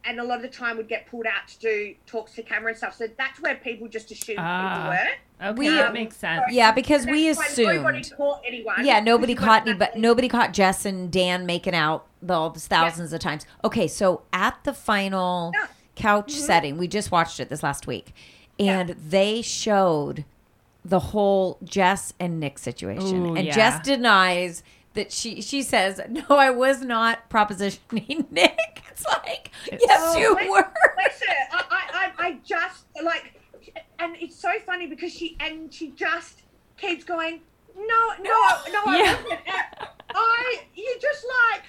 and 0.05 0.19
a 0.19 0.23
lot 0.23 0.37
of 0.37 0.41
the 0.43 0.47
time 0.47 0.77
would 0.77 0.87
get 0.87 1.07
pulled 1.07 1.25
out 1.25 1.47
to 1.47 1.59
do 1.59 1.95
talks 2.05 2.33
to 2.33 2.43
camera 2.43 2.69
and 2.69 2.77
stuff. 2.77 2.95
So 2.95 3.07
that's 3.17 3.39
where 3.41 3.55
people 3.55 3.87
just 3.87 4.11
assume 4.11 4.37
Ah. 4.39 4.75
people 4.75 4.89
were. 4.89 5.49
Okay, 5.51 5.59
We- 5.59 5.75
that 5.75 5.93
makes 5.93 6.17
sense. 6.17 6.41
Yeah, 6.51 6.71
because 6.71 7.05
we 7.05 7.27
That's 7.31 7.57
why 7.57 7.75
nobody 7.75 7.99
assumed. 8.01 8.17
caught 8.17 8.41
anyone. 8.45 8.85
Yeah, 8.85 8.99
nobody 8.99 9.35
caught 9.35 9.65
it 9.67 9.71
any, 9.71 9.79
but 9.79 9.97
nobody 9.97 10.27
caught 10.27 10.53
Jess 10.53 10.85
and 10.85 11.11
Dan 11.11 11.45
making 11.45 11.75
out 11.75 12.05
the, 12.21 12.33
all 12.33 12.49
this 12.49 12.67
thousands 12.67 13.13
of 13.13 13.19
times. 13.21 13.45
Okay, 13.63 13.87
so 13.87 14.23
at 14.33 14.57
the 14.63 14.73
final 14.73 15.51
Yeah. 15.53 15.67
couch 15.95 16.31
setting, 16.31 16.77
we 16.77 16.87
just 16.87 17.11
watched 17.11 17.39
it 17.39 17.47
this 17.49 17.63
last 17.63 17.87
week, 17.87 18.13
and 18.59 18.89
they 18.89 19.41
showed 19.41 20.25
the 20.83 20.99
whole 20.99 21.57
Jess 21.63 22.13
and 22.19 22.39
Nick 22.39 22.57
situation, 22.57 23.27
Ooh, 23.27 23.35
and 23.35 23.45
yeah. 23.47 23.53
Jess 23.55 23.79
denies 23.85 24.63
that 24.93 25.11
she 25.11 25.41
she 25.41 25.61
says 25.61 26.01
no, 26.09 26.23
I 26.29 26.49
was 26.49 26.81
not 26.81 27.29
propositioning 27.29 28.29
Nick. 28.31 28.83
It's 28.91 29.05
like 29.05 29.51
yes, 29.71 29.79
Oh, 29.91 30.17
you 30.17 30.51
were. 30.51 30.61
Her. 30.63 30.95
I, 31.51 31.65
I, 31.71 32.11
I, 32.27 32.37
just 32.43 32.85
like, 33.03 33.33
and 33.99 34.15
it's 34.19 34.35
so 34.35 34.49
funny 34.65 34.87
because 34.87 35.11
she 35.13 35.37
and 35.39 35.73
she 35.73 35.91
just 35.91 36.43
keeps 36.77 37.03
going. 37.03 37.41
No, 37.77 37.83
no, 38.21 38.23
no, 38.71 38.81
I 38.87 39.01
Yeah. 39.03 39.15
wasn't. 39.21 39.39
I, 40.15 40.61
you 40.75 40.97
just 40.99 41.25
like, 41.53 41.61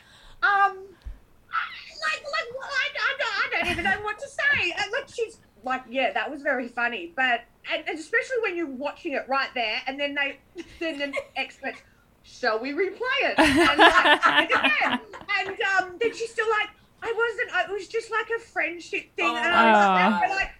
um, 0.42 0.78
like, 0.78 2.24
like? 2.24 2.48
I, 2.62 2.88
I, 2.98 3.16
don't, 3.18 3.34
I 3.34 3.60
don't 3.62 3.70
even 3.72 3.84
know 3.84 4.00
what 4.02 4.18
to 4.18 4.28
say. 4.28 4.72
Like, 4.92 5.08
she's 5.14 5.38
like, 5.62 5.82
yeah, 5.90 6.12
that 6.12 6.30
was 6.30 6.42
very 6.42 6.68
funny, 6.68 7.12
but 7.14 7.42
and, 7.72 7.84
and 7.86 7.98
especially 7.98 8.38
when 8.42 8.56
you're 8.56 8.66
watching 8.66 9.12
it 9.12 9.24
right 9.28 9.50
there, 9.54 9.82
and 9.86 10.00
then 10.00 10.14
they, 10.14 10.38
then 10.80 10.98
the 10.98 11.12
experts. 11.36 11.80
Shall 12.22 12.58
we 12.60 12.72
replay 12.72 13.18
it? 13.22 13.38
And, 13.38 13.78
like, 13.78 14.26
and 14.26 14.50
again, 14.50 15.00
and 15.38 15.48
um, 15.78 15.96
then 16.00 16.14
she's 16.14 16.30
still 16.30 16.48
like, 16.50 16.68
I 17.02 17.12
wasn't. 17.16 17.54
I, 17.56 17.64
it 17.64 17.70
was 17.72 17.88
just 17.88 18.10
like 18.10 18.28
a 18.36 18.40
friendship 18.40 19.14
thing. 19.16 19.26
And 19.26 19.38
I 19.38 19.72
was 19.72 20.14
Aw. 20.14 20.18
like, 20.20 20.30
like, 20.30 20.50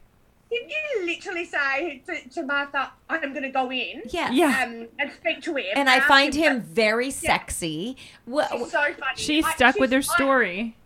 did 0.50 0.68
you 0.70 1.06
literally 1.06 1.44
say 1.44 2.02
to, 2.06 2.28
to 2.30 2.42
Martha, 2.42 2.90
I'm 3.08 3.30
going 3.32 3.42
to 3.44 3.50
go 3.50 3.70
in 3.70 4.02
Yes. 4.08 4.32
Yeah. 4.34 4.64
um, 4.66 4.88
and 4.98 5.12
speak 5.12 5.42
to 5.42 5.54
him? 5.54 5.66
And 5.76 5.88
I 5.88 6.00
find 6.00 6.34
him- 6.34 6.56
him 6.56 6.62
very 6.62 7.10
sexy. 7.10 7.96
Wha- 8.26 8.48
She's 8.50 8.70
so 8.72 8.82
funny. 8.82 8.96
She's 9.16 9.44
I- 9.44 9.52
stuck 9.54 9.78
with 9.78 9.92
her 9.92 10.02
she's- 10.02 10.10
I- 10.12 10.16
story. 10.16 10.76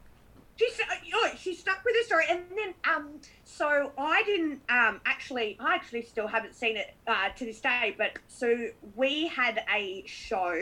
She's 0.56 0.80
oh, 1.14 1.30
she's 1.38 1.58
stuck 1.60 1.82
with 1.84 1.96
her 1.96 2.02
story, 2.04 2.24
and 2.30 2.42
then 2.56 2.74
um, 2.94 3.08
so 3.56 3.92
I 3.96 4.22
didn't 4.24 4.60
um 4.68 5.00
actually 5.06 5.56
I 5.60 5.74
actually 5.74 6.02
still 6.02 6.26
haven't 6.26 6.54
seen 6.54 6.76
it 6.76 6.94
uh, 7.06 7.28
to 7.36 7.44
this 7.44 7.60
day, 7.60 7.94
but 7.96 8.18
so 8.28 8.68
we 8.96 9.28
had 9.28 9.60
a 9.74 10.02
show 10.06 10.60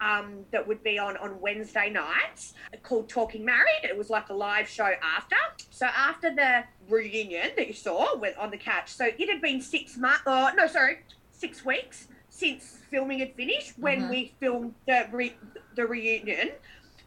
um 0.00 0.44
that 0.52 0.66
would 0.66 0.82
be 0.82 0.98
on 0.98 1.16
on 1.18 1.40
Wednesday 1.40 1.90
nights 1.90 2.54
called 2.82 3.08
Talking 3.08 3.44
Married. 3.44 3.82
It 3.84 3.96
was 3.96 4.10
like 4.10 4.28
a 4.28 4.34
live 4.34 4.68
show 4.68 4.90
after. 5.02 5.36
So 5.70 5.86
after 5.86 6.34
the 6.34 6.64
reunion 6.88 7.50
that 7.56 7.66
you 7.66 7.72
saw 7.74 8.16
with 8.18 8.36
on 8.38 8.50
the 8.50 8.58
couch, 8.58 8.92
so 8.92 9.06
it 9.06 9.28
had 9.30 9.40
been 9.40 9.60
six 9.60 9.96
months. 9.96 10.22
Oh 10.26 10.50
no, 10.56 10.66
sorry, 10.66 10.98
six 11.30 11.64
weeks 11.64 12.08
since 12.28 12.78
filming 12.90 13.20
had 13.20 13.32
finished 13.36 13.72
when 13.78 14.02
Mhm. 14.02 14.08
we 14.10 14.34
filmed 14.40 14.74
the 14.88 15.06
re- 15.12 15.38
the 15.76 15.86
reunion 15.86 16.50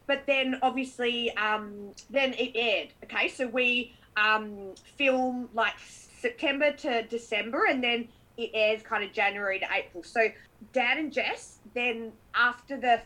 but 0.06 0.22
then 0.26 0.58
obviously 0.62 1.30
um, 1.36 1.92
then 2.08 2.32
it 2.32 2.52
aired 2.54 2.88
okay 3.04 3.28
so 3.28 3.46
we 3.46 3.92
um, 4.18 4.74
film 4.96 5.48
like 5.54 5.74
september 5.78 6.72
to 6.72 7.02
december 7.04 7.66
and 7.66 7.82
then 7.82 8.08
it 8.36 8.50
airs 8.54 8.82
kind 8.82 9.04
of 9.04 9.12
january 9.12 9.58
to 9.58 9.66
april 9.74 10.02
so 10.02 10.28
dan 10.72 10.98
and 10.98 11.12
jess 11.12 11.58
then 11.74 12.12
after 12.34 12.76
the 12.76 13.00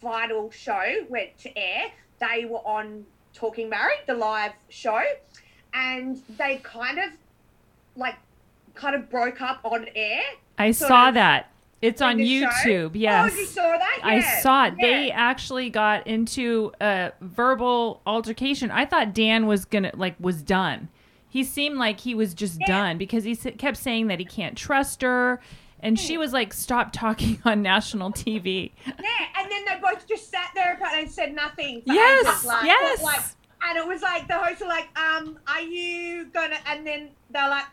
final 0.00 0.50
show 0.50 1.04
went 1.08 1.36
to 1.38 1.56
air 1.58 1.86
they 2.20 2.44
were 2.44 2.58
on 2.58 3.04
talking 3.34 3.68
married 3.68 3.98
the 4.06 4.14
live 4.14 4.52
show 4.68 5.02
and 5.74 6.22
they 6.38 6.56
kind 6.62 6.98
of 6.98 7.10
like 7.96 8.16
kind 8.74 8.94
of 8.94 9.10
broke 9.10 9.40
up 9.40 9.60
on 9.64 9.86
air 9.94 10.22
I 10.58 10.70
saw 10.70 11.08
of 11.08 11.14
that. 11.14 11.50
It's 11.84 12.00
on 12.02 12.16
the 12.16 12.40
show. 12.40 12.46
YouTube. 12.46 12.86
oh 12.88 12.90
Yes. 12.94 13.36
you 13.36 13.46
saw 13.46 13.62
that 13.62 14.00
I 14.02 14.20
saw 14.40 14.66
it. 14.66 14.74
yeah. 14.78 14.86
They 14.86 15.10
actually 15.10 15.70
got 15.70 16.06
into 16.06 16.72
a 16.80 17.12
verbal 17.20 18.00
altercation. 18.06 18.70
I 18.70 18.84
thought 18.86 19.14
Dan 19.14 19.46
was 19.46 19.64
gonna 19.64 19.92
like 19.94 20.14
was 20.18 20.42
done. 20.42 20.88
He 21.28 21.42
seemed 21.44 21.78
like 21.78 22.00
he 22.00 22.14
was 22.14 22.32
just 22.34 22.58
Yeah. 22.60 22.66
done 22.66 22.98
because 22.98 23.24
he 23.24 23.34
kept 23.36 23.76
saying 23.76 24.06
that 24.06 24.18
he 24.20 24.24
can't 24.24 24.56
trust 24.56 25.02
her, 25.02 25.40
and 25.80 25.98
she 25.98 26.16
was 26.16 26.32
like, 26.32 26.52
"Stop 26.54 26.92
talking 26.92 27.40
on 27.44 27.60
national 27.62 28.12
TV." 28.12 28.72
Yeah, 28.86 28.92
and 29.38 29.50
then 29.50 29.64
they 29.68 29.78
both 29.80 30.06
just 30.06 30.30
sat 30.30 30.50
there 30.54 30.78
and 30.94 31.10
said 31.10 31.34
nothing. 31.34 31.82
Yes, 31.84 32.44
like, 32.44 32.64
yes. 32.66 33.02
Like, 33.02 33.20
and 33.68 33.78
it 33.78 33.86
was 33.86 34.00
like 34.02 34.28
the 34.28 34.34
hosts 34.34 34.60
were 34.60 34.68
like, 34.68 34.88
um, 34.98 35.38
are 35.48 35.60
you 35.62 36.26
gonna? 36.26 36.58
And 36.66 36.86
then 36.86 37.08
they're 37.30 37.48
like, 37.48 37.64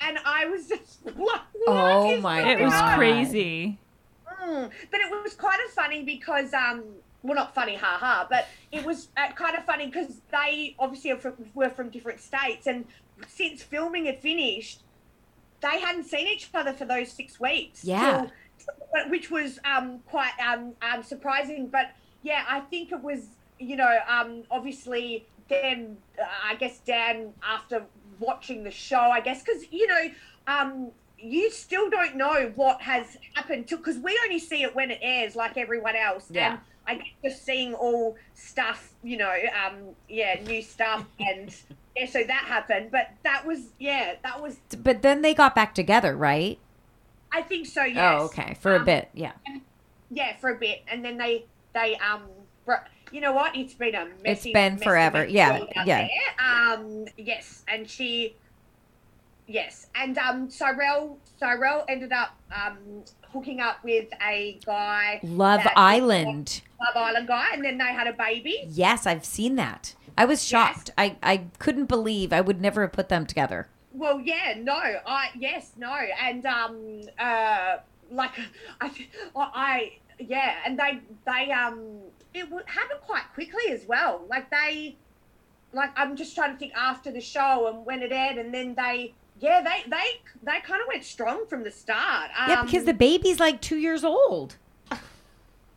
and 0.00 0.18
I 0.24 0.46
was 0.46 0.68
just 0.68 1.04
like, 1.16 1.40
Oh 1.66 2.14
is 2.14 2.22
my 2.22 2.52
It 2.52 2.60
was 2.60 2.72
God. 2.72 2.96
crazy. 2.96 3.78
Mm. 4.42 4.70
But 4.90 5.00
it 5.00 5.10
was 5.10 5.34
kind 5.34 5.58
of 5.66 5.72
funny 5.72 6.02
because, 6.04 6.52
um, 6.52 6.84
well, 7.22 7.34
not 7.34 7.54
funny, 7.54 7.76
haha, 7.76 8.26
but 8.28 8.46
it 8.70 8.84
was 8.84 9.08
uh, 9.16 9.32
kind 9.32 9.56
of 9.56 9.64
funny 9.64 9.86
because 9.86 10.20
they 10.30 10.76
obviously 10.78 11.10
are 11.10 11.18
from, 11.18 11.34
were 11.54 11.70
from 11.70 11.88
different 11.88 12.20
states, 12.20 12.66
and 12.66 12.84
since 13.26 13.62
filming 13.62 14.06
had 14.06 14.20
finished, 14.20 14.80
they 15.62 15.80
hadn't 15.80 16.04
seen 16.04 16.26
each 16.28 16.48
other 16.54 16.72
for 16.72 16.84
those 16.84 17.10
six 17.10 17.40
weeks. 17.40 17.84
Yeah. 17.84 18.20
till- 18.22 18.30
but 18.92 19.10
which 19.10 19.30
was 19.30 19.58
um, 19.64 20.00
quite 20.06 20.32
um, 20.44 20.72
um, 20.82 21.02
surprising. 21.02 21.68
But 21.68 21.92
yeah, 22.22 22.44
I 22.48 22.60
think 22.60 22.92
it 22.92 23.00
was, 23.00 23.26
you 23.58 23.76
know, 23.76 23.98
um, 24.08 24.42
obviously 24.50 25.26
then 25.48 25.96
uh, 26.20 26.24
I 26.44 26.56
guess 26.56 26.78
Dan 26.80 27.32
after 27.42 27.84
watching 28.20 28.64
the 28.64 28.70
show, 28.70 29.00
I 29.00 29.20
guess 29.20 29.42
because 29.42 29.64
you 29.70 29.86
know. 29.86 30.10
Um, 30.48 30.92
you 31.18 31.50
still 31.50 31.88
don't 31.88 32.14
know 32.14 32.52
what 32.56 32.82
has 32.82 33.16
happened 33.34 33.66
to 33.68 33.76
because 33.78 33.96
we 33.98 34.16
only 34.24 34.38
see 34.38 34.62
it 34.62 34.74
when 34.76 34.90
it 34.90 34.98
airs, 35.00 35.34
like 35.34 35.56
everyone 35.56 35.96
else. 35.96 36.26
Yeah. 36.30 36.50
And 36.52 36.60
I 36.86 36.94
guess 36.96 37.06
just 37.24 37.44
seeing 37.44 37.74
all 37.74 38.16
stuff, 38.34 38.92
you 39.02 39.16
know, 39.16 39.32
um, 39.64 39.94
yeah, 40.08 40.38
new 40.42 40.60
stuff, 40.62 41.06
and 41.18 41.54
yeah, 41.96 42.06
so 42.06 42.22
that 42.22 42.44
happened. 42.44 42.90
But 42.92 43.10
that 43.24 43.46
was, 43.46 43.60
yeah, 43.78 44.16
that 44.22 44.42
was. 44.42 44.58
But 44.78 45.02
then 45.02 45.22
they 45.22 45.34
got 45.34 45.54
back 45.54 45.74
together, 45.74 46.14
right? 46.16 46.58
I 47.32 47.42
think 47.42 47.66
so. 47.66 47.82
Yes. 47.82 48.20
Oh, 48.20 48.24
okay. 48.26 48.54
For 48.60 48.74
a 48.74 48.78
Um, 48.78 48.84
bit, 48.84 49.08
yeah. 49.14 49.32
Yeah, 50.10 50.36
for 50.36 50.50
a 50.50 50.54
bit, 50.56 50.82
and 50.86 51.04
then 51.04 51.16
they 51.16 51.46
they 51.72 51.96
um. 51.96 52.22
You 53.12 53.20
know 53.20 53.32
what? 53.32 53.56
It's 53.56 53.74
been 53.74 53.94
a 53.94 54.06
messy. 54.06 54.20
It's 54.24 54.42
been 54.44 54.74
messy, 54.74 54.84
forever. 54.84 55.20
messy 55.20 55.32
Yeah, 55.32 55.66
yeah. 55.84 56.08
Um. 56.72 57.06
Yes, 57.16 57.64
and 57.68 57.88
she. 57.88 58.36
Yes, 59.46 59.86
and 59.94 60.18
um, 60.18 60.50
Cyrell 60.50 61.18
Cyrell 61.38 61.84
ended 61.88 62.12
up 62.12 62.36
um 62.54 63.04
hooking 63.32 63.60
up 63.60 63.82
with 63.84 64.08
a 64.26 64.58
guy. 64.64 65.20
Love 65.22 65.62
that- 65.62 65.74
Island. 65.76 66.62
Love 66.80 66.96
Island 66.96 67.28
guy, 67.28 67.50
and 67.52 67.64
then 67.64 67.78
they 67.78 67.84
had 67.92 68.06
a 68.06 68.12
baby. 68.12 68.64
Yes, 68.68 69.06
I've 69.06 69.24
seen 69.24 69.56
that. 69.56 69.94
I 70.18 70.24
was 70.24 70.42
shocked. 70.44 70.90
I, 70.96 71.16
I 71.22 71.44
couldn't 71.58 71.86
believe 71.86 72.32
I 72.32 72.40
would 72.40 72.60
never 72.60 72.82
have 72.82 72.92
put 72.92 73.08
them 73.08 73.26
together. 73.26 73.68
Well, 73.92 74.20
yeah, 74.20 74.54
no, 74.58 74.74
I 74.74 75.30
yes, 75.38 75.72
no, 75.76 75.94
and 75.94 76.44
um, 76.44 77.00
uh, 77.18 77.76
like 78.10 78.32
I, 78.80 78.90
I, 79.36 79.92
yeah, 80.18 80.56
and 80.66 80.78
they 80.78 81.00
they 81.24 81.50
um, 81.52 81.98
it 82.36 82.50
would 82.50 82.68
happen 82.68 82.98
quite 83.02 83.24
quickly 83.34 83.70
as 83.72 83.84
well. 83.86 84.24
Like 84.28 84.50
they, 84.50 84.96
like 85.72 85.90
I'm 85.96 86.16
just 86.16 86.34
trying 86.34 86.52
to 86.52 86.58
think 86.58 86.72
after 86.74 87.10
the 87.10 87.20
show 87.20 87.66
and 87.68 87.84
when 87.86 88.02
it 88.02 88.12
aired, 88.12 88.36
and 88.38 88.52
then 88.52 88.74
they, 88.74 89.14
yeah, 89.40 89.62
they 89.62 89.88
they 89.88 90.20
they 90.42 90.60
kind 90.60 90.80
of 90.82 90.88
went 90.88 91.04
strong 91.04 91.46
from 91.46 91.64
the 91.64 91.70
start. 91.70 92.30
Um, 92.38 92.50
yeah, 92.50 92.62
because 92.64 92.84
the 92.84 92.94
baby's 92.94 93.40
like 93.40 93.60
two 93.60 93.78
years 93.78 94.04
old. 94.04 94.56
is 94.92 94.98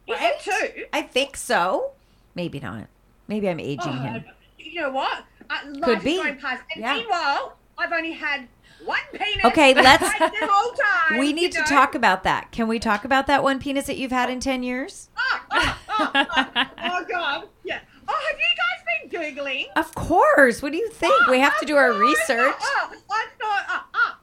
it 0.08 0.40
too. 0.42 0.86
I 0.94 1.02
think 1.02 1.38
so. 1.38 1.92
Maybe 2.36 2.60
not. 2.60 2.88
Maybe 3.28 3.50
I'm 3.50 3.60
aging 3.60 3.80
Oh, 3.88 3.92
him. 3.92 4.26
you 4.58 4.82
know 4.82 4.90
what? 4.92 5.24
Uh, 5.50 5.56
life 5.74 5.82
Could 5.84 5.98
is 6.00 6.04
be. 6.04 6.18
going 6.18 6.38
past. 6.38 6.64
And 6.74 6.82
Yeah. 6.82 6.94
meanwhile, 6.96 7.58
I've 7.78 7.92
only 7.92 8.12
had 8.14 8.48
one 8.86 9.00
penis. 9.14 9.46
Okay, 9.46 9.74
let's- 9.82 10.20
the 10.20 10.30
whole 10.42 10.74
time. 10.74 11.20
We 11.20 11.34
need 11.34 11.52
to 11.54 11.60
know? 11.60 11.66
talk 11.66 11.96
about 11.96 12.24
that. 12.24 12.52
Can 12.52 12.68
we 12.68 12.80
talk 12.80 13.06
about 13.06 13.28
that 13.28 13.44
one 13.44 13.60
penis 13.60 13.86
that 13.88 13.98
you've 13.98 14.12
had 14.12 14.30
in 14.30 14.40
10 14.40 14.64
years? 14.64 15.10
oh, 15.18 15.40
oh, 15.52 15.78
oh, 15.90 16.12
oh, 16.14 16.66
oh, 16.78 17.06
God. 17.10 17.48
Yeah. 17.64 17.80
Oh, 18.08 18.30
have 18.30 18.40
you 18.40 19.12
guys 19.12 19.36
been 19.36 19.36
Googling? 19.46 19.66
Of 19.76 19.94
course. 19.96 20.62
What 20.62 20.72
do 20.72 20.78
you 20.78 20.90
think? 20.90 21.14
Ah, 21.22 21.32
we 21.32 21.40
have 21.40 21.60
to 21.60 21.66
do 21.66 21.76
ah, 21.76 21.80
our 21.80 21.92
Oh, 21.92 22.00
research. 22.00 22.56
Oh, 22.60 22.94
I 23.12 23.26
thought, 23.40 23.66
oh, 23.70 23.84
oh, 23.94 24.16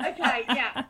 oh. 0.00 0.08
Okay, 0.10 0.44
yeah. 0.48 0.84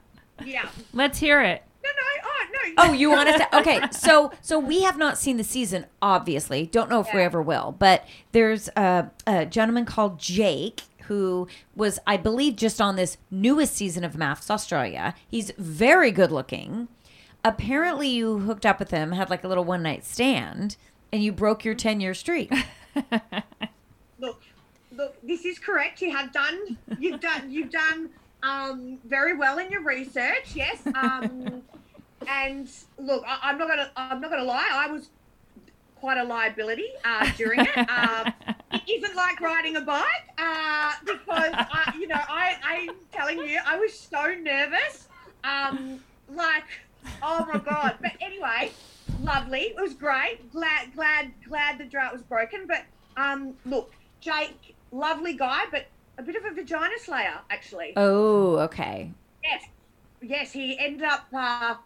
Yeah. 0.45 0.69
Let's 0.93 1.19
hear 1.19 1.41
it. 1.41 1.63
No, 1.83 1.91
no, 1.91 2.23
oh, 2.25 2.47
no. 2.53 2.91
Oh, 2.91 2.93
you 2.93 3.11
want 3.11 3.29
us 3.29 3.37
to? 3.39 3.59
Okay, 3.59 3.81
so 3.91 4.33
so 4.41 4.59
we 4.59 4.83
have 4.83 4.99
not 4.99 5.19
seen 5.19 5.37
the 5.37 5.45
season, 5.45 5.87
obviously. 6.03 6.67
Don't 6.67 6.91
know 6.91 7.01
if 7.01 7.13
we 7.15 7.21
ever 7.21 7.41
will. 7.41 7.75
But 7.79 8.07
there's 8.33 8.69
a, 8.77 9.11
a 9.27 9.47
gentleman 9.47 9.85
called 9.85 10.19
Jake 10.19 10.83
who 11.09 11.49
was, 11.75 11.99
I 12.07 12.17
believe, 12.17 12.57
just 12.57 12.81
on 12.81 12.97
this 12.97 13.19
newest 13.31 13.75
season 13.75 14.05
of 14.05 14.15
MAFS 14.15 14.51
Australia. 14.51 15.15
He's 15.29 15.51
very 15.59 16.11
good 16.11 16.31
looking. 16.33 16.89
Apparently, 17.45 18.09
you 18.09 18.41
hooked 18.41 18.67
up 18.67 18.79
with 18.79 18.91
him, 18.91 19.13
had 19.13 19.31
like 19.31 19.45
a 19.45 19.49
little 19.49 19.65
one 19.65 19.83
night 19.83 20.05
stand, 20.05 20.77
and 21.13 21.23
you 21.23 21.33
broke 21.33 21.65
your 21.65 21.75
ten 21.75 22.01
year 22.01 22.15
streak. 22.15 22.53
Look, 24.19 24.41
look, 24.97 25.15
this 25.23 25.45
is 25.45 25.59
correct. 25.59 26.01
You 26.01 26.11
have 26.11 26.33
done, 26.33 26.79
you've 26.99 27.21
done, 27.21 27.51
you've 27.51 27.71
done 27.71 28.09
um, 28.43 28.99
very 29.05 29.37
well 29.37 29.59
in 29.59 29.71
your 29.71 29.83
research. 29.83 30.55
Yes. 30.55 30.81
Um, 30.95 31.63
and 32.27 32.69
look, 32.99 33.23
I, 33.27 33.39
I'm 33.43 33.59
not 33.59 33.69
gonna, 33.69 33.91
I'm 33.97 34.21
not 34.21 34.31
gonna 34.31 34.45
lie. 34.45 34.71
I 34.73 34.91
was 34.91 35.11
quite 35.97 36.19
a 36.19 36.25
liability 36.25 36.89
uh, 37.05 37.31
during 37.37 37.61
it. 37.61 37.77
Um, 37.77 38.33
it 38.73 38.83
isn't 38.89 39.17
like 39.17 39.41
riding 39.41 39.77
a 39.77 39.81
bike 39.81 40.05
uh, 40.39 40.93
because, 41.05 41.53
I, 41.55 41.95
you 41.99 42.09
know, 42.09 42.17
I, 42.17 42.57
I'm 42.65 42.97
telling 43.13 43.39
you, 43.39 43.59
I 43.65 43.79
was 43.79 43.93
so 43.99 44.35
nervous. 44.41 45.09
Um, 45.45 46.01
like, 46.33 46.65
oh 47.23 47.47
my 47.53 47.59
god. 47.59 47.97
But 48.01 48.13
anyway, 48.21 48.73
lovely. 49.23 49.61
It 49.61 49.81
was 49.81 49.95
great. 49.95 50.51
Glad, 50.53 50.95
glad, 50.95 51.33
glad 51.49 51.79
the 51.79 51.85
drought 51.85 52.13
was 52.13 52.23
broken. 52.23 52.67
But 52.67 52.83
um, 53.17 53.55
look, 53.65 53.93
Jake, 54.21 54.75
lovely 54.93 55.35
guy, 55.35 55.65
but 55.71 55.87
a 56.19 56.23
bit 56.23 56.37
of 56.37 56.45
a 56.45 56.51
vagina 56.51 56.99
slayer, 56.99 57.39
actually. 57.51 57.93
Oh, 57.97 58.57
okay. 58.61 59.11
Yes, 59.45 59.63
yes. 60.23 60.53
He 60.53 60.79
ended 60.79 61.03
up. 61.03 61.27
Uh, 61.33 61.77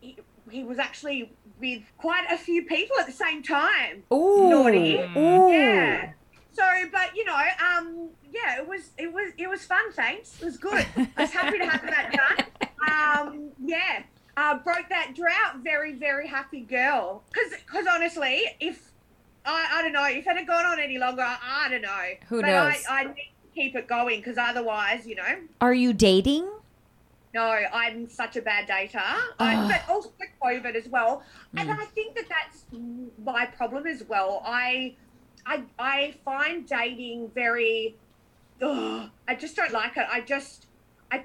he, 0.00 0.16
he 0.50 0.64
was 0.64 0.78
actually 0.78 1.30
with 1.60 1.82
quite 1.98 2.24
a 2.30 2.38
few 2.38 2.64
people 2.64 2.96
at 2.98 3.06
the 3.06 3.12
same 3.12 3.42
time. 3.42 4.02
Ooh, 4.12 4.48
Naughty. 4.48 4.98
ooh. 5.16 5.50
Yeah. 5.52 6.12
So, 6.52 6.62
but 6.92 7.14
you 7.16 7.24
know, 7.24 7.36
um, 7.36 8.08
yeah, 8.32 8.58
it 8.58 8.68
was, 8.68 8.90
it 8.98 9.12
was, 9.12 9.32
it 9.38 9.48
was 9.48 9.64
fun. 9.64 9.92
Thanks. 9.92 10.40
It 10.40 10.44
was 10.44 10.56
good. 10.56 10.84
I 11.16 11.22
was 11.22 11.30
happy 11.30 11.58
to 11.58 11.66
have 11.66 11.82
that 11.82 12.12
done. 12.12 12.46
Um, 12.90 13.50
yeah. 13.62 14.02
Uh, 14.38 14.58
broke 14.58 14.88
that 14.88 15.12
drought. 15.14 15.62
Very, 15.62 15.92
very 15.94 16.26
happy 16.26 16.60
girl. 16.60 17.22
Because, 17.30 17.52
because 17.60 17.86
honestly, 17.86 18.44
if 18.58 18.90
I, 19.44 19.68
I 19.74 19.82
don't 19.82 19.92
know, 19.92 20.06
if 20.06 20.26
it 20.26 20.36
had 20.36 20.46
gone 20.46 20.64
on 20.64 20.80
any 20.80 20.96
longer, 20.96 21.20
I, 21.22 21.36
I 21.42 21.68
don't 21.68 21.82
know. 21.82 22.04
Who 22.28 22.40
but 22.40 22.46
knows? 22.48 22.82
I, 22.88 23.00
I 23.00 23.04
need 23.04 23.14
to 23.14 23.54
keep 23.54 23.76
it 23.76 23.86
going 23.86 24.20
because 24.20 24.38
otherwise, 24.38 25.06
you 25.06 25.14
know, 25.16 25.36
Are 25.60 25.74
you 25.74 25.92
dating? 25.92 26.50
no, 27.34 27.42
I'm 27.72 28.08
such 28.08 28.36
a 28.36 28.42
bad 28.42 28.66
dater. 28.66 29.00
I, 29.38 29.68
but 29.68 29.92
also 29.92 30.10
COVID 30.42 30.74
as 30.74 30.88
well. 30.88 31.22
And 31.56 31.68
Mm. 31.68 31.78
I 31.78 31.84
think 31.84 32.16
that 32.16 32.24
that's 32.30 32.64
my 33.22 33.44
problem 33.44 33.86
as 33.86 34.02
well. 34.04 34.42
I, 34.46 34.96
I, 35.50 35.64
I 35.80 36.14
find 36.24 36.64
dating 36.64 37.32
very. 37.34 37.96
Ugh, 38.62 39.10
I 39.26 39.34
just 39.34 39.56
don't 39.56 39.72
like 39.72 39.96
it. 39.96 40.06
I 40.08 40.20
just, 40.20 40.66
I, 41.10 41.24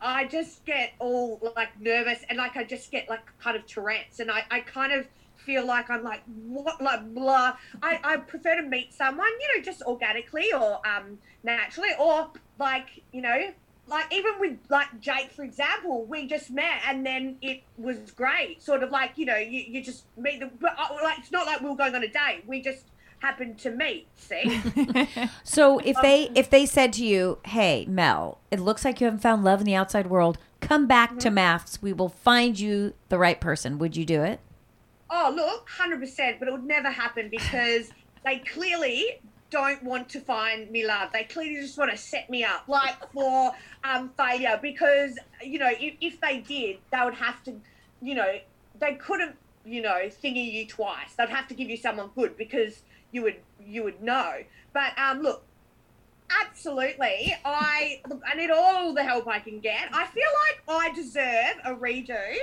I 0.00 0.24
just 0.24 0.64
get 0.64 0.94
all 0.98 1.38
like 1.54 1.80
nervous 1.80 2.18
and 2.28 2.38
like 2.38 2.56
I 2.56 2.64
just 2.64 2.90
get 2.90 3.08
like 3.08 3.20
kind 3.38 3.56
of 3.56 3.64
Tourette's 3.66 4.18
and 4.20 4.30
I, 4.30 4.44
I 4.50 4.60
kind 4.60 4.92
of 4.92 5.06
feel 5.36 5.64
like 5.64 5.90
I'm 5.90 6.02
like 6.02 6.22
what 6.48 6.82
like 6.82 7.14
blah. 7.14 7.56
I, 7.82 8.00
I 8.02 8.16
prefer 8.16 8.56
to 8.56 8.62
meet 8.62 8.92
someone, 8.94 9.28
you 9.40 9.56
know, 9.56 9.62
just 9.62 9.82
organically 9.82 10.52
or 10.52 10.84
um 10.84 11.18
naturally 11.44 11.90
or 12.00 12.30
like 12.58 13.02
you 13.12 13.20
know 13.20 13.52
like 13.86 14.12
even 14.12 14.32
with 14.40 14.58
like 14.70 15.00
Jake, 15.00 15.30
for 15.30 15.42
example, 15.42 16.04
we 16.04 16.26
just 16.26 16.50
met 16.50 16.80
and 16.86 17.04
then 17.04 17.36
it 17.42 17.62
was 17.76 18.10
great. 18.12 18.62
Sort 18.62 18.82
of 18.82 18.90
like 18.90 19.12
you 19.16 19.26
know, 19.26 19.36
you, 19.36 19.60
you 19.68 19.84
just 19.84 20.04
meet 20.16 20.40
them, 20.40 20.50
but 20.60 20.74
uh, 20.78 20.96
like 21.02 21.18
it's 21.18 21.30
not 21.30 21.46
like 21.46 21.60
we 21.60 21.68
were 21.68 21.76
going 21.76 21.94
on 21.94 22.02
a 22.02 22.08
date. 22.08 22.42
We 22.46 22.60
just 22.60 22.86
happened 23.22 23.58
to 23.60 23.70
me. 23.70 24.06
See, 24.16 24.60
So 25.44 25.78
if 25.78 25.96
they 26.02 26.30
if 26.34 26.50
they 26.50 26.66
said 26.66 26.92
to 26.94 27.04
you, 27.04 27.38
"Hey, 27.46 27.86
Mel, 27.88 28.38
it 28.50 28.60
looks 28.60 28.84
like 28.84 29.00
you 29.00 29.06
haven't 29.06 29.20
found 29.20 29.44
love 29.44 29.60
in 29.60 29.66
the 29.66 29.74
outside 29.74 30.08
world. 30.08 30.38
Come 30.60 30.86
back 30.86 31.18
to 31.20 31.30
MAFS. 31.30 31.80
We 31.80 31.92
will 31.92 32.08
find 32.10 32.58
you 32.58 32.94
the 33.08 33.18
right 33.18 33.40
person." 33.40 33.78
Would 33.78 33.96
you 33.96 34.04
do 34.04 34.22
it? 34.22 34.40
oh 35.12 35.32
look, 35.34 35.68
hundred 35.68 36.00
percent, 36.00 36.38
but 36.38 36.48
it 36.48 36.52
would 36.52 36.64
never 36.64 36.90
happen 36.90 37.28
because 37.28 37.90
they 38.24 38.38
clearly 38.38 39.20
don't 39.50 39.82
want 39.82 40.08
to 40.08 40.20
find 40.20 40.70
me 40.70 40.86
love. 40.86 41.10
They 41.12 41.24
clearly 41.24 41.60
just 41.60 41.76
want 41.76 41.90
to 41.90 41.96
set 41.96 42.30
me 42.30 42.42
up, 42.42 42.64
like 42.66 42.96
for 43.12 43.52
um, 43.84 44.10
failure. 44.16 44.58
Because 44.60 45.18
you 45.42 45.58
know, 45.58 45.70
if, 45.70 45.94
if 46.00 46.20
they 46.20 46.38
did, 46.38 46.78
they 46.90 47.04
would 47.04 47.14
have 47.14 47.42
to, 47.44 47.54
you 48.00 48.14
know, 48.14 48.38
they 48.80 48.94
couldn't, 48.94 49.36
you 49.64 49.82
know, 49.82 50.00
thingy 50.24 50.50
you 50.50 50.66
twice. 50.66 51.12
They'd 51.16 51.28
have 51.28 51.46
to 51.48 51.54
give 51.54 51.68
you 51.68 51.76
someone 51.76 52.10
good 52.16 52.36
because 52.36 52.82
you 53.12 53.22
would 53.22 53.36
you 53.64 53.84
would 53.84 54.02
know. 54.02 54.38
But 54.72 54.98
um, 54.98 55.20
look, 55.20 55.44
absolutely, 56.42 57.34
I 57.44 58.00
look. 58.08 58.22
I 58.26 58.34
need 58.34 58.50
all 58.50 58.92
the 58.92 59.04
help 59.04 59.28
I 59.28 59.38
can 59.38 59.60
get. 59.60 59.88
I 59.92 60.06
feel 60.06 60.24
like 60.48 60.62
I 60.68 60.94
deserve 60.94 61.56
a 61.64 61.74
redo. 61.74 62.34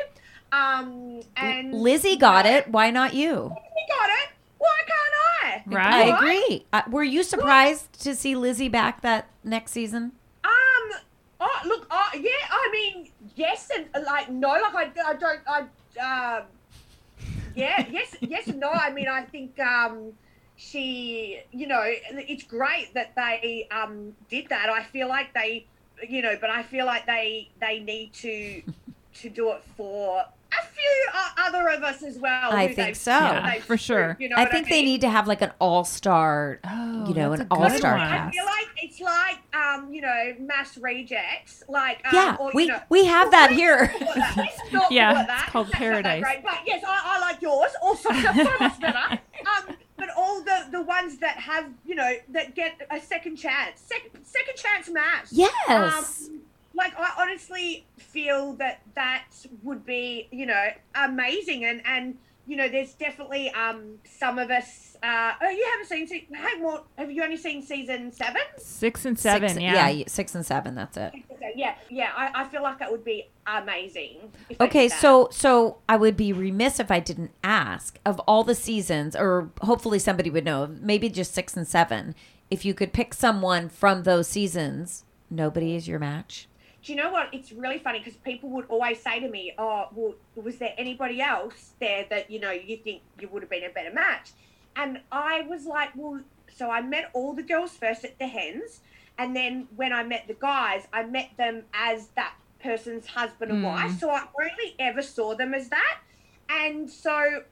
Um, 0.51 1.21
and 1.37 1.73
Lizzie 1.73 2.15
got 2.15 2.45
it. 2.45 2.67
Why 2.69 2.89
not 2.89 3.13
you? 3.13 3.27
you 3.27 3.85
got 3.89 4.09
it. 4.09 4.29
Why 4.57 4.77
can't 4.87 5.13
I? 5.43 5.63
Right. 5.67 6.13
I 6.13 6.17
agree. 6.17 6.65
Uh, 6.73 6.81
were 6.89 7.03
you 7.03 7.23
surprised 7.23 7.93
to 8.01 8.15
see 8.15 8.35
Lizzie 8.35 8.69
back 8.69 9.01
that 9.01 9.29
next 9.43 9.71
season? 9.71 10.11
Um. 10.43 10.99
Oh, 11.39 11.61
look. 11.65 11.87
Oh, 11.89 12.09
yeah. 12.13 12.29
I 12.49 12.69
mean, 12.71 13.09
yes 13.35 13.69
and 13.75 13.85
uh, 13.93 14.01
like 14.05 14.29
no. 14.29 14.49
Like 14.49 14.97
I, 14.97 15.09
I 15.11 15.13
don't. 15.13 15.39
I. 15.47 15.59
Um. 16.37 16.43
Yeah. 17.55 17.85
Yes. 17.89 18.15
Yes 18.19 18.47
and 18.47 18.59
no. 18.59 18.69
I 18.69 18.91
mean, 18.91 19.07
I 19.07 19.23
think. 19.23 19.57
Um. 19.59 20.13
She. 20.59 21.39
You 21.51 21.67
know, 21.67 21.81
it's 21.83 22.43
great 22.43 22.93
that 22.93 23.15
they 23.15 23.67
um 23.71 24.13
did 24.29 24.47
that. 24.49 24.69
I 24.69 24.83
feel 24.83 25.07
like 25.07 25.33
they. 25.33 25.65
You 26.07 26.21
know, 26.21 26.35
but 26.39 26.49
I 26.49 26.63
feel 26.63 26.85
like 26.85 27.05
they 27.05 27.49
they 27.59 27.79
need 27.79 28.13
to 28.15 28.61
to 29.21 29.29
do 29.29 29.51
it 29.51 29.63
for 29.75 30.21
a 30.51 30.65
few 30.65 31.07
uh, 31.13 31.47
other 31.47 31.69
of 31.69 31.83
us 31.83 32.01
as 32.03 32.17
well. 32.17 32.51
I 32.51 32.73
think 32.73 32.95
so. 32.95 33.11
Yeah, 33.11 33.59
for 33.61 33.77
sure. 33.77 34.17
You 34.19 34.29
know 34.29 34.35
I 34.37 34.45
think 34.45 34.67
they 34.67 34.77
mean? 34.77 34.85
need 34.85 35.01
to 35.01 35.09
have 35.09 35.27
like 35.27 35.41
an 35.41 35.51
all-star, 35.59 36.59
Oh, 36.65 37.05
you 37.07 37.13
know, 37.13 37.33
an 37.33 37.47
all-star 37.51 37.97
one. 37.97 38.01
I 38.01 38.31
feel 38.31 38.45
like 38.45 38.67
it's 38.81 38.99
like 38.99 39.37
um, 39.53 39.93
you 39.93 40.01
know, 40.01 40.33
MAFS 40.41 40.81
rejects. 40.81 41.63
Like 41.69 41.97
um, 42.05 42.11
Yeah, 42.13 42.37
or, 42.39 42.51
we 42.53 42.63
you 42.63 42.69
know, 42.69 42.79
we 42.89 43.05
have 43.05 43.29
that 43.31 43.51
here. 43.51 43.93
Let's 44.01 44.89
Yeah, 44.91 45.13
call 45.13 45.21
it 45.23 45.27
it's 45.29 45.51
called 45.51 45.67
That's 45.67 45.77
Paradise. 45.77 46.23
great. 46.23 46.43
But 46.43 46.59
yes, 46.65 46.83
I, 46.85 47.01
I 47.03 47.19
like 47.19 47.41
yours. 47.41 47.71
Also, 47.81 48.09
so 48.09 48.57
much 48.59 48.79
better. 48.79 48.97
Um, 49.09 49.75
but 49.99 50.09
all 50.17 50.41
the 50.41 50.67
the 50.71 50.81
ones 50.81 51.17
that 51.19 51.37
have 51.37 51.69
you 51.85 51.93
know 51.93 52.11
that 52.29 52.55
get 52.55 52.87
a 52.89 52.99
second 52.99 53.35
chance, 53.35 53.81
second 53.81 54.25
second 54.25 54.55
chance 54.55 54.89
match. 54.89 55.27
Yes. 55.31 56.29
Um, 56.29 56.39
like 56.73 56.93
I 56.97 57.11
honestly 57.19 57.85
feel 57.97 58.53
that 58.53 58.81
that 58.95 59.25
would 59.63 59.85
be 59.85 60.27
you 60.31 60.45
know 60.45 60.69
amazing 60.95 61.65
and 61.65 61.81
and 61.85 62.17
you 62.47 62.55
know 62.55 62.69
there's 62.69 62.93
definitely 62.93 63.49
um 63.51 63.99
some 64.05 64.39
of 64.39 64.49
us 64.49 64.88
uh 65.01 65.31
oh 65.41 65.49
you 65.49 65.65
haven't 65.71 65.87
seen 65.87 66.07
se- 66.07 66.27
have 66.35 66.59
more 66.59 66.83
have 66.97 67.09
you 67.09 67.23
only 67.23 67.37
seen 67.37 67.61
season 67.61 68.11
seven 68.11 68.41
Six 68.57 69.05
and 69.05 69.17
seven. 69.17 69.49
Six- 69.49 69.61
yeah. 69.61 69.87
yeah, 69.89 70.03
six 70.07 70.35
and 70.35 70.45
seven. 70.45 70.75
That's 70.75 70.97
it. 70.97 71.13
yeah 71.55 71.75
yeah 71.89 72.11
I, 72.17 72.41
I 72.41 72.47
feel 72.49 72.61
like 72.61 72.79
that 72.79 72.91
would 72.91 73.05
be 73.05 73.29
amazing 73.47 74.31
Okay, 74.59 74.89
so 74.89 75.29
so 75.31 75.77
I 75.87 75.95
would 75.95 76.17
be 76.17 76.33
remiss 76.33 76.79
if 76.79 76.91
I 76.91 76.99
didn't 76.99 77.31
ask 77.43 77.97
of 78.05 78.19
all 78.21 78.43
the 78.43 78.55
seasons, 78.55 79.15
or 79.15 79.49
hopefully 79.61 79.99
somebody 79.99 80.29
would 80.29 80.43
know, 80.45 80.67
maybe 80.81 81.09
just 81.09 81.33
six 81.33 81.55
and 81.55 81.67
seven. 81.67 82.13
If 82.51 82.65
you 82.65 82.73
could 82.73 82.91
pick 82.93 83.13
someone 83.13 83.69
from 83.69 84.03
those 84.03 84.27
seasons, 84.27 85.05
nobody 85.29 85.75
is 85.75 85.87
your 85.87 85.99
match. 85.99 86.47
do 86.83 86.91
you 86.93 86.97
know 87.01 87.11
what? 87.11 87.29
It's 87.31 87.51
really 87.51 87.77
funny 87.79 87.99
because 87.99 88.15
people 88.17 88.49
would 88.49 88.65
always 88.69 88.99
say 89.01 89.19
to 89.19 89.29
me, 89.29 89.53
"Oh, 89.57 89.87
well, 89.93 90.15
was 90.35 90.57
there 90.57 90.73
anybody 90.77 91.21
else 91.21 91.71
there 91.79 92.05
that 92.09 92.29
you 92.29 92.39
know 92.39 92.51
you 92.51 92.77
think 92.77 93.01
you 93.19 93.27
would 93.29 93.43
have 93.43 93.49
been 93.49 93.63
a 93.63 93.69
better 93.69 93.93
match?" 93.93 94.31
And 94.75 94.99
I 95.11 95.41
was 95.41 95.65
like, 95.65 95.89
"Well, 95.95 96.21
so 96.49 96.69
I 96.69 96.81
met 96.81 97.11
all 97.13 97.33
the 97.35 97.43
girls 97.43 97.71
first 97.77 98.03
at 98.03 98.17
the 98.19 98.27
hens, 98.27 98.81
and 99.17 99.35
then 99.35 99.67
when 99.75 99.93
I 99.93 100.03
met 100.03 100.27
the 100.27 100.33
guys, 100.35 100.87
I 100.93 101.03
met 101.03 101.31
them 101.37 101.65
as 101.73 102.09
that 102.15 102.33
person's 102.61 103.07
husband 103.07 103.51
and 103.51 103.61
Mm. 103.61 103.63
wife. 103.63 103.99
So 103.99 104.09
I 104.09 104.27
only 104.41 104.75
ever 104.79 105.01
saw 105.01 105.35
them 105.35 105.53
as 105.53 105.69
that, 105.69 105.97
and 106.49 106.89
so 106.89 107.43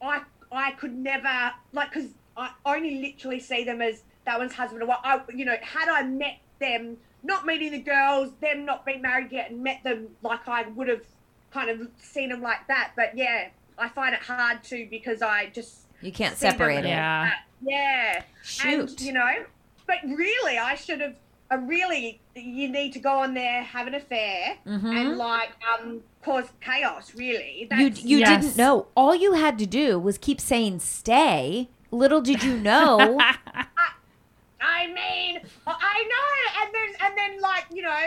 I 0.00 0.22
I 0.52 0.72
could 0.72 0.94
never 0.94 1.52
like 1.72 1.92
because 1.92 2.14
I 2.36 2.50
only 2.64 3.00
literally 3.00 3.40
see 3.40 3.64
them 3.64 3.80
as 3.80 4.04
that 4.26 4.38
one's 4.38 4.54
husband 4.54 4.82
and 4.82 4.88
wife. 4.88 5.00
I, 5.02 5.20
you 5.34 5.44
know, 5.44 5.56
had 5.62 5.88
I 5.88 6.02
met 6.02 6.38
them, 6.60 6.98
not 7.22 7.46
meeting 7.46 7.72
the 7.72 7.82
girls, 7.82 8.38
them 8.40 8.64
not 8.64 8.84
being 8.84 9.02
married 9.02 9.32
yet, 9.32 9.50
and 9.50 9.62
met 9.62 9.82
them 9.84 10.16
like 10.22 10.46
I 10.48 10.62
would 10.68 10.88
have 10.88 11.06
kind 11.50 11.70
of 11.70 11.88
seen 11.98 12.28
them 12.30 12.42
like 12.42 12.66
that. 12.68 12.92
But 12.96 13.16
yeah, 13.16 13.48
I 13.78 13.88
find 13.88 14.14
it 14.14 14.22
hard 14.22 14.62
to 14.64 14.86
because 14.90 15.22
I 15.22 15.46
just 15.46 15.85
You 16.06 16.12
can't 16.12 16.36
see 16.36 16.48
separate 16.48 16.84
it. 16.84 16.88
Yeah. 16.88 17.30
yeah. 17.62 18.22
Shoot. 18.42 18.90
And 18.90 19.00
you 19.00 19.12
know, 19.12 19.44
but 19.86 19.96
really, 20.04 20.56
I 20.58 20.74
should 20.76 21.00
have. 21.00 21.14
I 21.50 21.54
really, 21.56 22.20
you 22.34 22.68
need 22.68 22.92
to 22.94 22.98
go 22.98 23.18
on 23.20 23.34
there, 23.34 23.62
have 23.62 23.86
an 23.86 23.94
affair, 23.94 24.56
Mhm. 24.66 24.84
and 24.96 25.16
like 25.16 25.50
um 25.78 26.00
cause 26.24 26.46
chaos. 26.60 27.14
Really, 27.14 27.60
You 27.60 27.66
That's- 27.68 28.02
you 28.04 28.18
Yes. 28.18 28.42
didn't 28.44 28.56
know. 28.56 28.86
All 28.96 29.14
you 29.14 29.34
had 29.34 29.58
to 29.58 29.66
do 29.66 29.98
was 29.98 30.18
keep 30.18 30.40
saying 30.40 30.80
stay. 30.80 31.68
Little 31.92 32.20
did 32.20 32.42
you 32.42 32.56
know. 32.56 32.98
I 34.60 34.86
mean, 34.88 35.40
I 35.66 36.04
know, 36.12 36.62
and 36.62 36.74
then 36.74 36.94
and 37.04 37.16
then 37.18 37.40
like 37.40 37.66
you 37.72 37.82
know, 37.82 38.06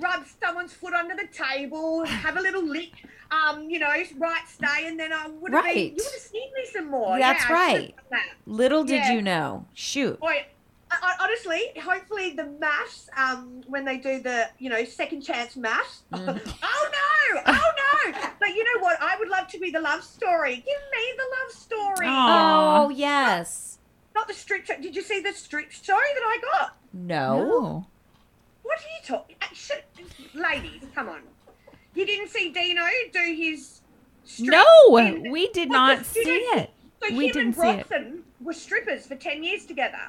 rub 0.00 0.24
someone's 0.42 0.72
foot 0.72 0.94
under 0.94 1.14
the 1.14 1.26
table, 1.28 2.04
have 2.04 2.36
a 2.36 2.40
little 2.40 2.64
lick, 2.66 2.92
um, 3.30 3.68
you 3.70 3.78
know, 3.78 3.88
right 4.18 4.48
stay, 4.48 4.86
and 4.86 4.98
then 4.98 5.12
I 5.12 5.28
would 5.28 5.52
have 5.52 5.64
been, 5.64 5.76
you 5.76 5.90
would 5.92 6.02
have 6.04 6.22
seen 6.22 6.50
me 6.54 6.66
some 6.72 6.90
more. 6.90 7.18
That's 7.18 7.44
yeah, 7.48 7.54
I 7.56 7.72
should've 7.72 7.82
right. 7.82 7.94
that. 8.10 8.26
Little 8.46 8.84
did 8.84 8.96
Yeah. 8.96 9.12
you 9.12 9.22
know. 9.22 9.66
Shoot. 9.74 10.20
Boy, 10.20 10.46
I, 10.90 10.96
I, 11.02 11.24
honestly, 11.24 11.72
hopefully 11.82 12.30
the 12.30 12.44
MAFS, 12.44 13.08
um, 13.16 13.62
when 13.66 13.84
they 13.84 13.98
do 13.98 14.20
the, 14.20 14.48
you 14.58 14.70
know, 14.70 14.84
second 14.84 15.22
chance 15.22 15.54
MAFS. 15.56 16.02
Mm. 16.12 16.54
oh 16.62 16.90
no! 16.92 17.42
Oh 17.46 17.70
no! 18.06 18.12
But 18.38 18.54
you 18.54 18.62
know 18.62 18.80
what? 18.80 18.96
I 19.02 19.16
would 19.18 19.28
love 19.28 19.48
to 19.48 19.58
be 19.58 19.70
the 19.70 19.80
love 19.80 20.04
story. 20.04 20.54
Give 20.56 20.64
me 20.64 21.12
the 21.16 21.24
love 21.42 21.52
story. 21.52 22.06
Aw. 22.06 22.84
Oh 22.84 22.88
yes. 22.90 23.78
Not 24.14 24.28
the 24.28 24.34
strip. 24.34 24.64
show. 24.64 24.80
Did 24.80 24.94
you 24.94 25.02
see 25.02 25.20
the 25.20 25.32
strip 25.32 25.72
story 25.72 26.06
that 26.14 26.22
I 26.22 26.38
got? 26.52 26.76
No. 26.92 27.36
No. 27.48 27.86
What 28.66 28.78
are 28.78 28.82
you 28.82 29.06
talking? 29.06 29.36
Ladies, 30.34 30.82
come 30.94 31.08
on. 31.08 31.20
You 31.94 32.04
didn't 32.04 32.28
see 32.28 32.50
Dino 32.50 32.82
do 33.12 33.34
his. 33.34 33.80
Strip 34.24 34.50
No, 34.50 34.96
in- 34.98 35.30
we 35.30 35.48
did 35.52 35.68
What 35.68 35.74
not 35.76 35.98
the- 36.00 36.04
see 36.04 36.20
it. 36.20 36.70
So 37.02 37.14
We 37.14 37.26
him 37.26 37.32
didn't 37.32 37.42
and 37.42 37.54
see 37.54 37.68
it. 37.68 37.88
Bronson 37.88 38.24
were 38.40 38.52
strippers 38.52 39.06
for 39.06 39.14
ten 39.14 39.44
years 39.44 39.64
together. 39.66 40.00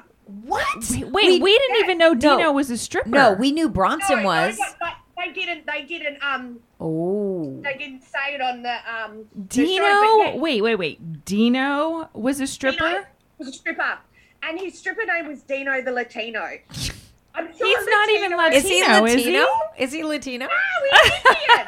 What? 0.42 0.66
Wait, 0.90 1.40
we, 1.40 1.58
didn't 1.58 1.76
yeah. 1.76 1.84
even 1.84 1.98
know 1.98 2.12
No. 2.14 2.36
Dino 2.36 2.52
was 2.52 2.70
a 2.70 2.76
stripper. 2.78 3.08
No, 3.10 3.32
we 3.34 3.52
knew 3.52 3.68
Bronson 3.68 4.18
No, 4.20 4.24
was. 4.24 4.58
No, 4.58 4.64
but, 4.80 4.94
but 5.16 5.24
they 5.24 5.32
didn't. 5.32 5.66
They 5.66 5.82
didn't. 5.82 6.22
Um, 6.22 6.60
Oh. 6.80 7.60
they 7.62 7.74
didn't 7.76 8.02
say 8.02 8.34
it 8.34 8.40
on 8.40 8.62
the 8.62 8.74
um. 8.92 9.26
the 9.34 9.42
Dino. 9.64 9.84
show, 9.84 10.22
yeah, 10.24 10.36
Wait, 10.36 10.60
wait, 10.62 10.76
wait. 10.76 11.24
Dino 11.24 12.08
was 12.12 12.40
a 12.40 12.46
stripper. 12.46 12.78
Dino 12.78 13.04
was 13.38 13.48
a 13.48 13.52
stripper, 13.52 13.98
and 14.42 14.58
his 14.58 14.76
stripper 14.78 15.04
name 15.06 15.28
was 15.28 15.42
Dino 15.42 15.80
the 15.82 15.92
Latino. 15.92 16.48
I'm 17.38 17.56
sure 17.56 17.66
He's 17.66 17.86
not 17.86 18.08
even 18.10 18.36
Latino- 18.36 18.56
Is 18.56 18.68
he 18.68 18.82
Latino, 18.82 19.04
is 19.06 19.12
he? 19.14 19.24
Latino? 19.24 19.46
Is 19.78 19.92
he 19.92 20.02
Latino? 20.04 20.48
He's 20.48 21.58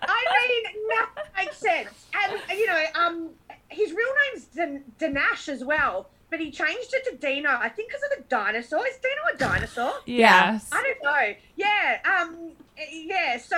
I 0.00 0.24
mean, 0.48 0.64
that 0.88 1.10
makes 1.36 1.56
sense. 1.58 2.06
And 2.14 2.40
you 2.58 2.66
know, 2.66 2.84
um, 2.94 3.30
his 3.68 3.92
real 3.92 4.08
name's 4.32 4.46
Dan- 4.46 4.84
Danash 4.98 5.48
as 5.48 5.64
well, 5.64 6.08
but 6.30 6.40
he 6.40 6.50
changed 6.50 6.92
it 6.92 7.04
to 7.10 7.16
Dino. 7.16 7.50
I 7.50 7.68
think 7.68 7.88
because 7.90 8.02
of 8.10 8.18
the 8.18 8.24
dinosaur. 8.28 8.86
Is 8.86 8.96
Dino 8.96 9.34
a 9.34 9.36
dinosaur? 9.38 9.92
Yes. 10.06 10.68
I 10.72 10.82
don't 10.82 11.02
know. 11.04 11.34
Yeah. 11.56 11.98
Um. 12.20 12.52
Yeah. 12.90 13.38
So, 13.38 13.56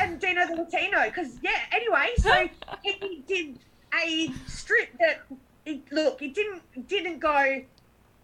and 0.00 0.18
Dino 0.20 0.46
the 0.48 0.56
Latino, 0.62 1.04
because 1.04 1.38
yeah. 1.42 1.60
Anyway, 1.72 2.08
so 2.18 2.48
he, 2.82 2.92
he 3.00 3.24
did 3.26 3.58
a 3.94 4.30
strip 4.46 4.96
that. 4.98 5.22
It, 5.66 5.80
look, 5.90 6.20
it 6.20 6.34
didn't 6.34 6.88
didn't 6.88 7.20
go 7.20 7.62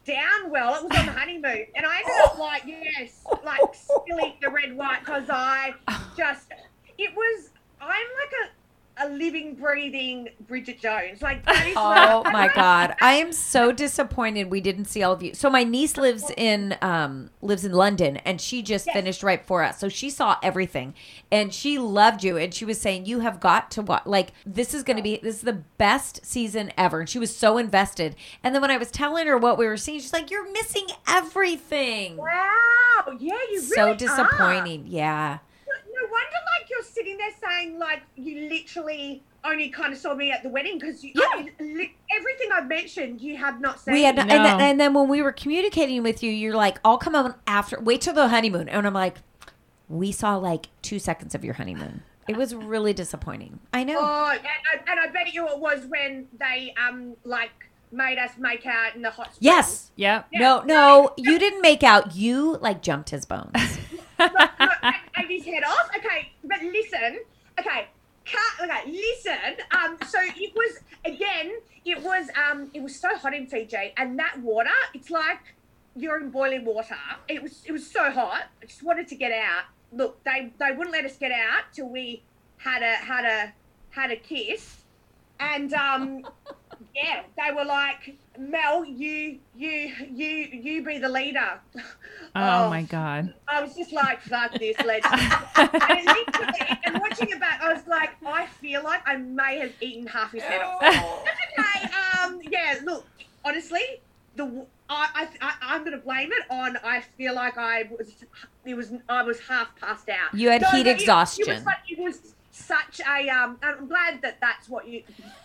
down 0.04 0.50
well. 0.50 0.74
It 0.74 0.84
was 0.84 0.98
on 0.98 1.06
the 1.06 1.12
honeymoon, 1.12 1.66
and 1.74 1.86
I 1.86 1.98
ended 1.98 2.24
up 2.24 2.34
oh. 2.36 2.40
like 2.40 2.62
yes, 2.66 3.24
like 3.44 3.60
spilling 3.74 4.34
the 4.40 4.50
red 4.50 4.76
white 4.76 5.00
because 5.00 5.28
I 5.30 5.74
oh. 5.88 6.12
just 6.16 6.48
it 6.98 7.14
was. 7.14 7.50
I'm 7.80 7.88
like 7.88 8.32
a 8.44 8.59
a 9.02 9.08
living, 9.08 9.54
breathing 9.54 10.28
Bridget 10.46 10.80
Jones. 10.80 11.22
Like. 11.22 11.42
Oh 11.76 12.22
my 12.32 12.50
god. 12.54 12.94
I 13.00 13.14
am 13.14 13.32
so 13.32 13.72
disappointed 13.72 14.50
we 14.50 14.60
didn't 14.60 14.86
see 14.86 15.02
all 15.02 15.12
of 15.12 15.22
you. 15.22 15.34
So 15.34 15.48
my 15.50 15.64
niece 15.64 15.96
lives 15.96 16.30
in 16.36 16.76
um 16.82 17.30
lives 17.42 17.64
in 17.64 17.72
London 17.72 18.16
and 18.18 18.40
she 18.40 18.62
just 18.62 18.86
Yes. 18.86 18.94
finished 18.94 19.22
right 19.22 19.44
for 19.44 19.62
us. 19.62 19.78
So 19.78 19.88
she 19.88 20.10
saw 20.10 20.36
everything 20.42 20.94
and 21.30 21.52
she 21.52 21.78
loved 21.78 22.24
you 22.24 22.36
and 22.36 22.52
she 22.52 22.64
was 22.64 22.80
saying 22.80 23.06
you 23.06 23.20
have 23.20 23.40
got 23.40 23.70
to 23.72 23.82
watch 23.82 24.02
like 24.06 24.32
this 24.46 24.74
is 24.74 24.82
going 24.82 24.96
to 24.96 25.02
be 25.02 25.18
this 25.22 25.36
is 25.36 25.42
the 25.42 25.62
best 25.78 26.24
season 26.24 26.72
ever 26.76 27.00
and 27.00 27.08
she 27.08 27.18
was 27.18 27.34
so 27.34 27.58
invested. 27.58 28.16
And 28.42 28.54
then 28.54 28.62
when 28.62 28.70
I 28.70 28.76
was 28.76 28.90
telling 28.90 29.26
her 29.26 29.36
what 29.38 29.58
we 29.58 29.66
were 29.66 29.76
seeing 29.76 30.00
she's 30.00 30.12
like 30.12 30.30
you're 30.30 30.50
missing 30.52 30.86
everything. 31.08 32.16
Wow. 32.16 33.16
Yeah, 33.18 33.34
you 33.50 33.60
so 33.60 33.76
really 33.76 33.90
Are. 33.92 33.96
disappointing. 33.96 34.84
Yeah. 34.86 35.38
No 36.10 36.12
wonder, 36.12 36.36
like 36.58 36.70
you're 36.70 36.82
sitting 36.82 37.16
there 37.16 37.30
saying, 37.42 37.78
like 37.78 38.00
you 38.16 38.48
literally 38.48 39.22
only 39.44 39.68
kind 39.70 39.92
of 39.92 39.98
saw 39.98 40.14
me 40.14 40.30
at 40.30 40.42
the 40.42 40.48
wedding 40.48 40.78
because 40.78 41.02
you, 41.04 41.12
I 41.16 41.42
mean, 41.42 41.52
li- 41.60 41.94
everything 42.16 42.48
I've 42.52 42.66
mentioned 42.68 43.20
you 43.20 43.36
have 43.36 43.60
not 43.60 43.80
seen. 43.80 43.94
We 43.94 44.02
had, 44.02 44.18
and, 44.18 44.28
No. 44.28 44.42
then, 44.42 44.60
and 44.60 44.80
then 44.80 44.92
when 44.94 45.08
we 45.08 45.22
were 45.22 45.32
communicating 45.32 46.02
with 46.02 46.22
you, 46.22 46.30
you're 46.30 46.54
like, 46.54 46.78
"I'll 46.84 46.98
come 46.98 47.14
on 47.14 47.34
after. 47.46 47.80
Wait 47.80 48.00
till 48.02 48.14
the 48.14 48.28
honeymoon." 48.28 48.68
And 48.68 48.86
I'm 48.86 48.92
like, 48.94 49.18
"We 49.88 50.12
saw 50.12 50.36
like 50.36 50.66
two 50.82 50.98
seconds 50.98 51.34
of 51.34 51.44
your 51.44 51.54
honeymoon. 51.54 52.02
It 52.28 52.36
was 52.36 52.54
really 52.54 52.92
disappointing. 52.92 53.60
I 53.72 53.84
know. 53.84 53.96
Oh, 53.98 54.30
and, 54.30 54.40
I- 54.40 54.90
and 54.90 55.00
I 55.00 55.06
bet 55.08 55.32
you 55.32 55.48
it 55.48 55.58
was 55.58 55.86
when 55.86 56.28
they 56.38 56.74
um 56.84 57.14
like 57.24 57.50
made 57.92 58.18
us 58.18 58.32
make 58.38 58.64
out 58.66 58.94
in 58.94 59.02
the 59.02 59.10
hot. 59.10 59.34
springs. 59.34 59.38
yes. 59.40 59.90
Yep. 59.96 60.28
No, 60.34 60.60
no, 60.64 61.10
you 61.16 61.38
didn't 61.38 61.60
make 61.62 61.82
out. 61.82 62.14
You 62.14 62.56
like 62.58 62.82
jumped 62.82 63.10
his 63.10 63.24
bones. 63.24 63.50
Look, 64.20 64.32
look, 64.34 64.50
and, 64.60 64.70
and 64.82 64.94
his 65.30 65.44
head 65.44 65.62
off. 65.64 65.90
Okay, 65.96 66.32
but 66.44 66.62
listen. 66.62 67.20
Okay, 67.58 67.86
can't. 68.24 68.60
Okay, 68.62 68.90
listen. 68.90 69.64
Um, 69.70 69.96
so 70.06 70.18
it 70.22 70.54
was 70.54 70.78
again. 71.04 71.52
It 71.84 72.02
was 72.02 72.28
um, 72.50 72.70
it 72.74 72.82
was 72.82 72.94
so 72.94 73.16
hot 73.16 73.34
in 73.34 73.46
Fiji, 73.46 73.92
and 73.96 74.18
that 74.18 74.38
water. 74.40 74.70
It's 74.94 75.10
like 75.10 75.54
you're 75.96 76.20
in 76.20 76.30
boiling 76.30 76.64
water. 76.64 76.96
It 77.28 77.42
was 77.42 77.62
it 77.66 77.72
was 77.72 77.90
so 77.90 78.10
hot. 78.10 78.44
I 78.62 78.66
just 78.66 78.82
wanted 78.82 79.08
to 79.08 79.14
get 79.14 79.32
out. 79.32 79.64
Look, 79.92 80.22
they 80.24 80.52
they 80.58 80.72
wouldn't 80.72 80.92
let 80.92 81.04
us 81.04 81.16
get 81.16 81.32
out 81.32 81.64
till 81.72 81.88
we 81.88 82.22
had 82.58 82.82
a 82.82 82.94
had 82.96 83.24
a 83.24 83.52
had 83.90 84.10
a 84.10 84.16
kiss, 84.16 84.82
and 85.38 85.72
um, 85.72 86.26
yeah, 86.94 87.22
they 87.36 87.54
were 87.54 87.64
like, 87.64 88.16
Mel, 88.40 88.86
you 88.86 89.38
you 89.54 89.92
you 90.10 90.28
you 90.28 90.84
be 90.84 90.98
the 90.98 91.08
leader. 91.08 91.60
Oh, 92.32 92.70
my 92.70 92.82
god. 92.82 93.34
I 93.48 93.60
was 93.60 93.74
just 93.74 93.92
like, 93.92 94.22
fuck 94.22 94.54
this, 94.54 94.76
let's. 94.84 95.04
and, 95.04 96.06
literally, 96.06 96.78
and 96.84 97.00
watching 97.00 97.28
it 97.28 97.40
back, 97.40 97.60
I 97.60 97.72
was 97.72 97.84
like, 97.88 98.10
I 98.24 98.46
feel 98.46 98.84
like 98.84 99.02
I 99.04 99.16
may 99.16 99.58
have 99.58 99.72
eaten 99.80 100.06
half 100.06 100.30
his 100.30 100.44
head 100.44 100.62
off. 100.62 100.80
Okay. 100.80 101.88
Um, 102.22 102.40
yeah, 102.48 102.78
look, 102.84 103.04
honestly, 103.44 103.82
the 104.36 104.64
I, 104.88 105.26
I 105.40 105.54
I'm 105.60 105.82
gonna 105.82 105.98
blame 105.98 106.30
it 106.30 106.44
on. 106.50 106.76
I 106.84 107.00
feel 107.16 107.34
like 107.34 107.58
I 107.58 107.88
was 107.98 108.24
it 108.64 108.74
was 108.74 108.92
I 109.08 109.24
was 109.24 109.40
half 109.40 109.74
passed 109.80 110.08
out. 110.08 110.32
You 110.32 110.50
had 110.50 110.62
heat 110.66 110.84
but 110.84 110.86
it- 110.86 111.00
exhaustion. 111.00 111.48
It, 111.48 111.54
was 111.54 111.64
like, 111.64 111.78
it 111.88 111.98
was 111.98 112.34
such 112.50 113.00
a 113.00 113.28
um. 113.28 113.58
I'm 113.62 113.86
glad 113.88 114.22
that 114.22 114.40
that's 114.40 114.68
what 114.68 114.86
you 114.88 115.02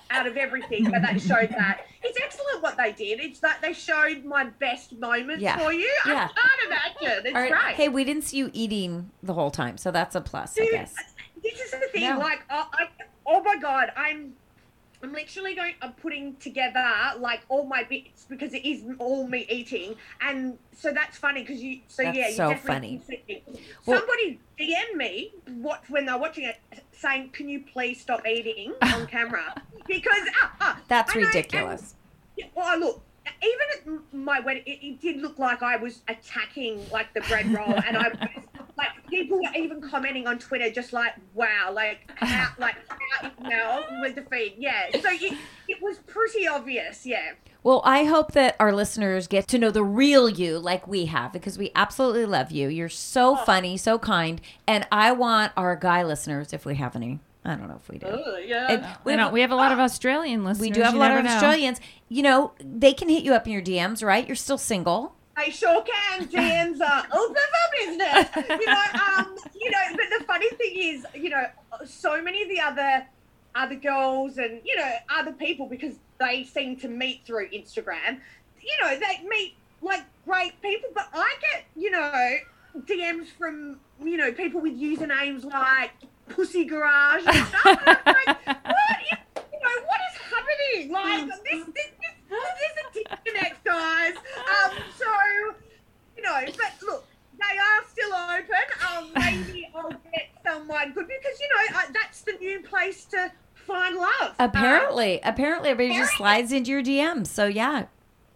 out 0.09 0.27
of 0.27 0.37
everything, 0.37 0.83
but 0.85 1.01
that 1.01 1.19
showed 1.21 1.49
that 1.49 1.81
it's 2.03 2.17
excellent 2.21 2.61
what 2.61 2.77
they 2.77 2.91
did. 2.91 3.19
It's 3.19 3.39
that 3.39 3.61
they 3.61 3.73
showed 3.73 4.23
my 4.23 4.45
best 4.45 4.93
moments 4.99 5.41
Yeah. 5.41 5.57
for 5.57 5.73
you. 5.73 5.91
Yeah. 6.05 6.29
I 6.35 6.39
can't 6.39 7.01
imagine. 7.01 7.25
It's 7.27 7.35
right. 7.35 7.51
great. 7.51 7.75
Hey, 7.75 7.89
we 7.89 8.03
didn't 8.03 8.23
see 8.23 8.37
you 8.37 8.49
eating 8.53 9.11
the 9.23 9.33
whole 9.33 9.51
time, 9.51 9.77
so 9.77 9.91
that's 9.91 10.15
a 10.15 10.21
plus, 10.21 10.57
I 10.59 10.69
guess. 10.71 10.95
This 11.41 11.59
is 11.59 11.71
the 11.71 11.87
thing. 11.91 12.01
No. 12.09 12.19
Like, 12.19 12.43
I, 12.49 12.65
I, 12.73 12.87
oh 13.25 13.41
my 13.43 13.57
god, 13.57 13.91
I'm, 13.95 14.33
I'm 15.05 15.13
literally 15.13 15.53
going. 15.53 15.75
I'm 15.83 15.93
putting 15.93 16.35
together 16.37 16.83
like 17.19 17.41
all 17.47 17.65
my 17.65 17.83
bits 17.83 18.25
because 18.27 18.55
it 18.55 18.65
is 18.65 18.83
all 18.97 19.27
me 19.27 19.45
eating, 19.49 19.95
and 20.19 20.57
so 20.75 20.91
that's 20.91 21.15
funny 21.15 21.41
because 21.41 21.61
you. 21.61 21.81
So 21.87 22.01
That's 22.01 22.17
yeah, 22.17 22.27
you 22.29 22.33
so 22.33 22.55
funny. 22.55 23.01
Well- 23.85 23.99
Somebody 23.99 24.39
DM 24.59 24.95
me 24.95 25.31
what 25.59 25.83
when 25.91 26.07
they're 26.07 26.17
watching 26.17 26.45
it, 26.45 26.57
saying, 26.91 27.29
"Can 27.33 27.47
you 27.47 27.63
please 27.71 28.01
stop 28.01 28.25
eating 28.25 28.73
on 28.81 29.05
camera?" 29.05 29.53
Because 29.87 30.23
ah, 30.41 30.51
ah, 30.59 30.81
That's 30.87 31.11
I 31.15 31.19
know, 31.19 31.25
and- 31.27 31.35
ridiculous. 31.35 31.93
well, 32.55 32.79
look, 32.79 33.01
even 33.43 33.93
at 33.99 34.13
my 34.15 34.39
wedding, 34.39 34.63
it, 34.65 34.79
it 34.83 35.01
did 35.01 35.17
look 35.21 35.37
like 35.37 35.61
I 35.61 35.75
was 35.77 36.01
attacking 36.07 36.89
like 36.89 37.13
the 37.13 37.21
bread 37.21 37.45
roll, 37.53 37.75
and 37.85 37.95
I 37.95 38.07
was 38.07 38.17
like 38.77 38.89
people 39.09 39.37
were 39.41 39.49
even 39.55 39.81
commenting 39.81 40.27
on 40.27 40.37
Twitter, 40.39 40.69
just 40.69 40.91
like, 40.93 41.13
"Wow, 41.33 41.71
like 41.73 42.09
how, 42.15 42.49
like 42.59 42.75
how 42.89 43.31
now 43.41 43.83
with 44.01 44.15
the 44.15 44.21
feed." 44.23 44.55
Yeah, 44.57 44.89
so 44.93 45.09
it, 45.11 45.37
it 45.67 45.81
was 45.81 45.97
pretty 45.99 46.47
obvious. 46.47 47.05
Yeah, 47.05 47.33
Well, 47.63 47.81
I 47.85 48.03
hope 48.03 48.33
that 48.33 48.55
our 48.59 48.73
listeners 48.73 49.27
get 49.27 49.47
to 49.49 49.57
know 49.57 49.71
the 49.71 49.83
real 49.83 50.29
you 50.29 50.59
like 50.59 50.87
we 50.87 51.05
have 51.05 51.31
because 51.33 51.57
we 51.57 51.71
absolutely 51.75 52.25
love 52.25 52.51
you. 52.51 52.67
You're 52.67 52.89
so 52.89 53.33
Oh. 53.39 53.45
funny, 53.45 53.77
so 53.77 53.97
kind. 53.97 54.41
And 54.67 54.85
I 54.91 55.11
want 55.13 55.51
our 55.55 55.75
guy 55.75 56.03
listeners, 56.03 56.51
if 56.53 56.65
we 56.65 56.75
have 56.75 56.95
any, 56.95 57.19
I 57.43 57.55
don't 57.55 57.67
know 57.67 57.79
if 57.81 57.87
we 57.89 57.97
do. 57.99 58.07
yeah. 58.45 58.97
We, 59.05 59.11
we, 59.13 59.15
don't, 59.17 59.31
we 59.31 59.41
have 59.41 59.51
a 59.51 59.55
lot 59.55 59.71
of 59.71 59.79
Australian 59.79 60.43
listeners. 60.43 60.61
we 60.67 60.71
do 60.71 60.81
have 60.81 60.93
a 60.95 60.97
lot 60.97 61.07
never 61.09 61.19
of 61.19 61.25
know. 61.25 61.31
Australians. 61.33 61.79
You 62.09 62.23
know, 62.23 62.53
they 62.59 62.93
can 62.93 63.07
hit 63.09 63.23
you 63.23 63.33
up 63.33 63.45
in 63.47 63.53
your 63.53 63.61
DMs, 63.61 64.03
right? 64.05 64.25
You're 64.27 64.35
still 64.35 64.57
single. 64.57 65.15
They 65.37 65.51
sure 65.51 65.83
can. 65.83 66.27
Dan's 66.27 66.79
uh, 66.79 67.03
open 67.13 67.35
for 67.35 67.85
business. 67.85 68.29
You 68.35 68.65
know, 68.65 68.83
um, 69.17 69.35
you 69.53 69.71
know, 69.71 69.79
but 69.91 70.19
the 70.19 70.25
funny 70.25 70.49
thing 70.51 70.73
is, 70.75 71.05
you 71.13 71.29
know, 71.29 71.45
so 71.85 72.21
many 72.21 72.41
of 72.43 72.49
the 72.49 72.59
other 72.59 73.05
other 73.55 73.75
girls 73.75 74.37
and 74.37 74.59
you 74.65 74.75
know 74.75 74.91
other 75.09 75.31
people 75.31 75.65
because 75.65 75.95
they 76.19 76.43
seem 76.43 76.75
to 76.77 76.87
meet 76.87 77.21
through 77.25 77.49
Instagram. 77.49 78.19
You 78.61 78.73
know, 78.81 78.97
they 78.99 79.27
meet 79.27 79.55
like 79.81 80.03
great 80.25 80.61
people, 80.61 80.89
but 80.93 81.07
I 81.13 81.35
get 81.41 81.65
you 81.75 81.91
know 81.91 82.35
DMs 82.79 83.27
from 83.27 83.79
you 84.03 84.17
know 84.17 84.31
people 84.31 84.61
with 84.61 84.79
usernames 84.79 85.43
like 85.43 85.91
Pussy 86.29 86.65
Garage 86.65 87.23
and 87.25 87.47
stuff. 87.47 87.65
And 87.65 87.97
like, 88.05 88.45
what 88.45 88.99
is, 89.01 89.43
you 89.51 89.59
know, 89.59 89.85
what 89.85 89.99
is 90.09 90.21
happening? 90.31 90.91
Like 90.91 91.27
this, 91.27 91.65
this, 91.65 91.89
this, 92.29 92.39
this 92.39 93.03
is 93.03 93.11
a 93.11 93.15
disconnect, 93.15 93.63
guys. 93.63 94.13
Um, 94.15 94.77
so 94.97 95.05
you 96.17 96.23
know, 96.23 96.41
but 96.45 96.73
look, 96.85 97.05
they 97.37 97.57
are 97.57 97.83
still 97.91 98.13
open. 98.13 98.65
Um, 98.89 99.11
maybe 99.15 99.69
I'll 99.75 99.89
get 99.89 100.29
someone 100.45 100.93
good 100.93 101.07
because 101.07 101.39
you 101.39 101.47
know 101.49 101.79
I, 101.79 101.85
that's 101.93 102.21
the 102.21 102.33
new 102.33 102.61
place 102.61 103.05
to 103.05 103.31
find 103.53 103.97
love. 103.97 104.35
Apparently, 104.39 105.19
apparently, 105.23 105.69
everybody 105.69 105.99
just 105.99 106.15
slides 106.17 106.51
into 106.51 106.71
your 106.71 106.83
DMs. 106.83 107.27
So 107.27 107.45
yeah, 107.45 107.85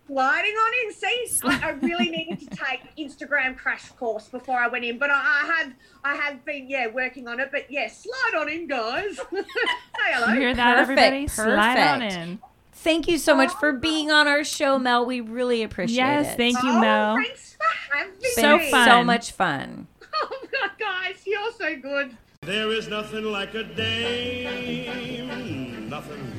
sliding 0.09 0.53
on 0.53 0.71
in. 0.85 0.93
See, 0.93 1.27
I, 1.43 1.59
I 1.63 1.69
really 1.71 2.09
needed 2.09 2.39
to 2.39 2.47
take 2.47 2.81
Instagram 2.97 3.57
crash 3.57 3.89
course 3.91 4.27
before 4.27 4.57
I 4.57 4.67
went 4.67 4.83
in, 4.83 4.97
but 4.97 5.09
I, 5.11 5.15
I 5.15 5.55
have, 5.55 5.73
I 6.03 6.15
have 6.15 6.45
been, 6.45 6.69
yeah, 6.69 6.87
working 6.87 7.27
on 7.27 7.39
it. 7.39 7.49
But 7.51 7.71
yeah, 7.71 7.87
slide 7.87 8.33
on 8.37 8.49
in, 8.49 8.67
guys. 8.67 9.17
Say 9.31 9.43
hello. 9.97 10.33
You 10.33 10.41
hear 10.41 10.55
that, 10.55 10.75
Perfect, 10.75 10.99
everybody? 10.99 11.27
Slide 11.27 11.77
on 11.79 12.01
in. 12.01 12.39
Thank 12.80 13.07
you 13.07 13.18
so 13.18 13.35
much 13.35 13.51
for 13.53 13.72
being 13.73 14.11
on 14.11 14.27
our 14.27 14.43
show, 14.43 14.77
Mel. 14.80 15.06
We 15.06 15.22
really 15.22 15.64
appreciate 15.64 15.95
Yes, 15.97 16.26
it. 16.26 16.30
Yes, 16.30 16.38
thank 16.38 16.64
you, 16.64 16.69
Oh, 16.72 16.80
Mel. 16.81 17.15
thanks 17.18 17.56
for 17.56 17.97
having 17.97 18.14
So 18.34 18.60
fun. 18.72 18.88
so 18.88 19.03
much 19.03 19.31
fun. 19.31 19.88
Oh 20.22 20.47
God, 20.51 20.72
guys, 20.80 21.15
you're 21.26 21.51
so 21.53 21.76
good. 21.77 22.18
There 22.41 22.69
is 22.72 22.88
nothing 22.88 23.23
like 23.26 23.53
a 23.56 23.64
dame, 24.64 25.27
nothing 25.89 26.38